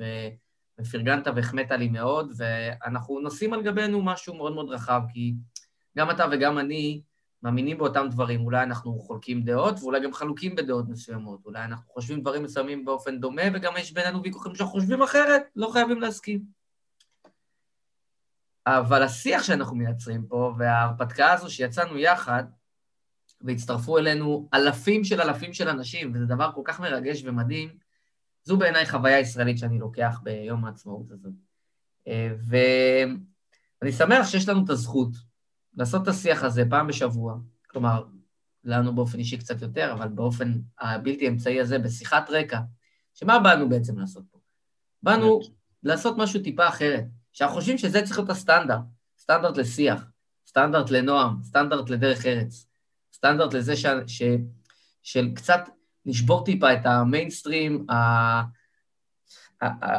ופרגנת 0.80 1.28
והחמאת 1.36 1.72
לי 1.72 1.88
מאוד, 1.88 2.32
ואנחנו 2.38 3.20
נושאים 3.20 3.54
על 3.54 3.64
גבינו 3.64 4.02
משהו 4.02 4.36
מאוד 4.36 4.54
מאוד 4.54 4.70
רחב, 4.70 5.02
כי 5.14 5.34
גם 5.98 6.12
אתה 6.12 6.26
וגם 6.32 6.60
אני 6.60 7.02
מאמינים 7.44 7.78
באותם 7.78 8.08
דברים. 8.12 8.46
אולי 8.46 8.64
אנחנו 8.64 9.00
חולקים 9.00 9.44
דעות, 9.44 9.76
ואולי 9.80 10.04
גם 10.04 10.14
חלוקים 10.14 10.56
בדעות 10.56 10.90
מסוימות. 10.90 11.46
אולי 11.46 11.64
אנחנו 11.64 11.94
חושבים 11.94 12.22
דברים 12.22 12.44
מסוימים 12.44 12.86
באופן 12.86 13.20
דומה, 13.20 13.42
וגם 13.54 13.74
יש 13.78 13.94
בינינו 13.94 14.24
ויכוחים 14.24 14.56
שאנחנו 14.56 14.80
חושבים 14.80 15.02
אחרת, 15.02 15.44
לא 15.56 15.70
חייבים 15.74 16.02
להסכים. 16.02 16.42
אבל 18.68 19.04
השיח 19.04 19.44
שאנחנו 19.44 19.76
מייצרים 19.76 20.26
פה, 20.28 20.54
וההרפתקה 20.58 21.32
הזו 21.32 21.54
שיצאנו 21.54 21.98
יחד, 21.98 22.44
והצטרפו 23.42 23.98
אלינו 23.98 24.50
אלפים 24.54 25.04
של 25.04 25.22
אלפים 25.22 25.54
של 25.54 25.70
אנשים, 25.70 26.12
וזה 26.16 26.26
דבר 26.26 26.52
כל 26.56 26.62
כך 26.66 26.80
מרגש 26.80 27.24
ומדהים. 27.26 27.70
זו 28.44 28.58
בעיניי 28.58 28.86
חוויה 28.86 29.20
ישראלית 29.20 29.58
שאני 29.58 29.80
לוקח 29.80 30.20
ביום 30.24 30.66
העצמאות 30.66 31.12
הזאת. 31.12 31.34
אה, 32.08 32.30
ואני 33.82 33.92
שמח 33.92 34.28
שיש 34.28 34.50
לנו 34.50 34.66
את 34.66 34.70
הזכות 34.70 35.33
לעשות 35.76 36.04
את 36.04 36.08
השיח 36.08 36.44
הזה 36.44 36.64
פעם 36.70 36.88
בשבוע, 36.88 37.38
כלומר, 37.68 38.04
לנו 38.64 38.96
באופן 38.96 39.20
אישי 39.20 39.38
קצת 39.38 39.62
יותר, 39.62 39.94
אבל 39.94 40.08
באופן 40.08 40.54
הבלתי 40.80 41.28
אמצעי 41.28 41.62
הזה, 41.62 41.80
בשיחת 41.80 42.30
רקע, 42.30 42.60
שמה 43.14 43.40
באנו 43.40 43.70
בעצם 43.70 44.00
לעשות 44.00 44.24
פה? 44.32 44.40
באנו 45.04 45.40
לעשות 45.84 46.18
משהו 46.18 46.44
טיפה 46.44 46.68
אחרת, 46.68 47.06
שאנחנו 47.32 47.56
חושבים 47.56 47.78
שזה 47.78 48.02
צריך 48.02 48.18
להיות 48.18 48.30
הסטנדרט, 48.30 48.82
סטנדרט 49.20 49.58
לשיח, 49.58 50.06
סטנדרט 50.48 50.90
לנועם, 50.90 51.44
סטנדרט 51.44 51.90
לדרך 51.90 52.26
ארץ. 52.26 52.68
סטנדרט 53.14 53.54
לזה 53.54 53.76
ש, 53.76 53.86
ש, 54.08 54.22
של 55.04 55.32
קצת 55.36 55.70
לשבור 56.06 56.46
טיפה 56.46 56.74
את 56.74 56.86
המיינסטרים 56.86 57.86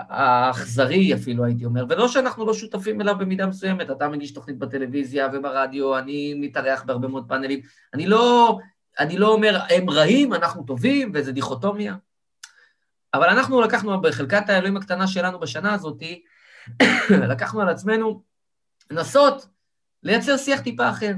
האכזרי 0.08 1.14
אפילו, 1.14 1.44
הייתי 1.44 1.64
אומר, 1.64 1.84
ולא 1.88 2.08
שאנחנו 2.08 2.46
לא 2.46 2.54
שותפים 2.54 3.00
אליו 3.00 3.18
במידה 3.18 3.46
מסוימת, 3.46 3.90
אתה 3.90 4.08
מגיש 4.08 4.32
תוכנית 4.32 4.58
בטלוויזיה 4.58 5.28
וברדיו, 5.32 5.98
אני 5.98 6.34
מתארח 6.34 6.82
בהרבה 6.82 7.08
מאוד 7.08 7.28
פאנלים, 7.28 7.60
אני 7.94 8.06
לא, 8.06 8.58
אני 8.98 9.18
לא 9.18 9.28
אומר, 9.28 9.60
הם 9.70 9.90
רעים, 9.90 10.34
אנחנו 10.34 10.62
טובים, 10.62 11.12
וזה 11.14 11.32
דיכוטומיה. 11.32 11.96
אבל 13.14 13.28
אנחנו 13.28 13.60
לקחנו 13.60 14.00
בחלקת 14.00 14.48
האלוהים 14.48 14.76
הקטנה 14.76 15.06
שלנו 15.06 15.40
בשנה 15.40 15.74
הזאת, 15.74 16.02
לקחנו 17.32 17.60
על 17.60 17.68
עצמנו 17.68 18.22
לנסות 18.90 19.46
לייצר 20.02 20.36
שיח 20.36 20.60
טיפה 20.60 20.90
אחר, 20.90 21.12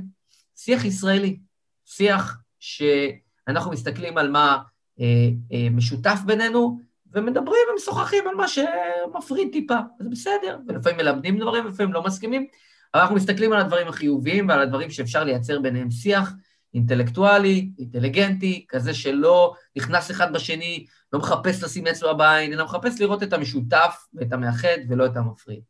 שיח 0.56 0.84
ישראלי. 0.84 1.38
שיח 1.86 2.38
שאנחנו 2.58 3.70
מסתכלים 3.70 4.18
על 4.18 4.30
מה 4.30 4.58
אה, 5.00 5.04
אה, 5.52 5.70
משותף 5.70 6.18
בינינו, 6.26 6.80
ומדברים 7.16 7.60
ומשוחחים 7.72 8.28
על 8.28 8.34
מה 8.34 8.48
שמפריד 8.48 9.48
טיפה, 9.52 9.78
זה 10.00 10.08
בסדר, 10.10 10.58
ולפעמים 10.68 10.98
מלמדים 10.98 11.38
דברים, 11.38 11.66
ולפעמים 11.66 11.92
לא 11.92 12.02
מסכימים, 12.02 12.46
אבל 12.94 13.02
אנחנו 13.02 13.16
מסתכלים 13.16 13.52
על 13.52 13.60
הדברים 13.60 13.88
החיוביים 13.88 14.48
ועל 14.48 14.60
הדברים 14.60 14.90
שאפשר 14.90 15.24
לייצר 15.24 15.60
ביניהם 15.60 15.90
שיח 15.90 16.32
אינטלקטואלי, 16.74 17.70
אינטליגנטי, 17.78 18.64
כזה 18.68 18.94
שלא 18.94 19.54
נכנס 19.76 20.10
אחד 20.10 20.32
בשני, 20.32 20.86
לא 21.12 21.18
מחפש 21.18 21.62
לשים 21.62 21.86
אצבע 21.86 22.12
בעין, 22.12 22.52
אלא 22.52 22.64
מחפש 22.64 23.00
לראות 23.00 23.22
את 23.22 23.32
המשותף 23.32 24.06
ואת 24.14 24.32
המאחד 24.32 24.78
ולא 24.88 25.06
את 25.06 25.16
המפריד. 25.16 25.60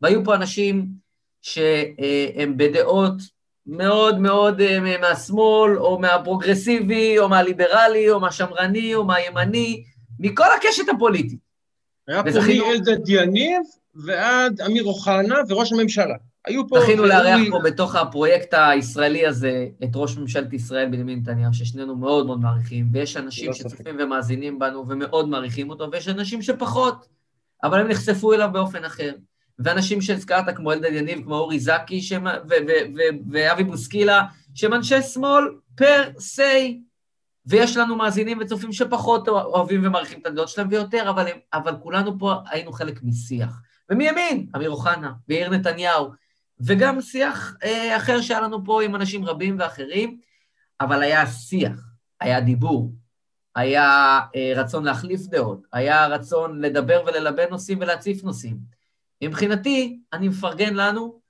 והיו 0.00 0.24
פה 0.24 0.34
אנשים 0.34 0.86
שהם 1.42 2.56
בדעות 2.56 3.14
מאוד 3.66 4.18
מאוד 4.18 4.60
אה, 4.60 4.98
מהשמאל, 5.00 5.78
או 5.78 5.98
מהפרוגרסיבי, 5.98 7.18
או 7.18 7.28
מהליברלי, 7.28 8.10
או 8.10 8.20
מהשמרני, 8.20 8.94
או 8.94 9.04
מהימני, 9.04 9.84
מכל 10.20 10.44
הקשת 10.56 10.88
הפוליטית. 10.88 11.38
היה 12.08 12.22
פה 12.22 12.30
מאלדד 12.30 13.08
יניב 13.08 13.62
ועד 13.94 14.60
אמיר 14.60 14.84
אוחנה 14.84 15.34
וראש 15.48 15.72
הממשלה. 15.72 16.14
היו 16.46 16.68
פה... 16.68 16.80
זכינו 16.80 17.04
לארח 17.04 17.40
פה 17.50 17.58
בתוך 17.64 17.94
הפרויקט 17.94 18.54
הישראלי 18.54 19.26
הזה 19.26 19.66
את 19.84 19.88
ראש 19.94 20.16
ממשלת 20.16 20.52
ישראל 20.52 20.86
בנימין 20.86 21.18
נתניהו, 21.18 21.54
ששנינו 21.54 21.96
מאוד 21.96 22.26
מאוד 22.26 22.40
מעריכים, 22.40 22.88
ויש 22.92 23.16
אנשים 23.16 23.46
לא 23.46 23.52
שצופים 23.52 23.96
ומאזינים 23.98 24.58
בנו 24.58 24.88
ומאוד 24.88 25.28
מעריכים 25.28 25.70
אותו, 25.70 25.88
ויש 25.92 26.08
אנשים 26.08 26.42
שפחות, 26.42 27.06
אבל 27.62 27.80
הם 27.80 27.88
נחשפו 27.88 28.32
אליו 28.32 28.48
באופן 28.52 28.84
אחר. 28.84 29.12
ואנשים 29.58 30.00
שהזכרת, 30.00 30.56
כמו 30.56 30.72
אלדד 30.72 30.92
יניב, 30.92 31.24
כמו 31.24 31.34
אורי 31.34 31.58
זקי 31.60 32.00
ואבי 33.30 33.64
בוסקילה, 33.64 34.22
שהם 34.54 34.74
אנשי 34.74 35.02
שמאל 35.02 35.44
פר 35.76 36.10
סי, 36.18 36.80
ויש 37.46 37.76
לנו 37.76 37.96
מאזינים 37.96 38.38
וצופים 38.40 38.72
שפחות 38.72 39.28
אוהבים 39.28 39.86
ומעריכים 39.86 40.20
את 40.20 40.26
הדעות 40.26 40.48
שלהם 40.48 40.68
ויותר, 40.70 41.10
אבל, 41.10 41.26
אבל 41.52 41.76
כולנו 41.82 42.18
פה 42.18 42.34
היינו 42.50 42.72
חלק 42.72 43.02
משיח. 43.02 43.60
ומימין, 43.90 44.46
אמיר 44.56 44.70
אוחנה, 44.70 45.12
ויאיר 45.28 45.50
נתניהו, 45.50 46.10
וגם 46.60 47.00
שיח 47.00 47.56
אה, 47.64 47.96
אחר 47.96 48.20
שהיה 48.20 48.40
לנו 48.40 48.64
פה 48.64 48.82
עם 48.82 48.94
אנשים 48.94 49.24
רבים 49.24 49.56
ואחרים, 49.58 50.18
אבל 50.80 51.02
היה 51.02 51.26
שיח, 51.26 51.80
היה 52.20 52.40
דיבור, 52.40 52.92
היה 53.54 54.20
אה, 54.36 54.52
רצון 54.56 54.84
להחליף 54.84 55.20
דעות, 55.20 55.66
היה 55.72 56.06
רצון 56.06 56.60
לדבר 56.60 57.02
וללבן 57.06 57.48
נושאים 57.50 57.78
ולהציף 57.80 58.24
נושאים. 58.24 58.56
מבחינתי, 59.24 60.00
אני 60.12 60.28
מפרגן 60.28 60.74
לנו 60.74 61.20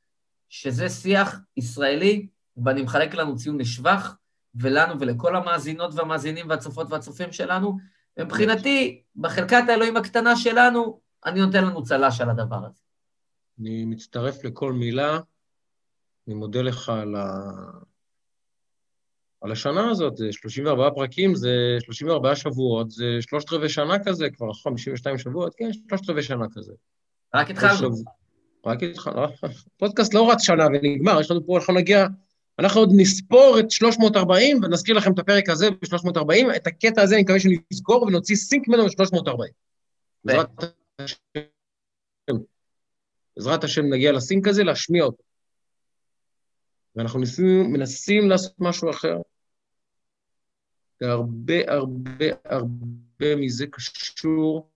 שזה 0.48 0.88
שיח 0.88 1.40
ישראלי, 1.56 2.26
ואני 2.64 2.82
מחלק 2.82 3.14
לנו 3.14 3.36
ציון 3.36 3.58
לשבח, 3.58 4.14
ולנו 4.54 5.00
ולכל 5.00 5.36
המאזינות 5.36 5.94
והמאזינים 5.94 6.48
והצופות 6.48 6.86
והצופים 6.90 7.32
שלנו. 7.32 7.78
מבחינתי, 8.18 9.02
בחלקת 9.16 9.62
האלוהים 9.68 9.96
הקטנה 9.96 10.36
שלנו, 10.36 11.00
אני 11.26 11.40
נותן 11.40 11.64
לנו 11.64 11.82
צל"ש 11.82 12.20
על 12.20 12.30
הדבר 12.30 12.66
הזה. 12.66 12.80
אני 13.60 13.84
מצטרף 13.84 14.44
לכל 14.44 14.72
מילה. 14.72 15.18
אני 16.26 16.34
מודה 16.34 16.62
לך 16.62 16.88
על, 16.88 17.14
ה... 17.14 17.50
על 19.40 19.52
השנה 19.52 19.90
הזאת, 19.90 20.16
זה 20.16 20.32
34 20.32 20.90
פרקים, 20.94 21.34
זה 21.34 21.50
34 21.80 22.36
שבועות, 22.36 22.90
זה 22.90 23.04
שלושת 23.20 23.52
רבעי 23.52 23.68
שנה 23.68 24.04
כזה, 24.04 24.30
כבר 24.30 24.52
52 24.52 25.18
שבועות, 25.18 25.54
כן, 25.56 25.72
שלושת 25.88 26.10
רבעי 26.10 26.22
שנה 26.22 26.46
כזה. 26.54 26.72
רק 27.34 27.50
התחלנו. 27.50 27.90
רק 28.66 28.82
התחלנו. 28.82 29.26
פודקאסט 29.78 30.14
לא 30.14 30.30
רץ 30.32 30.42
שנה 30.42 30.66
ונגמר, 30.66 31.20
יש 31.20 31.30
לנו 31.30 31.46
פה, 31.46 31.58
אנחנו 31.58 31.74
נגיע, 31.74 32.06
אנחנו 32.60 32.80
עוד 32.80 32.90
נספור 32.96 33.56
את 33.60 33.70
340 33.70 34.60
ונזכיר 34.64 34.96
לכם 34.96 35.12
את 35.12 35.18
הפרק 35.18 35.48
הזה 35.48 35.70
ב-340, 35.70 36.56
את 36.56 36.66
הקטע 36.66 37.02
הזה 37.02 37.14
אני 37.14 37.22
מקווה 37.22 37.40
שנזכור 37.40 38.02
ונוציא 38.02 38.36
סינק 38.36 38.68
ממנו 38.68 38.84
ב-340. 38.86 39.52
בעזרת 43.36 43.64
השם 43.64 43.82
נגיע 43.92 44.12
לסינק 44.12 44.48
הזה, 44.48 44.64
להשמיע 44.64 45.04
אותו. 45.04 45.22
ואנחנו 46.96 47.18
מנסים, 47.18 47.72
מנסים 47.72 48.28
לעשות 48.28 48.52
משהו 48.58 48.90
אחר. 48.90 49.16
והרבה 51.00 51.72
הרבה 51.72 52.24
הרבה 52.44 53.36
מזה 53.36 53.66
קשור 53.66 54.70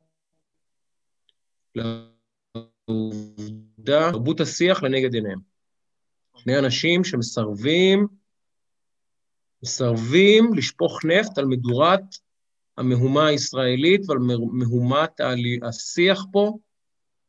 לעובדה, 2.86 4.10
תרבות 4.12 4.40
השיח 4.40 4.82
לנגד 4.82 5.14
עיניהם. 5.14 5.53
שני 6.36 6.58
אנשים 6.58 7.04
שמסרבים, 7.04 8.06
מסרבים 9.62 10.54
לשפוך 10.54 11.04
נפט 11.04 11.38
על 11.38 11.44
מדורת 11.44 12.00
המהומה 12.76 13.26
הישראלית 13.26 14.00
ועל 14.08 14.18
מהומת 14.52 15.20
השיח 15.62 16.24
פה, 16.32 16.58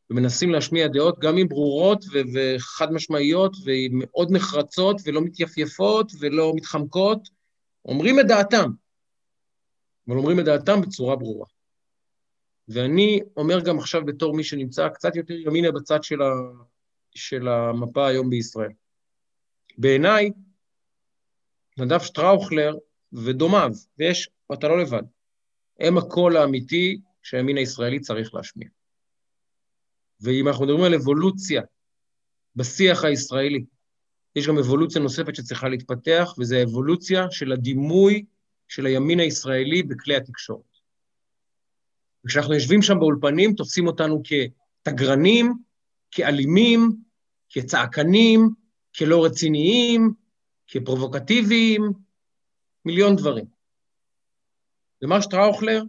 ומנסים 0.09 0.51
להשמיע 0.51 0.87
דעות 0.87 1.19
גם 1.19 1.37
אם 1.37 1.47
ברורות 1.47 2.05
ו- 2.13 2.19
וחד 2.33 2.91
משמעיות 2.91 3.55
ומאוד 3.65 4.31
נחרצות 4.31 5.01
ולא 5.05 5.21
מתייפייפות 5.21 6.11
ולא 6.19 6.53
מתחמקות, 6.55 7.29
אומרים 7.85 8.19
את 8.19 8.27
דעתם, 8.27 8.69
אבל 10.07 10.17
אומרים 10.17 10.39
את 10.39 10.45
דעתם 10.45 10.81
בצורה 10.81 11.15
ברורה. 11.15 11.47
ואני 12.67 13.19
אומר 13.37 13.59
גם 13.59 13.79
עכשיו 13.79 14.05
בתור 14.05 14.35
מי 14.35 14.43
שנמצא 14.43 14.89
קצת 14.89 15.15
יותר 15.15 15.33
ימינה 15.33 15.71
בצד 15.71 16.03
של, 16.03 16.21
ה, 16.21 16.31
של 17.15 17.47
המפה 17.47 18.07
היום 18.07 18.29
בישראל. 18.29 18.71
בעיניי, 19.77 20.31
נדב 21.77 21.99
שטראוכלר 21.99 22.77
ודומיו, 23.13 23.71
ויש, 23.99 24.29
אתה 24.53 24.67
לא 24.67 24.81
לבד, 24.81 25.03
הם 25.79 25.97
הקול 25.97 26.37
האמיתי 26.37 27.01
שהימין 27.23 27.57
הישראלי 27.57 27.99
צריך 27.99 28.33
להשמיע. 28.33 28.67
ואם 30.21 30.47
אנחנו 30.47 30.65
מדברים 30.65 30.83
על 30.83 30.93
אבולוציה 30.93 31.61
בשיח 32.55 33.03
הישראלי, 33.03 33.65
יש 34.35 34.47
גם 34.47 34.57
אבולוציה 34.57 35.01
נוספת 35.01 35.35
שצריכה 35.35 35.69
להתפתח, 35.69 36.33
וזו 36.37 36.55
האבולוציה 36.55 37.31
של 37.31 37.51
הדימוי 37.51 38.25
של 38.67 38.85
הימין 38.85 39.19
הישראלי 39.19 39.83
בכלי 39.83 40.15
התקשורת. 40.15 40.75
וכשאנחנו 42.25 42.53
יושבים 42.53 42.81
שם 42.81 42.99
באולפנים, 42.99 43.53
תופסים 43.53 43.87
אותנו 43.87 44.21
כתגרנים, 44.23 45.53
כאלימים, 46.11 46.91
כצעקנים, 47.49 48.49
כלא 48.97 49.25
רציניים, 49.25 50.13
כפרובוקטיביים, 50.67 51.91
מיליון 52.85 53.15
דברים. 53.15 53.45
ומר 55.01 55.21
שטראוכלר, 55.21 55.83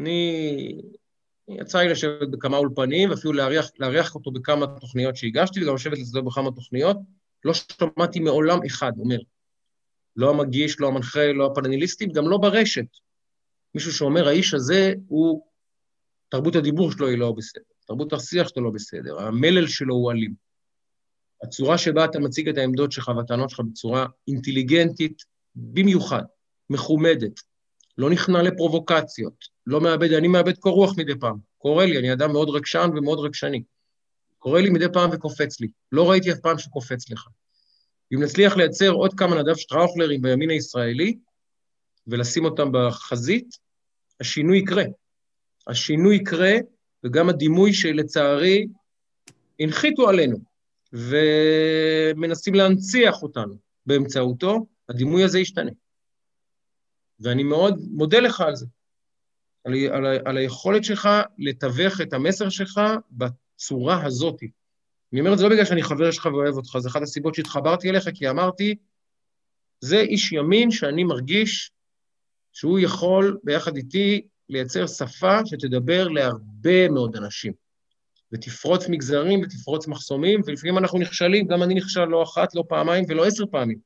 אני... 0.00 0.82
יצא 1.48 1.78
לי 1.78 1.88
לשבת 1.88 2.28
בכמה 2.28 2.56
אולפנים, 2.56 3.10
ואפילו 3.10 3.32
להריח, 3.32 3.70
להריח 3.78 4.14
אותו 4.14 4.30
בכמה 4.30 4.66
תוכניות 4.80 5.16
שהגשתי, 5.16 5.64
וגם 5.64 5.74
לשבת 5.74 5.98
לצדו 5.98 6.22
בכמה 6.22 6.50
תוכניות. 6.50 6.96
לא 7.44 7.52
שמעתי 7.54 8.20
מעולם 8.20 8.58
אחד 8.66 8.92
אומר, 8.98 9.18
לא 10.16 10.30
המגיש, 10.30 10.80
לא 10.80 10.88
המנחה, 10.88 11.32
לא 11.32 11.46
הפאנליסטים, 11.46 12.12
גם 12.12 12.28
לא 12.28 12.38
ברשת. 12.38 12.86
מישהו 13.74 13.92
שאומר, 13.92 14.28
האיש 14.28 14.54
הזה 14.54 14.94
הוא 15.08 15.46
תרבות 16.28 16.56
הדיבור 16.56 16.92
שלו 16.92 17.08
היא 17.08 17.18
לא 17.18 17.32
בסדר, 17.32 17.62
תרבות 17.86 18.12
השיח 18.12 18.48
שלו 18.48 18.64
לא 18.64 18.70
בסדר, 18.70 19.20
המלל 19.20 19.66
שלו 19.66 19.94
הוא 19.94 20.12
אלים. 20.12 20.51
הצורה 21.42 21.78
שבה 21.78 22.04
אתה 22.04 22.18
מציג 22.18 22.48
את 22.48 22.58
העמדות 22.58 22.92
שלך 22.92 23.08
והטענות 23.16 23.50
שלך 23.50 23.60
בצורה 23.60 24.06
אינטליגנטית 24.28 25.22
במיוחד, 25.54 26.22
מכומדת, 26.70 27.32
לא 27.98 28.10
נכנע 28.10 28.42
לפרובוקציות, 28.42 29.34
לא 29.66 29.80
מאבד, 29.80 30.12
אני 30.12 30.28
מאבד 30.28 30.56
קור 30.56 30.74
רוח 30.74 30.98
מדי 30.98 31.18
פעם. 31.20 31.38
קורה 31.58 31.86
לי, 31.86 31.98
אני 31.98 32.12
אדם 32.12 32.32
מאוד 32.32 32.48
רגשן 32.48 32.90
ומאוד 32.96 33.18
רגשני. 33.18 33.62
קורה 34.38 34.60
לי 34.60 34.70
מדי 34.70 34.86
פעם 34.92 35.10
וקופץ 35.12 35.60
לי. 35.60 35.68
לא 35.92 36.10
ראיתי 36.10 36.32
אף 36.32 36.38
פעם 36.38 36.58
שקופץ 36.58 37.10
לך. 37.10 37.26
אם 38.14 38.22
נצליח 38.22 38.56
לייצר 38.56 38.90
עוד 38.90 39.14
כמה 39.14 39.42
נדב 39.42 39.54
שטראוכלרים 39.54 40.22
בימין 40.22 40.50
הישראלי 40.50 41.18
ולשים 42.06 42.44
אותם 42.44 42.68
בחזית, 42.72 43.58
השינוי 44.20 44.58
יקרה. 44.58 44.84
השינוי 45.66 46.16
יקרה, 46.16 46.52
וגם 47.04 47.28
הדימוי 47.28 47.72
שלצערי 47.72 48.66
הנחיתו 49.60 50.08
עלינו, 50.08 50.51
ומנסים 50.92 52.54
להנציח 52.54 53.22
אותנו 53.22 53.54
באמצעותו, 53.86 54.66
הדימוי 54.88 55.24
הזה 55.24 55.38
ישתנה. 55.38 55.70
ואני 57.20 57.42
מאוד 57.42 57.78
מודה 57.90 58.20
לך 58.20 58.40
על 58.40 58.56
זה, 58.56 58.66
על, 59.64 59.74
על, 59.74 60.06
על 60.24 60.36
היכולת 60.36 60.84
שלך 60.84 61.08
לתווך 61.38 62.00
את 62.00 62.12
המסר 62.12 62.48
שלך 62.48 62.80
בצורה 63.10 64.04
הזאת. 64.04 64.40
אני 65.12 65.20
אומר 65.20 65.32
את 65.32 65.38
זה 65.38 65.44
לא 65.44 65.50
בגלל 65.50 65.64
שאני 65.64 65.82
חבר 65.82 66.10
שלך 66.10 66.26
ואוהב 66.26 66.54
אותך, 66.54 66.78
זה 66.78 66.88
אחת 66.88 67.02
הסיבות 67.02 67.34
שהתחברתי 67.34 67.90
אליך, 67.90 68.08
כי 68.14 68.30
אמרתי, 68.30 68.74
זה 69.80 70.00
איש 70.00 70.32
ימין 70.32 70.70
שאני 70.70 71.04
מרגיש 71.04 71.70
שהוא 72.52 72.78
יכול 72.78 73.38
ביחד 73.44 73.76
איתי 73.76 74.26
לייצר 74.48 74.86
שפה 74.86 75.46
שתדבר 75.46 76.08
להרבה 76.08 76.88
מאוד 76.88 77.16
אנשים, 77.16 77.52
ותפרוץ 78.32 78.88
מגזרים 78.88 79.40
ותפרוץ 79.40 79.86
מחסומים, 79.86 80.40
ולפעמים 80.46 80.78
אנחנו 80.78 80.98
נכשלים, 80.98 81.46
גם 81.46 81.62
אני 81.62 81.74
נכשל 81.74 82.04
לא 82.04 82.22
אחת, 82.22 82.54
לא 82.54 82.64
פעמיים 82.68 83.04
ולא 83.08 83.26
עשר 83.26 83.44
פעמים. 83.46 83.78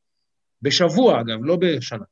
בשבוע, 0.62 1.20
אגב, 1.20 1.38
לא 1.40 1.56
בשנה. 1.56 2.04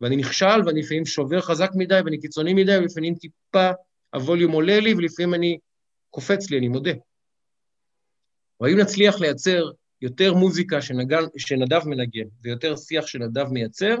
ואני 0.00 0.16
נכשל, 0.16 0.66
ואני 0.66 0.80
לפעמים 0.80 1.06
שובר 1.06 1.40
חזק 1.40 1.70
מדי, 1.74 2.00
ואני 2.04 2.20
קיצוני 2.20 2.54
מדי, 2.54 2.78
ולפעמים 2.78 3.14
טיפה 3.14 3.70
הווליום 4.14 4.52
עולה 4.52 4.80
לי, 4.80 4.94
ולפעמים 4.94 5.34
אני 5.34 5.58
קופץ 6.10 6.50
לי, 6.50 6.58
אני 6.58 6.68
מודה. 6.68 6.92
או 8.60 8.66
האם 8.66 8.78
נצליח 8.78 9.20
לייצר 9.20 9.70
יותר 10.02 10.34
מוזיקה 10.34 10.82
שנגל, 10.82 11.24
שנדב 11.36 11.88
מנגן 11.88 12.28
ויותר 12.42 12.76
שיח 12.76 13.06
שנדב 13.06 13.48
מייצר, 13.50 13.96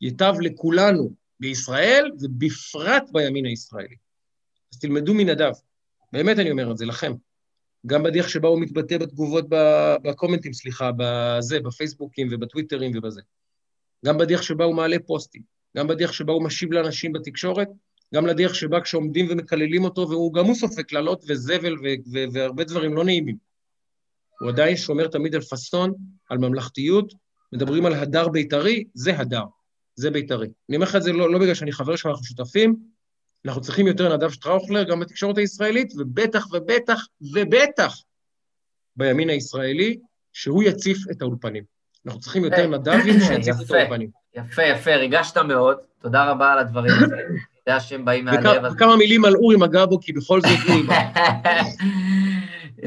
ייטב 0.00 0.34
לכולנו, 0.40 1.14
בישראל, 1.40 2.10
ובפרט 2.20 3.02
בימין 3.12 3.46
הישראלי. 3.46 3.96
אז 4.72 4.78
תלמדו 4.78 5.14
מנדב. 5.14 5.52
באמת 6.12 6.38
אני 6.38 6.50
אומר 6.50 6.72
את 6.72 6.76
זה 6.76 6.86
לכם. 6.86 7.12
גם 7.86 8.02
בדרך 8.02 8.28
שבה 8.28 8.48
הוא 8.48 8.60
מתבטא 8.60 8.98
בתגובות, 8.98 9.44
בקומנטים, 10.02 10.52
סליחה, 10.52 10.90
בזה, 10.96 11.60
בפייסבוקים 11.60 12.28
ובטוויטרים 12.30 12.92
ובזה. 12.94 13.20
גם 14.06 14.18
בדרך 14.18 14.42
שבה 14.42 14.64
הוא 14.64 14.74
מעלה 14.74 14.96
פוסטים, 15.06 15.42
גם 15.76 15.86
בדרך 15.86 16.14
שבה 16.14 16.32
הוא 16.32 16.44
משיב 16.44 16.72
לאנשים 16.72 17.12
בתקשורת, 17.12 17.68
גם 18.14 18.26
לדרך 18.26 18.54
שבה 18.54 18.80
כשעומדים 18.80 19.26
ומקללים 19.30 19.84
אותו, 19.84 20.10
והוא 20.10 20.34
גם 20.34 20.44
הוא 20.44 20.54
סופג 20.54 20.82
קללות 20.82 21.24
וזבל 21.28 21.76
והרבה 22.32 22.64
דברים 22.64 22.94
לא 22.94 23.04
נעימים. 23.04 23.36
הוא 24.40 24.48
עדיין 24.48 24.76
שומר 24.76 25.08
תמיד 25.08 25.34
על 25.34 25.40
פאסון, 25.40 25.94
על 26.30 26.38
ממלכתיות, 26.38 27.12
מדברים 27.52 27.86
על 27.86 27.94
הדר 27.94 28.28
בית"רי, 28.28 28.84
זה 28.94 29.18
הדר. 29.18 29.44
זה 29.94 30.10
בית"רי. 30.10 30.48
אני 30.68 30.76
אומר 30.76 30.86
לך 30.86 30.96
את 30.96 31.02
זה 31.02 31.12
לא, 31.12 31.32
לא 31.32 31.38
בגלל 31.38 31.54
שאני 31.54 31.72
חבר 31.72 31.96
שלך, 31.96 32.06
אנחנו 32.06 32.24
שותפים, 32.24 32.76
אנחנו 33.46 33.60
צריכים 33.60 33.86
יותר 33.86 34.16
נדב 34.16 34.30
שטראוכלר 34.30 34.82
גם 34.82 35.00
בתקשורת 35.00 35.38
הישראלית, 35.38 35.92
ובטח 35.98 36.46
ובטח 36.52 37.06
ובטח 37.34 37.96
בימין 38.96 39.30
הישראלי, 39.30 39.98
שהוא 40.32 40.62
יציף 40.62 40.98
את 41.10 41.22
האולפנים. 41.22 41.64
אנחנו 42.06 42.20
צריכים 42.20 42.44
יותר 42.44 42.66
נדבים 42.66 43.20
שיציפו 43.20 43.62
את 43.64 43.70
האולפנים. 43.70 44.10
יפה, 44.34 44.62
יפה, 44.62 44.96
ריגשת 44.96 45.38
מאוד, 45.38 45.76
תודה 45.98 46.30
רבה 46.30 46.52
על 46.52 46.58
הדברים 46.58 46.92
האלה. 46.92 47.22
יודע 47.66 47.80
שהם 47.80 48.04
באים 48.04 48.24
מהלב. 48.24 48.72
וכמה 48.72 48.96
מילים 48.96 49.24
על 49.24 49.36
אורי 49.36 49.56
מגבו, 49.56 50.00
כי 50.00 50.12
בכל 50.12 50.40
זאת 50.40 50.50
אורי 50.68 50.82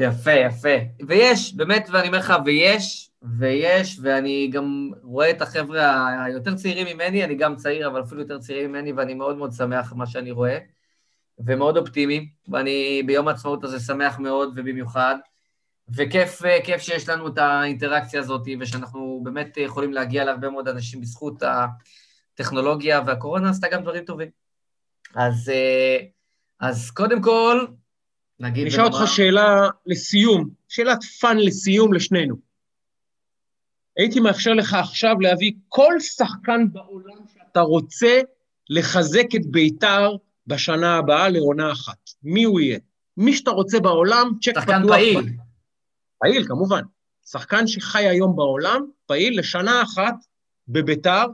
יפה, 0.06 0.32
יפה. 0.32 0.76
ויש, 1.06 1.54
באמת, 1.54 1.88
ואני 1.92 2.06
אומר 2.06 2.18
לך, 2.18 2.34
ויש 2.44 3.10
ויש, 3.38 3.98
ואני 4.02 4.50
גם 4.52 4.90
רואה 5.02 5.30
את 5.30 5.42
החבר'ה 5.42 6.24
היותר 6.24 6.54
צעירים 6.54 6.96
ממני, 6.96 7.24
אני 7.24 7.34
גם 7.34 7.56
צעיר, 7.56 7.88
אבל 7.88 8.02
אפילו 8.02 8.20
יותר 8.20 8.38
צעירים 8.38 8.72
ממני, 8.72 8.92
ואני 8.92 9.14
מאוד 9.14 9.36
מאוד 9.36 9.52
שמח 9.52 9.92
מה 9.92 10.06
שאני 10.06 10.30
רואה, 10.30 10.58
ומאוד 11.38 11.76
אופטימי, 11.76 12.28
ואני 12.48 13.02
ביום 13.06 13.28
העצמאות 13.28 13.64
הזה 13.64 13.80
שמח 13.80 14.18
מאוד 14.18 14.52
ובמיוחד, 14.56 15.16
וכיף 15.88 16.42
כיף 16.64 16.80
שיש 16.80 17.08
לנו 17.08 17.28
את 17.28 17.38
האינטראקציה 17.38 18.20
הזאת, 18.20 18.42
ושאנחנו 18.60 19.20
באמת 19.24 19.56
יכולים 19.56 19.92
להגיע 19.92 20.24
להרבה 20.24 20.50
מאוד 20.50 20.68
אנשים 20.68 21.00
בזכות 21.00 21.42
הטכנולוגיה, 22.34 23.00
והקורונה 23.06 23.50
עשתה 23.50 23.68
גם 23.68 23.82
דברים 23.82 24.04
טובים. 24.04 24.28
אז, 25.14 25.52
אז 26.60 26.90
קודם 26.90 27.22
כל, 27.22 27.66
נגיד... 28.40 28.66
נשאל 28.66 28.84
אותך 28.84 28.98
שאלה 29.06 29.68
לסיום, 29.86 30.48
שאלת 30.68 31.04
fun 31.20 31.36
לסיום 31.38 31.92
לשנינו. 31.92 32.45
הייתי 33.96 34.20
מאפשר 34.20 34.52
לך 34.52 34.74
עכשיו 34.74 35.20
להביא 35.20 35.52
כל 35.68 35.92
שחקן 36.00 36.72
בעולם 36.72 37.16
שאתה 37.34 37.60
רוצה 37.60 38.20
לחזק 38.70 39.26
את 39.36 39.46
בית"ר 39.46 40.16
בשנה 40.46 40.96
הבאה 40.96 41.28
לעונה 41.28 41.72
אחת. 41.72 42.10
מי 42.22 42.44
הוא 42.44 42.60
יהיה? 42.60 42.78
מי 43.16 43.32
שאתה 43.32 43.50
רוצה 43.50 43.80
בעולם, 43.80 44.30
צ'ק 44.42 44.50
פתוח. 44.50 44.64
שחקן 44.64 44.88
פעיל. 44.88 45.28
פעיל, 46.18 46.46
כמובן. 46.46 46.82
שחקן 47.26 47.66
שחי 47.66 48.08
היום 48.08 48.36
בעולם, 48.36 48.86
פעיל 49.06 49.38
לשנה 49.38 49.82
אחת 49.82 50.14
בביתר. 50.68 51.24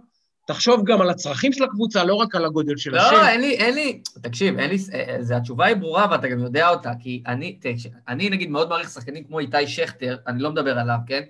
תחשוב 0.46 0.84
גם 0.84 1.00
על 1.00 1.10
הצרכים 1.10 1.52
של 1.52 1.64
הקבוצה, 1.64 2.04
לא 2.04 2.14
רק 2.14 2.34
על 2.34 2.44
הגודל 2.44 2.76
של 2.76 2.90
לא, 2.90 3.00
השם. 3.00 3.16
לא, 3.16 3.28
אין 3.28 3.40
לי, 3.40 3.56
אין 3.56 3.74
לי, 3.74 4.02
תקשיב, 4.22 4.58
אין 4.58 4.70
לי, 4.70 4.76
אה, 4.94 5.16
זה, 5.20 5.36
התשובה 5.36 5.66
היא 5.66 5.76
ברורה 5.76 6.06
ואתה 6.10 6.28
גם 6.28 6.38
יודע 6.38 6.68
אותה, 6.68 6.92
כי 7.00 7.22
אני, 7.26 7.52
תקשיב, 7.52 7.92
אני 8.08 8.30
נגיד 8.30 8.50
מאוד 8.50 8.68
מעריך 8.68 8.90
שחקנים 8.90 9.24
כמו 9.24 9.38
איתי 9.38 9.66
שכטר, 9.66 10.16
אני 10.26 10.42
לא 10.42 10.50
מדבר 10.50 10.78
עליו, 10.78 10.96
כן? 11.06 11.22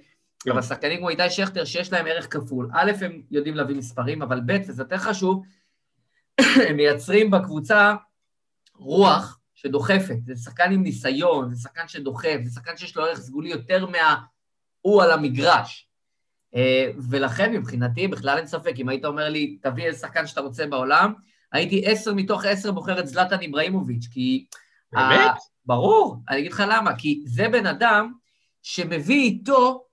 כן. 0.44 0.50
אבל 0.50 0.62
שחקנים 0.62 0.98
כמו 0.98 1.08
איתי 1.08 1.30
שכטר, 1.30 1.64
שיש 1.64 1.92
להם 1.92 2.06
ערך 2.06 2.32
כפול, 2.32 2.70
א', 2.72 2.92
הם 3.00 3.22
יודעים 3.30 3.54
להביא 3.54 3.76
מספרים, 3.76 4.22
אבל 4.22 4.40
ב', 4.46 4.58
וזה 4.68 4.82
יותר 4.82 4.98
חשוב, 4.98 5.42
הם 6.68 6.76
מייצרים 6.76 7.30
בקבוצה 7.30 7.94
רוח 8.74 9.38
שדוחפת. 9.54 10.16
זה 10.24 10.36
שחקן 10.36 10.72
עם 10.72 10.82
ניסיון, 10.82 11.54
זה 11.54 11.62
שחקן 11.62 11.88
שדוחף, 11.88 12.38
זה 12.44 12.54
שחקן 12.54 12.76
שיש 12.76 12.96
לו 12.96 13.04
ערך 13.04 13.18
סגולי 13.18 13.50
יותר 13.50 13.86
מההוא 13.86 15.02
על 15.02 15.10
המגרש. 15.10 15.88
אה, 16.54 16.90
ולכן 17.10 17.52
מבחינתי 17.52 18.08
בכלל 18.08 18.38
אין 18.38 18.46
ספק, 18.46 18.72
אם 18.78 18.88
היית 18.88 19.04
אומר 19.04 19.28
לי, 19.28 19.58
תביא 19.62 19.84
איזה 19.84 19.98
שחקן 19.98 20.26
שאתה 20.26 20.40
רוצה 20.40 20.66
בעולם, 20.66 21.14
הייתי 21.52 21.82
עשר 21.86 22.14
מתוך 22.14 22.44
עשר 22.44 22.72
בוחר 22.72 23.00
את 23.00 23.06
זלטן 23.06 23.40
איבראימוביץ', 23.40 24.06
כי... 24.10 24.46
באמת? 24.92 25.30
ה... 25.30 25.34
ברור, 25.66 26.16
אני 26.28 26.38
אגיד 26.38 26.52
לך 26.52 26.62
למה, 26.68 26.96
כי 26.98 27.22
זה 27.26 27.48
בן 27.48 27.66
אדם 27.66 28.12
שמביא 28.62 29.22
איתו 29.22 29.84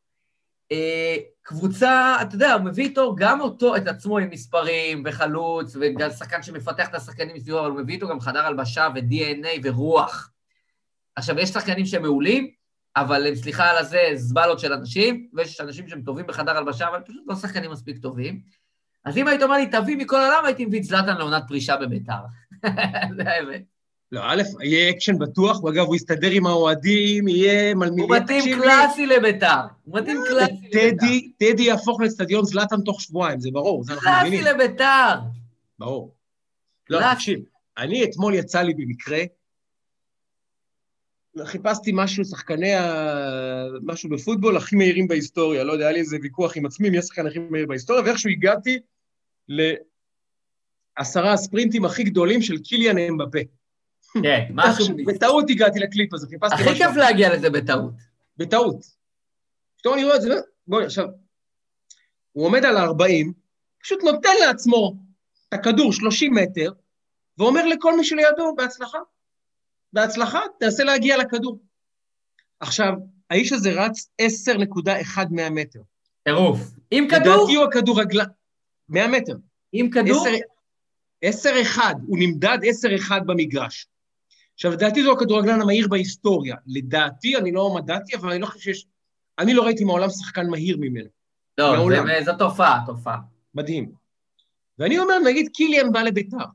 קבוצה, 1.41 2.17
אתה 2.21 2.35
יודע, 2.35 2.53
הוא 2.53 2.63
מביא 2.63 2.83
איתו 2.83 3.15
גם 3.15 3.41
אותו, 3.41 3.75
את 3.75 3.87
עצמו 3.87 4.17
עם 4.17 4.29
מספרים 4.29 5.03
וחלוץ, 5.05 5.75
וגם 5.81 6.09
שחקן 6.09 6.43
שמפתח 6.43 6.89
את 6.89 6.95
השחקנים 6.95 7.35
מסביבו, 7.35 7.59
אבל 7.59 7.69
הוא 7.69 7.79
מביא 7.79 7.95
איתו 7.95 8.07
גם 8.07 8.19
חדר 8.19 8.45
הלבשה 8.45 8.87
ו-DNA 8.95 9.59
ורוח. 9.63 10.31
עכשיו, 11.15 11.39
יש 11.39 11.49
שחקנים 11.49 11.85
שהם 11.85 12.01
מעולים, 12.01 12.51
אבל 12.95 13.27
הם, 13.27 13.35
סליחה 13.35 13.69
על 13.69 13.77
הזה, 13.77 14.01
זבלות 14.15 14.59
של 14.59 14.73
אנשים, 14.73 15.29
ויש 15.33 15.61
אנשים 15.61 15.87
שהם 15.87 16.01
טובים 16.01 16.27
בחדר 16.27 16.57
הלבשה, 16.57 16.87
אבל 16.87 16.99
פשוט 16.99 17.23
לא 17.27 17.35
שחקנים 17.35 17.71
מספיק 17.71 17.97
טובים. 17.97 18.41
אז 19.05 19.17
אם 19.17 19.27
היית 19.27 19.41
אומר 19.41 19.57
לי, 19.57 19.67
תביא 19.67 19.97
מכל 19.97 20.21
העולם, 20.21 20.45
הייתי 20.45 20.65
מביא 20.65 20.79
את 20.79 20.83
זלאטן 20.83 21.17
לעונת 21.17 21.43
פרישה 21.47 21.77
בביתר. 21.77 22.13
זה 23.17 23.29
האמת. 23.29 23.78
לא, 24.11 24.21
א', 24.23 24.41
יהיה 24.63 24.89
אקשן 24.89 25.19
בטוח, 25.19 25.63
ואגב, 25.63 25.85
הוא 25.85 25.95
יסתדר 25.95 26.31
עם 26.31 26.45
האוהדים, 26.45 27.27
יהיה 27.27 27.75
מלמידי... 27.75 28.01
הוא 28.01 28.15
מתאים 28.15 28.61
קלאסי 28.61 29.05
לביתר. 29.05 29.61
הוא 29.83 29.99
מתאים 29.99 30.17
לא, 30.17 30.29
קלאסי 30.29 30.53
לביתר. 30.73 31.05
טדי 31.37 31.63
יהפוך 31.63 32.01
לאצטדיון 32.01 32.45
זלאטן 32.45 32.81
תוך 32.81 33.01
שבועיים, 33.01 33.39
זה 33.39 33.49
ברור, 33.51 33.83
זה 33.83 33.93
אנחנו 33.93 34.09
מבינים. 34.21 34.43
קלאסי 34.43 34.63
לביתר. 34.63 35.13
ברור. 35.79 36.13
לא, 36.89 37.13
תקשיב, 37.13 37.39
אני 37.77 38.03
אתמול 38.03 38.33
יצא 38.33 38.61
לי 38.61 38.73
במקרה, 38.73 39.19
חיפשתי 41.43 41.91
משהו, 41.93 42.25
שחקני 42.25 42.73
ה... 42.73 43.65
משהו 43.83 44.09
בפוטבול 44.09 44.57
הכי 44.57 44.75
מהירים 44.75 45.07
בהיסטוריה, 45.07 45.63
לא 45.63 45.73
יודע, 45.73 45.85
היה 45.85 45.93
לי 45.93 45.99
איזה 45.99 46.17
ויכוח 46.21 46.57
עם 46.57 46.65
עצמי, 46.65 46.89
מי 46.89 46.97
השחקן 46.97 47.27
הכי 47.27 47.39
מהיר 47.39 47.65
בהיסטוריה, 47.65 48.03
ואיכשהו 48.03 48.29
הגעתי 48.29 48.79
לעשרה 50.97 51.33
הספרינטים 51.33 51.85
הכי 51.85 52.03
גדולים 52.03 52.41
של 52.41 52.57
קיליאן 52.57 52.97
אמבפה. 52.97 53.39
כן, 54.23 54.45
משהו... 54.53 54.85
בטעות 55.05 55.49
הגעתי 55.49 55.79
לקליפ 55.79 56.13
הזה, 56.13 56.27
חיפשתי 56.27 56.55
משהו... 56.55 56.69
הכי 56.69 56.83
כיף 56.83 56.95
להגיע 56.95 57.35
לזה 57.35 57.49
בטעות. 57.49 57.93
בטעות. 58.37 58.85
פתאום 59.77 59.93
אני 59.93 60.03
רואה 60.03 60.15
את 60.15 60.21
זה, 60.21 60.29
בואי, 60.67 60.85
עכשיו, 60.85 61.05
הוא 62.31 62.45
עומד 62.45 62.65
על 62.65 62.77
ה-40, 62.77 63.27
פשוט 63.83 64.03
נותן 64.03 64.33
לעצמו 64.39 64.95
את 65.49 65.53
הכדור 65.53 65.93
30 65.93 66.33
מטר, 66.33 66.71
ואומר 67.37 67.65
לכל 67.65 67.97
מי 67.97 68.03
שלידו, 68.03 68.55
בהצלחה. 68.57 68.97
בהצלחה, 69.93 70.39
תנסה 70.59 70.83
להגיע 70.83 71.17
לכדור. 71.17 71.59
עכשיו, 72.59 72.93
האיש 73.29 73.51
הזה 73.51 73.71
רץ 73.71 74.09
10.1 74.21 75.19
100 75.31 75.49
מטר. 75.49 75.79
טירוף. 76.23 76.59
עם 76.91 77.07
כדור? 77.07 77.35
לדעתי 77.35 77.55
הוא 77.55 77.65
הכדורגלן... 77.65 78.25
100 78.89 79.07
מטר. 79.07 79.35
עם 79.71 79.89
כדור? 79.89 80.27
10-1, 81.25 81.79
הוא 82.07 82.17
נמדד 82.19 82.57
10-1 83.09 83.11
במגרש. 83.25 83.87
עכשיו, 84.59 84.71
לדעתי 84.71 85.03
זו 85.03 85.11
הכדורגלן 85.11 85.61
המהיר 85.61 85.87
בהיסטוריה. 85.87 86.55
לדעתי, 86.67 87.37
אני 87.37 87.51
לא 87.51 87.75
מדעתי, 87.75 88.15
אבל 88.15 88.31
אני 88.31 88.39
לא 88.39 88.45
חושב 88.45 88.59
שיש... 88.59 88.85
אני 89.39 89.53
לא 89.53 89.63
ראיתי 89.63 89.83
מעולם 89.83 90.09
שחקן 90.09 90.47
מהיר 90.49 90.77
ממנו. 90.79 91.07
לא. 91.57 91.89
זה, 92.05 92.25
זו 92.25 92.31
תופעה, 92.37 92.79
תופעה. 92.85 93.17
מדהים. 93.55 93.91
ואני 94.79 94.99
אומר, 94.99 95.19
נגיד 95.25 95.49
קיליאן 95.53 95.91
בא 95.91 96.01
לביתר. 96.01 96.45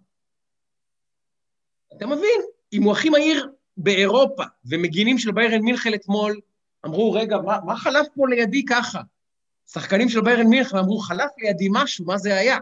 אתה 1.96 2.06
מבין? 2.06 2.40
אם 2.72 2.82
הוא 2.82 2.92
הכי 2.92 3.10
מהיר 3.10 3.48
באירופה, 3.76 4.44
ומגינים 4.64 5.18
של 5.18 5.32
ביירן 5.32 5.60
מינכן 5.60 5.94
אתמול 5.94 6.40
אמרו, 6.86 7.12
רגע, 7.12 7.36
מה, 7.38 7.58
מה 7.64 7.76
חלף 7.76 8.06
פה 8.14 8.28
לידי 8.28 8.64
ככה? 8.64 9.00
שחקנים 9.72 10.08
של 10.08 10.20
ביירן 10.20 10.46
מינכן 10.46 10.76
אמרו, 10.76 10.98
חלף 10.98 11.30
לידי 11.38 11.68
משהו, 11.70 12.04
מה 12.04 12.18
זה 12.18 12.34
היה? 12.34 12.58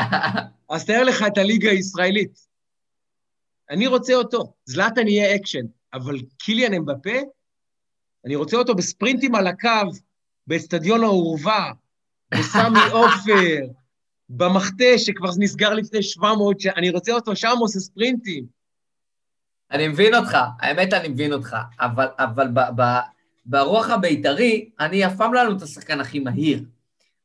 אז 0.70 0.84
תאר 0.84 1.04
לך 1.04 1.24
את 1.26 1.38
הליגה 1.38 1.70
הישראלית. 1.70 2.47
אני 3.70 3.86
רוצה 3.86 4.14
אותו, 4.14 4.52
זלאטן 4.64 5.08
יהיה 5.08 5.36
אקשן, 5.36 5.66
אבל 5.94 6.16
קיליאן 6.38 6.74
אמבפה, 6.74 7.18
אני 8.24 8.36
רוצה 8.36 8.56
אותו 8.56 8.74
בספרינטים 8.74 9.34
על 9.34 9.46
הקו, 9.46 9.90
באצטדיון 10.46 11.04
האורווה, 11.04 11.72
בסמי 12.34 12.78
עופר, 12.92 13.66
במחטה 14.28 14.98
שכבר 14.98 15.30
נסגר 15.38 15.74
לפני 15.74 16.02
700 16.02 16.60
שנה, 16.60 16.72
אני 16.76 16.90
רוצה 16.90 17.12
אותו 17.12 17.36
שם 17.36 17.54
עושה 17.58 17.80
ספרינטים. 17.80 18.46
אני 19.70 19.88
מבין 19.88 20.14
אותך, 20.14 20.36
האמת 20.60 20.92
אני 20.92 21.08
מבין 21.08 21.32
אותך, 21.32 21.56
אבל, 21.80 22.06
אבל 22.18 22.48
ב, 22.54 22.60
ב, 22.76 22.82
ברוח 23.46 23.90
הבית"רי, 23.90 24.70
אני 24.80 25.06
אף 25.06 25.16
פעם 25.16 25.34
לא 25.34 25.38
היה 25.38 25.48
לנו 25.48 25.56
את 25.56 25.62
השחקן 25.62 26.00
הכי 26.00 26.18
מהיר. 26.18 26.64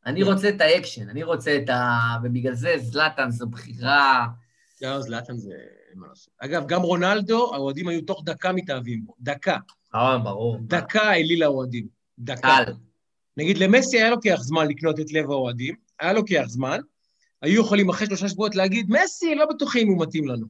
אני 0.06 0.24
רוצה 0.24 0.50
את 0.50 0.62
האקשן, 0.62 1.10
אני 1.10 1.24
רוצה 1.24 1.58
את 1.64 1.70
ה... 1.70 1.98
ובגלל 2.24 2.54
זה 2.54 2.76
זלאטן 2.78 3.32
זו 3.32 3.48
בחירה... 3.48 4.26
לא, 4.82 5.02
זלאטן 5.02 5.38
זה... 5.38 5.54
מה 5.96 6.08
לעשות. 6.08 6.34
אגב, 6.40 6.68
גם 6.68 6.82
רונלדו, 6.82 7.54
האוהדים 7.54 7.88
היו 7.88 8.02
תוך 8.02 8.22
דקה 8.26 8.52
מתאהבים 8.52 9.06
בו. 9.06 9.14
דקה. 9.20 9.58
אה, 9.96 10.18
ברור. 10.18 10.58
דקה 10.62 11.02
העליל 11.02 11.44
האוהדים. 11.44 11.88
דקה. 12.20 12.42
קל. 12.42 12.74
נגיד, 13.38 13.58
למסי 13.58 13.98
היה 13.98 14.10
לוקח 14.10 14.38
זמן 14.40 14.68
לקנות 14.68 15.00
את 15.00 15.12
לב 15.12 15.32
האוהדים, 15.32 15.76
היה 16.00 16.14
לוקח 16.14 16.44
זמן, 16.48 16.80
היו 17.42 17.62
יכולים 17.62 17.90
אחרי 17.90 18.08
שלושה 18.08 18.30
שבועות 18.30 18.56
להגיד, 18.56 18.86
מסי, 18.90 19.36
לא 19.36 19.46
בטוחים 19.46 19.88
הוא 19.88 20.02
מתאים 20.02 20.28
לנו. 20.28 20.46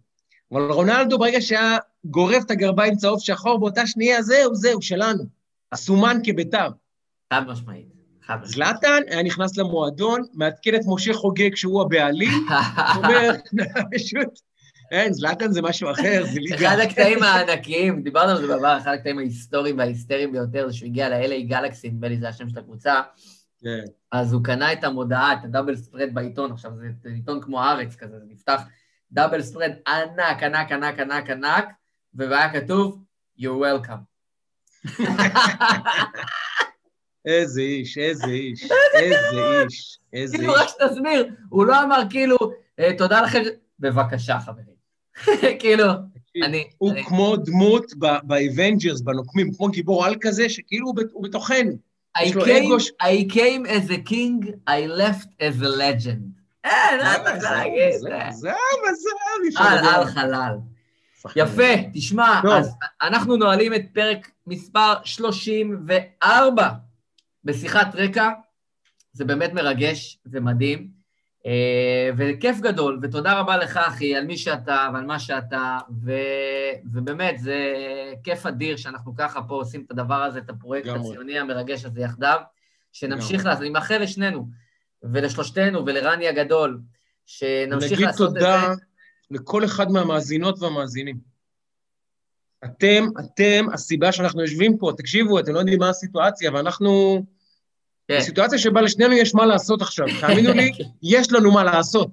אבל 0.51 0.71
רונלדו, 0.71 1.19
ברגע 1.19 1.41
שהיה 1.41 1.77
גורף 2.05 2.43
את 2.45 2.51
הגרביים 2.51 2.95
צהוב 2.95 3.19
שחור, 3.19 3.59
באותה 3.59 3.87
שנייה, 3.87 4.21
זהו, 4.21 4.55
זהו, 4.55 4.81
שלנו. 4.81 5.23
סומן 5.75 6.17
כביתר. 6.23 6.69
חד 7.33 7.47
משמעית. 7.47 7.93
זלאטן 8.43 9.01
היה 9.07 9.23
נכנס 9.23 9.57
למועדון, 9.57 10.21
מעדכן 10.33 10.75
את 10.75 10.81
משה 10.87 11.13
חוגג 11.13 11.55
שהוא 11.55 11.81
הבעלים, 11.81 12.47
אומר, 12.95 13.31
פשוט, 13.95 14.39
אין, 14.91 15.13
זלאטן 15.13 15.51
זה 15.51 15.61
משהו 15.61 15.91
אחר, 15.91 16.23
זה 16.33 16.39
ליגה. 16.39 16.55
אחד 16.55 16.79
הקטעים 16.79 17.23
הענקיים, 17.23 18.01
דיברנו 18.01 18.31
על 18.31 18.41
זה 18.41 18.47
בעבר, 18.47 18.77
אחד 18.77 18.93
הקטעים 18.93 19.17
ההיסטוריים 19.17 19.77
וההיסטריים 19.77 20.31
ביותר, 20.31 20.67
זה 20.67 20.73
שהוא 20.73 20.87
הגיע 20.87 21.09
ל-LA 21.09 21.47
גלקסי, 21.47 21.89
נדמה 21.89 22.07
לי 22.07 22.17
זה 22.17 22.29
השם 22.29 22.49
של 22.49 22.59
הקבוצה. 22.59 23.01
כן. 23.61 23.83
אז 24.11 24.33
הוא 24.33 24.43
קנה 24.43 24.73
את 24.73 24.83
המודעה, 24.83 25.33
את 25.33 25.43
הדאבל 25.43 25.75
ספרד 25.75 26.09
בעיתון, 26.13 26.51
עכשיו 26.51 26.71
זה 27.03 27.09
עיתון 27.09 27.41
כמו 27.41 27.63
הארץ 27.63 27.95
כזה, 27.95 28.19
זה 28.19 28.25
נפתח 28.29 28.61
דאבל 29.11 29.41
ספרד 29.41 29.71
ענק, 29.87 30.43
ענק, 30.43 30.71
ענק, 30.71 30.99
ענק, 30.99 31.29
ענק, 31.29 31.65
והיה 32.13 32.53
כתוב, 32.53 33.03
you're 33.39 33.43
welcome. 33.43 34.13
איזה 37.25 37.61
איש, 37.61 37.97
איזה 37.97 38.25
איש, 38.25 38.63
איזה 38.93 39.63
איש, 39.63 39.99
איזה 40.13 40.37
כאילו, 40.37 40.53
איש. 40.53 40.61
כאילו, 40.71 40.81
רק 40.81 40.89
שתסביר, 40.89 41.35
הוא 41.49 41.65
לא 41.65 41.83
אמר 41.83 42.01
כאילו, 42.09 42.37
אה, 42.79 42.97
תודה 42.97 43.21
לכם, 43.21 43.41
בבקשה, 43.79 44.39
חברים. 44.39 44.72
כאילו, 45.59 45.85
אני... 46.43 46.63
הוא 46.77 46.93
כמו 47.05 47.35
דמות 47.35 47.91
ב 48.23 48.31
Avengers, 48.31 49.01
בנוקמים, 49.01 49.53
כמו 49.53 49.67
גיבור 49.67 50.05
על 50.05 50.15
כזה, 50.21 50.49
שכאילו 50.49 50.93
הוא 51.11 51.23
בתוכנו. 51.23 51.77
I 52.17 53.23
came 53.29 53.65
as 53.65 53.89
a 53.89 53.97
king, 53.97 54.53
I 54.67 54.85
left 54.87 55.29
as 55.39 55.61
a 55.61 55.67
legend. 55.67 56.43
אין, 56.63 56.99
אין 56.99 57.23
מה 57.23 57.33
להגיד. 57.41 57.97
זהו, 57.97 58.11
זהו, 58.31 59.57
על 59.57 59.85
על 59.85 60.05
חלל. 60.05 60.55
יפה, 61.35 61.73
תשמע, 61.93 62.41
אז 62.51 62.75
אנחנו 63.01 63.35
נועלים 63.35 63.73
את 63.73 63.81
פרק 63.93 64.31
מספר 64.47 64.93
34 65.03 66.69
בשיחת 67.43 67.95
רקע. 67.95 68.29
זה 69.13 69.25
באמת 69.25 69.53
מרגש 69.53 70.19
ומדהים, 70.25 70.79
אה, 70.79 70.92
וכיף 72.17 72.59
גדול, 72.59 72.99
ותודה 73.01 73.39
רבה 73.39 73.57
לך, 73.57 73.77
אחי, 73.77 74.15
על 74.15 74.25
מי 74.25 74.37
שאתה 74.37 74.89
ועל 74.93 75.05
מה 75.05 75.19
שאתה, 75.19 75.77
ו... 76.03 76.11
ובאמת, 76.93 77.39
זה 77.39 77.73
כיף 78.23 78.45
אדיר 78.45 78.77
שאנחנו 78.77 79.15
ככה 79.15 79.41
פה 79.41 79.55
עושים 79.55 79.83
את 79.85 79.91
הדבר 79.91 80.23
הזה, 80.23 80.39
את 80.39 80.49
הפרויקט 80.49 80.89
הציוני 80.89 81.39
המרגש 81.39 81.85
הזה 81.85 82.01
יחדיו, 82.01 82.39
שנמשיך 82.91 83.45
לעשות, 83.45 83.61
אני 83.61 83.69
מאחל 83.69 83.97
לשנינו, 83.97 84.47
ולשלושתנו, 85.03 85.85
ולרני 85.85 86.27
הגדול, 86.27 86.79
שנמשיך 87.25 88.01
לעשות 88.01 88.27
את 88.27 88.33
זה. 88.33 88.47
נגיד 88.47 88.59
תודה 88.59 88.73
לכל 89.31 89.65
אחד 89.65 89.91
מהמאזינות 89.91 90.61
והמאזינים. 90.61 91.17
אתם, 92.65 93.05
אתם 93.19 93.65
הסיבה 93.73 94.11
שאנחנו 94.11 94.41
יושבים 94.41 94.77
פה, 94.77 94.91
תקשיבו, 94.97 95.39
אתם 95.39 95.53
לא 95.53 95.59
יודעים 95.59 95.79
מה 95.79 95.89
הסיטואציה, 95.89 96.51
ואנחנו... 96.53 97.23
כן. 98.07 98.21
סיטואציה 98.21 98.57
שבה 98.59 98.81
לשנינו 98.81 99.13
יש 99.13 99.35
מה 99.35 99.45
לעשות 99.45 99.81
עכשיו, 99.81 100.05
תאמינו 100.21 100.53
לי, 100.53 100.71
כן. 100.77 100.83
יש 101.03 101.31
לנו 101.31 101.51
מה 101.51 101.63
לעשות. 101.63 102.09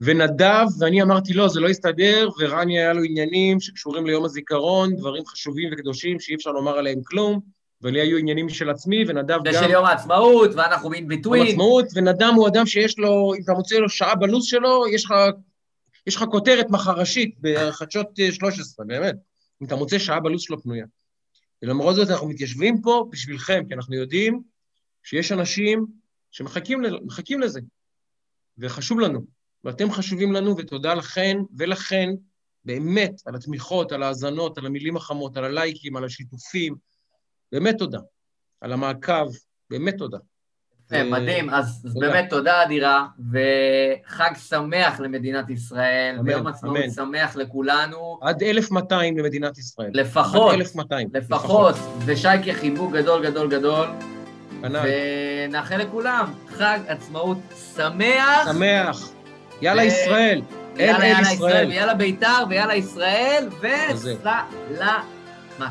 ונדב, 0.00 0.66
ואני 0.78 1.02
אמרתי, 1.02 1.32
לא, 1.32 1.48
זה 1.48 1.60
לא 1.60 1.68
יסתדר, 1.68 2.28
ורני 2.38 2.78
היה 2.78 2.92
לו 2.92 3.02
עניינים 3.02 3.60
שקשורים 3.60 4.06
ליום 4.06 4.24
הזיכרון, 4.24 4.96
דברים 4.96 5.26
חשובים 5.26 5.70
וקדושים 5.72 6.20
שאי 6.20 6.34
אפשר 6.34 6.50
לומר 6.50 6.78
עליהם 6.78 7.00
כלום, 7.04 7.40
ולי 7.82 8.00
היו 8.00 8.18
עניינים 8.18 8.48
של 8.48 8.70
עצמי, 8.70 9.04
ונדב 9.08 9.38
גם... 9.44 9.52
ושל 9.54 9.70
יום 9.70 9.84
העצמאות, 9.84 10.50
ואנחנו 10.54 10.90
בין 10.90 11.08
ביטווין. 11.08 11.40
יום 11.40 11.48
העצמאות, 11.48 11.86
ונדב 11.94 12.30
הוא 12.36 12.48
אדם 12.48 12.66
שיש 12.66 12.98
לו, 12.98 13.34
אם 13.34 13.42
אתה 13.42 13.52
מוצא 13.52 13.76
לו 13.76 13.88
שעה 13.88 14.14
בלו"ז 14.14 14.44
שלו, 14.44 14.84
יש 14.92 15.04
לך, 15.04 15.14
יש 16.06 16.16
לך 16.16 16.24
כותרת 16.30 16.70
מחרשית 16.70 17.34
בחדשות 17.40 18.06
13, 18.30 18.86
באמת. 18.86 19.14
אם 19.62 19.66
אתה 19.66 19.76
מוצא 19.76 19.98
שעה 19.98 20.20
בלו"ז 20.20 20.42
שלו 20.42 20.62
פנויה. 20.62 20.84
ולמרות 21.62 21.94
זאת 21.94 22.10
אנחנו 22.10 22.28
מתיישבים 22.28 22.82
פה 22.82 23.08
בשבילכם, 23.10 23.62
כי 23.68 23.74
אנחנו 23.74 23.94
יודעים 23.94 24.42
שיש 25.04 25.32
אנשים 25.32 25.86
שמחכים 26.30 27.40
לזה, 27.40 27.60
וחשוב 28.58 29.00
לנו, 29.00 29.20
ואתם 29.64 29.90
חשובים 29.90 30.32
לנו, 30.32 30.56
ותודה 30.58 30.94
לכן 30.94 31.36
ולכן, 31.58 32.10
באמת, 32.64 33.12
על 33.26 33.34
התמיכות, 33.34 33.92
על 33.92 34.02
ההאזנות, 34.02 34.58
על 34.58 34.66
המילים 34.66 34.96
החמות, 34.96 35.36
על 35.36 35.44
הלייקים, 35.44 35.96
על 35.96 36.04
השיתופים, 36.04 36.74
באמת 37.52 37.78
תודה. 37.78 37.98
על 38.60 38.72
המעקב, 38.72 39.28
באמת 39.70 39.94
תודה. 39.98 40.18
כן, 40.88 41.10
מדהים, 41.10 41.50
אז 41.50 41.86
באמת 42.00 42.30
תודה 42.30 42.62
אדירה, 42.62 43.06
וחג 43.30 44.30
שמח 44.48 45.00
למדינת 45.00 45.50
ישראל, 45.50 46.16
ויום 46.24 46.46
עצמאות 46.46 46.76
שמח 46.94 47.36
לכולנו. 47.36 48.18
עד 48.22 48.42
1200 48.42 49.18
למדינת 49.18 49.58
ישראל. 49.58 49.90
לפחות. 49.94 50.52
עד 50.52 50.58
1200. 50.58 51.08
לפחות, 51.12 51.74
ושייקה 52.06 52.52
חיבוק 52.52 52.92
גדול 52.92 53.30
גדול 53.30 53.50
גדול. 53.50 54.13
ונאחל 54.72 55.76
לכולם 55.76 56.32
חג 56.48 56.78
עצמאות 56.88 57.38
שמח. 57.76 58.52
שמח. 58.52 59.08
יאללה 59.62 59.84
ישראל. 59.84 60.42
יאללה, 60.76 61.06
יאללה 61.06 61.32
ישראל. 61.32 61.68
ויאללה 61.68 61.94
בית"ר, 61.94 62.44
ויאללה 62.48 62.74
ישראל, 62.74 63.48
וסלמה. 63.60 65.70